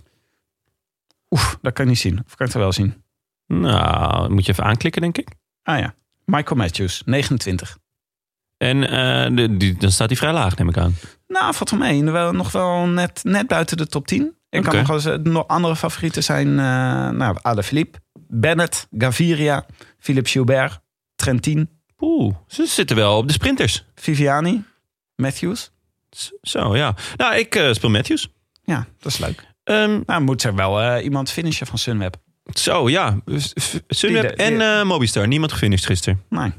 oef, 1.30 1.58
dat 1.62 1.74
kan 1.74 1.86
je 1.86 1.92
niet 1.92 2.00
zien. 2.00 2.14
Of 2.26 2.36
kan 2.36 2.48
ik 2.48 2.54
het 2.54 2.62
wel 2.62 2.72
zien? 2.72 3.04
Nou, 3.48 4.30
moet 4.34 4.46
je 4.46 4.52
even 4.52 4.64
aanklikken, 4.64 5.02
denk 5.02 5.18
ik. 5.18 5.28
Ah 5.64 5.80
ja, 5.80 5.94
Michael 6.26 6.56
Matthews, 6.56 7.02
29. 7.06 7.78
En 8.58 8.84
eh, 8.90 9.36
de, 9.36 9.58
die, 9.58 9.78
dan 9.78 9.92
staat 9.92 10.08
hij 10.08 10.18
vrij 10.18 10.34
laag, 10.34 10.58
neem 10.58 10.70
ik 10.70 10.78
aan. 10.78 10.96
Nou, 11.34 11.54
valt 11.54 11.70
wel 11.70 11.80
mee. 11.80 12.04
Wel, 12.04 12.32
nog 12.32 12.52
wel 12.52 12.86
net, 12.86 13.20
net 13.24 13.48
buiten 13.48 13.78
de 13.78 13.88
top 13.88 14.08
10. 14.08 14.36
Ik 14.50 14.64
kan 14.64 14.76
nog 14.76 14.90
eens, 14.90 15.06
eh, 15.06 15.16
nog 15.16 15.48
andere 15.48 15.76
favorieten 15.76 16.24
zijn. 16.24 16.48
eh 16.48 17.10
nou, 17.10 17.38
Alaphilippe, 17.42 18.00
Bennett, 18.28 18.88
Gaviria, 18.98 19.66
Philippe 20.00 20.30
Gilbert, 20.30 20.80
Trentin, 21.16 21.70
Oeh, 22.00 22.36
ze 22.48 22.66
zitten 22.66 22.96
wel 22.96 23.18
op 23.18 23.28
de 23.28 23.34
sprinters. 23.34 23.86
Viviani, 23.96 24.64
Matthews. 25.16 25.72
Zo, 26.42 26.76
ja. 26.76 26.96
Nou, 27.18 27.36
ik 27.36 27.56
eh, 27.56 27.74
speel 27.74 27.90
Matthews. 27.90 28.30
Ja, 28.64 28.86
dat 29.00 29.12
is 29.12 29.18
leuk. 29.18 29.48
Ehm, 29.64 30.00
Nou, 30.06 30.22
moet 30.22 30.44
er 30.44 30.56
wel 30.56 31.00
iemand 31.00 31.32
finishen 31.32 31.68
van 31.68 31.78
Sunweb. 31.78 32.16
zo, 32.54 32.90
ja. 32.90 33.18
Sunweb 33.88 34.38
Die 34.38 34.48
de- 34.58 34.64
en 34.64 34.88
Mobistar. 34.88 35.28
Niemand 35.28 35.52
gefinished 35.52 35.86
gisteren. 35.86 36.24
Nee. 36.30 36.52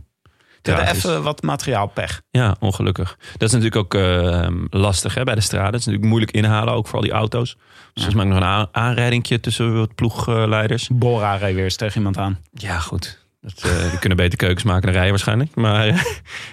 Hebben 0.72 0.94
even 0.94 1.22
wat 1.22 1.42
materiaalpech. 1.42 2.22
Ja, 2.30 2.56
ongelukkig. 2.60 3.16
Dat 3.32 3.42
is 3.48 3.54
natuurlijk 3.60 3.76
ook 3.76 3.94
eh, 3.94 4.48
lastig 4.70 5.14
hè, 5.14 5.24
bij 5.24 5.34
de 5.34 5.40
straten. 5.40 5.66
Het 5.72 5.74
is 5.80 5.84
natuurlijk 5.84 6.10
moeilijk 6.10 6.32
inhalen, 6.36 6.74
ook 6.74 6.86
voor 6.86 6.96
al 6.96 7.02
die 7.04 7.12
auto's. 7.12 7.54
Dus 7.54 8.02
volgens 8.04 8.14
mij 8.14 8.24
nog 8.24 8.36
een 8.36 8.44
aan- 8.44 8.68
aanrijdingje 8.72 9.40
tussen 9.40 9.74
wat 9.74 9.94
ploegleiders. 9.94 10.88
Bora 10.92 11.36
reed 11.36 11.54
weer 11.54 11.64
eens 11.64 11.76
tegen 11.76 11.96
iemand 11.96 12.18
aan. 12.18 12.38
Ja, 12.52 12.78
goed. 12.78 13.22
Dat, 13.40 13.62
eh, 13.62 13.90
die 13.90 13.98
kunnen 13.98 14.18
beter 14.18 14.38
keukens 14.38 14.62
maken 14.64 14.82
dan 14.82 14.92
rijden 14.92 15.10
waarschijnlijk. 15.10 15.54
Maar 15.54 15.86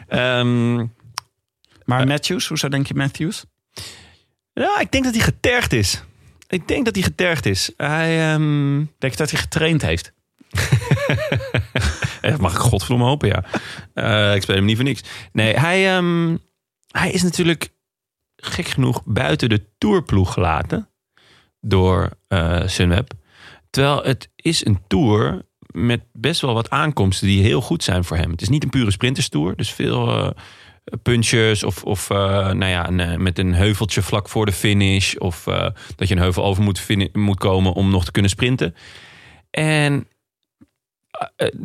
ehm, 0.07 0.75
Maar 1.85 2.01
Eh. 2.01 2.07
Matthews, 2.07 2.47
hoezo 2.47 2.67
denk 2.69 2.87
je 2.87 2.93
Matthews? 2.93 3.45
ja, 4.53 4.79
ik 4.79 4.91
denk 4.91 5.03
dat 5.03 5.13
hij 5.15 5.23
getergd 5.23 5.73
is. 5.73 6.03
Ik 6.47 6.67
denk 6.67 6.85
dat 6.85 6.95
hij 6.95 7.03
getergd 7.03 7.45
is. 7.45 7.71
Hij, 7.77 8.31
ehm, 8.33 8.75
Denk 8.97 9.13
je 9.13 9.15
dat 9.19 9.31
hij 9.31 9.39
getraind 9.39 9.81
heeft? 9.81 10.13
Eh, 12.21 12.37
mag 12.37 12.53
ik 12.53 12.59
godverdomme 12.59 13.05
hopen, 13.05 13.27
ja. 13.27 13.43
Eh, 13.93 14.35
ik 14.35 14.41
speel 14.41 14.55
hem 14.55 14.65
niet 14.65 14.75
voor 14.75 14.85
niks. 14.85 15.01
Nee, 15.31 15.59
hij, 15.59 15.95
ehm, 15.95 16.37
hij 16.87 17.11
is 17.11 17.23
natuurlijk 17.23 17.73
gek 18.35 18.67
genoeg 18.67 19.01
buiten 19.05 19.49
de 19.49 19.65
tourploeg 19.77 20.33
gelaten 20.33 20.89
door 21.61 22.09
eh, 22.27 22.61
Sunweb. 22.65 23.11
Terwijl 23.69 24.03
het 24.03 24.29
is 24.35 24.65
een 24.65 24.79
tour 24.87 25.45
met 25.71 26.01
best 26.13 26.41
wel 26.41 26.53
wat 26.53 26.69
aankomsten 26.69 27.27
die 27.27 27.43
heel 27.43 27.61
goed 27.61 27.83
zijn 27.83 28.03
voor 28.03 28.17
hem. 28.17 28.31
Het 28.31 28.41
is 28.41 28.49
niet 28.49 28.63
een 28.63 28.69
pure 28.69 28.91
sprinterstour, 28.91 29.55
dus 29.55 29.71
veel 29.71 30.33
punches 31.01 31.63
of, 31.63 31.83
of 31.83 32.09
nou 32.09 32.65
ja, 32.65 32.89
een, 32.89 33.23
met 33.23 33.39
een 33.39 33.53
heuveltje 33.53 34.01
vlak 34.01 34.29
voor 34.29 34.45
de 34.45 34.51
finish 34.51 35.15
of 35.15 35.43
dat 35.95 36.07
je 36.07 36.15
een 36.15 36.21
heuvel 36.21 36.43
over 36.43 36.63
moet, 36.63 36.87
moet 37.13 37.39
komen 37.39 37.73
om 37.73 37.89
nog 37.89 38.05
te 38.05 38.11
kunnen 38.11 38.31
sprinten. 38.31 38.75
En 39.49 40.07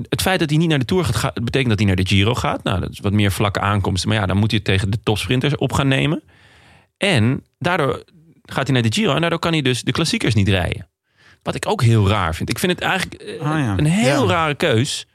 het 0.09 0.23
feit 0.23 0.39
dat 0.41 0.51
hij 0.51 0.59
niet 0.59 0.69
naar 0.69 0.79
de 0.79 0.85
Tour 0.85 1.05
gaat, 1.05 1.17
gaat, 1.17 1.35
betekent 1.45 1.69
dat 1.69 1.79
hij 1.79 1.87
naar 1.87 1.97
de 1.97 2.07
Giro 2.07 2.35
gaat. 2.35 2.63
Nou, 2.63 2.81
dat 2.81 2.91
is 2.91 3.01
wat 3.01 3.13
meer 3.13 3.33
vlakke 3.33 3.61
aankomsten. 3.61 4.09
Maar 4.09 4.19
ja, 4.19 4.27
dan 4.27 4.37
moet 4.37 4.51
hij 4.51 4.61
het 4.65 4.73
tegen 4.73 4.91
de 4.91 5.01
topsprinters 5.03 5.57
op 5.57 5.73
gaan 5.73 5.89
nemen. 5.89 6.23
En 6.97 7.45
daardoor 7.59 8.05
gaat 8.43 8.65
hij 8.67 8.73
naar 8.73 8.91
de 8.91 8.93
Giro 8.93 9.15
en 9.15 9.21
daardoor 9.21 9.39
kan 9.39 9.53
hij 9.53 9.63
dus 9.63 9.83
de 9.83 9.93
klassiekers 9.93 10.35
niet 10.35 10.49
rijden. 10.49 10.89
Wat 11.43 11.55
ik 11.55 11.67
ook 11.69 11.83
heel 11.83 12.09
raar 12.09 12.35
vind. 12.35 12.49
Ik 12.51 12.59
vind 12.59 12.73
het 12.73 12.81
eigenlijk 12.81 13.23
eh, 13.23 13.41
Ah, 13.41 13.59
ja. 13.59 13.75
een 13.77 13.85
heel 13.87 14.23
Ja. 14.29 14.33
rare 14.33 14.55
keus. 14.55 15.07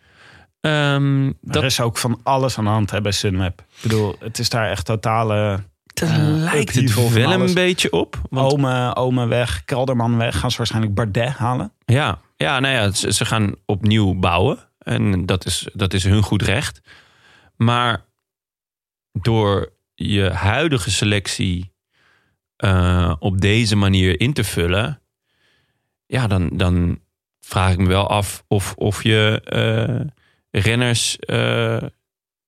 Ehm, 0.61 1.32
Dat 1.41 1.55
er 1.55 1.63
is 1.63 1.79
ook 1.79 1.97
van 1.97 2.19
alles 2.23 2.57
aan 2.57 2.63
de 2.63 2.69
hand 2.69 2.91
hè, 2.91 3.01
bij 3.01 3.11
Sunweb. 3.11 3.59
Ik 3.59 3.82
bedoel, 3.82 4.15
het 4.19 4.39
is 4.39 4.49
daar 4.49 4.69
echt 4.69 4.86
totale... 4.86 5.63
daar 5.93 6.09
eh, 6.09 6.17
lijkt 6.27 6.75
het 6.75 7.13
wel 7.13 7.32
een 7.32 7.53
beetje 7.53 7.91
op. 7.91 8.21
Want 8.29 8.51
Ome, 8.53 8.95
Ome 8.95 9.27
weg, 9.27 9.63
Kelderman 9.65 10.17
weg. 10.17 10.39
Gaan 10.39 10.51
ze 10.51 10.57
waarschijnlijk 10.57 10.93
Bardet 10.93 11.29
halen. 11.29 11.71
Ja, 11.86 12.19
ja, 12.41 12.59
nou 12.59 12.73
ja, 12.75 12.91
ze, 12.91 13.13
ze 13.13 13.25
gaan 13.25 13.55
opnieuw 13.65 14.13
bouwen. 14.13 14.57
En 14.79 15.25
dat 15.25 15.45
is, 15.45 15.67
dat 15.73 15.93
is 15.93 16.03
hun 16.03 16.23
goed 16.23 16.41
recht. 16.41 16.81
Maar 17.55 18.05
door 19.11 19.71
je 19.95 20.29
huidige 20.29 20.91
selectie 20.91 21.73
eh, 22.55 23.13
op 23.19 23.41
deze 23.41 23.75
manier 23.75 24.19
in 24.19 24.33
te 24.33 24.43
vullen. 24.43 25.01
ja, 26.05 26.27
dan, 26.27 26.49
dan 26.53 26.99
vraag 27.39 27.71
ik 27.71 27.77
me 27.77 27.87
wel 27.87 28.07
af 28.09 28.43
of, 28.47 28.73
of 28.77 29.03
je 29.03 29.41
eh, 29.45 30.07
renners 30.63 31.17
eh, 31.19 31.81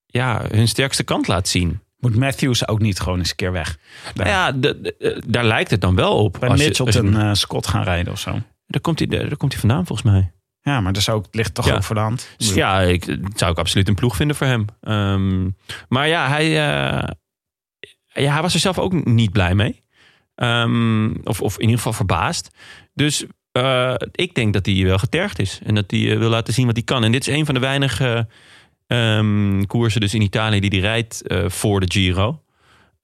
ja, 0.06 0.44
hun 0.50 0.68
sterkste 0.68 1.02
kant 1.02 1.26
laat 1.28 1.48
zien. 1.48 1.80
Moet 1.98 2.16
Matthews 2.16 2.68
ook 2.68 2.80
niet 2.80 3.00
gewoon 3.00 3.18
eens 3.18 3.30
een 3.30 3.36
keer 3.36 3.52
weg? 3.52 3.78
Nou 4.14 4.28
ja, 4.28 4.52
daar 5.26 5.44
lijkt 5.44 5.70
het 5.70 5.80
dan 5.80 5.94
wel 5.94 6.16
op. 6.16 6.36
Bij 6.40 6.48
Als 6.48 6.60
je- 6.60 6.66
als 6.84 6.94
je- 6.94 7.34
Scott 7.34 7.66
gaan 7.66 7.82
rijden 7.82 8.12
of 8.12 8.18
zo. 8.18 8.38
Daar, 8.66 8.80
komt 8.80 8.98
hij, 8.98 9.08
daar 9.08 9.36
komt 9.36 9.52
hij 9.52 9.60
vandaan 9.60 9.86
volgens 9.86 10.10
mij. 10.10 10.32
Ja, 10.64 10.80
maar 10.80 10.92
dat 10.92 11.08
ook, 11.08 11.26
ligt 11.30 11.54
toch 11.54 11.66
Ja. 11.66 11.74
ook 11.74 11.82
voor 11.82 11.94
de 11.94 12.00
hand. 12.00 12.34
Dus 12.36 12.54
ja, 12.54 12.80
ik, 12.80 13.06
dat 13.06 13.38
zou 13.38 13.52
ik 13.52 13.58
absoluut 13.58 13.88
een 13.88 13.94
ploeg 13.94 14.16
vinden 14.16 14.36
voor 14.36 14.46
hem. 14.46 14.64
Ehm, 14.80 15.50
maar 15.88 16.08
ja 16.08 16.28
hij, 16.28 16.44
eh, 16.44 17.08
ja, 18.22 18.32
hij 18.32 18.42
was 18.42 18.54
er 18.54 18.60
zelf 18.60 18.78
ook 18.78 19.04
niet 19.04 19.32
blij 19.32 19.54
mee. 19.54 19.82
Ehm, 20.34 21.14
of, 21.24 21.40
of 21.40 21.54
in 21.54 21.60
ieder 21.60 21.76
geval 21.76 21.92
verbaasd. 21.92 22.50
Dus 22.94 23.24
eh, 23.52 23.94
ik 24.12 24.34
denk 24.34 24.52
dat 24.52 24.66
hij 24.66 24.84
wel 24.84 24.98
getergd 24.98 25.38
is. 25.38 25.60
En 25.64 25.74
dat 25.74 25.90
hij 25.90 26.12
eh, 26.12 26.18
wil 26.18 26.30
laten 26.30 26.54
zien 26.54 26.66
wat 26.66 26.76
hij 26.76 26.84
kan. 26.84 27.04
En 27.04 27.12
dit 27.12 27.26
is 27.26 27.34
een 27.34 27.44
van 27.44 27.54
de 27.54 27.60
weinige 27.60 28.28
ehm, 28.86 29.62
koersen 29.64 30.00
dus 30.00 30.14
in 30.14 30.22
Italië 30.22 30.60
die 30.60 30.70
hij 30.70 30.80
rijdt 30.80 31.22
voor 31.46 31.80
de 31.80 31.90
Giro. 31.92 32.42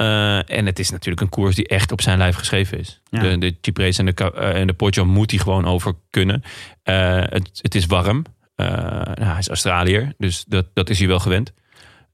Eh, 0.01 0.51
en 0.51 0.67
het 0.67 0.79
is 0.79 0.91
natuurlijk 0.91 1.21
een 1.21 1.29
koers 1.29 1.55
die 1.55 1.69
echt 1.69 1.93
op 1.93 2.01
zijn 2.01 2.19
lijf 2.19 2.37
geschreven 2.37 2.79
is. 2.79 3.01
Ja. 3.11 3.21
De, 3.21 3.39
de 3.61 3.95
en 3.97 4.07
de, 4.07 4.33
eh, 4.33 4.61
en 4.61 4.67
de 4.67 4.73
Poggio 4.73 5.05
moet 5.05 5.31
hij 5.31 5.41
gewoon 5.41 5.67
over 5.67 5.95
kunnen. 6.11 6.43
Eh, 6.83 7.17
het, 7.17 7.51
het 7.63 7.75
is 7.75 7.87
warm. 7.87 8.25
Nou, 8.57 9.23
hij 9.23 9.39
is 9.39 9.49
Australiër, 9.49 10.13
dus 10.19 10.45
dat, 10.49 10.67
dat 10.75 10.91
is 10.91 10.99
hij 10.99 11.09
wel 11.09 11.19
gewend. 11.19 11.53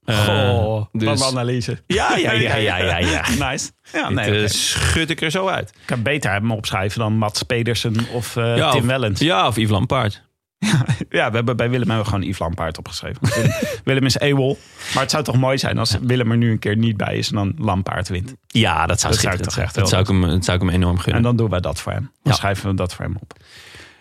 Goh, 0.05 0.85
dus- 0.91 1.23
analyse. 1.23 1.83
Ja, 1.87 2.15
ja, 2.17 2.31
ja, 2.31 2.55
ja, 2.55 2.77
ja, 2.77 2.97
ja. 2.97 3.49
Nice. 3.49 3.71
Ja, 3.93 4.07
Dit, 4.07 4.15
nee, 4.15 4.29
oké. 4.29 4.47
schud 4.47 5.09
ik 5.09 5.21
er 5.21 5.31
zo 5.31 5.47
uit. 5.47 5.69
Ik 5.69 5.85
kan 5.85 6.01
beter 6.01 6.31
hem 6.31 6.51
opschrijven 6.51 6.99
dan 6.99 7.13
Mats 7.17 7.43
Pedersen 7.43 7.95
of 8.11 8.35
Ja, 8.35 8.71
Tim 8.71 8.87
Wellens. 8.87 9.19
Ja, 9.19 9.47
of 9.47 9.55
Yves 9.55 9.71
Lampaard. 9.71 10.26
Ja, 11.09 11.29
we 11.29 11.35
hebben 11.35 11.57
bij 11.57 11.69
Willem 11.69 11.87
hebben 11.87 12.05
we 12.05 12.11
gewoon 12.11 12.25
Yves 12.25 12.39
Lampaard 12.39 12.77
opgeschreven. 12.77 13.21
Willem, 13.83 14.05
is 14.05 14.19
AWOL. 14.19 14.57
Maar 14.93 15.03
het 15.03 15.11
zou 15.11 15.23
toch 15.23 15.37
mooi 15.37 15.57
zijn 15.57 15.77
als 15.77 15.97
Willem 16.01 16.31
er 16.31 16.37
nu 16.37 16.51
een 16.51 16.59
keer 16.59 16.77
niet 16.77 16.97
bij 16.97 17.17
is 17.17 17.29
en 17.29 17.35
dan 17.35 17.53
Lampaard 17.57 18.07
wint. 18.09 18.35
Ja, 18.47 18.85
dat 18.85 18.99
zou 18.99 19.13
Dat 19.13 19.21
zou 19.21 19.35
ik 19.35 19.41
toch 19.41 19.57
echt 19.57 19.75
Dat 19.75 19.89
zou 19.89 20.01
ik 20.01 20.07
hem, 20.07 20.21
dat 20.21 20.45
zou 20.45 20.57
ik 20.57 20.63
hem 20.63 20.73
enorm 20.73 20.97
gunnen. 20.97 21.15
En 21.15 21.21
dan 21.21 21.35
doen 21.35 21.49
wij 21.49 21.59
dat 21.59 21.81
voor 21.81 21.91
hem. 21.91 22.01
Dan 22.01 22.31
Ja. 22.31 22.31
schrijven 22.33 22.69
we 22.69 22.75
dat 22.75 22.93
voor 22.93 23.05
hem 23.05 23.15
op. 23.19 23.33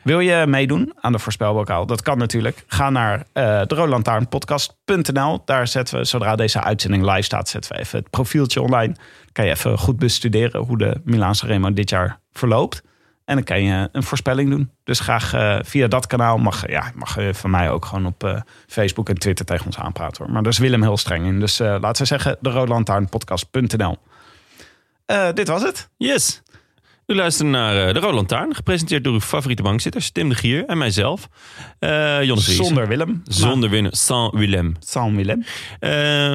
Wil 0.03 0.21
je 0.21 0.47
meedoen 0.47 0.93
aan 1.01 1.13
de 1.13 1.19
voorspelbokaal? 1.19 1.87
Dat 1.87 2.03
kan 2.03 2.19
natuurlijk. 2.19 2.65
Ga 2.67 2.91
naar 2.91 3.19
uh, 3.19 3.61
de 3.67 5.41
Daar 5.45 5.69
zetten 5.69 5.99
we, 5.99 6.05
zodra 6.05 6.37
deze 6.37 6.63
uitzending 6.63 7.05
live 7.05 7.23
staat, 7.23 7.49
zetten 7.49 7.73
we 7.73 7.79
even 7.79 7.99
het 7.99 8.11
profieltje 8.11 8.63
online. 8.63 8.93
Dan 8.93 9.33
kan 9.33 9.45
je 9.45 9.51
even 9.51 9.79
goed 9.79 9.99
bestuderen 9.99 10.61
hoe 10.61 10.79
de 10.79 11.01
Milaanse 11.05 11.47
Remo 11.47 11.73
dit 11.73 11.91
jaar 11.91 12.21
verloopt. 12.33 12.83
En 13.27 13.35
dan 13.35 13.45
kan 13.45 13.63
je 13.63 13.89
een 13.93 14.03
voorspelling 14.03 14.51
doen. 14.51 14.71
Dus 14.85 15.01
graag 15.01 15.33
eh, 15.33 15.59
via 15.63 15.87
dat 15.87 16.07
kanaal 16.07 16.39
mag, 16.39 16.69
ja, 16.69 16.93
mag 16.95 17.15
je 17.15 17.35
van 17.35 17.51
mij 17.51 17.71
ook 17.71 17.85
gewoon 17.85 18.07
op 18.07 18.25
eh, 18.25 18.41
Facebook 18.67 19.09
en 19.09 19.19
Twitter 19.19 19.45
tegen 19.45 19.67
ons 19.67 19.79
aanpraten. 19.79 20.25
Hoor. 20.25 20.33
Maar 20.33 20.43
daar 20.43 20.53
is 20.53 20.59
Willem 20.59 20.83
heel 20.83 20.97
streng 20.97 21.27
in. 21.27 21.41
Dus 21.41 21.61
eh, 21.61 21.77
laten 21.81 22.03
we 22.03 22.09
zeggen, 22.09 22.37
de 22.41 23.97
Eh, 25.07 25.33
dit 25.33 25.49
was 25.49 25.63
het. 25.63 25.89
Yes. 25.97 26.43
U 27.07 27.15
luistert 27.15 27.49
naar 27.49 27.95
De 27.95 28.01
Rode 28.01 28.15
Lantaarn, 28.15 28.55
gepresenteerd 28.55 29.05
door 29.05 29.13
uw 29.13 29.21
favoriete 29.21 29.63
bankzitters, 29.63 30.11
Tim 30.11 30.29
de 30.29 30.35
Gier 30.35 30.65
en 30.65 30.79
mijzelf, 30.79 31.29
Jonne 31.81 32.41
Vries. 32.41 32.57
Zonder 32.57 32.89
Willem. 32.89 33.23
Zonder 33.25 33.71
winnen, 33.71 33.93
sans 33.97 34.33
Willem. 34.33 34.77
San 34.79 35.17
Willem. 35.17 35.45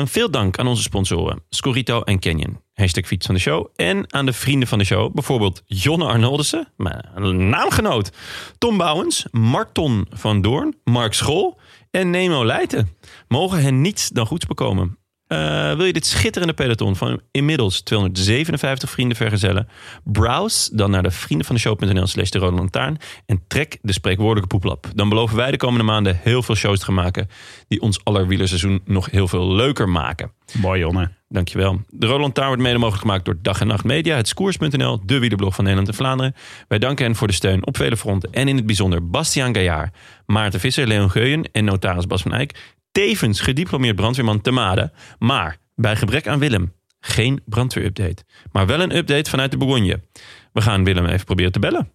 Veel 0.08 0.32
dank 0.32 0.60
aan 0.60 0.68
onze 0.68 0.82
sponsoren, 0.82 1.44
Scorito 1.50 2.02
en 2.02 2.20
Canyon. 2.20 2.60
Hashtag 2.82 3.08
fiets 3.08 3.26
van 3.26 3.36
de 3.36 3.42
show. 3.42 3.68
En 3.76 4.14
aan 4.14 4.26
de 4.26 4.34
vrienden 4.34 4.68
van 4.68 4.78
de 4.78 4.84
show. 4.86 5.14
Bijvoorbeeld 5.14 5.64
Jonne 5.66 6.06
Arnoldussen, 6.06 6.68
mijn 6.78 7.50
naamgenoot. 7.50 8.12
Tom 8.58 8.78
Bouwens, 8.78 9.26
Marton 9.32 10.08
van 10.10 10.42
Doorn, 10.42 10.76
Mark 10.84 11.14
School 11.14 11.60
en 11.92 12.10
Nemo 12.10 12.46
Leijten. 12.46 12.90
Mogen 13.28 13.62
hen 13.62 13.82
niets 13.82 14.10
dan 14.10 14.26
goeds 14.26 14.46
bekomen. 14.46 14.98
Uh, 15.28 15.74
wil 15.76 15.86
je 15.86 15.94
dit 15.94 16.06
schitterende 16.06 16.54
peloton 16.54 16.96
van 16.96 17.22
inmiddels 17.32 17.82
257 17.82 18.90
vrienden 18.90 19.18
vergezellen? 19.18 19.68
Browse 20.04 20.76
dan 20.76 20.92
naar 20.92 21.04
de 21.04 21.12
vrienden 21.12 21.46
van 21.46 21.56
de 21.56 21.62
show.nl 21.62 22.08
slash 22.08 22.30
de 22.30 22.40
rode 22.40 22.56
lantaarn 22.56 22.98
en 23.26 23.44
trek 23.48 23.78
de 23.82 23.94
spreekwoordelijke 23.94 24.48
poeplap. 24.48 24.88
Dan 24.96 25.10
beloven 25.10 25.38
wij 25.38 25.52
de 25.52 25.58
komende 25.58 25.84
maanden 25.84 26.20
heel 26.24 26.44
veel 26.44 26.56
shows 26.56 26.80
te 26.80 26.86
gaan 26.86 26.94
maken 26.94 27.30
die 27.68 27.82
ons 27.82 28.04
allerbwielerseizoen 28.04 28.82
nog 28.86 29.12
heel 29.12 29.28
veel 29.28 29.54
leuker 29.54 29.90
maken. 29.90 30.32
Mooi 30.62 30.80
Jonne. 30.80 31.21
Dankjewel. 31.32 31.82
De 31.90 32.06
Rode 32.06 32.22
Lantaarn 32.22 32.48
wordt 32.48 32.62
mede 32.62 32.78
mogelijk 32.78 33.02
gemaakt 33.02 33.26
door 33.26 33.38
Dag 33.42 33.62
en 33.62 33.68
Nacht 33.68 33.84
Media, 33.84 34.16
het 34.16 34.28
Skoers.nl, 34.28 35.06
de 35.06 35.20
wielerblog 35.20 35.56
van 35.56 35.64
Nederland 35.64 35.90
en 35.90 35.98
Vlaanderen. 35.98 36.36
Wij 36.68 36.80
danken 36.80 37.06
hen 37.06 37.16
voor 37.16 37.28
de 37.28 37.34
steun 37.34 37.66
op 37.66 37.78
vele 37.78 37.98
fronten 37.98 38.34
en 38.34 38.48
in 38.48 38.56
het 38.56 38.66
bijzonder 38.66 39.10
Bastiaan 39.10 39.54
Gaillard, 39.54 39.96
Maarten 40.26 40.60
Visser, 40.60 40.88
Leon 40.88 41.12
Geuyen 41.12 41.50
en 41.52 41.66
notaris 41.66 42.08
Bas 42.08 42.22
van 42.22 42.34
Eyck. 42.34 42.76
Tevens 42.92 43.40
gediplomeerd 43.40 43.96
brandweerman 43.96 44.42
te 44.42 44.52
Made. 44.52 44.92
Maar 45.20 45.58
bij 45.76 45.96
gebrek 45.96 46.28
aan 46.28 46.40
Willem 46.40 46.74
geen 47.00 47.42
brandweerupdate. 47.46 48.24
Maar 48.52 48.68
wel 48.68 48.80
een 48.80 48.96
update 48.96 49.30
vanuit 49.30 49.52
de 49.52 49.58
Bourgogne. 49.58 50.02
We 50.54 50.62
gaan 50.62 50.84
Willem 50.84 51.06
even 51.06 51.26
proberen 51.26 51.52
te 51.52 51.60
bellen. 51.60 51.92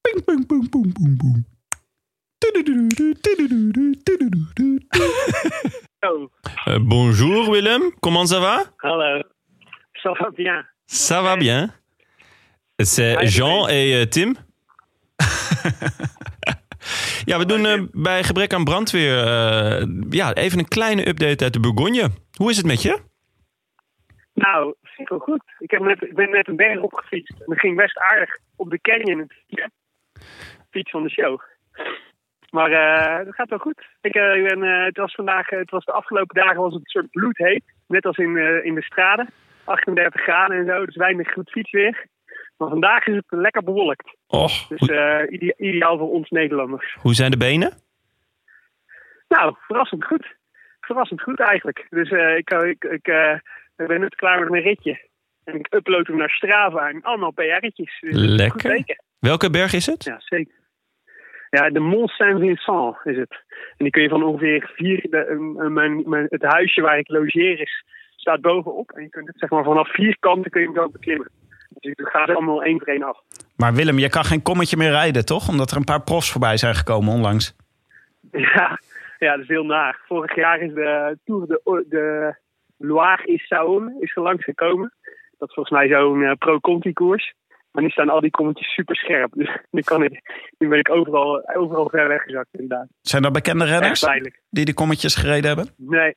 Ping, 0.00 0.24
ping, 0.24 0.46
ping, 0.46 0.68
ping, 0.68 0.92
ping, 0.92 1.16
ping. 1.16 1.46
Oh, 6.02 6.28
Uh, 6.66 6.78
bonjour 6.78 7.50
Willem, 7.50 7.82
comment 8.00 8.26
ça 8.26 8.40
va? 8.40 8.64
hallo. 8.82 9.22
Ça 10.02 10.12
va 10.18 10.30
bien. 10.30 10.64
Ça 10.86 11.22
va 11.22 11.36
bien. 11.36 11.70
C'est 12.82 13.26
Jean 13.26 13.66
Louis. 13.66 13.94
en 13.94 14.00
uh, 14.02 14.06
Tim. 14.06 14.34
ja, 17.26 17.38
we 17.38 17.46
doen 17.46 17.64
uh, 17.64 17.82
bij 17.92 18.22
gebrek 18.24 18.52
aan 18.52 18.64
brandweer 18.64 19.24
uh, 19.24 19.82
ja, 20.10 20.34
even 20.34 20.58
een 20.58 20.68
kleine 20.68 21.08
update 21.08 21.44
uit 21.44 21.52
de 21.52 21.60
Bourgogne. 21.60 22.08
Hoe 22.36 22.50
is 22.50 22.56
het 22.56 22.66
met 22.66 22.82
je? 22.82 22.98
Nou, 24.34 24.74
vind 24.82 25.10
ik 25.10 25.20
goed. 25.20 25.42
Ik, 25.58 25.70
heb 25.70 25.80
net, 25.80 26.02
ik 26.02 26.14
ben 26.14 26.30
net 26.30 26.48
een 26.48 26.56
berg 26.56 26.80
opgefietst. 26.80 27.32
En 27.40 27.44
dat 27.46 27.58
ging 27.60 27.76
best 27.76 27.98
aardig 27.98 28.38
op 28.56 28.70
de 28.70 28.80
canyon. 28.80 29.30
Fiets 30.70 30.90
van 30.90 31.02
de 31.02 31.10
show. 31.10 31.40
Maar 32.50 32.70
uh, 32.70 33.24
dat 33.24 33.34
gaat 33.34 33.48
wel 33.48 33.58
goed. 33.58 33.86
Ik, 34.00 34.16
uh, 34.16 34.34
ik 34.34 34.48
ben, 34.48 34.62
uh, 34.62 34.84
het 34.84 34.96
was 34.96 35.14
vandaag, 35.14 35.50
het 35.50 35.70
was 35.70 35.84
de 35.84 35.92
afgelopen 35.92 36.34
dagen 36.34 36.60
was 36.60 36.72
het 36.72 36.82
een 36.82 36.90
soort 36.90 37.10
bloedheet. 37.10 37.62
Net 37.86 38.06
als 38.06 38.16
in, 38.16 38.64
in 38.64 38.74
de 38.74 38.82
straten. 38.82 39.28
38 39.64 40.20
graden 40.20 40.56
en 40.56 40.66
zo, 40.66 40.84
dus 40.84 40.96
weinig 40.96 41.32
goed 41.32 41.50
fietsweer. 41.50 42.06
Maar 42.56 42.68
vandaag 42.68 43.06
is 43.06 43.14
het 43.14 43.24
lekker 43.28 43.62
bewolkt. 43.62 44.16
Och, 44.26 44.66
dus 44.66 44.80
ide 45.28 45.54
ideaal 45.56 45.98
voor 45.98 46.10
ons 46.10 46.30
Nederlanders. 46.30 46.96
Hoe 47.00 47.14
zijn 47.14 47.30
de 47.30 47.36
benen? 47.36 47.72
Nou, 49.28 49.54
verrassend 49.58 50.04
goed. 50.04 50.36
Verrassend 50.80 51.22
goed 51.22 51.40
eigenlijk. 51.40 51.86
Dus 51.90 52.10
ik, 52.10 52.50
ik, 52.50 52.84
ik, 52.84 53.06
ik 53.76 53.86
ben 53.86 54.00
net 54.00 54.14
klaar 54.14 54.40
met 54.40 54.50
mijn 54.50 54.62
ritje. 54.62 55.08
En 55.44 55.54
ik 55.54 55.74
upload 55.74 56.06
hem 56.06 56.16
naar 56.16 56.30
Strava 56.30 56.88
en 56.88 57.02
allemaal 57.02 57.30
PR'tjes. 57.30 58.00
Dus 58.00 58.16
Lekker. 58.16 58.98
Welke 59.18 59.50
berg 59.50 59.72
is 59.72 59.86
het? 59.86 60.04
Ja, 60.04 60.20
zeker. 60.20 60.59
Ja, 61.50 61.70
de 61.70 61.80
Mont 61.80 62.10
Saint-Vincent 62.10 62.96
is 63.04 63.16
het. 63.16 63.30
En 63.76 63.84
die 63.84 63.90
kun 63.90 64.02
je 64.02 64.08
van 64.08 64.22
ongeveer 64.22 64.70
vier... 64.74 65.06
De, 65.10 65.26
uh, 65.30 65.66
mijn, 65.66 66.08
mijn, 66.08 66.26
het 66.28 66.42
huisje 66.42 66.80
waar 66.80 66.98
ik 66.98 67.08
logeer 67.08 67.60
is, 67.60 67.84
staat 68.16 68.40
bovenop. 68.40 68.90
En 68.90 69.02
je 69.02 69.08
kunt 69.08 69.26
het 69.26 69.38
zeg 69.38 69.50
maar 69.50 69.64
vanaf 69.64 69.92
vier 69.92 70.16
kanten 70.18 70.50
kun 70.50 70.60
je 70.60 70.70
hem 70.72 70.90
beklimmen. 70.92 71.30
Dus 71.68 71.92
het 71.96 72.08
gaat 72.08 72.28
allemaal 72.28 72.62
één 72.62 72.78
voor 72.78 72.88
één 72.88 73.02
af. 73.02 73.18
Maar 73.56 73.74
Willem, 73.74 73.98
je 73.98 74.08
kan 74.08 74.24
geen 74.24 74.42
kommetje 74.42 74.76
meer 74.76 74.90
rijden, 74.90 75.24
toch? 75.24 75.48
Omdat 75.48 75.70
er 75.70 75.76
een 75.76 75.84
paar 75.84 76.02
profs 76.02 76.30
voorbij 76.30 76.56
zijn 76.56 76.74
gekomen 76.74 77.12
onlangs. 77.12 77.54
Ja, 78.32 78.78
ja 79.18 79.30
dat 79.32 79.40
is 79.40 79.48
heel 79.48 79.64
naar. 79.64 80.00
Vorig 80.06 80.34
jaar 80.34 80.60
is 80.60 80.74
de 80.74 81.18
Tour 81.24 81.46
de, 81.46 81.84
de 81.88 82.34
Loire 82.76 83.24
is 83.24 83.44
Saône 83.44 84.00
is 84.00 84.16
er 84.16 84.22
langs 84.22 84.44
gekomen. 84.44 84.92
Dat 85.38 85.48
is 85.48 85.54
volgens 85.54 85.78
mij 85.78 85.88
zo'n 85.88 86.20
uh, 86.20 86.32
pro-conti 86.38 86.92
koers. 86.92 87.34
Maar 87.72 87.82
nu 87.82 87.88
staan 87.88 88.08
al 88.08 88.20
die 88.20 88.30
kommetjes 88.30 88.74
super 88.74 88.96
scherp. 88.96 89.32
Dus 89.32 89.56
nu, 89.70 89.80
kan 89.80 90.02
ik, 90.02 90.20
nu 90.58 90.68
ben 90.68 90.78
ik 90.78 90.90
overal, 90.90 91.48
overal 91.54 91.88
ver 91.88 92.08
weggezakt 92.08 92.48
inderdaad. 92.52 92.86
Zijn 93.00 93.24
er 93.24 93.30
bekende 93.30 93.64
renners 93.64 94.06
die 94.50 94.64
die 94.64 94.74
kommetjes 94.74 95.14
gereden 95.14 95.46
hebben? 95.46 95.74
Nee, 95.76 96.14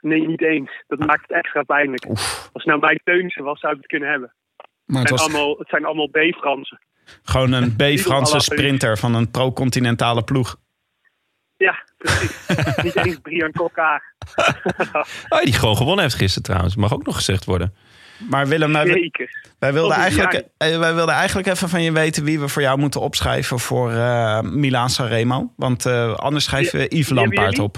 nee, 0.00 0.26
niet 0.26 0.42
eens. 0.42 0.70
Dat 0.86 0.98
maakt 0.98 1.22
het 1.28 1.36
extra 1.36 1.62
pijnlijk. 1.62 2.08
Oef. 2.08 2.50
Als 2.52 2.64
het 2.64 2.66
nou 2.66 2.80
Mike 2.80 3.00
Teunissen 3.04 3.44
was, 3.44 3.60
zou 3.60 3.72
ik 3.72 3.78
het 3.78 3.88
kunnen 3.88 4.08
hebben. 4.10 4.34
Maar 4.84 5.00
het, 5.00 5.10
het, 5.10 5.20
zijn 5.20 5.32
was 5.32 5.40
allemaal, 5.40 5.58
het 5.58 5.68
zijn 5.68 5.84
allemaal 5.84 6.08
B-Fransen. 6.08 6.80
gewoon 7.22 7.52
een 7.52 7.76
B-Franse 7.82 8.40
sprinter 8.40 8.98
van 8.98 9.14
een 9.14 9.30
pro-continentale 9.30 10.24
ploeg. 10.24 10.56
Ja, 11.56 11.84
precies. 11.98 12.46
niet 12.84 12.96
eens 12.96 13.18
Brian 13.22 13.52
Kokka. 13.52 14.02
oh, 15.28 15.40
die 15.40 15.52
gewoon 15.52 15.76
gewonnen 15.76 16.02
heeft 16.02 16.16
gisteren 16.16 16.42
trouwens. 16.42 16.76
Mag 16.76 16.92
ook 16.92 17.06
nog 17.06 17.14
gezegd 17.14 17.44
worden. 17.44 17.74
Maar 18.18 18.46
Willem, 18.46 18.72
wij, 18.72 18.86
Zeker. 18.86 19.30
wij, 19.58 19.72
wilden 19.72 19.92
Tot 19.92 20.00
eigenlijk, 20.00 20.32
jaar. 20.58 20.78
wij 20.80 20.94
wilden 20.94 21.14
eigenlijk 21.14 21.48
even 21.48 21.68
van 21.68 21.82
je 21.82 21.92
weten 21.92 22.24
wie 22.24 22.40
we 22.40 22.48
voor 22.48 22.62
jou 22.62 22.78
moeten 22.78 23.00
opschrijven 23.00 23.58
voor 23.58 23.90
uh, 23.90 24.40
Milaan 24.40 24.90
Sanremo. 24.90 25.52
Want 25.56 25.86
uh, 25.86 26.14
anders 26.14 26.44
schrijven 26.44 26.78
we 26.78 26.86
Yves 26.88 27.08
Lampaard 27.08 27.58
op. 27.58 27.76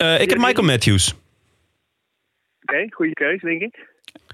Uh, 0.00 0.20
ik 0.20 0.30
heb 0.30 0.38
Michael 0.38 0.66
Matthews. 0.66 1.12
Oké, 1.12 2.72
okay, 2.74 2.88
goede 2.90 3.12
keus, 3.12 3.40
denk 3.40 3.60
ik. 3.60 3.86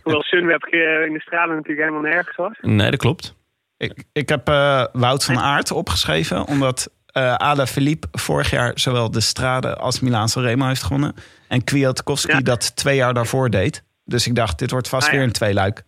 Hoewel 0.02 0.22
Sunweb 0.22 0.66
in 0.66 1.12
de 1.12 1.20
stralen 1.20 1.56
natuurlijk 1.56 1.88
helemaal 1.88 2.10
nergens 2.10 2.36
was. 2.36 2.58
Nee, 2.60 2.90
dat 2.90 3.00
klopt. 3.00 3.34
Ik, 3.76 4.04
ik 4.12 4.28
heb 4.28 4.48
eh, 4.48 4.84
Wout 4.92 5.24
van 5.24 5.38
Aert 5.38 5.70
opgeschreven, 5.70 6.46
omdat 6.46 6.90
eh 7.06 7.34
Ala 7.34 7.66
Philippe 7.66 8.08
vorig 8.12 8.50
jaar 8.50 8.72
zowel 8.74 9.10
de 9.10 9.20
Strade 9.20 9.76
als 9.76 10.00
Milaan 10.00 10.28
Remo 10.34 10.66
heeft 10.66 10.82
gewonnen. 10.82 11.14
En 11.48 11.64
Kwiatkowski 11.64 12.32
Ja. 12.32 12.40
dat 12.40 12.76
twee 12.76 12.96
jaar 12.96 13.14
daarvoor 13.14 13.50
deed. 13.50 13.84
Dus 14.10 14.26
ik 14.26 14.34
dacht, 14.34 14.58
dit 14.58 14.70
wordt 14.70 14.88
vast 14.88 15.06
Ah, 15.06 15.12
ja. 15.12 15.18
weer 15.18 15.26
een 15.26 15.32
tweeluik. 15.32 15.82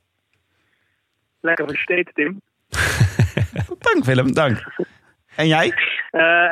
Lekker 1.40 1.66
versteten, 1.66 2.14
Tim. 2.14 2.40
Dank 3.92 4.04
Willem, 4.04 4.32
dank. 4.34 4.64
En 5.36 5.46
jij? 5.46 5.72
Eh, 6.10 6.48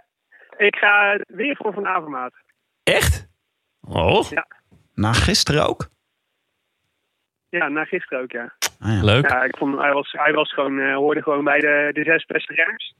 ik 0.56 0.76
ga 0.76 1.18
weer 1.26 1.56
voor 1.56 1.72
Van 1.72 1.86
Avermaat. 1.86 2.32
Echt? 2.82 3.28
Oh, 3.80 4.30
Na 4.94 5.12
gisteren 5.12 5.66
ook? 5.68 5.88
Ja, 7.48 7.68
na 7.68 7.84
gisteren 7.84 8.22
ook, 8.22 8.30
ja. 8.30 8.52
Ah, 8.80 8.92
ja. 8.92 9.04
leuk. 9.04 9.30
Ja, 9.30 9.42
ik 9.44 9.56
vond, 9.56 9.78
hij, 9.78 9.92
was, 9.92 10.12
hij 10.12 10.32
was 10.32 10.52
gewoon, 10.52 10.78
eh, 10.80 10.94
hoorde 10.94 11.22
gewoon 11.22 11.44
bij 11.44 11.58
de, 11.60 11.90
de 11.92 12.04
zes 12.04 12.24
beste 12.24 12.54
renners. 12.54 12.94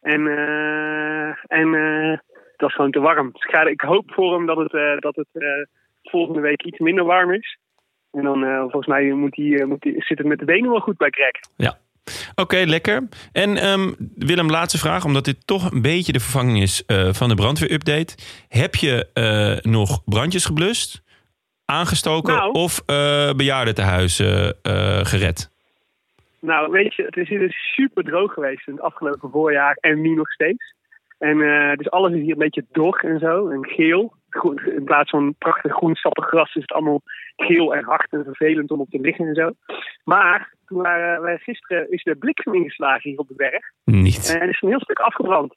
En, 0.00 0.26
eh, 0.26 1.58
en 1.58 1.74
eh, 1.74 2.10
het 2.52 2.60
was 2.60 2.74
gewoon 2.74 2.90
te 2.90 3.00
warm. 3.00 3.30
Dus 3.32 3.42
ik, 3.44 3.50
ga, 3.50 3.62
ik 3.66 3.80
hoop 3.80 4.12
voor 4.12 4.34
hem 4.34 4.46
dat 4.46 4.56
het, 4.56 4.74
eh, 4.74 4.96
dat 4.98 5.16
het 5.16 5.28
eh, 5.32 5.48
volgende 6.02 6.40
week 6.40 6.62
iets 6.62 6.78
minder 6.78 7.04
warm 7.04 7.32
is. 7.32 7.58
En 8.14 8.22
dan 8.22 8.44
eh, 8.44 8.60
volgens 8.60 8.86
mij 8.86 9.12
moet 9.12 9.36
hij, 9.36 9.60
eh, 9.60 9.66
moet 9.66 9.84
hij, 9.84 9.94
zit 9.96 10.18
het 10.18 10.26
met 10.26 10.38
de 10.38 10.44
benen 10.44 10.70
wel 10.70 10.80
goed 10.80 10.96
bij 10.96 11.10
Greg. 11.10 11.30
Ja. 11.56 11.78
Oké, 12.34 12.56
lekker. 12.56 13.08
En 13.32 13.56
ehm, 13.56 13.92
Willem, 14.16 14.50
laatste 14.50 14.78
vraag, 14.78 15.04
omdat 15.04 15.24
dit 15.24 15.46
toch 15.46 15.70
een 15.70 15.82
beetje 15.82 16.12
de 16.12 16.20
vervanging 16.20 16.60
is 16.62 16.84
eh, 16.86 17.12
van 17.12 17.28
de 17.28 17.34
brandweerupdate. 17.34 18.14
Heb 18.48 18.74
je 18.74 19.06
nog 19.62 20.04
brandjes 20.04 20.44
geblust, 20.44 21.02
aangestoken 21.64 22.34
Nou. 22.34 22.52
of 22.52 22.82
eh 22.86 23.32
bejaardentehuizen 23.32 24.56
eh 24.62 25.04
gered? 25.04 25.52
Nou, 26.40 26.70
weet 26.70 26.94
je, 26.94 27.02
het 27.02 27.16
is 27.16 27.28
hier 27.28 27.52
super 27.74 28.04
droog 28.04 28.32
geweest 28.32 28.68
in 28.68 28.72
het 28.74 28.82
afgelopen 28.82 29.30
voorjaar 29.30 29.76
en 29.80 30.00
nu 30.00 30.14
nog 30.14 30.32
steeds. 30.32 30.74
En 31.18 31.38
dus 31.76 31.90
alles 31.90 32.12
is 32.12 32.20
hier 32.20 32.32
een 32.32 32.38
beetje 32.38 32.64
dor 32.72 33.00
en 33.04 33.18
zo, 33.18 33.48
en 33.48 33.66
geel. 33.66 34.12
In 34.76 34.84
plaats 34.84 35.10
van 35.10 35.34
prachtig 35.38 35.72
groen 35.72 35.94
sappig 35.94 36.26
gras 36.26 36.54
is 36.54 36.62
het 36.62 36.72
allemaal 36.72 37.00
geel 37.36 37.74
en 37.74 37.84
hard 37.84 38.12
en 38.12 38.24
vervelend 38.24 38.70
om 38.70 38.80
op 38.80 38.90
te 38.90 39.00
liggen 39.00 39.26
en 39.26 39.34
zo. 39.34 39.50
Maar 40.04 40.54
toen 40.66 40.82
waren 40.82 41.22
wij 41.22 41.38
gisteren 41.38 41.90
is 41.90 42.02
de 42.02 42.16
bliksem 42.16 42.54
ingeslagen 42.54 43.10
hier 43.10 43.18
op 43.18 43.28
de 43.28 43.34
berg. 43.34 43.64
Niet. 43.84 44.36
En 44.40 44.48
is 44.48 44.62
een 44.62 44.68
heel 44.68 44.80
stuk 44.80 44.98
afgebrand. 44.98 45.54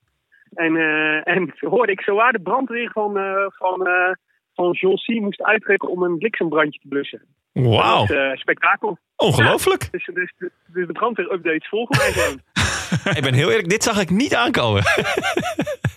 En, 0.53 0.75
eh, 0.75 1.27
en 1.27 1.53
hoorde 1.73 1.91
ik 1.91 2.01
zowaar 2.01 2.31
de 2.31 2.41
brandweer 2.41 2.91
van, 2.91 3.17
eh 3.17 3.45
van, 3.47 3.87
eh 3.87 4.11
van 4.53 4.71
Joncy 4.71 5.19
moest 5.19 5.43
uittrekken 5.43 5.89
om 5.89 6.03
een 6.03 6.17
bliksembrandje 6.17 6.79
te 6.79 6.87
blussen. 6.87 7.21
Wauw, 7.51 8.05
spektakel. 8.33 8.97
ongelooflijk. 9.15 9.91
Dus, 9.91 10.09
dus, 10.13 10.33
dus 10.37 10.87
de 10.87 10.93
brandweer-updates 10.93 11.69
volgen 11.69 11.97
mij 11.97 12.11
gewoon. 12.11 12.41
Ik 13.17 13.23
ben 13.23 13.33
heel 13.33 13.49
eerlijk, 13.49 13.69
dit 13.69 13.83
zag 13.83 14.01
ik 14.01 14.09
niet 14.09 14.35
aankomen. 14.35 14.83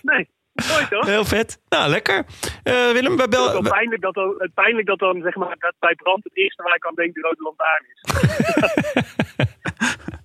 Nee, 0.01 0.27
mooi 0.53 0.87
toch? 0.89 1.05
Heel 1.05 1.25
vet. 1.25 1.61
Nou, 1.69 1.89
lekker. 1.89 2.25
Eh, 2.63 2.91
Willem, 2.91 3.15
wij 3.17 3.25
Het 3.25 3.33
is 3.33 3.39
wel 3.39 3.61
bel... 3.61 3.71
pijnlijk 3.71 4.01
dat 4.01 4.13
dan, 4.13 4.35
het 4.37 4.53
pijnlijk 4.53 4.87
dat 4.87 4.99
dan 4.99 5.21
zeg 5.21 5.35
maar, 5.35 5.55
dat 5.59 5.73
bij 5.79 5.95
brand 5.95 6.23
het 6.23 6.37
eerste 6.37 6.63
waar 6.63 6.75
ik 6.75 6.85
aan 6.85 6.95
denk 6.95 7.13
de 7.13 7.21
rode 7.21 7.41
lantaarn 7.43 7.85
is. 7.93 7.99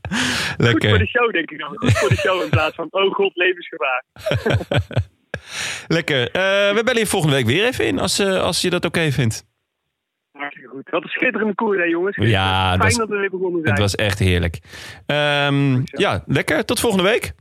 Goed 0.07 0.65
voor 0.65 0.81
de 0.81 0.89
Lekker. 0.89 1.07
show, 1.07 1.33
denk 1.33 1.51
ik 1.51 1.59
dan. 1.59 1.69
Goed 1.77 1.99
voor 1.99 2.09
de 2.09 2.17
show 2.17 2.43
in 2.43 2.49
plaats 2.49 2.75
van, 2.75 2.87
oh 2.91 3.15
god, 3.15 3.37
levensgevaar. 3.37 4.05
Lekker. 5.97 6.31
Eh, 6.31 6.75
we 6.75 6.81
bellen 6.85 7.01
je 7.01 7.07
volgende 7.07 7.35
week 7.37 7.47
weer 7.47 7.65
even 7.65 7.87
in, 7.87 7.99
als, 7.99 8.19
eh, 8.19 8.43
als 8.43 8.61
je 8.61 8.71
dat 8.71 8.85
oké 8.85 9.11
vindt. 9.11 9.47
Hartstikke 10.33 10.69
goed. 10.69 10.91
Wat 10.91 11.03
een 11.03 11.09
schitterende 11.09 11.55
koer, 11.55 11.79
hè 11.79 11.85
jongens. 11.85 12.17
Ja, 12.17 12.77
Fijn 12.79 12.97
dat 12.97 13.09
we 13.09 13.17
weer 13.17 13.31
begonnen 13.31 13.61
zijn. 13.61 13.73
Het 13.73 13.83
was 13.83 13.95
echt 13.95 14.19
heerlijk. 14.19 14.59
Ehm, 15.07 15.81
ja, 15.85 16.23
lekker. 16.27 16.65
Tot 16.65 16.81
volgende 16.81 17.05
week. 17.05 17.33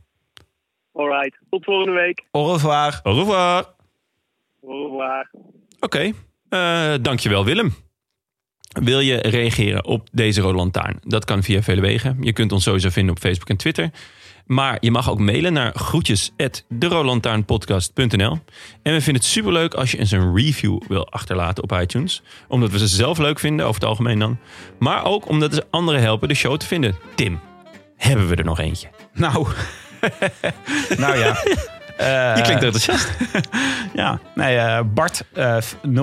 Alright, 0.96 1.38
tot 1.50 1.64
volgende 1.64 1.92
week. 1.92 2.24
Au 2.30 2.52
revoir. 2.52 3.00
Au 3.02 3.14
revoir. 3.14 3.74
Au 4.62 4.84
revoir. 4.84 5.30
Oké, 5.80 6.12
eh, 6.48 6.94
dankjewel 7.00 7.44
Willem. 7.44 7.74
Wil 8.82 9.00
je 9.00 9.16
reageren 9.16 9.84
op 9.84 10.08
deze 10.12 10.40
Rode 10.40 10.56
Lantaarn? 10.56 10.98
Dat 11.02 11.24
kan 11.24 11.42
via 11.42 11.62
vele 11.62 11.80
wegen. 11.80 12.16
Je 12.20 12.32
kunt 12.32 12.52
ons 12.52 12.62
sowieso 12.62 12.88
vinden 12.88 13.14
op 13.14 13.20
Facebook 13.20 13.48
en 13.48 13.56
Twitter. 13.56 13.90
Maar 14.46 14.76
je 14.80 14.90
mag 14.90 15.10
ook 15.10 15.18
mailen 15.18 15.52
naar 15.52 15.72
groetjes@deroodlantaarnpodcast.nl. 15.74 18.38
En 18.82 18.92
we 18.92 19.00
vinden 19.00 19.14
het 19.14 19.24
superleuk 19.24 19.74
als 19.74 19.90
je 19.90 19.98
eens 19.98 20.10
een 20.10 20.36
review 20.36 20.80
wil 20.88 21.10
achterlaten 21.10 21.62
op 21.62 21.72
iTunes. 21.72 22.22
Omdat 22.48 22.70
we 22.70 22.78
ze 22.78 22.86
zelf 22.86 23.18
leuk 23.18 23.38
vinden, 23.38 23.66
over 23.66 23.80
het 23.80 23.88
algemeen 23.88 24.18
dan. 24.18 24.38
Maar 24.78 25.04
ook 25.04 25.28
omdat 25.28 25.54
ze 25.54 25.66
anderen 25.70 26.00
helpen 26.00 26.28
de 26.28 26.34
show 26.34 26.56
te 26.56 26.66
vinden. 26.66 26.96
Tim, 27.14 27.40
hebben 27.96 28.28
we 28.28 28.36
er 28.36 28.44
nog 28.44 28.58
eentje? 28.58 28.88
Nou, 29.12 29.46
nou 30.98 31.18
ja. 31.18 31.36
Eh, 31.96 32.36
Je 32.36 32.42
klinkt 32.42 32.62
enthousiast. 32.62 33.08
Ja, 33.94 34.18
nee, 34.34 34.56
eh, 34.56 34.80
Bart 34.94 35.22
eh, 35.32 35.56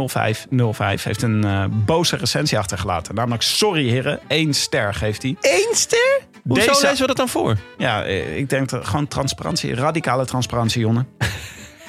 0505 0.08 1.04
heeft 1.04 1.22
een 1.22 1.44
eh, 1.44 1.64
boze 1.70 2.16
recensie 2.16 2.58
achtergelaten. 2.58 3.16
Namelijk, 3.16 3.42
sorry 3.44 3.90
heren, 3.90 4.20
één 4.28 4.54
ster 4.54 4.94
geeft 4.94 5.22
hij. 5.22 5.36
Eén 5.42 5.76
ster? 5.76 6.20
Hoezo 6.48 6.68
Deze- 6.68 6.82
lezen 6.86 7.02
we 7.02 7.08
dat 7.08 7.18
dan 7.18 7.30
voor? 7.30 7.58
Ja, 7.78 8.04
eh, 8.04 8.38
ik 8.38 8.50
denk 8.50 8.70
dat 8.70 8.88
gewoon 8.88 9.08
transparantie, 9.08 9.76
radicale 9.76 10.26
transparantie, 10.26 10.82
Jonne. 10.82 11.06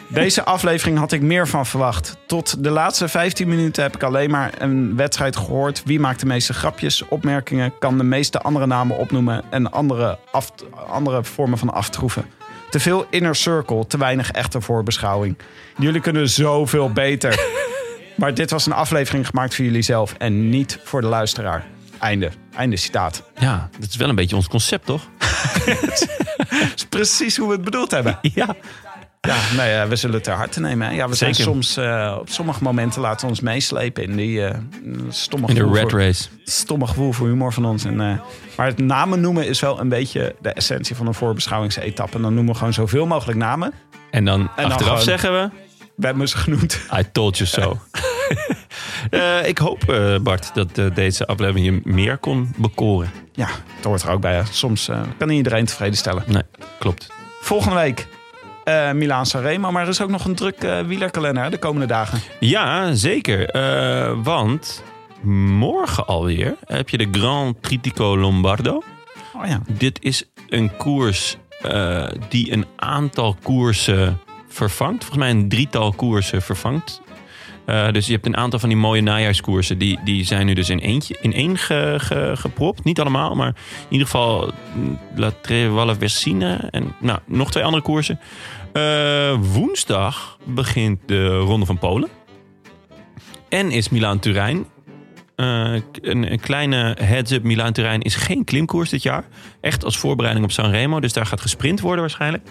Deze 0.08 0.44
aflevering 0.44 0.98
had 0.98 1.12
ik 1.12 1.20
meer 1.20 1.48
van 1.48 1.66
verwacht. 1.66 2.16
Tot 2.26 2.64
de 2.64 2.70
laatste 2.70 3.08
15 3.08 3.48
minuten 3.48 3.82
heb 3.82 3.94
ik 3.94 4.02
alleen 4.02 4.30
maar 4.30 4.50
een 4.58 4.96
wedstrijd 4.96 5.36
gehoord. 5.36 5.82
Wie 5.84 6.00
maakt 6.00 6.20
de 6.20 6.26
meeste 6.26 6.54
grapjes, 6.54 7.08
opmerkingen, 7.08 7.78
kan 7.78 7.98
de 7.98 8.04
meeste 8.04 8.40
andere 8.40 8.66
namen 8.66 8.96
opnoemen 8.96 9.44
en 9.50 9.72
andere, 9.72 10.18
af, 10.32 10.52
andere 10.88 11.24
vormen 11.24 11.58
van 11.58 11.72
aftroeven. 11.72 12.24
Te 12.70 12.80
veel 12.80 13.06
inner 13.10 13.36
circle, 13.36 13.86
te 13.86 13.98
weinig 13.98 14.30
echte 14.30 14.60
voorbeschouwing. 14.60 15.38
Jullie 15.78 16.00
kunnen 16.00 16.28
zoveel 16.28 16.92
beter. 16.92 17.38
Maar 18.16 18.34
dit 18.34 18.50
was 18.50 18.66
een 18.66 18.72
aflevering 18.72 19.26
gemaakt 19.26 19.54
voor 19.54 19.64
jullie 19.64 19.82
zelf 19.82 20.14
en 20.18 20.48
niet 20.48 20.78
voor 20.84 21.00
de 21.00 21.06
luisteraar. 21.06 21.66
Einde. 21.98 22.30
Einde 22.56 22.76
citaat. 22.76 23.22
Ja, 23.38 23.68
dat 23.78 23.88
is 23.88 23.96
wel 23.96 24.08
een 24.08 24.14
beetje 24.14 24.36
ons 24.36 24.48
concept, 24.48 24.86
toch? 24.86 25.02
Dat 26.50 26.72
is 26.74 26.84
precies 26.88 27.36
hoe 27.36 27.46
we 27.48 27.54
het 27.54 27.64
bedoeld 27.64 27.90
hebben. 27.90 28.18
Ja. 28.34 28.56
Ja, 29.26 29.36
nee, 29.56 29.72
eh, 29.74 29.88
we 29.88 29.96
zullen 29.96 30.14
het 30.14 30.24
ter 30.24 30.32
harte 30.34 30.60
nemen. 30.60 30.88
Hè. 30.88 30.94
Ja, 30.94 31.08
we 31.08 31.14
zijn 31.14 31.34
soms 31.34 31.76
eh, 31.76 32.16
op 32.20 32.28
sommige 32.28 32.62
momenten 32.62 33.00
laten 33.00 33.20
we 33.20 33.26
ons 33.26 33.40
meeslepen 33.40 34.02
in 34.02 34.16
die 34.16 34.44
eh 34.44 34.58
stomme, 35.08 35.46
In 35.46 35.54
de 35.54 35.70
red 35.72 35.90
voor, 35.90 36.00
race. 36.00 36.28
stomme 36.44 36.86
gevoel 36.86 37.12
voor 37.12 37.26
humor 37.26 37.52
van 37.52 37.64
ons. 37.64 37.84
En, 37.84 37.96
maar 38.56 38.66
het 38.66 38.78
namen 38.78 39.20
noemen 39.20 39.46
is 39.48 39.60
wel 39.60 39.80
een 39.80 39.88
beetje 39.88 40.34
de 40.40 40.52
essentie 40.52 40.96
van 40.96 41.06
een 41.06 41.14
voorbeschouwingsetappe. 41.14 42.16
En 42.16 42.22
dan 42.22 42.34
noemen 42.34 42.52
we 42.52 42.58
gewoon 42.58 42.72
zoveel 42.72 43.06
mogelijk 43.06 43.38
namen. 43.38 43.72
En 44.10 44.24
dan 44.24 44.38
dan 44.38 44.64
achteraf 44.64 44.82
gewoon- 44.82 45.00
zeggen 45.02 45.32
we... 45.32 45.50
We 45.96 46.06
hebben 46.06 46.28
ze 46.28 46.36
genoemd. 46.36 46.80
I 46.98 47.02
told 47.12 47.38
you 47.38 47.48
so. 47.48 47.78
Ik 49.46 49.58
hoop, 49.58 49.80
Bart, 50.22 50.50
dat 50.54 50.94
deze 50.94 51.26
aflevering 51.26 51.66
je 51.66 51.80
meer 51.92 52.18
kon 52.18 52.54
bekoren. 52.56 53.10
Ja, 53.32 53.46
dat 53.76 53.84
hoort 53.84 54.02
er 54.02 54.10
ook 54.10 54.20
bij. 54.20 54.34
hè. 54.34 54.42
Soms 54.50 54.90
kan 55.18 55.28
niet 55.28 55.36
iedereen 55.36 55.64
tevreden 55.64 55.96
stellen. 55.96 56.22
Nee, 56.26 56.42
klopt. 56.78 57.08
Volgende 57.40 57.76
week 57.76 58.06
eh 58.64 58.92
Milaan 58.92 59.26
Sanremo. 59.26 59.70
Maar 59.70 59.82
er 59.82 59.88
is 59.88 60.00
ook 60.00 60.10
nog 60.10 60.24
een 60.24 60.34
druk 60.34 60.62
eh, 60.62 60.80
wielerkalender 60.80 61.50
de 61.50 61.58
komende 61.58 61.86
dagen. 61.86 62.20
Ja, 62.40 62.94
zeker. 62.94 63.48
Eh, 63.50 64.12
want 64.22 64.82
morgen 65.58 66.06
alweer 66.06 66.54
heb 66.66 66.88
je 66.88 66.98
de 66.98 67.08
Grand 67.12 67.62
Tritico 67.62 68.18
Lombardo. 68.18 68.82
Oh 69.36 69.46
ja. 69.46 69.60
Dit 69.68 69.98
is 70.02 70.24
een 70.48 70.76
koers 70.76 71.36
die 72.28 72.52
een 72.52 72.66
aantal 72.76 73.36
koersen 73.42 74.20
vervangt. 74.48 75.04
Volgens 75.04 75.18
mij 75.18 75.30
een 75.30 75.48
drietal 75.48 75.92
koersen 75.92 76.42
vervangt. 76.42 77.02
Dus 77.92 78.06
je 78.06 78.12
hebt 78.12 78.26
een 78.26 78.36
aantal 78.36 78.58
van 78.58 78.68
die 78.68 78.78
mooie 78.78 79.00
najaarskoersen. 79.02 79.78
Die, 79.78 79.98
die 80.04 80.24
zijn 80.24 80.46
nu 80.46 80.54
dus 80.54 80.68
in, 80.68 80.78
eentje, 80.78 81.16
in 81.20 81.32
één 81.32 81.58
ge, 81.58 81.94
ge- 81.98 82.32
gepropt. 82.34 82.84
Niet 82.84 83.00
allemaal, 83.00 83.34
maar 83.34 83.48
in 83.48 83.54
ieder 83.88 84.06
geval 84.06 84.52
mm, 84.74 84.98
La 85.16 85.30
Trevalle 85.42 85.94
Versine. 85.94 86.68
En 86.70 86.94
nou, 87.00 87.18
nog 87.26 87.50
twee 87.50 87.64
andere 87.64 87.82
koersen. 87.82 88.20
Eh, 88.74 89.34
woensdag 89.52 90.38
begint 90.44 91.00
de 91.06 91.36
Ronde 91.38 91.66
van 91.66 91.78
Polen. 91.78 92.08
En 93.48 93.70
is 93.70 93.88
Milaan-Turijn. 93.88 94.66
Eh, 95.36 95.72
een, 96.00 96.32
een 96.32 96.40
kleine 96.40 96.96
heads-up. 97.00 97.42
Milaan-Turijn 97.42 98.00
is 98.02 98.14
geen 98.16 98.44
klimkoers 98.44 98.90
dit 98.90 99.02
jaar. 99.02 99.24
Echt 99.60 99.84
als 99.84 99.98
voorbereiding 99.98 100.44
op 100.46 100.52
Sanremo. 100.52 101.00
Dus 101.00 101.12
daar 101.12 101.26
gaat 101.26 101.40
gesprint 101.40 101.80
worden 101.80 102.00
waarschijnlijk. 102.00 102.48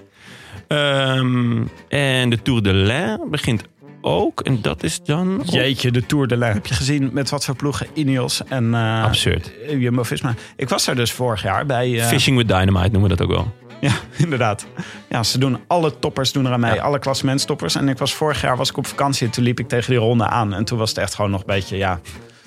Ehm, 0.67 1.61
en 1.89 2.29
de 2.29 2.41
Tour 2.41 2.61
de 2.63 2.73
l'Ain 2.73 3.19
begint 3.29 3.63
ook. 4.01 4.41
En 4.41 4.61
dat 4.61 4.83
is 4.83 4.99
dan... 5.03 5.39
op- 5.39 5.45
Jeetje, 5.45 5.91
de 5.91 6.05
Tour 6.05 6.27
de 6.27 6.37
Lijn. 6.37 6.53
Heb 6.53 6.65
je 6.65 6.73
gezien 6.73 7.09
met 7.13 7.29
wat 7.29 7.45
voor 7.45 7.55
ploegen 7.55 7.87
Ineos 7.93 8.43
en 8.47 8.73
eh 8.73 9.03
Absurd. 9.03 9.51
Jumbo-Visma? 9.77 10.33
Ik 10.55 10.69
was 10.69 10.85
daar 10.85 10.95
dus 10.95 11.11
vorig 11.11 11.43
jaar 11.43 11.65
bij. 11.65 11.99
eh, 11.99 12.05
Fishing 12.05 12.37
with 12.37 12.47
Dynamite 12.47 12.89
noemen 12.91 13.01
we 13.09 13.15
dat 13.15 13.21
ook 13.21 13.31
wel. 13.33 13.53
Ja, 13.83 13.91
inderdaad. 14.25 14.65
Ja, 15.09 15.23
ze 15.23 15.37
doen 15.37 15.59
alle 15.67 15.99
toppers 15.99 16.31
doen 16.31 16.45
er 16.45 16.51
aan 16.51 16.59
mee. 16.59 16.81
Alle 16.81 16.99
klassementstoppers. 16.99 17.75
En 17.75 17.89
ik 17.89 17.97
was 17.97 18.13
vorig 18.13 18.41
jaar 18.41 18.57
was 18.57 18.69
ik 18.69 18.77
op 18.77 18.87
vakantie 18.87 19.25
en 19.27 19.33
toen 19.33 19.43
liep 19.43 19.59
ik 19.59 19.67
tegen 19.67 19.89
die 19.89 19.99
ronde 19.99 20.25
aan. 20.27 20.53
En 20.53 20.65
toen 20.65 20.77
was 20.77 20.89
het 20.89 20.97
echt 20.97 21.15
gewoon 21.15 21.31
nog 21.31 21.39
een 21.39 21.45
beetje, 21.47 21.77
ja... 21.77 21.99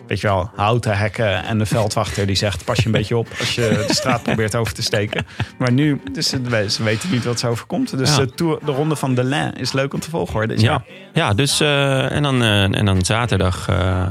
weet 0.06 0.20
je 0.20 0.26
wel, 0.26 0.50
houten 0.54 0.98
hekken 0.98 1.44
en 1.44 1.58
de 1.58 1.66
veldwachter 1.66 2.26
die 2.26 2.36
zegt... 2.36 2.64
pas 2.64 2.78
je 2.78 2.86
een 2.86 2.92
beetje 2.92 3.16
op 3.16 3.28
als 3.38 3.54
je 3.54 3.84
de 3.86 3.94
straat 3.94 4.22
probeert 4.22 4.54
over 4.54 4.74
te 4.74 4.82
steken. 4.82 5.26
Maar 5.58 5.72
nu, 5.72 6.00
dus 6.12 6.28
ze 6.28 6.82
weten 6.82 7.10
niet 7.10 7.24
wat 7.24 7.38
ze 7.40 7.46
overkomt. 7.48 7.98
Dus 7.98 8.16
Ja. 8.16 8.16
de, 8.24 8.34
tour, 8.34 8.58
de 8.64 8.72
ronde 8.72 8.96
van 8.96 9.14
Delin 9.14 9.52
is 9.54 9.72
leuk 9.72 9.94
om 9.94 10.00
te 10.00 10.10
volgen 10.10 10.32
hoor. 10.32 10.58
Ja, 10.58 10.84
ja 11.12 11.34
dus 11.34 11.60
eh, 11.60 12.10
en, 12.12 12.22
dan, 12.22 12.42
eh, 12.42 12.62
en 12.62 12.84
dan 12.84 13.04
zaterdag. 13.04 13.68
eh, 13.68 14.06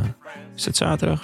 is 0.56 0.66
het 0.66 0.78
zaterdag? 0.78 1.22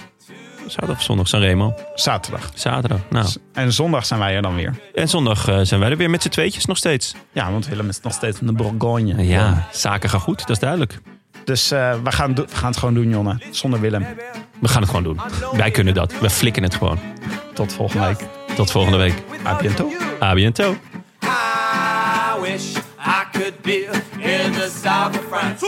Zaterdag 0.72 0.98
of 0.98 1.04
zondag? 1.04 1.28
Sanremo. 1.28 1.74
zaterdag. 1.96 2.52
Zaterdag. 2.54 3.00
Nou. 3.10 3.28
En 3.54 3.74
zondag 3.74 4.06
zijn 4.06 4.20
wij 4.20 4.36
er 4.36 4.42
dan 4.42 4.56
weer. 4.56 4.80
En 4.94 5.08
zondag 5.08 5.48
eh, 5.48 5.60
zijn 5.62 5.80
wij 5.80 5.90
er 5.90 5.98
weer 5.98 6.10
met 6.10 6.22
z'n 6.22 6.30
tweetjes 6.30 6.66
nog 6.66 6.78
steeds. 6.78 7.16
Ja, 7.32 7.52
want 7.52 7.68
Willem 7.68 7.90
is 7.90 8.02
nog 8.02 8.14
steeds 8.14 8.38
van 8.38 8.48
de 8.48 8.54
Bourgogne. 8.54 9.26
Ja, 9.26 9.68
zaken 9.72 10.10
gaan 10.10 10.20
goed, 10.20 10.40
dat 10.40 10.50
is 10.50 10.60
duidelijk. 10.60 11.00
Dus 11.46 11.72
eh, 11.72 11.94
we, 12.04 12.12
gaan, 12.12 12.36
we 12.36 12.46
gaan 12.52 12.70
het 12.70 12.78
gewoon 12.78 12.94
doen, 12.94 13.10
Jonne. 13.10 13.38
Zonder 13.50 13.80
Willem. 13.80 14.06
We 14.60 14.68
gaan 14.68 14.82
het 14.82 14.90
gewoon 14.90 15.04
doen. 15.04 15.20
Wij 15.52 15.72
kunnen 15.72 15.94
dat. 15.94 16.20
We 16.20 16.30
flikken 16.30 16.64
het 16.64 16.76
gewoon. 16.76 17.00
Tot 17.54 17.74
volgende 17.74 18.06
week. 18.06 18.28
Tot 18.56 18.72
volgende 18.72 18.98
week. 18.98 19.14
A 19.46 19.56
bientôt. 19.56 20.22
A 20.22 20.34
bientôt. 20.34 20.76
I 21.24 22.42
wish 22.42 22.76
I 23.00 23.24
could 23.32 23.62
be 23.62 23.90
in 24.18 24.52
the 24.52 24.72
south 24.84 25.18
of 25.18 25.26
France. 25.30 25.66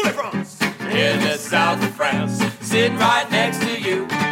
In 0.89 1.19
the 1.19 1.47
south 1.49 1.77
of 1.77 1.95
France. 1.95 2.45
Sitting 2.61 2.97
right 2.97 4.22